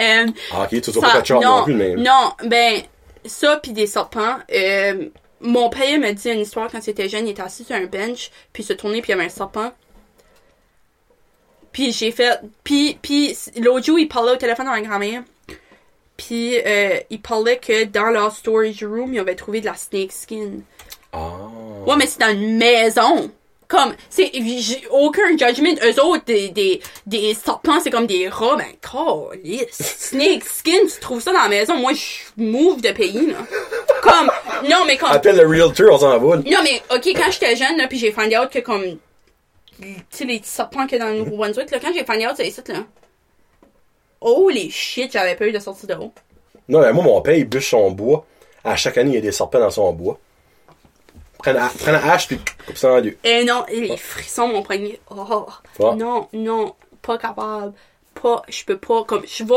Euh, 0.00 0.26
Ah, 0.52 0.62
ok, 0.64 0.80
tu 0.80 0.92
Ça- 0.92 1.00
pas 1.00 1.20
de 1.20 1.26
char 1.26 1.40
non 1.40 1.62
plus, 1.64 1.74
mais. 1.74 1.94
non, 1.94 2.32
ben, 2.46 2.80
ça 3.28 3.58
pis 3.58 3.72
des 3.72 3.86
serpents. 3.86 4.38
Euh, 4.52 5.08
mon 5.40 5.68
père 5.68 5.98
m'a 6.00 6.12
dit 6.12 6.30
une 6.30 6.40
histoire 6.40 6.70
quand 6.70 6.84
il 6.86 6.90
était 6.90 7.08
jeune, 7.08 7.26
il 7.26 7.30
était 7.30 7.42
assis 7.42 7.64
sur 7.64 7.76
un 7.76 7.86
bench, 7.86 8.30
puis 8.52 8.62
il 8.62 8.66
se 8.66 8.72
tournait 8.72 9.02
puis 9.02 9.12
il 9.12 9.16
y 9.16 9.18
avait 9.18 9.26
un 9.26 9.30
serpent. 9.30 9.72
Puis 11.72 11.92
j'ai 11.92 12.10
fait, 12.10 12.40
puis 12.64 12.98
puis 13.02 13.36
l'autre 13.58 13.84
jour 13.84 13.98
il 13.98 14.08
parlait 14.08 14.32
au 14.32 14.36
téléphone 14.36 14.68
à 14.68 14.70
ma 14.70 14.80
grand-mère. 14.80 15.22
Puis 16.16 16.58
euh, 16.64 16.98
il 17.10 17.20
parlait 17.20 17.58
que 17.58 17.84
dans 17.84 18.10
leur 18.10 18.32
storage 18.32 18.82
room, 18.82 19.12
ils 19.12 19.18
avaient 19.18 19.34
trouvé 19.34 19.60
de 19.60 19.66
la 19.66 19.74
snake 19.74 20.12
skin. 20.12 20.60
Ah. 21.12 21.48
Ouais, 21.86 21.96
mais 21.96 22.06
c'est 22.06 22.20
dans 22.20 22.32
une 22.32 22.56
maison. 22.56 23.30
Comme, 23.68 23.94
c'est, 24.08 24.30
j'ai 24.32 24.86
aucun 24.90 25.30
judgment. 25.36 25.74
Eux 25.84 26.00
autres, 26.04 26.24
des, 26.26 26.50
des, 26.50 26.80
des 27.06 27.34
serpents, 27.34 27.80
c'est 27.82 27.90
comme 27.90 28.06
des 28.06 28.28
rats. 28.28 28.56
Ben, 28.56 28.66
calice. 28.80 29.72
Snake 29.72 30.44
skin, 30.44 30.86
tu 30.92 31.00
trouves 31.00 31.20
ça 31.20 31.32
dans 31.32 31.42
la 31.42 31.48
maison. 31.48 31.76
Moi, 31.76 31.92
je 31.94 32.42
move 32.42 32.80
de 32.80 32.92
pays, 32.92 33.26
là. 33.26 33.38
Comme, 34.02 34.30
non, 34.70 34.84
mais 34.86 34.96
comme, 34.96 35.10
Appelle 35.10 35.36
le 35.36 35.46
realtor, 35.46 35.92
on 35.92 35.98
s'en 35.98 36.18
va. 36.18 36.36
non, 36.36 36.58
mais, 36.62 36.80
ok, 36.94 37.08
quand 37.16 37.30
j'étais 37.32 37.56
jeune, 37.56 37.76
là, 37.76 37.88
pis 37.88 37.98
j'ai 37.98 38.12
find 38.12 38.32
out 38.34 38.50
que 38.50 38.60
comme, 38.60 38.84
tu 39.80 39.94
sais, 40.10 40.24
les 40.24 40.38
petits 40.38 40.48
serpents 40.48 40.86
a 40.88 40.98
dans 40.98 41.08
le 41.08 41.18
Nouveau-Brunswick, 41.18 41.70
là, 41.72 41.78
quand 41.80 41.92
j'ai 41.92 42.04
find 42.04 42.22
out, 42.22 42.34
c'est 42.36 42.50
ça, 42.50 42.62
là. 42.68 42.84
Holy 44.20 44.70
shit, 44.70 45.12
j'avais 45.12 45.34
peur 45.34 45.52
de 45.52 45.58
sortir 45.58 45.88
de 45.88 45.94
haut. 45.94 46.12
Non, 46.68 46.80
mais 46.80 46.92
moi, 46.92 47.02
mon 47.02 47.20
père, 47.20 47.34
il 47.36 47.44
bûche 47.48 47.70
son 47.70 47.90
bois. 47.90 48.24
À 48.64 48.76
chaque 48.76 48.96
année, 48.98 49.10
il 49.10 49.14
y 49.14 49.18
a 49.18 49.20
des 49.20 49.32
serpents 49.32 49.60
dans 49.60 49.70
son 49.70 49.92
bois. 49.92 50.18
Prends 51.46 51.52
la, 51.52 51.70
prends 51.78 51.92
la 51.92 52.12
hache, 52.12 52.26
puis 52.26 52.40
coupe 52.66 52.76
ça 52.76 52.92
en 52.92 53.00
deux. 53.00 53.16
Et 53.22 53.44
non, 53.44 53.64
les 53.70 53.96
frissons 53.96 54.48
m'ont 54.48 54.62
poigné. 54.62 54.98
Oh, 55.10 55.46
non, 55.94 56.26
non, 56.32 56.74
pas 57.02 57.18
capable. 57.18 57.72
Pas, 58.20 58.42
je 58.48 58.64
peux 58.64 58.78
pas, 58.78 59.04
comme, 59.04 59.22
je 59.24 59.44
vais, 59.44 59.54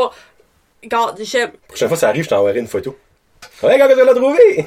regarde, 0.84 1.20
j'aime, 1.20 1.50
prochaine 1.66 1.88
fois, 1.88 1.96
ça 1.96 2.10
arrive, 2.10 2.22
je 2.22 2.28
t'enverrai 2.28 2.60
une 2.60 2.68
photo. 2.68 2.96
Ouais, 3.64 3.76
quand 3.76 3.88
tu 3.88 3.96
l'as 3.96 4.14
trouvé! 4.14 4.64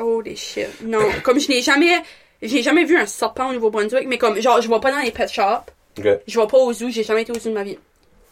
oh 0.00 0.20
les 0.22 0.34
shit. 0.34 0.66
Non, 0.82 0.98
comme 1.22 1.38
je 1.38 1.50
n'ai 1.50 1.62
jamais, 1.62 2.02
j'ai 2.42 2.62
jamais 2.62 2.84
vu 2.84 2.96
un 2.96 3.06
serpent 3.06 3.50
au 3.50 3.52
Nouveau-Brunswick, 3.52 4.08
mais 4.08 4.18
comme, 4.18 4.40
genre, 4.40 4.60
je 4.60 4.68
vais 4.68 4.80
pas 4.80 4.90
dans 4.90 4.98
les 4.98 5.12
pet 5.12 5.30
shops, 5.30 5.70
ok. 6.00 6.08
je 6.26 6.40
vais 6.40 6.46
pas 6.48 6.58
au 6.58 6.72
zoo, 6.72 6.88
j'ai 6.90 7.04
jamais 7.04 7.22
été 7.22 7.30
au 7.30 7.38
zoo 7.38 7.50
de 7.50 7.54
ma 7.54 7.62
vie. 7.62 7.78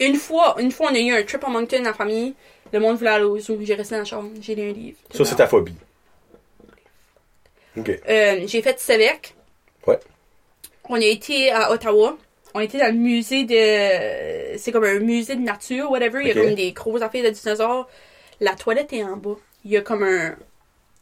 Une 0.01 0.17
fois, 0.17 0.57
une 0.59 0.73
fois, 0.73 0.89
on 0.91 0.95
a 0.97 0.99
eu 0.99 1.13
un 1.13 1.23
trip 1.23 1.45
à 1.45 1.49
Moncton, 1.49 1.83
la 1.85 1.95
famille, 1.95 2.35
le 2.73 2.81
monde 2.81 2.97
voulait 2.97 3.11
aller 3.11 3.25
au 3.25 3.39
zoo, 3.39 3.57
j'ai 3.63 3.75
resté 3.77 3.95
dans 3.95 4.01
la 4.01 4.05
chambre, 4.05 4.31
j'ai 4.41 4.57
lu 4.57 4.71
un 4.71 4.73
livre. 4.73 4.99
Ça, 5.15 5.25
c'est 5.25 5.37
ta 5.37 5.47
phobie. 5.47 5.75
Euh, 8.09 8.47
j'ai 8.47 8.63
fait 8.63 8.79
Sévec. 8.79 9.35
Ouais. 9.87 9.99
On 10.89 10.97
a 10.97 11.05
été 11.05 11.51
à 11.51 11.71
Ottawa. 11.71 12.17
On 12.55 12.61
était 12.61 12.79
dans 12.79 12.87
le 12.87 12.99
musée 12.99 13.45
de. 13.45 14.57
C'est 14.59 14.73
comme 14.73 14.85
un 14.85 14.99
musée 15.01 15.37
de 15.37 15.43
nature, 15.43 15.91
whatever. 15.91 16.21
Il 16.23 16.29
y 16.29 16.31
a 16.31 16.35
comme 16.35 16.55
des 16.55 16.73
gros 16.73 17.03
affaires 17.03 17.25
de 17.25 17.31
dinosaures. 17.31 17.89
La 18.41 18.55
toilette 18.55 18.93
est 18.93 19.05
en 19.05 19.17
bas. 19.17 19.37
Il 19.65 19.73
y 19.73 19.77
a 19.77 19.83
comme 19.83 20.03
un. 20.03 20.35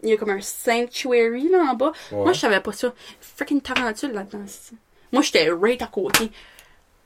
Il 0.02 0.10
y 0.10 0.12
a 0.12 0.16
comme 0.16 0.30
un 0.30 0.40
sanctuary 0.40 1.48
là 1.48 1.58
en 1.70 1.74
bas. 1.74 1.92
Ouais. 2.12 2.18
Moi, 2.18 2.32
je 2.32 2.40
savais 2.40 2.60
pas 2.60 2.72
ça. 2.72 2.92
Freaking 3.20 3.60
tarentule 3.60 4.12
là-dedans. 4.12 4.44
Moi, 5.12 5.22
j'étais 5.22 5.48
right 5.50 5.80
à 5.80 5.86
côté. 5.86 6.30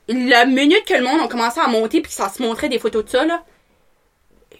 La 0.08 0.44
minute 0.46 0.84
que 0.84 0.94
le 0.94 1.04
monde 1.04 1.20
a 1.20 1.28
commencé 1.28 1.60
à 1.60 1.68
monter 1.68 2.00
puis 2.00 2.10
que 2.10 2.16
ça 2.16 2.28
se 2.28 2.42
montrait 2.42 2.68
des 2.68 2.78
photos 2.78 3.04
de 3.04 3.10
ça, 3.10 3.24
là. 3.24 3.44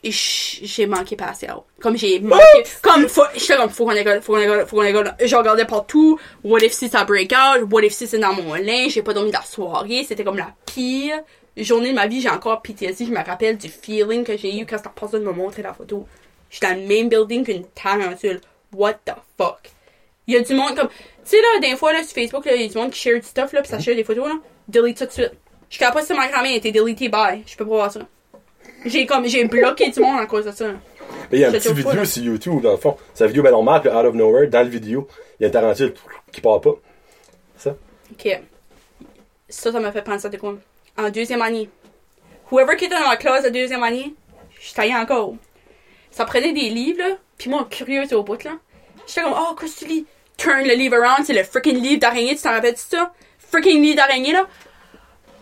J'ai 0.03 0.87
manqué 0.87 1.17
out. 1.23 1.65
Comme 1.81 1.97
j'ai 1.97 2.21
manqué, 2.21 2.43
comme, 2.83 3.09
faut, 3.09 3.23
j'étais 3.35 3.57
comme, 3.57 3.71
faut 3.71 3.85
qu'on 3.85 3.93
égale, 3.93 4.23
faut 4.23 4.33
qu'on 4.33 4.39
égale, 4.41 4.67
faut 4.67 4.77
qu'on 4.77 4.83
égale. 4.83 5.17
Je 5.23 5.37
regardais 5.37 5.67
partout, 5.67 6.19
what 6.43 6.61
if 6.61 6.73
si 6.73 6.89
ça 6.89 7.05
break 7.05 7.33
out, 7.33 7.67
what 7.71 7.83
if 7.83 7.93
si 7.93 8.07
c'est 8.07 8.19
dans 8.19 8.33
mon 8.33 8.55
linge, 8.55 8.93
j'ai 8.93 9.03
pas 9.03 9.13
dormi 9.13 9.31
de 9.31 9.37
la 9.37 9.43
soirée, 9.43 10.05
c'était 10.09 10.25
comme 10.25 10.39
la 10.39 10.55
pire 10.65 11.23
journée 11.57 11.91
de 11.91 11.95
ma 11.95 12.07
vie, 12.07 12.21
j'ai 12.21 12.31
encore 12.31 12.63
PTSD, 12.63 13.07
je 13.07 13.11
me 13.11 13.25
rappelle 13.25 13.59
du 13.59 13.69
feeling 13.69 14.25
que 14.25 14.37
j'ai 14.37 14.59
eu 14.59 14.67
quand 14.67 14.79
cette 14.79 14.93
personne 14.93 15.23
me 15.23 15.33
montrait 15.33 15.63
la 15.63 15.75
photo. 15.75 16.07
J'étais 16.51 16.69
dans 16.69 16.81
le 16.81 16.87
même 16.87 17.09
building 17.09 17.45
qu'une 17.45 17.67
tarentule. 17.67 18.41
What 18.73 18.95
the 19.05 19.13
fuck? 19.37 19.71
Il 20.27 20.35
y 20.35 20.37
a 20.37 20.41
du 20.41 20.55
monde 20.55 20.77
comme, 20.77 20.89
tu 20.89 20.95
sais 21.25 21.41
là, 21.41 21.61
des 21.61 21.77
fois 21.77 21.93
là, 21.93 22.03
sur 22.03 22.15
Facebook, 22.15 22.45
il 22.47 22.61
y 22.61 22.65
a 22.65 22.69
du 22.69 22.77
monde 22.77 22.91
qui 22.91 23.01
share 23.01 23.21
du 23.21 23.27
stuff 23.27 23.53
là, 23.53 23.63
pis 23.63 23.69
ça 23.69 23.79
share 23.79 23.97
des 23.97 24.05
photos 24.05 24.29
là, 24.29 24.35
delete 24.69 24.99
ça 24.99 25.07
tout 25.07 25.17
de 25.17 25.23
suite. 25.23 25.33
Je 25.69 25.79
capable 25.79 26.07
de 26.07 26.15
ma 26.15 26.29
grand-mère 26.29 26.53
a 26.53 26.57
été 26.57 26.73
deleté 26.73 27.09
by. 27.09 27.43
Je 27.47 27.57
peux 27.57 27.65
pas 27.65 27.71
voir 27.71 27.93
ça. 27.93 28.01
J'ai 28.85 29.07
comme, 29.07 29.27
j'ai 29.27 29.45
bloqué 29.45 29.91
du 29.91 30.01
monde 30.01 30.21
à 30.21 30.27
cause 30.27 30.47
de 30.47 30.53
ça. 30.53 30.67
Mais 31.31 31.39
il 31.39 31.41
y 31.41 31.45
a 31.45 31.49
une 31.49 31.55
Je 31.55 31.59
petite 31.59 31.73
trouve 31.73 31.85
pas, 31.85 31.91
vidéo 31.91 32.05
sur 32.05 32.23
YouTube, 32.23 32.63
dans 32.63 32.73
le 32.73 32.77
fond. 32.77 32.97
C'est 33.15 33.25
la 33.25 33.29
vidéo 33.29 33.43
ben 33.43 33.51
normale, 33.51 33.81
puis 33.81 33.91
out 33.91 34.07
of 34.07 34.15
nowhere, 34.15 34.49
dans 34.49 34.59
la 34.59 34.65
vidéo, 34.65 35.07
il 35.39 35.43
y 35.43 35.45
a 35.45 35.47
une 35.49 35.53
tarentule 35.53 35.95
qui 36.33 36.41
part 36.41 36.61
pas. 36.61 36.75
Ça? 37.57 37.77
Ok. 38.13 38.41
Ça, 39.49 39.73
ça 39.73 39.81
m'a 39.81 39.93
fait 39.93 40.03
penser 40.03 40.27
à 40.27 40.37
quoi? 40.37 40.57
En 40.97 41.11
deuxième 41.11 41.43
année. 41.43 41.69
Whoever 42.51 42.77
qui 42.77 42.87
était 42.87 42.99
dans 42.99 43.09
la 43.09 43.17
classe 43.17 43.45
de 43.45 43.51
deuxième 43.51 43.83
année, 43.83 44.15
je 44.61 44.73
taillais 44.73 44.95
encore. 44.95 45.35
Ça 46.11 46.25
prenait 46.25 46.53
des 46.53 46.69
livres, 46.71 46.99
là, 46.99 47.17
pis 47.39 47.49
moi, 47.49 47.67
curieuse 47.71 48.13
au 48.13 48.23
bout, 48.23 48.43
là. 48.45 48.53
J'étais 49.07 49.23
comme, 49.23 49.35
oh, 49.37 49.55
qu'est-ce 49.55 49.81
que 49.81 49.85
tu 49.85 49.91
lis? 49.91 50.07
Turn 50.37 50.67
le 50.67 50.75
livre 50.75 50.97
around, 50.97 51.25
c'est 51.25 51.33
le 51.33 51.45
freaking 51.45 51.81
livre 51.81 52.01
d'araignée, 52.01 52.35
tu 52.35 52.43
t'en 52.43 52.51
rappelles 52.51 52.75
de 52.75 52.79
ça? 52.79 53.13
Freaking 53.39 53.83
livre 53.83 53.97
d'araignée, 53.97 54.33
là. 54.33 54.47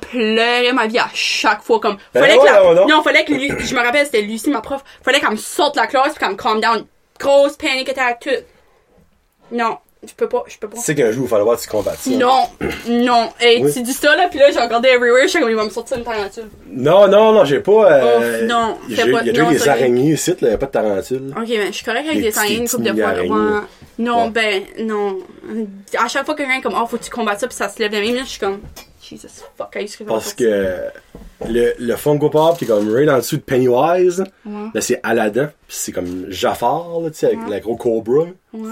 Pleurais 0.01 0.73
ma 0.73 0.87
vie 0.87 0.99
à 0.99 1.09
chaque 1.13 1.63
fois, 1.63 1.81
comme, 1.81 1.97
Ben 2.15 2.21
fallait 2.21 2.39
que 2.39 2.45
la, 2.45 2.87
non, 2.87 3.03
fallait 3.03 3.25
que 3.25 3.33
lui, 3.33 3.49
je 3.59 3.75
me 3.75 3.81
rappelle, 3.81 4.07
c'était 4.07 4.23
Lucie, 4.23 4.49
ma 4.51 4.61
prof, 4.61 4.83
fallait 5.03 5.21
qu'elle 5.21 5.31
me 5.33 5.37
sorte 5.37 5.75
de 5.75 5.81
la 5.81 5.87
classe 5.87 6.13
pis 6.15 6.19
qu'elle 6.21 6.31
me 6.31 6.35
calm 6.37 6.61
down. 6.61 6.85
Grosse 7.19 7.57
panic 7.57 7.89
attack, 7.89 8.21
tout. 8.21 8.31
Non, 9.51 9.79
je 10.07 10.13
peux 10.15 10.29
pas, 10.29 10.45
je 10.47 10.57
peux 10.59 10.69
pas. 10.69 10.77
Tu 10.77 10.83
sais 10.85 10.95
qu'un 10.95 11.11
jour, 11.11 11.25
il 11.25 11.29
va 11.31 11.37
falloir 11.39 11.57
que 11.57 11.63
tu 11.63 11.69
combattes 11.69 11.99
ça. 11.99 12.11
Non, 12.11 12.49
non. 12.89 13.31
Hey, 13.41 13.63
Oui. 13.65 13.73
tu 13.73 13.83
dis 13.83 13.93
ça, 13.93 14.15
là, 14.15 14.29
pis 14.29 14.39
là, 14.39 14.51
j'ai 14.53 14.61
regardé 14.61 14.89
Everywhere, 14.89 15.23
je 15.25 15.29
sais 15.33 15.41
comme 15.41 15.51
il 15.51 15.57
va 15.57 15.65
me 15.65 15.71
sortir 15.71 15.97
une 15.99 16.05
tarentule. 16.05 16.49
Non, 16.71 17.09
non, 17.09 17.33
non, 17.33 17.45
j'ai 17.45 17.61
pas. 17.61 17.93
Euh, 17.93 18.41
Oh, 18.43 18.47
non, 18.47 18.79
Il 18.89 18.97
y 18.97 19.01
a, 19.01 19.05
déjà 19.23 19.43
non, 19.43 19.51
des 19.51 19.69
araignées 19.69 20.13
ici, 20.13 20.31
là, 20.31 20.37
il 20.43 20.49
n'y 20.49 20.55
a 20.55 20.59
pas 20.59 20.67
de 20.67 20.71
tarentule. 20.71 21.35
Ok, 21.37 21.49
ben, 21.49 21.67
je 21.67 21.73
suis 21.73 21.85
correcte 21.85 22.09
avec 22.09 22.23
Les 22.23 22.31
des 22.31 22.39
araignées 22.39 22.57
une 22.59 22.69
couple 22.69 22.83
de 22.85 23.03
fois. 23.03 23.65
Non, 23.99 24.25
Ouais. 24.27 24.31
ben, 24.31 24.63
non. 24.79 25.19
À 25.99 26.07
chaque 26.09 26.25
fois 26.25 26.35
que 26.35 26.43
quelqu'un 26.43 26.61
comme, 26.61 26.79
oh, 26.81 26.87
faut 26.87 26.99
que 26.99 27.05
tu 27.05 27.11
combattes 27.11 27.41
ça, 27.41 27.49
pis 27.49 27.57
ça 27.57 27.69
se 27.69 27.79
lève 27.81 27.91
de 27.91 27.97
même, 27.99 28.15
là, 28.15 28.21
je 28.23 28.29
suis 28.29 28.39
comme, 28.41 28.61
Jesus 29.09 29.43
fuck, 29.57 29.75
I 29.77 29.85
used 29.85 29.99
to 29.99 30.05
Parce 30.05 30.35
que 30.35 30.79
le, 31.49 31.75
le 31.79 31.97
Funko 31.97 32.31
Pop 32.31 32.59
qui 32.59 32.65
est 32.65 32.69
comme 32.69 32.93
right 32.95 33.09
en 33.09 33.17
dessous 33.19 33.37
de 33.37 33.43
Pennywise, 33.43 34.25
Ouais. 34.45 34.69
là 34.75 34.81
c'est 34.81 35.01
Aladdin, 35.03 35.47
pis 35.67 35.77
c'est 35.77 35.93
comme 35.93 36.27
Jafar, 36.31 37.01
là, 37.01 37.11
tu 37.11 37.17
sais, 37.19 37.27
avec 37.27 37.39
la 37.49 37.61
gros 37.61 37.77
cobra. 37.77 38.27
Ouais. 38.53 38.71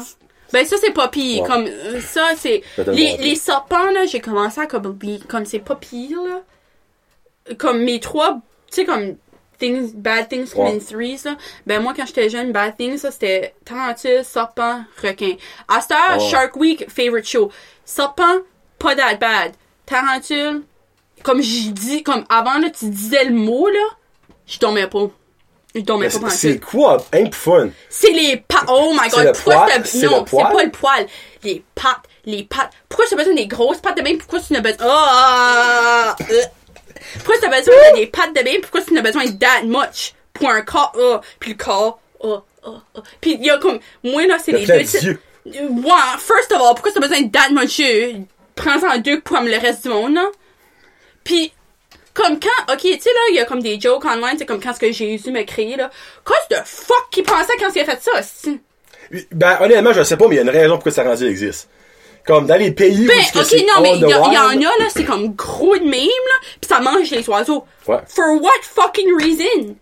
Ben, 0.53 0.65
ça, 0.65 0.77
c'est 0.81 0.93
pas 0.93 1.09
pire. 1.09 1.43
Ouais. 1.43 1.49
Comme, 1.49 1.67
euh, 1.67 2.01
ça, 2.01 2.29
c'est. 2.37 2.63
Le 2.79 2.93
Les, 2.93 3.17
les 3.19 3.35
serpents, 3.35 3.91
là, 3.91 4.07
j'ai 4.07 4.21
commencé 4.21 4.61
à 4.61 4.67
comme, 4.67 4.97
comme 5.29 5.45
c'est 5.45 5.59
pas 5.59 5.75
pire, 5.75 6.19
là. 6.23 7.55
Comme 7.59 7.83
mes 7.83 7.99
trois, 7.99 8.35
tu 8.71 8.77
sais, 8.77 8.85
comme, 8.85 9.17
things, 9.59 9.93
bad 9.95 10.29
things 10.29 10.53
come 10.53 10.67
in 10.67 10.71
Ouais. 10.75 10.79
threes, 10.79 11.25
là. 11.25 11.37
Ben, 11.67 11.83
moi, 11.83 11.95
quand 11.97 12.07
j'étais 12.07 12.29
jeune, 12.29 12.53
bad 12.53 12.77
things, 12.77 12.99
ça, 12.99 13.11
c'était 13.11 13.55
tarentule, 13.65 14.25
serpent, 14.25 14.83
requin. 15.03 15.35
À 15.67 15.81
cette 15.81 15.93
heure, 15.93 16.19
Ouais. 16.19 16.29
Shark 16.31 16.55
Week, 16.57 16.89
favorite 16.91 17.27
show. 17.27 17.51
Serpent, 17.85 18.43
pas 18.79 18.95
that 18.95 19.17
bad. 19.17 19.53
Tarentule, 19.87 20.63
comme 21.23 21.41
j'ai 21.43 21.71
dit, 21.71 22.03
comme 22.03 22.25
avant, 22.29 22.59
là, 22.59 22.69
tu 22.71 22.87
disais 22.91 23.25
le 23.25 23.33
mot, 23.35 23.69
là, 23.69 23.81
je 24.47 24.59
dormais 24.59 24.87
pas. 24.87 25.09
Je 25.75 25.81
dormais 25.83 26.09
Mais 26.13 26.21
pas 26.21 26.31
c'est- 26.31 26.59
quoi, 26.59 26.97
hein, 27.13 27.25
pour 27.25 27.35
fun? 27.35 27.69
c'est 27.91 28.11
les 28.11 28.39
pattes. 28.39 28.65
Oh 28.69 28.93
my 28.99 29.09
god, 29.11 29.25
le 29.27 29.33
pourquoi 29.33 29.55
poil? 29.67 29.69
Non, 29.79 30.25
c'est 30.27 30.37
pas 30.55 30.63
le 30.65 30.71
poil. 30.71 31.07
Les 31.43 31.63
pattes. 31.75 31.97
Les 32.25 32.43
pattes. 32.45 32.71
Pourquoi 32.89 33.07
tu 33.07 33.15
as 33.15 33.17
besoin 33.19 33.35
des 33.35 33.47
grosses 33.47 33.79
pattes 33.79 33.97
de 33.99 34.03
bain? 34.03 34.17
Pourquoi 34.19 34.41
tu 34.41 34.53
n'as 34.55 34.61
besoin. 34.61 34.87
Euh. 34.89 36.13
Pourquoi 37.17 37.39
tu 37.39 37.45
as 37.45 37.49
besoin 37.61 37.75
de 37.93 37.97
des 37.97 38.07
pattes 38.07 38.35
de 38.35 38.43
bain? 38.43 38.57
Pourquoi 38.63 38.81
tu 38.83 38.95
n'as 38.95 39.03
besoin 39.03 39.27
that 39.33 39.63
much? 39.65 40.15
Pour 40.33 40.49
un 40.51 40.63
corps. 40.63 40.93
ah. 40.99 41.21
Puis 41.39 41.51
le 41.53 41.57
corps. 41.63 42.01
ah, 42.25 42.43
ah, 42.65 42.71
ah. 42.97 43.01
Puis 43.21 43.35
il 43.35 43.45
y 43.45 43.51
a 43.51 43.59
comme. 43.59 43.79
Moi, 44.03 44.27
là, 44.27 44.39
c'est 44.43 44.53
Le 44.53 44.59
les 44.59 44.67
deux. 44.67 45.19
Ouais, 45.47 45.93
first 46.19 46.51
of 46.53 46.59
all, 46.61 46.75
pourquoi 46.75 46.91
tu 46.93 46.99
as 46.99 47.01
besoin 47.03 47.21
de 47.21 47.31
that 47.31 47.51
much? 47.51 47.81
Prends-en 48.57 48.97
en 48.97 48.99
deux 48.99 49.21
pour 49.21 49.39
le 49.41 49.59
reste 49.59 49.85
du 49.85 49.91
monde, 49.91 50.15
là. 50.15 50.27
Puis, 51.23 51.53
comme 52.15 52.41
quand, 52.41 52.73
ok, 52.73 52.81
tu 52.81 53.01
sais, 53.01 53.11
là, 53.11 53.21
il 53.31 53.37
y 53.37 53.41
a 53.41 53.45
comme 53.45 53.63
des 53.63 53.79
jokes 53.79 54.05
online, 54.05 54.37
c'est 54.39 54.47
comme 54.47 54.61
quand 54.61 54.73
ce 54.73 54.81
que 54.81 54.91
Jésus 54.91 55.31
m'a 55.31 55.45
créé, 55.45 55.77
là. 55.77 55.91
Qu'est-ce 56.27 56.61
de 56.61 56.65
fuck 56.65 57.09
qui 57.11 57.23
pensait 57.23 57.57
quand 57.59 57.69
il 57.75 57.81
a 57.81 57.85
fait 57.85 58.03
ça? 58.03 58.13
Ben, 59.33 59.59
honnêtement, 59.61 59.93
je 59.93 60.03
sais 60.03 60.17
pas, 60.17 60.27
mais 60.27 60.37
il 60.37 60.39
y 60.39 60.41
a 60.41 60.43
une 60.43 60.51
raison 60.51 60.75
pourquoi 60.75 60.93
ça 60.93 61.05
rendu 61.05 61.27
existe. 61.27 61.69
Comme 62.27 62.47
dans 62.47 62.57
les 62.57 62.73
pays 62.73 63.07
Ben, 63.07 63.19
où 63.35 63.39
ok, 63.39 63.53
non, 63.53 63.83
mais 63.83 63.97
il 63.97 64.01
y, 64.01 64.15
en 64.15 64.33
a, 64.33 64.59
là, 64.59 64.89
c'est 64.89 65.05
comme 65.05 65.35
gros 65.35 65.77
de 65.77 65.85
même, 65.85 65.93
là, 65.93 66.47
pis 66.61 66.67
ça 66.69 66.81
mange 66.81 67.09
les 67.11 67.29
oiseaux. 67.29 67.65
Ouais. 67.87 67.99
For 68.09 68.43
what 68.43 68.51
fucking 68.63 69.15
reason? 69.17 69.77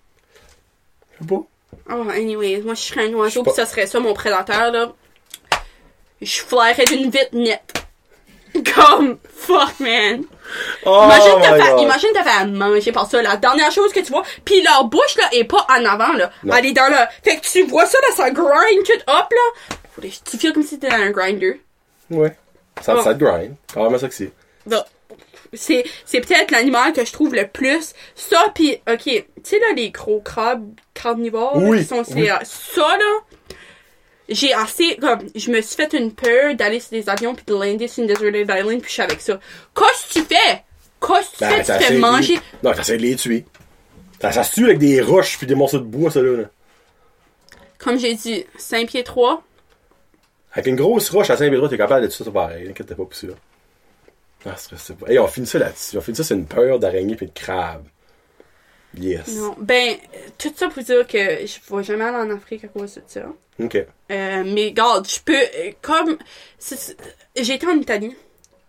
Je 1.12 1.20
sais 1.20 1.28
pas. 1.28 1.42
Oh, 1.90 2.08
anyway, 2.10 2.60
moi, 2.62 2.74
je 2.74 2.80
serais 2.80 3.06
un 3.06 3.14
oiseau, 3.14 3.44
pis 3.44 3.52
ça 3.52 3.64
serait 3.64 3.86
ça, 3.86 4.00
mon 4.00 4.12
prédateur, 4.12 4.72
là. 4.72 4.92
Je 6.20 6.40
flairais 6.40 6.84
d'une 6.84 7.10
vite 7.10 7.32
nette. 7.32 7.83
Comme, 8.74 9.18
fuck, 9.34 9.80
man. 9.80 10.22
Oh 10.86 11.02
Imagine 11.06 11.40
te 11.40 11.44
faire, 11.62 11.74
God. 11.74 11.82
imagine 11.82 12.08
te 12.12 12.22
faire 12.22 12.46
manger 12.46 12.92
par 12.92 13.10
ça, 13.10 13.20
la 13.22 13.36
dernière 13.36 13.70
chose 13.72 13.92
que 13.92 14.00
tu 14.00 14.12
vois, 14.12 14.22
pis 14.44 14.62
leur 14.62 14.84
bouche, 14.84 15.16
là, 15.16 15.24
est 15.32 15.44
pas 15.44 15.66
en 15.68 15.84
avant, 15.84 16.12
là. 16.12 16.30
Non. 16.44 16.54
Elle 16.56 16.66
est 16.66 16.72
dans 16.72 16.88
le, 16.88 16.96
fait 17.24 17.38
que 17.38 17.46
tu 17.46 17.62
vois 17.64 17.86
ça, 17.86 17.98
là, 18.00 18.14
ça 18.14 18.30
grind 18.30 18.84
tout 18.84 18.92
up, 19.10 19.26
là. 19.30 20.08
Tu 20.30 20.36
feel 20.38 20.52
comme 20.52 20.62
si 20.62 20.78
t'étais 20.78 20.96
dans 20.96 21.02
un 21.02 21.10
grinder. 21.10 21.60
Ouais. 22.10 22.36
Ça, 22.80 22.94
Oh. 22.98 23.02
ça 23.02 23.14
te 23.14 23.18
grind. 23.24 23.54
Carrément 23.72 23.98
que 23.98 24.08
c'est. 24.10 24.32
C'est, 25.56 26.20
peut-être 26.20 26.50
l'animal 26.50 26.92
que 26.92 27.04
je 27.04 27.12
trouve 27.12 27.34
le 27.34 27.46
plus. 27.46 27.92
Ça, 28.16 28.44
pis, 28.54 28.80
ok, 28.90 29.02
tu 29.04 29.24
sais, 29.44 29.58
là, 29.60 29.72
les 29.76 29.90
gros 29.90 30.20
crabes 30.20 30.68
carnivores, 30.94 31.60
là, 31.60 31.66
Oui, 31.68 31.78
qui 31.78 31.84
sont, 31.84 32.02
oui. 32.14 32.28
euh, 32.28 32.34
ça, 32.42 32.82
là, 32.82 33.33
j'ai 34.28 34.52
assez, 34.54 34.96
comme, 34.96 35.20
je 35.34 35.50
me 35.50 35.60
suis 35.60 35.76
fait 35.76 35.92
une 35.92 36.12
peur 36.12 36.54
d'aller 36.54 36.80
sur 36.80 36.90
des 36.90 37.08
avions 37.08 37.34
pis 37.34 37.44
de 37.46 37.52
lander 37.52 37.88
sur 37.88 38.02
une 38.02 38.08
deserted 38.08 38.50
island 38.50 38.80
pis 38.80 38.88
je 38.88 38.92
suis 38.92 39.02
avec 39.02 39.20
ça. 39.20 39.38
Qu'est-ce 39.76 40.08
que 40.08 40.20
tu 40.20 40.34
fais? 40.34 40.62
Qu'est-ce 41.00 41.30
que 41.30 41.36
tu 41.36 41.44
fais? 41.44 41.78
Tu 41.78 41.84
fais 41.84 41.98
manger? 41.98 42.38
Non, 42.62 42.72
t'essaies 42.72 42.96
de 42.96 43.02
les 43.02 43.16
tuer. 43.16 43.44
Ça, 44.20 44.32
ça 44.32 44.42
se 44.42 44.54
tue 44.54 44.64
avec 44.64 44.78
des 44.78 45.00
roches 45.02 45.36
puis 45.36 45.46
des 45.46 45.54
morceaux 45.54 45.78
de 45.78 45.84
bois, 45.84 46.10
ça, 46.10 46.22
là. 46.22 46.42
là. 46.42 46.44
Comme 47.78 47.98
j'ai 47.98 48.14
dit, 48.14 48.46
5 48.56 48.88
pieds 48.88 49.04
3. 49.04 49.42
Avec 50.52 50.66
une 50.66 50.76
grosse 50.76 51.10
roche 51.10 51.28
à 51.28 51.36
Saint-Pédro, 51.36 51.68
t'es 51.68 51.76
capable 51.76 52.06
de 52.06 52.10
tuer 52.10 52.24
ça 52.24 52.30
pareil. 52.30 52.68
Inquiète 52.68 52.88
pas 52.88 52.94
pour 52.94 53.14
ça. 53.14 53.26
Ah, 54.46 54.54
c'est 54.56 54.96
pas. 54.96 55.10
Hey, 55.10 55.18
on 55.18 55.26
finit 55.26 55.46
ça 55.46 55.58
là-dessus. 55.58 55.98
On 55.98 56.00
finit 56.00 56.16
ça, 56.16 56.24
c'est 56.24 56.34
une 56.34 56.46
peur 56.46 56.78
d'araignée 56.78 57.16
pis 57.16 57.26
de 57.26 57.32
crabe. 57.32 57.84
Yes. 58.98 59.28
Non. 59.36 59.54
Ben, 59.58 59.96
tout 60.38 60.52
ça 60.54 60.68
pour 60.68 60.82
dire 60.82 61.06
que 61.06 61.18
je 61.18 61.74
vais 61.74 61.82
jamais 61.82 62.04
aller 62.04 62.16
en 62.16 62.30
Afrique 62.30 62.64
à 62.64 62.68
cause 62.68 62.94
de 62.94 63.02
ça. 63.06 63.26
Ok. 63.62 63.76
Euh, 63.76 63.86
mais 64.46 64.66
regarde, 64.66 65.08
je 65.08 65.20
peux, 65.20 65.36
comme, 65.82 66.18
été 67.36 67.66
en 67.66 67.76
Italie. 67.78 68.16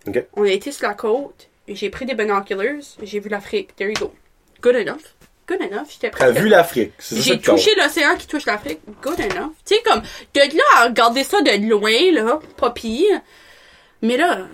Ok. 0.08 0.24
On 0.34 0.44
a 0.44 0.50
été 0.50 0.72
sur 0.72 0.88
la 0.88 0.94
côte. 0.94 1.48
J'ai 1.68 1.90
pris 1.90 2.06
des 2.06 2.14
binoculars. 2.14 2.82
J'ai 3.02 3.20
vu 3.20 3.30
l'Afrique. 3.30 3.76
There 3.76 3.90
you 3.90 3.96
go. 4.00 4.14
Good 4.62 4.76
enough. 4.76 5.16
Good 5.48 5.62
enough. 5.62 5.88
J'étais 5.92 6.12
T'as 6.12 6.32
prête. 6.32 6.38
vu 6.38 6.50
l'Afrique. 6.50 6.94
J'ai 7.12 7.40
touché 7.40 7.72
l'océan 7.76 8.16
qui 8.18 8.28
touche 8.28 8.46
l'Afrique. 8.46 8.80
Good 9.02 9.20
enough. 9.20 9.52
Tu 9.66 9.76
sais, 9.76 9.82
comme, 9.84 10.02
de 10.34 10.40
là 10.40 10.64
à 10.78 10.86
regarder 10.86 11.24
ça 11.24 11.42
de 11.42 11.68
loin, 11.68 12.12
là, 12.12 12.40
pas 12.58 12.72
pire. 12.72 13.22
Mais 14.02 14.18
là, 14.18 14.48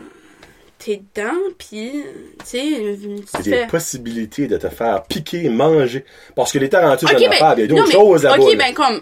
t'es 0.84 1.02
dedans, 1.16 1.34
pis, 1.58 2.04
tu 2.40 2.46
sais, 2.46 2.98
C'est 3.28 3.38
tu 3.44 3.50
des 3.50 3.58
fais... 3.58 3.68
possibilités 3.68 4.48
de 4.48 4.58
te 4.58 4.70
faire 4.70 5.04
piquer, 5.04 5.48
manger. 5.50 6.06
Parce 6.36 6.52
que 6.52 6.58
les 6.60 6.70
tarentules, 6.70 7.08
Ok, 7.10 7.14
j'en 7.20 7.26
ai 7.26 7.30
ben. 7.40 7.54
Il 7.58 7.60
y 7.62 7.64
a 7.64 7.68
d'autres 7.68 7.92
choses 7.92 8.24
là-bas. 8.24 8.44
Ok, 8.44 8.52
là. 8.52 8.58
ben, 8.58 8.74
comme, 8.74 9.02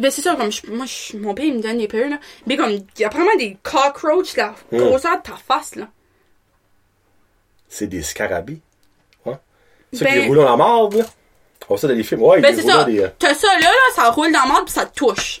ben, 0.00 0.10
c'est 0.10 0.22
ça, 0.22 0.34
comme, 0.36 0.50
je- 0.50 0.70
moi, 0.70 0.86
je- 0.86 1.16
mon 1.18 1.34
père, 1.34 1.44
il 1.44 1.54
me 1.56 1.60
donne 1.62 1.78
des 1.78 1.88
peurs, 1.88 2.08
là. 2.08 2.18
Mais 2.46 2.56
comme, 2.56 2.70
il 2.70 2.84
y 2.98 3.04
a 3.04 3.08
vraiment 3.08 3.34
des 3.38 3.56
cockroaches, 3.62 4.36
là, 4.36 4.54
Hmm. 4.72 4.78
grosseur 4.78 5.18
de 5.18 5.22
ta 5.22 5.36
face, 5.36 5.74
là. 5.76 5.88
C'est 7.68 7.86
des 7.86 8.02
scarabées. 8.02 8.60
Hein? 9.26 9.38
Ceux 9.92 10.04
Ben- 10.04 10.22
qui 10.22 10.26
roulent 10.28 10.38
dans 10.38 10.44
la 10.50 10.56
marde, 10.56 10.94
là. 10.94 11.04
On 11.64 11.74
voit 11.74 11.78
ça 11.78 11.86
dans 11.88 11.94
les 11.94 12.02
films. 12.02 12.22
Ouais, 12.22 12.40
Ben, 12.40 12.54
c'est 12.56 12.62
ça. 12.62 12.84
des. 12.84 12.98
euh, 13.00 13.08
T'as 13.18 13.34
ça 13.34 13.46
là, 13.46 13.60
là, 13.60 13.94
ça 13.94 14.10
roule 14.10 14.32
dans 14.32 14.42
le 14.42 14.48
monde 14.48 14.64
pis 14.66 14.72
ça 14.72 14.86
te 14.86 14.94
touche. 14.94 15.40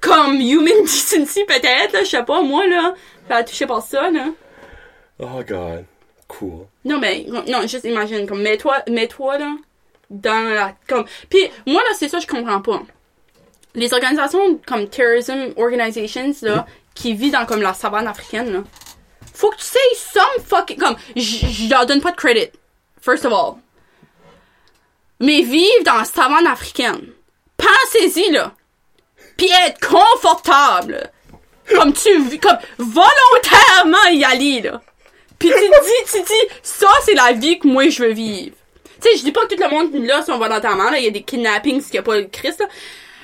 Comme 0.00 0.34
Human 0.40 0.66
Decency, 0.82 1.44
peut-être, 1.46 1.92
là, 1.92 2.00
je 2.02 2.08
sais 2.08 2.22
pas, 2.24 2.42
moi, 2.42 2.66
là. 2.66 2.94
Ça 3.28 3.36
a 3.36 3.44
touché 3.44 3.66
par 3.66 3.80
ça, 3.82 4.10
là. 4.10 4.26
Oh, 5.22 5.42
God. 5.46 5.84
Cool. 6.28 6.66
Non, 6.84 6.98
mais, 6.98 7.24
non, 7.28 7.62
juste 7.66 7.84
imagine, 7.84 8.26
comme, 8.26 8.42
mets-toi, 8.42 8.82
mets-toi, 8.88 9.38
là, 9.38 9.52
dans 10.10 10.52
la, 10.52 10.74
comme, 10.88 11.04
pis, 11.30 11.48
moi, 11.66 11.80
là, 11.82 11.90
c'est 11.96 12.08
ça, 12.08 12.18
je 12.18 12.26
comprends 12.26 12.60
pas. 12.60 12.82
Les 13.74 13.94
organisations 13.94 14.58
comme 14.66 14.88
Terrorism 14.88 15.52
Organizations, 15.56 16.32
là, 16.42 16.66
qui 16.94 17.14
vivent 17.14 17.32
dans, 17.32 17.46
comme, 17.46 17.62
la 17.62 17.72
savane 17.74 18.06
africaine, 18.08 18.52
là, 18.52 18.64
faut 19.34 19.50
que 19.50 19.56
tu 19.56 19.64
sais 19.64 19.78
some 19.94 20.44
fucking, 20.44 20.78
comme, 20.78 20.96
je 21.16 21.70
leur 21.70 21.86
donne 21.86 22.00
pas 22.00 22.10
de 22.10 22.16
credit. 22.16 22.50
First 23.00 23.24
of 23.24 23.32
all. 23.32 23.54
mais 25.20 25.42
vivre 25.42 25.84
dans 25.84 25.96
la 25.96 26.04
savane 26.04 26.46
africaine. 26.46 27.12
Pensez-y, 27.56 28.30
là. 28.32 28.52
Puis 29.36 29.48
être 29.66 29.80
confortable. 29.86 31.10
Comme 31.74 31.92
tu 31.92 32.38
comme 32.38 32.58
volontairement 32.78 34.08
y 34.10 34.24
aller, 34.24 34.60
là. 34.62 34.82
Puis 35.42 35.50
tu 35.50 35.60
dis, 35.60 36.12
tu 36.12 36.22
dis, 36.22 36.54
ça, 36.62 36.88
c'est 37.04 37.14
la 37.14 37.32
vie 37.32 37.58
que 37.58 37.66
moi, 37.66 37.88
je 37.88 38.02
veux 38.04 38.12
vivre. 38.12 38.54
Tu 39.00 39.08
sais, 39.10 39.16
je 39.16 39.24
dis 39.24 39.32
pas 39.32 39.40
que 39.46 39.54
tout 39.54 39.60
le 39.62 39.68
monde 39.68 39.90
là 40.06 40.22
sont 40.22 40.38
volontairement, 40.38 40.90
là. 40.90 40.98
Il 40.98 41.04
y 41.04 41.08
a 41.08 41.10
des 41.10 41.22
kidnappings, 41.22 41.82
qu'il 41.82 41.92
n'y 41.94 41.98
a 41.98 42.02
pas 42.02 42.16
le 42.16 42.26
Christ, 42.26 42.60
là. 42.60 42.66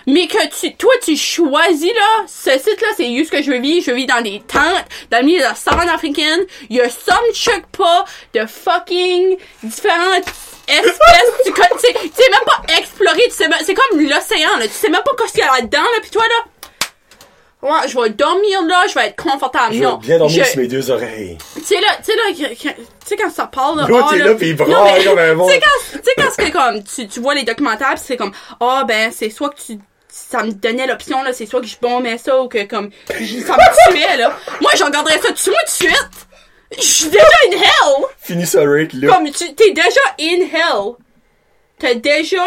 Mais 0.09 0.27
que 0.27 0.39
tu, 0.59 0.75
toi, 0.75 0.93
tu 1.05 1.17
choisis, 1.17 1.93
là, 1.93 2.25
ce 2.27 2.51
site-là, 2.53 2.89
c'est 2.97 3.15
juste 3.15 3.31
que 3.31 3.43
je 3.43 3.51
veux 3.53 3.59
vivre? 3.61 3.85
Je 3.87 3.93
vivre 3.93 4.09
dans 4.15 4.23
des 4.23 4.41
tentes, 4.49 4.87
dans 5.11 5.19
le 5.19 5.25
milieu 5.25 5.39
de 5.39 5.45
la 5.45 5.55
savane 5.55 5.89
africaine. 5.91 6.41
Il 6.71 6.77
y 6.77 6.81
a 6.81 6.89
some 6.89 7.15
chuck 7.35 7.63
pas 7.77 8.05
de 8.35 8.47
fucking 8.47 9.37
différentes 9.63 10.25
espèces. 10.67 11.33
tu 11.45 11.53
tu 11.53 11.61
sais- 11.79 11.93
tu 11.93 12.09
sais 12.23 12.31
même 12.31 12.45
pas 12.47 12.63
explorer. 12.79 13.23
Tu 13.25 13.33
sais, 13.33 13.45
c'est 13.65 13.75
comme 13.75 14.01
l'océan, 14.01 14.57
là. 14.59 14.67
Tu 14.67 14.73
sais 14.73 14.89
même 14.89 15.03
pas 15.05 15.13
qu'est-ce 15.19 15.33
qu'il 15.33 15.43
y 15.43 15.47
a 15.47 15.53
là-dedans, 15.57 15.83
là. 15.83 16.01
Pis 16.03 16.11
toi, 16.11 16.25
là. 16.27 16.51
Ouais, 17.61 17.89
je 17.89 17.99
vais 18.01 18.11
dormir 18.11 18.63
là, 18.67 18.85
je 18.89 18.95
vais 18.95 19.07
être 19.09 19.21
confortable. 19.21 19.75
Je 19.75 19.83
non. 19.83 19.97
vais 19.99 20.07
bien 20.07 20.19
dormir 20.19 20.45
Je- 20.45 20.51
sur 20.51 20.61
mes 20.61 20.69
deux 20.69 20.91
oreilles. 20.93 21.37
tu 21.57 21.65
sais 21.65 21.81
là, 21.81 21.89
tu 21.99 22.05
sais 22.05 22.17
là, 22.17 22.55
tu 22.65 22.85
sais 23.05 23.17
quand 23.17 23.31
ça 23.31 23.47
parle 23.49 23.79
là, 23.81 23.87
L'autre 23.89 24.11
ah, 24.13 24.17
est 24.17 24.19
là, 24.21 24.35
puis 24.35 24.51
il 24.51 24.57
braille 24.57 25.05
comme 25.05 25.19
un 25.19 25.35
Tu 25.35 25.53
sais 25.53 25.61
quand, 25.61 25.99
tu 25.99 25.99
sais 26.05 26.13
quand 26.17 26.31
c'est 26.37 26.51
comme, 26.53 26.85
tu, 26.85 27.09
tu 27.09 27.21
vois 27.21 27.35
les 27.35 27.43
documentaires, 27.43 27.95
pis 27.95 28.01
c'est 28.05 28.17
comme, 28.17 28.33
ah 28.61 28.85
ben 28.87 29.11
c'est 29.13 29.31
soit 29.31 29.51
que 29.51 29.61
tu, 29.61 29.79
ça 30.09 30.45
me 30.45 30.53
donnait 30.53 30.87
l'option 30.87 31.21
là, 31.25 31.33
c'est 31.33 31.47
soit 31.47 31.61
que 31.61 31.67
je 31.67 31.77
bombais 31.83 32.17
ça 32.19 32.41
ou 32.41 32.47
que 32.49 32.65
comme, 32.65 32.91
ça 33.09 33.15
me 33.17 33.91
tuait 33.93 34.17
là. 34.19 34.37
Moi 34.61 34.71
j'en 34.77 34.91
garderais 34.91 35.19
ça 35.19 35.29
moi 35.29 35.35
tout 35.35 35.65
de 35.65 35.69
suite. 35.91 36.29
Je 36.77 36.83
suis 36.83 37.09
déjà 37.09 37.25
in 37.49 37.53
hell. 37.57 38.05
Finis 38.21 38.47
ça, 38.47 38.61
Rick, 38.63 38.93
là. 38.93 39.15
Comme 39.15 39.31
tu, 39.31 39.55
t'es 39.55 39.71
déjà 39.73 40.01
in 40.21 40.43
hell. 40.43 40.93
T'as 41.79 41.95
déjà, 41.95 42.45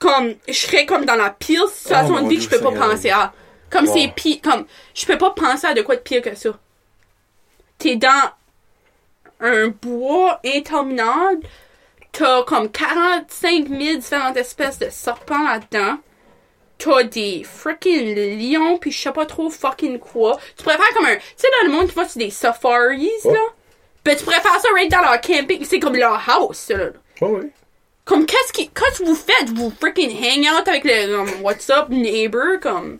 comme, 0.00 0.34
je 0.48 0.54
serais 0.54 0.86
comme 0.86 1.04
dans 1.04 1.16
la 1.16 1.30
pire 1.30 1.68
situation 1.68 2.16
Oh, 2.18 2.22
de 2.22 2.28
vie 2.28 2.36
que 2.38 2.42
je 2.44 2.48
peux 2.48 2.60
pas 2.60 2.70
Seigneur. 2.70 2.90
penser 2.90 3.10
à. 3.10 3.32
Comme 3.70 3.86
Wow. 3.86 3.94
c'est 3.96 4.08
pire, 4.14 4.40
comme, 4.42 4.66
je 4.94 5.06
peux 5.06 5.16
pas 5.18 5.30
penser 5.30 5.66
à 5.68 5.74
de 5.74 5.82
quoi 5.82 5.96
de 5.96 6.00
pire 6.00 6.22
que 6.22 6.34
ça. 6.34 6.50
T'es 7.78 7.96
dans 7.96 8.30
un 9.40 9.68
bois 9.68 10.40
interminable, 10.44 11.46
t'as 12.12 12.42
comme 12.42 12.70
45 12.70 13.68
000 13.68 13.98
différentes 13.98 14.36
espèces 14.36 14.78
de 14.78 14.88
serpents 14.90 15.44
là-dedans, 15.44 15.98
t'as 16.78 17.04
des 17.04 17.44
freaking 17.44 18.14
lions 18.38 18.76
pis 18.78 18.90
je 18.90 19.00
sais 19.00 19.12
pas 19.12 19.26
trop 19.26 19.48
fucking 19.50 19.98
quoi. 19.98 20.38
Tu 20.56 20.62
pourrais 20.64 20.76
faire 20.76 20.94
comme 20.94 21.06
un, 21.06 21.16
tu 21.16 21.22
sais 21.36 21.48
dans 21.62 21.68
le 21.68 21.72
monde 21.74 21.88
qui 21.88 21.94
va 21.94 22.08
sur 22.08 22.18
des 22.18 22.30
safaris, 22.30 23.10
Oh. 23.24 23.32
là? 23.32 23.40
Ben 24.04 24.16
tu 24.16 24.24
pourrais 24.24 24.40
faire 24.40 24.58
ça 24.60 24.68
right 24.74 24.90
dans 24.90 25.00
leur 25.02 25.20
camping, 25.20 25.64
c'est 25.64 25.78
comme 25.78 25.94
leur 25.96 26.20
house, 26.28 26.70
là. 26.70 26.88
Comme 28.06 28.26
qu'est-ce 28.26 28.52
qui, 28.52 28.68
qu'est-ce 28.70 29.00
que 29.00 29.04
vous 29.04 29.14
faites? 29.14 29.50
Vous 29.50 29.70
freaking 29.78 30.10
hang 30.10 30.46
out 30.54 30.66
avec 30.66 30.84
le, 30.84 31.14
um, 31.18 31.28
what's 31.42 31.68
up 31.70 31.90
neighbor, 31.90 32.58
comme, 32.60 32.98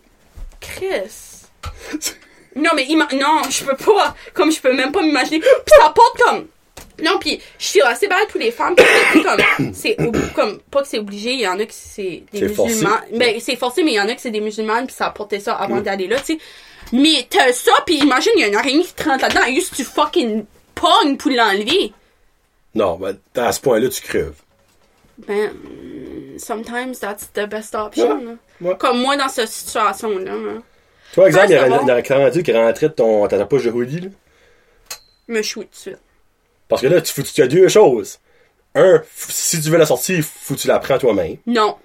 Chris. 0.61 1.47
Non, 2.57 2.71
mais 2.75 2.85
ima- 2.85 3.13
non, 3.15 3.43
je 3.49 3.65
peux 3.65 3.77
pas. 3.77 4.15
Comme 4.35 4.51
je 4.53 4.61
peux 4.61 4.73
même 4.75 4.93
pas 4.93 5.03
m'imaginer. 5.03 5.41
Puis 5.41 5.51
ça 5.81 5.91
porte 5.91 6.19
comme. 6.19 6.47
Non, 7.03 7.19
puis 7.19 7.41
je 7.59 7.65
suis 7.65 7.81
assez 7.81 8.09
bad 8.09 8.29
pour 8.29 8.41
les 8.41 8.51
femmes 8.51 8.75
comme 8.77 9.73
c'est 9.73 9.97
comme 10.35 10.59
pas 10.71 10.83
que 10.83 10.89
c'est 10.89 10.99
obligé, 10.99 11.33
il 11.33 11.41
y 11.41 11.49
en 11.49 11.59
a 11.59 11.65
qui 11.65 11.75
c'est 11.75 12.23
des 12.31 12.41
musulmans. 12.75 12.97
Ben 13.15 13.41
c'est 13.41 13.57
forcé 13.57 13.83
mais 13.83 13.93
il 13.93 13.95
y 13.95 14.01
en 14.01 14.09
a 14.09 14.15
qui 14.15 14.21
c'est 14.21 14.31
des 14.31 14.41
musulmanes 14.41 14.87
puis 14.87 14.95
ça 14.95 15.09
portait 15.09 15.41
ça 15.41 15.55
avant 15.55 15.81
d'aller 15.81 16.09
là, 16.09 16.19
tu 16.21 16.35
sais. 16.35 16.39
Mais 16.93 17.27
t'as 17.31 17.53
ça 17.55 17.73
puis 17.87 17.97
imagine 18.01 18.33
il 18.37 18.41
y 18.43 18.45
a 18.45 18.49
une 18.49 18.57
araignée 18.57 18.83
qui 18.85 18.93
te 18.93 19.05
rentre 19.05 19.23
là-dedans 19.23 19.45
et 19.47 19.55
juste 19.55 19.75
tu 19.77 19.85
fucking 19.85 20.45
pognes 20.75 21.17
pour 21.17 21.31
l'enlever? 21.31 21.93
Non, 22.75 22.97
ben, 22.97 23.17
à 23.35 23.53
ce 23.53 23.61
point-là, 23.61 23.89
tu 23.89 24.03
creves. 24.03 24.35
Ben 25.27 25.51
mm, 25.53 26.39
sometimes 26.39 26.99
that's 27.01 27.31
the 27.33 27.47
best 27.49 27.75
option. 27.75 28.19
Ouais, 28.19 28.25
là. 28.25 28.37
ouais. 28.71 28.77
Comme 28.79 29.01
moi 29.01 29.17
dans 29.17 29.29
cette 29.29 29.49
situation 29.49 30.19
là. 30.19 30.33
hein. 30.33 30.63
Toi, 31.13 31.27
exemple, 31.27 31.47
il 31.49 31.51
y 31.51 31.55
y 31.55 31.59
aurait 31.59 32.03
rendu 32.25 32.43
qui 32.43 32.53
rentrait 32.53 32.89
de 32.89 32.95
ton, 32.95 33.27
ta 33.27 33.45
poche 33.45 33.65
de 33.65 33.71
hoodie, 33.71 34.01
là. 34.01 34.09
Me 35.27 35.43
shoot 35.43 35.65
tout 35.65 35.71
de 35.71 35.77
suite. 35.77 35.99
Parce 36.69 36.83
que 36.83 36.87
là, 36.87 37.01
tu, 37.01 37.13
faut, 37.13 37.23
tu 37.23 37.43
as 37.43 37.49
deux 37.49 37.69
choses. 37.69 38.21
Un, 38.77 39.03
si 39.17 39.61
tu 39.61 39.71
veux 39.71 39.79
la 39.79 39.87
sortir, 39.87 40.23
faut 40.25 40.55
que 40.55 40.61
tu 40.61 40.69
la 40.69 40.79
prends 40.79 40.99
toi-même. 40.99 41.37
Non. 41.47 41.77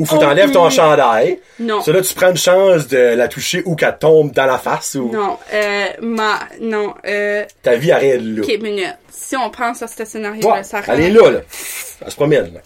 Ou 0.00 0.06
faut 0.06 0.16
Oh, 0.16 0.18
t'enlèves 0.18 0.50
ton 0.50 0.70
chandail. 0.70 1.38
Non. 1.58 1.82
Là, 1.86 2.00
tu 2.00 2.14
prends 2.14 2.30
une 2.30 2.36
chance 2.36 2.88
de 2.88 2.96
la 3.14 3.28
toucher 3.28 3.62
ou 3.66 3.76
qu'elle 3.76 3.98
tombe 3.98 4.32
dans 4.32 4.46
la 4.46 4.56
face 4.58 4.94
ou 4.94 5.10
Non, 5.12 5.36
euh, 5.52 5.84
ma, 6.00 6.38
non, 6.60 6.94
euh, 7.06 7.44
ta 7.62 7.74
vie 7.76 7.92
arrête 7.92 8.20
là. 8.22 8.42
ok, 8.42 8.62
minute. 8.62 8.94
Si 9.10 9.36
on 9.36 9.50
pense 9.50 9.82
à 9.82 9.86
ce 9.86 10.04
scénario-là, 10.04 10.54
Ouais, 10.54 10.62
ça 10.64 10.80
elle 10.88 11.00
est 11.00 11.10
là, 11.10 11.30
là. 11.30 11.40
Elle 12.02 12.10
se 12.10 12.16
promène, 12.16 12.54
là. 12.54 12.60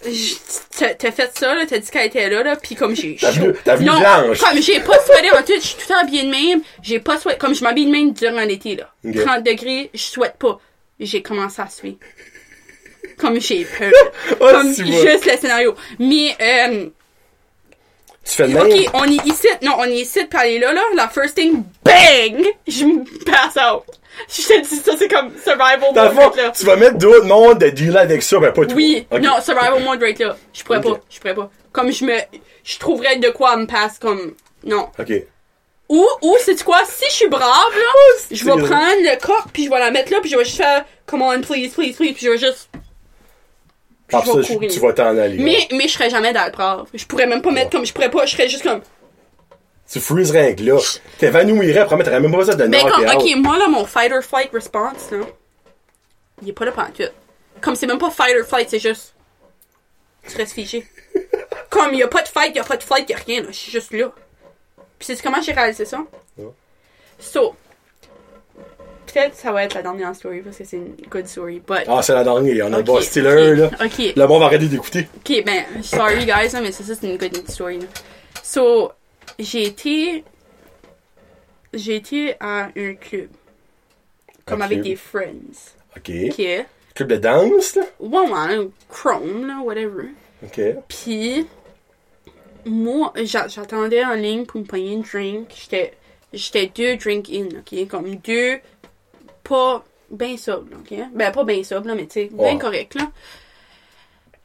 T'as 0.97 1.11
fait 1.11 1.31
ça, 1.37 1.53
là, 1.53 1.65
t'as 1.67 1.77
dit 1.77 1.91
qu'elle 1.91 2.07
était 2.07 2.29
là, 2.29 2.41
là, 2.41 2.55
pis 2.55 2.75
comme 2.75 2.95
j'ai 2.95 3.17
T'as 3.19 3.31
vu- 3.31 3.53
t'as 3.65 3.75
vu 3.75 3.83
non, 3.85 3.99
blanche. 3.99 4.39
comme 4.39 4.61
j'ai 4.61 4.79
pas 4.79 4.97
souhaité 5.05 5.31
en 5.31 5.41
tout, 5.43 5.53
je 5.55 5.59
suis 5.59 5.75
tout 5.75 5.81
le 5.89 5.93
temps 5.93 6.01
habillée 6.01 6.23
de 6.23 6.29
même, 6.31 6.61
j'ai 6.81 6.99
pas 6.99 7.19
souhaité, 7.19 7.37
comme 7.37 7.53
je 7.53 7.63
m'habille 7.63 7.85
de 7.87 7.91
même 7.91 8.13
durant 8.13 8.45
l'été, 8.45 8.77
là. 8.77 8.89
Ok. 9.05 9.25
30 9.25 9.43
degrés, 9.43 9.89
je 9.93 9.99
souhaite 10.01 10.37
pas. 10.39 10.57
J'ai 10.99 11.21
commencé 11.21 11.61
à 11.61 11.67
suer. 11.67 11.97
Comme 13.17 13.39
j'ai 13.39 13.65
peur. 13.65 13.91
Oh, 14.39 14.47
comme 14.51 14.67
juste 14.73 15.25
le 15.25 15.37
scénario. 15.37 15.75
Mais, 15.99 16.35
euh, 16.41 16.87
Tu 18.25 18.31
fais 18.31 18.47
le 18.47 18.53
même? 18.53 18.65
Ok, 18.65 18.89
on 18.93 19.03
est 19.03 19.25
ici. 19.25 19.47
Non, 19.61 19.75
on 19.77 19.83
est 19.83 19.97
ici 19.97 20.25
pis 20.25 20.37
elle 20.43 20.53
est 20.53 20.59
là, 20.59 20.73
là. 20.73 20.81
La 20.95 21.07
first 21.07 21.35
thing, 21.35 21.63
bang! 21.83 22.43
Je 22.67 22.85
me 22.85 23.03
passe 23.23 23.55
out. 23.55 23.83
Je 24.29 24.41
te 24.41 24.61
dis 24.61 24.75
ça, 24.77 24.93
c'est 24.97 25.07
comme 25.07 25.31
survival 25.43 25.93
Dans 25.93 26.13
mode 26.13 26.13
fond, 26.13 26.31
là. 26.37 26.51
tu 26.51 26.65
vas 26.65 26.75
mettre 26.77 26.97
d'autres 26.97 27.25
mondes 27.25 27.59
de 27.59 27.69
dealer 27.69 27.97
avec 27.97 28.23
ça, 28.23 28.39
ben 28.39 28.51
pas 28.51 28.65
toi. 28.65 28.73
Oui, 28.75 29.05
non, 29.11 29.41
survival 29.41 29.83
mode 29.83 30.01
right 30.01 30.17
là. 30.19 30.37
Je 30.53 30.63
pourrais 30.63 30.81
pas, 30.81 30.99
je 31.09 31.19
pourrais 31.19 31.35
pas. 31.35 31.49
Comme 31.71 31.91
je 31.91 32.05
me, 32.05 32.17
je 32.63 32.79
trouverais 32.79 33.17
de 33.17 33.29
quoi 33.29 33.57
me 33.57 33.65
passe 33.67 33.99
comme, 33.99 34.33
non. 34.63 34.87
Ok. 34.97 35.11
Ou, 35.89 36.07
ou, 36.23 36.35
c'est 36.43 36.63
quoi, 36.63 36.81
si 36.87 37.05
je 37.09 37.13
suis 37.13 37.27
brave, 37.27 37.43
là, 37.43 38.21
je 38.31 38.43
vais 38.43 38.51
prendre 38.51 39.01
le 39.01 39.19
corps 39.23 39.47
puis 39.53 39.65
je 39.65 39.69
vais 39.69 39.79
la 39.79 39.91
mettre 39.91 40.11
là 40.11 40.19
puis 40.19 40.31
je 40.31 40.37
vais 40.37 40.45
juste 40.45 40.57
faire, 40.57 40.83
come 41.05 41.21
on, 41.21 41.41
please, 41.41 41.69
please, 41.69 41.93
please, 41.93 42.13
puis 42.13 42.25
je 42.25 42.29
vais 42.31 42.37
juste, 42.39 42.69
Vais 44.11 44.19
ça, 44.21 44.67
tu 44.69 44.79
vas 44.79 44.93
t'en 44.93 45.17
aller. 45.17 45.37
mais, 45.37 45.67
mais 45.71 45.87
je 45.87 45.93
serais 45.93 46.09
jamais 46.09 46.31
dans 46.31 46.45
le 46.45 46.51
brave. 46.51 46.87
Je 46.93 47.05
pourrais 47.05 47.25
même 47.25 47.41
pas 47.41 47.51
mettre 47.51 47.71
comme, 47.71 47.85
je 47.85 47.93
pourrais 47.93 48.11
pas, 48.11 48.25
je 48.25 48.33
serais 48.33 48.47
juste 48.47 48.63
comme, 48.63 48.81
Tu 49.91 49.99
freezerais 49.99 50.43
avec 50.45 50.59
là. 50.59 50.77
T'évanouirais, 51.17 51.79
après, 51.79 52.03
t'aurais 52.03 52.19
même 52.19 52.31
pas 52.31 52.37
besoin 52.37 52.55
de 52.55 52.67
Ben 52.67 52.81
knock 52.83 52.91
comme, 52.91 53.05
out. 53.05 53.15
ok, 53.15 53.35
moi 53.37 53.57
là, 53.57 53.67
mon 53.67 53.85
fight 53.85 54.11
or 54.11 54.21
flight 54.23 54.51
response, 54.53 55.09
là, 55.11 55.25
il 56.41 56.49
est 56.49 56.53
pas 56.53 56.65
là 56.65 56.71
pantoute. 56.71 57.11
Comme 57.61 57.75
c'est 57.75 57.87
même 57.87 57.97
pas 57.97 58.11
fight 58.11 58.35
or 58.39 58.45
flight, 58.45 58.69
c'est 58.69 58.79
juste, 58.79 59.13
tu 60.29 60.37
restes 60.37 60.53
figé. 60.53 60.85
Comme 61.69 61.93
il 61.93 61.99
y 61.99 62.03
a 62.03 62.07
pas 62.07 62.21
de 62.21 62.27
fight, 62.27 62.51
il 62.51 62.57
y 62.57 62.59
a 62.59 62.63
pas 62.63 62.77
de 62.77 62.83
flight, 62.83 63.05
il 63.09 63.11
y 63.11 63.15
a 63.15 63.17
rien, 63.25 63.41
là, 63.41 63.47
je 63.49 63.57
suis 63.57 63.71
juste 63.71 63.91
là. 63.91 64.11
Puis 64.99 65.07
c'est 65.07 65.21
comment 65.21 65.41
j'ai 65.41 65.51
réalisé 65.51 65.83
ça? 65.85 66.03
Ouais. 66.37 66.45
So, 67.19 67.55
peut-être 69.19 69.35
ça 69.35 69.51
va 69.51 69.63
être 69.63 69.73
la 69.73 69.81
dernière 69.81 70.15
story 70.15 70.41
parce 70.41 70.57
que 70.57 70.63
c'est 70.63 70.77
une 70.77 70.95
good 71.09 71.25
story, 71.27 71.61
but... 71.65 71.83
Ah, 71.87 72.01
c'est 72.01 72.13
la 72.13 72.23
dernière. 72.23 72.67
On 72.67 72.73
a 72.73 72.79
Ok, 72.79 72.85
Boss 72.85 73.05
Steeler, 73.05 73.51
ok, 73.51 73.57
là. 73.79 73.85
Ok, 73.85 74.13
Le 74.15 74.27
monde 74.27 74.39
va 74.41 74.45
arrêter 74.47 74.67
d'écouter. 74.67 75.07
ok, 75.17 75.43
ben, 75.45 75.63
sorry 75.83 76.25
guys, 76.25 76.51
mais 76.61 76.71
c'est 76.71 76.83
ça, 76.83 76.93
c'est 76.95 77.07
une 77.09 77.17
good 77.17 77.49
story, 77.49 77.79
là. 77.79 77.85
So, 78.43 78.91
j'ai 79.39 79.63
été... 79.63 80.23
J'ai 81.73 81.95
été 81.95 82.35
à 82.39 82.69
un 82.75 82.93
club. 82.95 83.27
Comme 84.45 84.61
Un 84.61 84.65
avec 84.65 84.77
club. 84.81 84.87
des 84.89 84.95
friends. 84.95 85.73
Ok. 85.97 86.11
Ok. 86.29 86.65
Club 86.93 87.09
de 87.09 87.15
danse, 87.17 87.75
là? 87.75 87.83
Ouais, 87.99 88.19
ouais, 88.19 88.67
Chrome, 88.89 89.47
là, 89.47 89.59
whatever. 89.61 90.05
Ok. 90.43 90.61
Puis, 90.87 91.45
moi, 92.65 93.11
j'a- 93.23 93.47
j'attendais 93.49 94.05
en 94.05 94.13
ligne 94.13 94.45
pour 94.45 94.61
me 94.61 94.65
payer 94.65 94.93
une 94.93 95.01
drink. 95.01 95.49
J'étais, 95.53 95.93
j'étais 96.31 96.67
deux 96.73 96.95
drinks 96.95 97.29
in, 97.29 97.47
ok? 97.59 97.87
Comme 97.89 98.15
deux, 98.15 98.59
pas 99.47 99.83
bien 100.09 100.37
sobre, 100.37 100.67
ok? 100.79 100.97
Ben, 101.13 101.31
pas 101.31 101.43
bien 101.43 101.63
sobre, 101.63 101.87
là, 101.87 101.95
mais 101.95 102.05
tu 102.07 102.13
sais, 102.13 102.29
bien 102.31 102.53
Ouais. 102.53 102.57
correct, 102.57 102.95
là. 102.95 103.09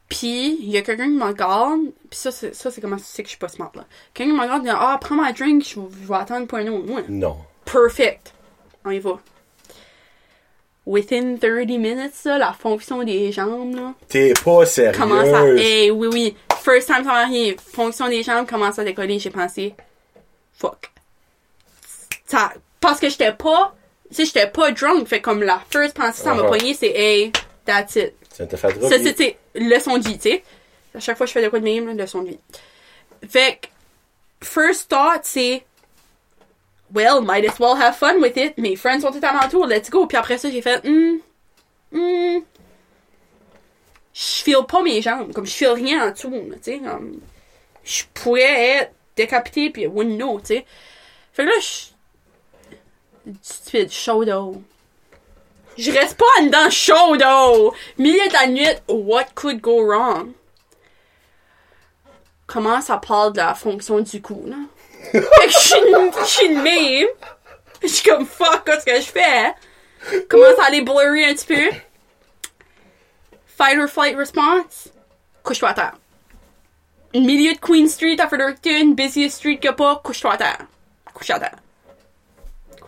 Puis, 0.09 0.59
il 0.61 0.71
y 0.71 0.77
a 0.77 0.83
quelqu'un 0.83 1.05
qui 1.05 1.11
me 1.17 1.25
regarde. 1.25 1.81
Puis 2.11 2.19
ça, 2.19 2.33
c'est, 2.33 2.55
ça, 2.55 2.71
c'est 2.71 2.81
comment 2.81 2.97
tu 2.97 3.05
sais 3.05 3.23
que 3.23 3.29
je 3.29 3.31
suis 3.31 3.39
pas 3.39 3.49
smart, 3.49 3.71
là. 3.77 3.85
Quelqu'un 4.13 4.33
me 4.35 4.41
regarde, 4.41 4.63
il 4.65 4.71
dit, 4.71 4.77
ah, 4.77 4.99
prends 5.01 5.15
ma 5.15 5.33
drink, 5.33 5.63
je, 5.65 5.75
je 5.75 6.09
vais 6.09 6.15
attendre 6.17 6.47
pour 6.47 6.59
un 6.59 6.67
autre. 6.67 6.87
Moi, 6.87 7.03
Non. 7.09 7.37
Perfect. 7.65 8.33
On 8.85 8.91
y 8.91 8.99
va. 8.99 9.21
Within 10.87 11.37
30 11.39 11.69
minutes, 11.79 12.25
là, 12.25 12.39
la 12.39 12.53
fonction 12.53 13.05
des 13.05 13.31
jambes, 13.31 13.77
là, 13.77 13.95
T'es 14.09 14.33
pas 14.45 14.65
sérieuse. 14.67 14.99
commence 14.99 15.29
à. 15.29 15.47
Eh 15.57 15.91
oui, 15.91 16.09
oui. 16.13 16.37
First 16.63 16.89
time 16.89 17.05
ça 17.05 17.25
rien. 17.27 17.55
Fonction 17.73 18.09
des 18.09 18.23
jambes 18.23 18.47
commence 18.49 18.79
à 18.79 18.85
décoller. 18.85 19.19
J'ai 19.19 19.31
pensé. 19.31 19.75
Fuck. 20.55 20.91
Ça. 22.27 22.53
Parce 22.81 22.99
que 22.99 23.09
j'étais 23.09 23.33
pas. 23.33 23.75
Sais, 24.11 24.25
j'étais 24.25 24.47
pas 24.49 24.73
drunk. 24.73 25.07
Fait 25.07 25.21
comme 25.21 25.43
la 25.43 25.63
first 25.71 25.95
pensée, 25.97 26.23
ça 26.23 26.35
m'a 26.35 26.43
Uh-huh. 26.43 26.49
pogné, 26.49 26.75
c'est 26.75 26.91
hey, 26.91 27.33
that's 27.65 27.97
it. 27.97 28.15
Ça 28.33 28.47
fait 28.47 28.81
Ça, 28.81 28.99
sais, 28.99 29.37
leçon 29.55 29.99
de 29.99 30.09
vie, 30.09 30.19
tu 30.19 30.31
sais. 30.31 30.43
À 30.95 31.01
chaque 31.01 31.17
fois 31.17 31.27
que 31.27 31.29
je 31.29 31.35
fais 31.35 31.43
de 31.45 31.49
quoi 31.49 31.61
de 31.61 31.65
même, 31.65 31.97
leçon 31.97 32.23
de 32.23 32.31
vie. 32.31 32.39
Fait 33.29 33.61
que, 33.61 33.67
first 34.47 34.89
thought, 34.89 35.21
c'est, 35.25 35.65
well, 36.93 37.21
might 37.23 37.45
as 37.49 37.59
well 37.61 37.77
have 37.81 37.95
fun 37.97 38.21
with 38.21 38.37
it. 38.37 38.57
Mes 38.59 38.75
friends 38.77 39.01
sont 39.03 39.13
tout 39.13 39.25
alentour, 39.25 39.67
let's 39.67 39.91
go. 39.91 40.07
Puis 40.07 40.17
après 40.17 40.39
ça, 40.39 40.51
j'ai 40.51 40.63
fait, 40.63 40.83
hmm, 40.85 41.19
hmm. 41.93 42.41
je 44.13 44.43
file 44.43 44.65
pas 44.67 44.83
mes 44.83 45.01
jambes. 45.03 45.33
Comme, 45.33 45.47
je 45.47 45.53
file 45.53 45.69
rien 45.69 46.09
en 46.09 46.11
dessous, 46.11 46.31
tu 46.31 46.59
sais. 46.63 46.79
Comme, 46.79 47.21
je 47.85 48.03
pourrais 48.15 48.79
être 48.79 48.93
décapité 49.17 49.71
puis 49.71 49.87
wouldn't 49.87 50.17
know, 50.17 50.41
tu 50.41 50.47
sais. 50.47 50.67
Fait 51.33 51.45
que 51.45 51.49
là, 51.51 51.55
je... 51.61 51.90
Stupide, 53.43 53.91
chaud 53.91 54.25
d'eau. 54.25 54.63
Je 55.79 55.91
reste 55.93 56.17
pas 56.17 56.25
en 56.41 56.45
dedans 56.45 56.71
chaud 56.71 57.17
d'eau. 57.17 57.75
Milieu 57.99 58.27
de 58.29 58.33
la 58.33 58.47
nuit, 58.47 58.77
what 58.89 59.27
could 59.35 59.61
go 59.61 59.83
wrong? 59.87 60.33
Comment 62.47 62.81
ça 62.81 62.99
parle 62.99 63.33
de 63.33 63.39
la 63.39 63.55
fonction 63.55 64.01
du 64.01 64.21
cou, 64.21 64.45
là? 64.47 64.57
fait 65.13 65.21
que 65.47 65.53
je 65.53 65.59
suis 66.27 66.47
une- 66.47 66.63
même. 66.63 67.07
Je 67.83 67.87
suis 67.89 68.11
comme 68.11 68.27
fuck, 68.27 68.65
qu'est-ce 68.65 68.85
que 68.85 68.97
je 68.97 69.07
fais? 69.11 69.55
Commence 70.29 70.59
à 70.59 70.67
aller 70.67 70.83
blurry 70.83 71.25
un 71.25 71.35
petit 71.35 71.47
peu? 71.47 71.71
Fight 73.47 73.79
or 73.79 73.89
flight 73.89 74.17
response? 74.17 74.89
Couche-toi 75.43 75.69
à 75.71 75.75
terre. 75.75 75.95
Milieu 77.15 77.55
de 77.55 77.59
Queen 77.59 77.89
Street 77.89 78.17
à 78.21 78.29
Fredericton, 78.29 78.93
busiest 78.95 79.39
street 79.39 79.59
que 79.59 79.71
pas, 79.71 80.01
couche-toi 80.05 80.33
à 80.35 80.37
terre. 80.37 80.67
Couche 81.15 81.31
à 81.31 81.39
terre. 81.39 81.57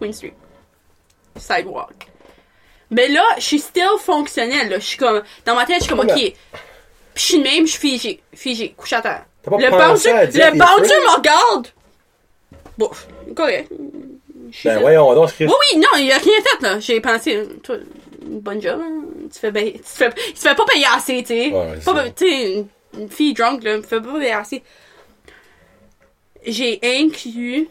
Queen 0.02 0.12
Street. 0.12 0.34
Sidewalk. 1.36 2.08
Mais 2.90 3.08
là, 3.08 3.22
je 3.36 3.42
suis 3.42 3.58
still 3.60 3.98
fonctionnelle, 4.00 4.68
là. 4.68 4.78
Je 4.78 4.84
suis 4.84 4.98
comme, 4.98 5.22
dans 5.46 5.54
ma 5.54 5.64
tête, 5.64 5.76
je 5.78 5.84
suis 5.84 5.90
comme, 5.90 6.00
ok. 6.00 6.14
Puis 6.14 6.34
je 7.14 7.20
suis 7.22 7.38
de 7.38 7.42
même, 7.44 7.66
je 7.66 7.72
suis 7.72 7.80
figé. 7.88 8.22
Figé. 8.34 8.74
Couche 8.76 8.92
à 8.92 9.00
terre. 9.00 9.24
Pas 9.42 9.56
Le 9.56 9.62
dire 9.62 9.70
le 9.70 10.58
friends? 10.96 11.02
me 11.12 11.16
regarde. 11.16 11.68
Bon, 12.78 12.90
correct. 13.36 13.70
Ben 14.64 14.80
voyons 14.80 15.14
donc. 15.14 15.30
Oui, 15.40 15.46
oui, 15.46 15.78
non, 15.78 15.88
il 15.98 16.10
a 16.12 16.18
rien 16.18 16.32
fait, 16.42 16.60
là. 16.62 16.80
J'ai 16.80 17.00
pensé, 17.00 17.48
toi, 17.62 17.76
bonne 18.26 18.60
job, 18.60 18.80
hein. 18.82 19.02
Tu 19.32 19.38
fais 19.38 19.50
bien, 19.50 19.64
tu 19.70 19.80
fais, 19.84 20.12
tu 20.12 20.36
fais 20.36 20.54
pas 20.54 20.64
payer 20.66 20.84
assez, 20.94 21.22
tu 21.22 21.28
sais. 21.28 21.48
Ouais, 21.50 21.78
Pas- 21.84 22.10
tu 22.10 22.26
sais, 22.28 22.52
une, 22.52 22.66
une 22.98 23.08
fille 23.08 23.32
drunk, 23.32 23.64
là, 23.64 23.78
me 23.78 23.82
fait 23.82 24.00
pas 24.00 24.12
payer 24.18 24.32
assez. 24.32 24.62
J'ai 26.44 26.78
inclus 26.82 27.68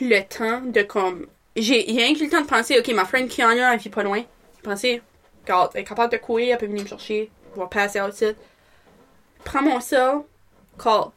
le 0.00 0.20
temps 0.22 0.62
de 0.64 0.82
comme, 0.82 1.26
j'ai, 1.56 1.86
j'ai 1.88 2.04
inclus 2.04 2.24
le 2.26 2.30
temps 2.30 2.40
de 2.42 2.46
penser, 2.46 2.78
ok, 2.78 2.88
ma 2.94 3.04
friend 3.04 3.28
Kiana, 3.28 3.74
elle 3.74 3.80
vit 3.80 3.88
pas 3.88 4.02
loin. 4.02 4.18
J'ai 4.56 4.62
pensé, 4.62 5.02
regarde, 5.42 5.70
elle 5.74 5.82
est 5.82 5.84
capable 5.84 6.12
de 6.12 6.18
courir, 6.18 6.52
elle 6.52 6.58
peut 6.58 6.66
venir 6.66 6.82
me 6.82 6.88
chercher, 6.88 7.30
je 7.54 7.60
vais 7.60 7.66
passer 7.68 8.00
outside. 8.00 8.36
Prends 9.44 9.62
mon 9.62 9.80
cell, 9.80 10.22
call. 10.82 11.10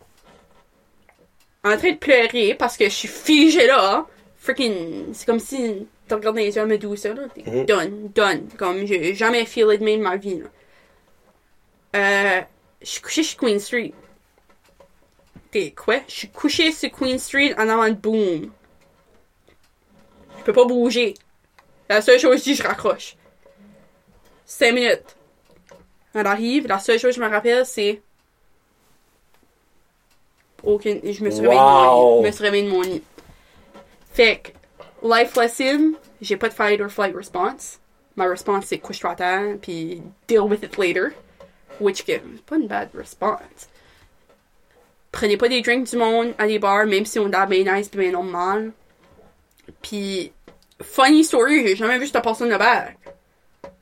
En 1.63 1.75
train 1.77 1.91
de 1.91 1.97
pleurer 1.97 2.55
parce 2.55 2.77
que 2.77 2.85
je 2.85 2.89
suis 2.89 3.07
figée 3.07 3.67
là. 3.67 4.05
Freaking, 4.37 5.13
c'est 5.13 5.25
comme 5.25 5.39
si 5.39 5.87
tu 6.07 6.13
regardes 6.13 6.37
les 6.37 6.55
yeux 6.55 6.61
à 6.61 6.65
Medusa, 6.65 7.13
là? 7.13 7.23
T'es 7.33 7.43
Mhm. 7.45 7.65
done, 7.65 8.09
done. 8.15 8.47
Comme, 8.57 8.85
j'ai 8.85 9.13
jamais 9.13 9.45
feelé 9.45 9.77
de 9.77 9.83
même 9.83 9.99
de 9.99 10.03
ma 10.03 10.15
vie, 10.15 10.39
là. 10.39 10.45
Euh, 11.95 12.41
je 12.81 12.85
suis 12.87 13.01
couchée 13.01 13.23
sur 13.23 13.37
Queen 13.39 13.59
Street. 13.59 13.93
T'es 15.51 15.71
quoi? 15.71 15.95
Je 16.07 16.13
suis 16.13 16.29
couchée 16.29 16.71
sur 16.71 16.91
Queen 16.91 17.17
Street 17.17 17.53
en 17.57 17.67
avant 17.67 17.89
de 17.89 17.95
boom. 17.95 18.51
Je 20.47 20.53
peux 20.53 20.61
pas 20.61 20.65
bouger. 20.65 21.13
La 21.89 22.01
seule 22.01 22.19
chose 22.19 22.31
que 22.35 22.37
je 22.37 22.43
dis, 22.43 22.55
je 22.55 22.63
raccroche. 22.63 23.17
Cinq 24.45 24.71
minutes. 24.75 25.17
Elle 26.13 26.25
arrive, 26.25 26.67
la 26.67 26.79
seule 26.79 26.97
chose 26.97 27.09
que 27.17 27.21
je 27.21 27.25
me 27.25 27.29
rappelle, 27.29 27.65
c'est. 27.65 28.01
Aucune. 30.63 31.01
Je 31.03 31.21
me 31.21 31.29
suis 31.29 31.41
réveillée 31.41 31.59
de 31.59 31.65
mon 31.65 31.89
Wow. 31.89 32.15
lit. 32.15 32.21
Je 32.23 32.27
me 32.27 32.31
suis 32.31 32.43
réveillée 32.45 32.65
de 32.65 32.71
mon 32.71 32.81
lit. 32.81 33.03
Fait 34.13 34.39
que, 34.41 34.51
life 35.05 35.35
lesson, 35.35 35.95
j'ai 36.21 36.37
pas 36.37 36.47
de 36.47 36.53
fight 36.53 36.79
or 36.79 36.89
flight 36.89 37.13
response. 37.13 37.79
Ma 38.15 38.25
response, 38.29 38.67
c'est 38.67 38.77
couche-toi 38.79 39.11
à 39.11 39.15
terre, 39.15 39.57
puis 39.61 40.01
deal 40.29 40.39
with 40.43 40.63
it 40.63 40.77
later. 40.77 41.09
Which, 41.81 42.03
c'est 42.05 42.21
pas 42.45 42.55
une 42.55 42.67
bad 42.67 42.87
response. 42.95 43.67
Prenez 45.11 45.35
pas 45.35 45.49
des 45.49 45.61
drinks 45.61 45.89
du 45.89 45.97
monde 45.97 46.33
à 46.37 46.47
des 46.47 46.57
bars, 46.57 46.85
même 46.85 47.05
si 47.05 47.19
on 47.19 47.33
a 47.33 47.45
bien 47.45 47.75
nice 47.75 47.89
pis 47.89 47.97
bien 47.97 48.11
normal. 48.11 48.71
Puis, 49.81 50.31
funny 50.81 51.23
story, 51.23 51.67
j'ai 51.67 51.75
jamais 51.75 51.97
vu 51.99 52.07
cette 52.07 52.21
personne 52.23 52.49
de 52.49 52.57
back. 52.57 52.97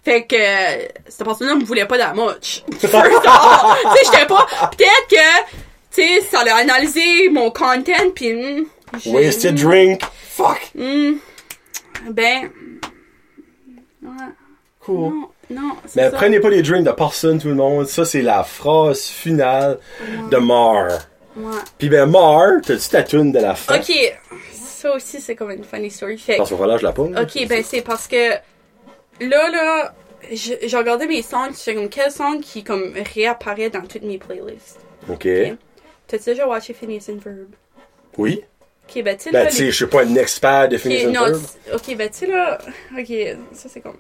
Fait 0.04 0.24
que, 0.26 0.36
euh, 0.36 0.86
cette 1.08 1.26
personne-là 1.26 1.56
me 1.56 1.64
voulait 1.66 1.86
pas 1.88 1.98
that 1.98 2.14
much. 2.14 2.64
First 2.80 2.94
of 2.94 2.94
all. 3.26 3.76
tu 3.82 4.06
sais, 4.06 4.12
j'étais 4.14 4.26
pas, 4.28 4.46
peut-être 4.72 5.08
que, 5.10 5.52
tu 5.92 6.02
sais, 6.02 6.22
ça 6.30 6.42
a 6.42 6.56
analysé 6.58 7.30
mon 7.30 7.50
content 7.50 8.12
pis, 8.14 8.32
hmm, 8.34 8.66
Wasted 9.08 9.56
drink. 9.56 10.02
Fuck. 10.30 10.62
Hmm, 10.76 11.14
ben, 12.12 12.52
ouais, 14.04 14.10
Cool. 14.80 14.96
non, 14.96 15.30
non, 15.50 15.72
Mais 15.96 16.04
ça. 16.04 16.12
prenez 16.12 16.40
pas 16.40 16.50
les 16.50 16.62
drinks 16.62 16.86
de 16.86 16.92
personne, 16.92 17.40
tout 17.40 17.48
le 17.48 17.56
monde. 17.56 17.88
Ça, 17.88 18.06
c'est 18.06 18.22
la 18.22 18.44
phrase 18.44 19.02
finale 19.06 19.80
de 20.30 20.38
Mar. 20.38 20.88
Ouais. 21.36 21.52
Puis 21.80 21.90
ben, 21.90 22.06
Mar, 22.10 22.62
t'as-tu 22.64 22.90
ta 22.90 23.02
tune 23.04 23.32
de 23.32 23.40
la 23.40 23.56
fin? 23.56 23.76
Ok, 23.80 23.92
ça 24.86 24.96
aussi 24.96 25.22
c'est 25.22 25.36
comme 25.36 25.52
une 25.52 25.64
funny 25.64 25.90
story. 25.90 26.18
Fait 26.18 26.34
que- 26.34 26.38
Parce 26.38 26.50
qu'on 26.50 26.58
relâche 26.58 26.82
la 26.82 26.92
pomme. 26.94 27.16
Ok, 27.18 27.48
ben 27.48 27.64
c'est 27.64 27.82
parce 27.82 28.08
que 28.08 28.32
là, 29.22 29.50
là, 29.50 29.94
j'ai 30.32 30.78
regardé 30.78 31.08
mes 31.08 31.22
songs, 31.22 31.54
c'est 31.54 31.74
comme 31.76 31.90
quel 31.90 32.12
song 32.12 32.40
qui 32.42 32.64
comme 32.64 32.94
réapparaît 33.14 33.70
dans 33.70 33.82
toutes 33.82 34.04
mes 34.04 34.18
playlists. 34.18 34.80
Ok. 35.10 35.28
T'as-tu 36.08 36.24
déjà 36.26 36.48
watché 36.48 36.74
Phineas 36.74 37.10
and 37.10 37.20
Ferb? 37.22 37.48
Oui. 38.18 38.44
Ok, 38.88 39.02
ben 39.04 39.18
tu 39.18 39.24
sais 39.24 39.32
Ben, 39.32 39.44
là, 39.46 39.50
tu 39.50 39.56
sais, 39.58 39.66
je 39.66 39.76
suis 39.76 39.88
pas 39.88 40.04
un 40.04 40.16
expert 40.16 40.70
de 40.70 40.78
Phineas 40.78 41.08
and 41.10 41.34
tu- 41.34 41.74
ok, 41.74 41.98
ben 41.98 42.10
tu 42.10 42.18
sais 42.20 42.28
là, 42.28 42.60
ok, 42.98 43.38
ça 43.54 43.70
c'est 43.70 43.82
comme... 43.82 43.98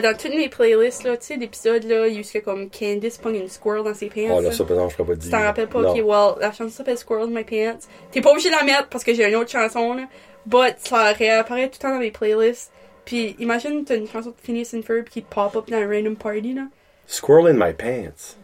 dans 0.00 0.16
toutes 0.16 0.34
mes 0.34 0.48
playlists 0.48 1.04
là, 1.04 1.16
tu 1.16 1.26
sais 1.26 1.36
l'épisode 1.36 1.84
là, 1.84 2.06
il 2.08 2.14
y 2.14 2.16
a 2.16 2.20
eu 2.20 2.24
ce 2.24 2.32
que 2.38 2.38
comme 2.44 2.68
Candice 2.70 3.18
pogne 3.18 3.36
une 3.36 3.48
squirrel 3.48 3.84
dans 3.84 3.94
ses 3.94 4.06
pants. 4.06 4.36
Oh 4.38 4.40
là, 4.40 4.50
ça, 4.52 4.64
par 4.64 4.72
exemple, 4.72 4.90
je 4.90 4.96
ferais 4.96 5.08
pas 5.08 5.14
dire. 5.16 5.24
Tu 5.24 5.30
t'en 5.30 5.42
rappelles 5.44 5.68
pas? 5.68 5.80
Non. 5.82 5.90
Ok, 5.90 5.96
well, 6.04 6.34
la 6.40 6.50
chanson 6.52 6.70
s'appelle 6.70 6.96
Squirrel 6.98 7.24
in 7.28 7.30
My 7.34 7.44
Pants. 7.44 7.78
T'es 8.10 8.20
pas 8.20 8.30
obligé 8.30 8.48
de 8.50 8.54
la 8.54 8.62
mettre 8.62 8.88
parce 8.88 9.04
que 9.04 9.12
j'ai 9.14 9.28
une 9.28 9.36
autre 9.36 9.50
chanson, 9.50 9.94
là. 9.94 10.04
But 10.46 10.74
ça 10.78 11.12
réapparaît 11.12 11.68
tout 11.68 11.74
le 11.78 11.82
temps 11.82 11.94
dans 11.94 12.00
mes 12.00 12.10
playlists. 12.10 12.72
Puis 13.04 13.36
imagine, 13.38 13.84
t'as 13.84 13.96
une 13.96 14.08
chanson 14.08 14.30
de 14.30 14.34
Phineas 14.42 14.70
and 14.74 14.82
Ferb 14.82 15.04
qui 15.08 15.20
pop 15.20 15.54
up 15.56 15.64
dans 15.70 15.76
un 15.76 15.86
random 15.88 16.16
party, 16.16 16.54
là. 16.54 16.62
Squirrel 17.06 17.48
in 17.48 17.52
my 17.66 17.72
pants. 17.74 18.36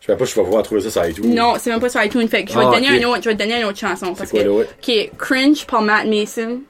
Je 0.00 0.06
sais 0.06 0.16
pas 0.16 0.24
si 0.24 0.32
je 0.34 0.40
vais 0.40 0.44
pouvoir 0.44 0.62
trouver 0.62 0.80
ça 0.80 0.90
sur 0.90 1.04
iTunes. 1.06 1.34
Non, 1.34 1.54
c'est 1.58 1.68
même 1.70 1.80
pas 1.80 1.88
sur 1.90 2.02
iTunes. 2.02 2.26
Fait 2.28 2.44
que 2.44 2.50
je 2.52 2.58
vais 2.58 2.64
Ah, 2.64 2.70
te 2.70 2.74
donner 2.76 2.96
ok. 2.96 3.02
un 3.04 3.08
autre, 3.08 3.22
je 3.24 3.28
vais 3.28 3.34
te 3.36 3.42
donner 3.42 3.58
une 3.60 3.64
autre 3.66 3.78
chanson. 3.78 4.14
Parce 4.14 4.30
quoi 4.30 4.40
que, 4.40 4.44
l'autre? 4.46 4.70
ok, 4.82 5.10
Cringe 5.18 5.66
par 5.66 5.82
Matt 5.82 6.06
Mason. 6.06 6.60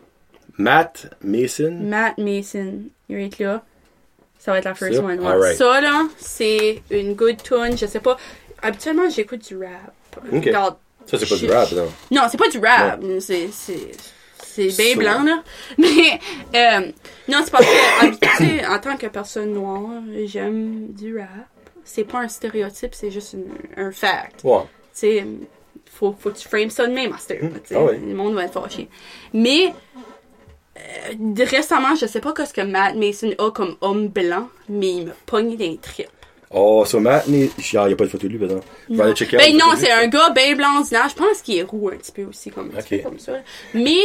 Matt 0.56 1.06
Mason? 1.22 1.78
Matt 1.82 2.18
Mason, 2.18 2.80
il 3.08 3.16
va 3.16 3.22
être 3.22 3.38
là. 3.38 3.62
Ça 4.38 4.52
va 4.52 4.58
être 4.58 4.64
la 4.66 4.74
first 4.74 4.98
one. 5.00 5.18
ouais. 5.20 5.54
Ça, 5.56 5.80
là, 5.80 6.06
c'est 6.18 6.82
une 6.90 7.14
good 7.14 7.42
tune. 7.42 7.76
Je 7.76 7.86
sais 7.86 8.00
pas. 8.00 8.16
Habituellement, 8.62 9.08
j'écoute 9.10 9.46
du 9.46 9.56
rap. 9.58 9.92
Regarde, 10.32 10.76
Ça, 11.06 11.18
c'est 11.18 11.28
pas 11.28 11.36
du 11.36 11.50
rap, 11.50 11.72
non? 11.72 11.88
Non, 12.10 12.22
c'est 12.30 12.38
pas 12.38 12.48
du 12.48 12.58
rap. 12.58 13.00
C'est, 13.20 13.48
c'est, 13.52 13.90
c'est 14.42 14.68
bien 14.76 14.96
blanc, 14.96 15.22
là. 15.24 15.42
Mais, 15.78 16.18
euh, 16.54 16.92
non, 17.28 17.38
c'est 17.44 17.50
parce 17.50 17.66
que, 17.66 18.74
en 18.74 18.78
tant 18.78 18.96
que 18.96 19.06
personne 19.06 19.52
noire, 19.52 20.02
j'aime 20.24 20.88
du 20.92 21.18
rap. 21.18 21.28
C'est 21.84 22.04
pas 22.04 22.18
un 22.20 22.28
stéréotype, 22.28 22.94
c'est 22.94 23.10
juste 23.10 23.32
une- 23.34 23.50
un 23.76 23.90
fact. 23.92 24.40
Ouais. 24.44 24.60
Tu 24.62 24.68
sais, 25.00 25.26
faut, 25.90 26.14
faut 26.18 26.30
que 26.30 26.36
tu 26.38 26.46
frames 26.48 26.68
ça 26.70 26.86
de 26.86 26.92
même, 26.92 27.12
tu 27.12 27.18
sais. 27.26 27.40
Ah 27.74 27.82
ouais. 27.84 27.98
Le 27.98 28.14
monde 28.14 28.34
va 28.34 28.44
être 28.44 28.52
fâché. 28.60 28.88
Mais, 29.32 29.72
récemment, 31.44 31.94
je 31.94 32.06
sais 32.06 32.20
pas 32.20 32.34
ce 32.44 32.52
que 32.52 32.60
Matt 32.60 32.94
Mason 32.96 33.32
a 33.38 33.50
comme 33.50 33.76
homme 33.80 34.08
blanc, 34.08 34.48
mais 34.68 34.90
il 34.90 35.06
me 35.06 35.12
pogne 35.26 35.56
des 35.56 35.76
tripes. 35.78 36.08
Oh, 36.50 36.84
sur 36.86 37.00
Matt, 37.00 37.24
il 37.28 37.50
y 37.62 37.76
a 37.76 37.96
pas 37.96 38.04
de 38.04 38.08
photo 38.08 38.26
de 38.26 38.32
lui, 38.32 38.38
maintenant. 38.38 38.60
Je 38.88 38.94
vais 38.94 39.02
aller 39.02 39.14
checker. 39.14 39.36
Ben 39.36 39.54
non, 39.56 39.74
c'est 39.76 39.90
un 39.90 40.06
gars 40.06 40.30
bien 40.30 40.54
blanc. 40.56 40.82
Je 40.82 41.14
pense 41.14 41.42
qu'il 41.42 41.58
est 41.58 41.62
roux 41.62 41.90
un 41.90 41.96
petit 41.96 42.12
peu 42.12 42.24
aussi, 42.24 42.50
comme, 42.50 42.70
ça. 43.18 43.32
Mais, 43.74 43.98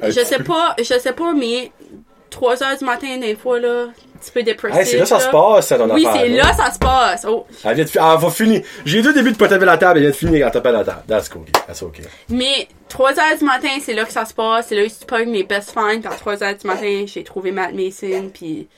Un 0.00 0.10
je 0.10 0.20
sais 0.20 0.38
peu. 0.38 0.44
pas, 0.44 0.74
je 0.78 0.84
sais 0.98 1.12
pas, 1.12 1.34
mais 1.34 1.70
3 2.36 2.62
heures 2.62 2.76
du 2.78 2.84
matin, 2.84 3.16
des 3.18 3.34
fois, 3.34 3.58
là, 3.58 3.84
un 3.88 4.18
petit 4.18 4.30
peu 4.30 4.42
dépressif. 4.42 4.78
Hey, 4.78 4.86
c'est 4.86 4.96
là 4.98 5.02
que 5.04 5.08
ça 5.08 5.20
se 5.20 5.28
passe, 5.30 5.66
ça, 5.68 5.78
ton 5.78 5.88
Oui, 5.94 6.06
c'est 6.12 6.28
là 6.28 6.52
ça 6.52 6.70
se 6.70 6.78
passe. 6.78 7.26
Oh. 7.28 7.46
Elle 7.64 7.74
vient 7.76 7.84
de 7.84 7.88
fi- 7.90 7.98
ah, 7.98 8.16
va 8.16 8.30
finir. 8.30 8.62
J'ai 8.84 9.00
deux 9.02 9.12
débuts 9.14 9.32
de 9.32 9.36
pas 9.38 9.48
taper 9.48 9.64
la 9.64 9.78
table, 9.78 9.98
elle 9.98 10.02
vient 10.04 10.10
de 10.10 10.16
finir 10.16 10.44
quand 10.46 10.50
taper 10.52 10.72
la 10.72 10.84
table. 10.84 11.02
That's 11.08 11.28
cool. 11.30 11.44
That's 11.66 11.82
okay. 11.82 12.02
Mais 12.28 12.68
3 12.88 13.10
heures 13.18 13.38
du 13.38 13.44
matin, 13.44 13.68
c'est 13.82 13.94
là 13.94 14.04
que 14.04 14.12
ça 14.12 14.24
se 14.26 14.34
passe. 14.34 14.66
C'est 14.68 14.74
là 14.76 14.84
que 14.84 14.90
tu 14.90 15.06
pognes 15.06 15.30
mes 15.30 15.42
best 15.44 15.70
friends. 15.70 16.00
Puis 16.00 16.08
à 16.12 16.16
3 16.16 16.42
heures 16.42 16.56
du 16.56 16.66
matin, 16.66 17.04
j'ai 17.06 17.24
trouvé 17.24 17.52
Matt 17.52 17.72
Mason, 17.72 18.30
puis 18.32 18.68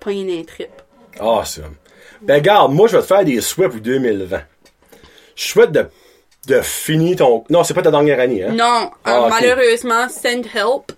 pogne 0.00 0.26
des 0.26 0.44
tripes. 0.44 0.68
Awesome. 1.20 1.74
Ben, 2.20 2.40
garde, 2.42 2.72
moi, 2.72 2.88
je 2.88 2.96
vais 2.96 3.02
te 3.02 3.06
faire 3.06 3.24
des 3.24 3.40
souhaits 3.40 3.70
pour 3.70 3.80
2020. 3.80 4.40
Je 5.36 5.42
souhaite 5.44 5.72
de, 5.72 5.86
de 6.48 6.60
finir 6.60 7.16
ton. 7.16 7.44
Non, 7.50 7.62
c'est 7.64 7.74
pas 7.74 7.82
ta 7.82 7.90
dernière 7.90 8.18
année, 8.20 8.44
hein? 8.44 8.52
Non, 8.52 8.90
Ah, 9.04 9.16
euh, 9.16 9.20
ok. 9.26 9.30
malheureusement, 9.30 10.08
send 10.08 10.44
help, 10.54 10.92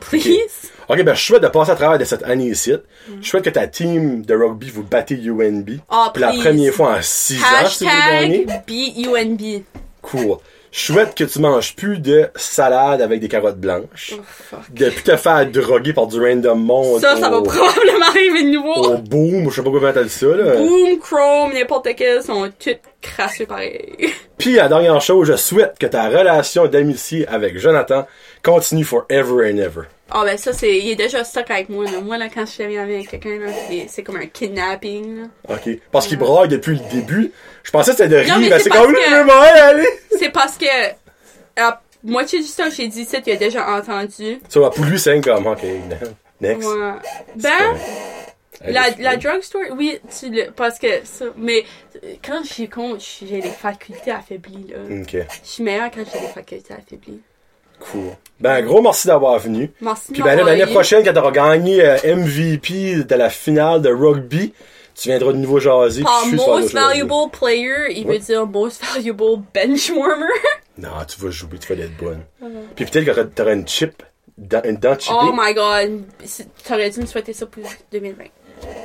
please. 0.00 0.70
Ok, 0.88 1.02
ben, 1.04 1.14
je 1.14 1.22
souhaite 1.22 1.42
de 1.42 1.48
passer 1.48 1.70
à 1.70 1.76
travers 1.76 1.98
de 1.98 2.04
cette 2.04 2.24
année 2.24 2.48
ici. 2.48 2.72
Je 3.20 3.28
souhaite 3.28 3.44
que 3.44 3.50
ta 3.50 3.66
team 3.68 4.24
de 4.24 4.34
rugby 4.34 4.70
vous 4.70 4.82
battez 4.82 5.14
UNB. 5.14 5.78
Ah, 5.88 6.10
pour 6.12 6.20
la 6.20 6.32
première 6.32 6.72
fois 6.72 6.96
en 6.96 7.02
6 7.02 7.40
ans, 7.40 7.68
si 7.68 7.84
vous 7.84 7.90
gagnez. 7.90 8.46
BUNB. 8.66 9.62
Cool. 10.02 10.38
Je 10.72 10.80
souhaite 10.80 11.16
que 11.16 11.24
tu 11.24 11.40
manges 11.40 11.74
plus 11.74 11.98
de 11.98 12.28
salade 12.36 13.02
avec 13.02 13.20
des 13.20 13.28
carottes 13.28 13.58
blanches. 13.58 14.14
Oh. 14.52 14.56
De 14.70 14.88
plus 14.90 15.02
te 15.02 15.16
faire 15.16 15.44
droguer 15.50 15.92
par 15.92 16.06
du 16.06 16.20
random 16.20 16.60
monde. 16.60 17.00
Ça, 17.00 17.16
ça 17.16 17.28
va 17.28 17.42
probablement 17.42 18.06
arriver 18.08 18.44
de 18.44 18.50
nouveau. 18.50 18.74
au 18.74 18.98
boom, 18.98 19.50
je 19.50 19.56
sais 19.56 19.62
pas 19.62 19.70
comment 19.70 19.92
t'as 19.92 20.04
dit 20.04 20.08
ça, 20.08 20.26
là. 20.26 20.56
Boom, 20.56 20.98
Chrome, 21.00 21.52
n'importe 21.52 21.88
quel 21.96 22.22
sont 22.22 22.48
toutes 22.58 22.78
crassées 23.00 23.46
pareil. 23.46 23.96
Puis, 24.38 24.54
la 24.54 24.68
dernière 24.68 25.00
chose, 25.00 25.28
je 25.28 25.36
souhaite 25.36 25.78
que 25.78 25.86
ta 25.86 26.08
relation 26.08 26.66
d'amitié 26.66 27.26
avec 27.28 27.58
Jonathan 27.58 28.06
continue 28.42 28.84
forever 28.84 29.50
and 29.50 29.58
ever. 29.58 29.82
Ah 30.10 30.22
ben 30.24 30.36
ça, 30.36 30.52
c'est... 30.52 30.78
Il 30.78 30.90
est 30.90 30.96
déjà 30.96 31.22
stuck 31.22 31.50
avec 31.50 31.68
moi, 31.68 31.84
là. 31.84 32.00
Moi, 32.02 32.18
là, 32.18 32.26
quand 32.34 32.44
je 32.44 32.50
suis 32.50 32.64
amie 32.64 32.78
avec 32.78 33.08
quelqu'un, 33.08 33.38
là, 33.38 33.52
c'est- 33.68 33.86
c'est 33.88 34.02
comme 34.02 34.16
un 34.16 34.26
kidnapping, 34.26 35.22
là. 35.22 35.26
OK. 35.54 35.78
Parce 35.92 36.06
qu'il 36.08 36.18
braille 36.18 36.48
depuis 36.48 36.72
le 36.72 36.90
début. 36.90 37.32
Je 37.62 37.70
pensais 37.70 37.92
que 37.92 37.98
c'était 37.98 38.08
de 38.08 38.16
rire, 38.16 38.38
mais 38.40 38.48
mais 38.48 38.58
c'est 38.58 38.64
c'est 38.64 38.70
comme, 38.70 38.92
que-. 38.92 39.86
C'est 40.18 40.30
parce 40.30 40.56
que... 40.56 40.66
À 41.56 41.80
moitié 42.02 42.40
du 42.40 42.48
temps, 42.48 42.70
j'ai 42.74 42.88
dit 42.88 43.04
ça, 43.04 43.20
tu 43.20 43.30
as 43.30 43.36
déjà 43.36 43.68
entendu. 43.68 44.40
Ça 44.48 44.60
va, 44.60 44.70
pour 44.70 44.84
lui, 44.84 44.98
c'est 44.98 45.20
comme, 45.20 45.46
OK, 45.46 45.62
next. 46.40 46.68
Ouais. 46.68 46.92
Ben... 47.36 47.76
La, 48.66 48.90
la 48.98 49.16
drugstore, 49.16 49.62
oui, 49.76 49.98
tu 50.18 50.28
le, 50.30 50.50
parce 50.50 50.78
que 50.78 50.86
ça, 51.04 51.26
mais 51.36 51.64
quand 52.24 52.42
je 52.44 52.52
suis 52.52 52.68
con, 52.68 52.96
j'ai 52.98 53.40
des 53.40 53.48
facultés 53.48 54.10
affaiblies, 54.10 54.66
là. 54.68 54.76
OK, 55.00 55.16
Je 55.44 55.48
suis 55.48 55.62
meilleure 55.62 55.90
quand 55.90 56.02
j'ai 56.12 56.20
des 56.20 56.26
facultés 56.26 56.74
affaiblies. 56.74 57.20
cool. 57.80 58.10
Ben, 58.38 58.62
gros 58.64 58.82
merci 58.82 59.06
d'avoir 59.06 59.38
venu. 59.38 59.72
Merci. 59.80 60.12
Puis 60.12 60.22
ben 60.22 60.34
là, 60.36 60.42
l'année 60.44 60.66
prochaine, 60.70 61.02
quand 61.04 61.12
t'auras 61.14 61.30
gagné 61.30 61.80
euh, 61.82 61.96
MVP 62.16 63.04
de 63.04 63.14
la 63.14 63.30
finale 63.30 63.80
de 63.80 63.88
rugby, 63.90 64.52
tu 64.94 65.08
viendras 65.08 65.32
de 65.32 65.38
nouveau 65.38 65.58
jaser. 65.60 66.02
Par 66.02 66.22
puis 66.24 66.36
most 66.36 66.72
valuable 66.74 67.30
player, 67.32 67.86
il 67.96 68.06
Ouais. 68.06 68.14
veut 68.14 68.18
dire 68.18 68.46
most 68.46 68.84
valuable 68.84 69.42
benchwarmer. 69.54 70.26
Non, 70.78 70.88
tu 71.06 71.20
vas 71.20 71.30
jouer, 71.30 71.58
tu 71.58 71.74
vas 71.74 71.82
être 71.82 71.96
bonne. 71.98 72.22
Puis 72.74 72.86
peut-être 72.86 73.04
que 73.14 73.20
t'auras- 73.22 73.52
une 73.52 73.68
chip, 73.68 74.02
dans- 74.38 74.62
une 74.64 74.76
dent 74.76 74.98
chippée. 74.98 75.14
oh 75.20 75.30
my 75.34 75.52
god, 75.52 76.04
t'aurais 76.66 76.88
dû 76.88 77.00
me 77.00 77.06
souhaiter 77.06 77.34
ça 77.34 77.44
pour 77.44 77.64
2020. 77.92 78.24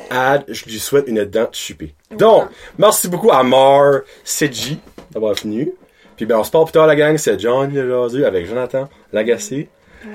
Ad, 0.09 0.45
je 0.47 0.65
lui 0.65 0.79
souhaite 0.79 1.05
une 1.07 1.25
dent 1.25 1.47
chippée. 1.51 1.95
Donc, 2.11 2.49
merci 2.77 3.07
beaucoup 3.07 3.31
à 3.31 3.43
Mar, 3.43 4.01
Seji, 4.23 4.79
d'avoir 5.11 5.33
venu. 5.35 5.71
Puis 6.15 6.25
ben, 6.25 6.37
on 6.37 6.43
se 6.43 6.51
parle 6.51 6.65
plus 6.65 6.73
tard, 6.73 6.87
la 6.87 6.95
gang. 6.95 7.17
C'est 7.17 7.39
John 7.39 7.73
le 7.73 7.89
jaseux 7.89 8.25
avec 8.25 8.45
Jonathan 8.47 8.87
Lagacé 9.11 9.69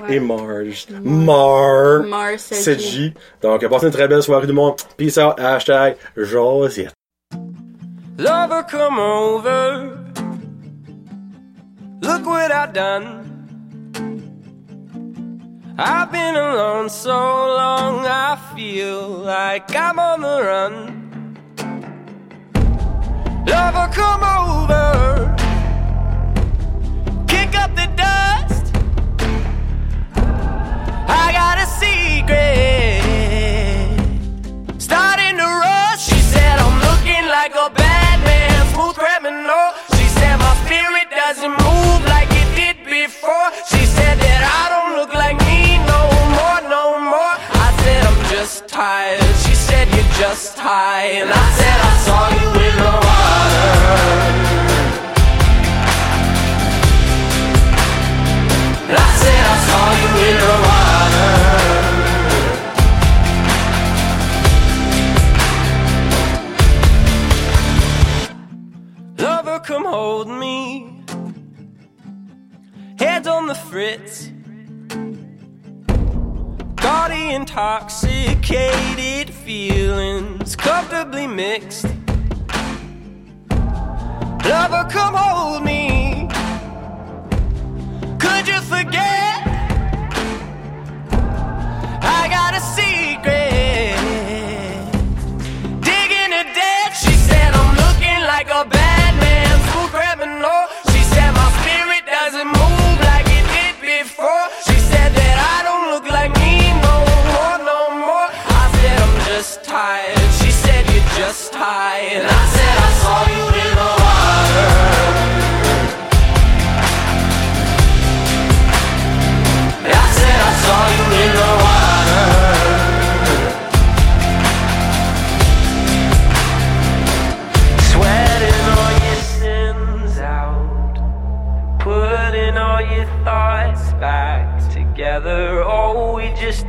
Ouais. 0.09 0.17
et 0.17 0.21
Marge. 0.21 0.87
Mar, 1.03 2.05
Mars, 2.05 2.43
Seji. 2.43 3.13
Donc, 3.43 3.67
passez 3.69 3.87
une 3.87 3.93
très 3.93 4.07
belle 4.07 4.23
soirée 4.23 4.47
du 4.47 4.53
monde. 4.53 4.77
Peace 4.97 5.19
out, 5.19 5.35
hashtag 5.41 5.97
Josette. 6.17 6.93
Lover, 8.17 8.63
come 8.71 8.99
over. 9.01 9.91
Look 12.03 12.25
what 12.27 12.51
I 12.53 12.67
done. 12.73 13.30
I've 15.83 16.13
been 16.13 16.37
alone 16.37 16.91
so 16.91 17.17
long, 17.17 18.05
I 18.05 18.37
feel 18.55 19.09
like 19.09 19.75
I'm 19.75 19.99
on 19.99 20.21
the 20.21 20.43
run. 20.43 20.75
Lover, 23.47 23.89
come 23.91 24.23
over. 24.23 25.35
Kick 27.27 27.57
up 27.57 27.75
the 27.75 27.87
dust. 27.97 28.75
I 31.09 31.33
got 31.33 31.57
a 31.57 31.67
secret 31.81 32.80
high, 50.49 51.05
and 51.21 51.31
I 51.31 51.51
said 51.59 51.81
I 51.91 51.97
saw 52.07 52.29
you 52.39 52.49
in 52.67 52.77
the 52.83 52.93
water. 53.07 53.71
I 58.89 59.09
said 59.23 59.43
I 59.55 59.57
saw 59.69 59.85
you 60.01 60.11
in 60.29 60.37
the 60.45 60.55
water. 60.67 61.31
Lover, 69.23 69.59
come 69.61 69.85
hold 69.85 70.29
me. 70.29 70.57
Head 72.99 73.27
on 73.27 73.47
the 73.47 73.55
fritz. 73.55 74.31
Gaudy, 76.93 77.35
intoxicated 77.35 79.31
feelings, 79.33 80.57
comfortably 80.57 81.29
mixed. 81.29 81.87
Lover, 84.45 84.89
come 84.91 85.15
hold 85.15 85.63
me. 85.65 86.29
Could 88.19 88.49
you 88.49 88.61
forget? 88.63 89.20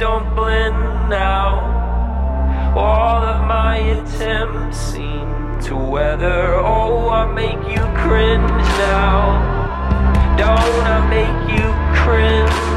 Don't 0.01 0.35
blend 0.35 0.73
now. 1.11 2.73
All 2.75 3.21
of 3.23 3.45
my 3.45 3.77
attempts 3.77 4.75
seem 4.75 5.59
to 5.61 5.75
weather. 5.75 6.55
Oh, 6.55 7.07
I 7.09 7.31
make 7.31 7.61
you 7.69 7.83
cringe 8.01 8.67
now. 8.81 10.35
Don't 10.39 10.85
I 10.87 11.07
make 11.07 11.55
you 11.55 11.67
cringe? 12.01 12.70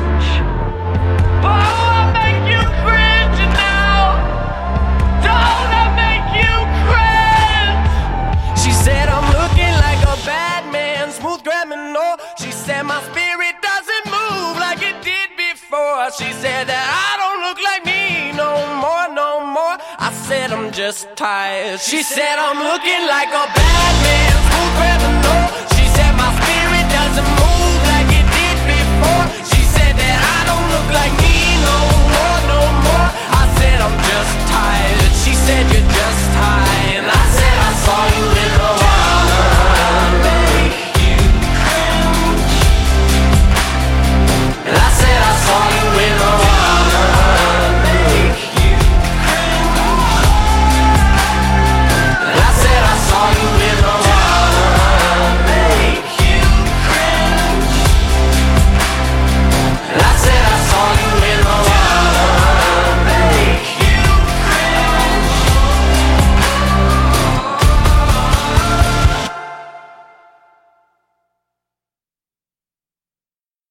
before. 15.74 16.10
She 16.12 16.30
said 16.38 16.70
that 16.70 16.86
I 16.86 17.10
don't 17.18 17.40
look 17.46 17.58
like 17.58 17.82
me 17.82 18.30
no 18.38 18.52
more, 18.78 19.06
no 19.10 19.42
more. 19.42 19.76
I 19.98 20.10
said 20.26 20.52
I'm 20.52 20.70
just 20.70 21.10
tired. 21.16 21.80
She 21.80 22.02
said 22.02 22.38
I'm 22.38 22.60
looking 22.62 23.02
like 23.10 23.30
a 23.34 23.44
bad 23.50 23.92
man's 24.06 24.44
food 24.50 24.72
criminal. 24.78 25.42
She 25.74 25.84
said 25.96 26.12
my 26.14 26.30
spirit 26.38 26.86
doesn't 26.94 27.30
move 27.42 27.80
like 27.90 28.10
it 28.20 28.26
did 28.38 28.58
before. 28.70 29.24
She 29.50 29.62
said 29.74 29.94
that 29.98 30.16
I 30.36 30.38
don't 30.46 30.68
look 30.74 30.88
like 30.94 31.14
me 31.18 31.36
no 31.66 31.78
more, 32.14 32.38
no 32.54 32.62
more. 32.86 33.08
I 33.34 33.44
said 33.58 33.78
I'm 33.82 33.96
just 34.10 34.34
tired. 34.46 35.10
She 35.22 35.34
said 35.34 35.62
you're 35.74 35.90
just 35.90 36.22
tired. 36.38 37.02
and 37.02 37.06
I 37.10 37.24
said 37.34 37.56
I 37.58 37.72
saw 37.82 38.02
you. 38.14 38.33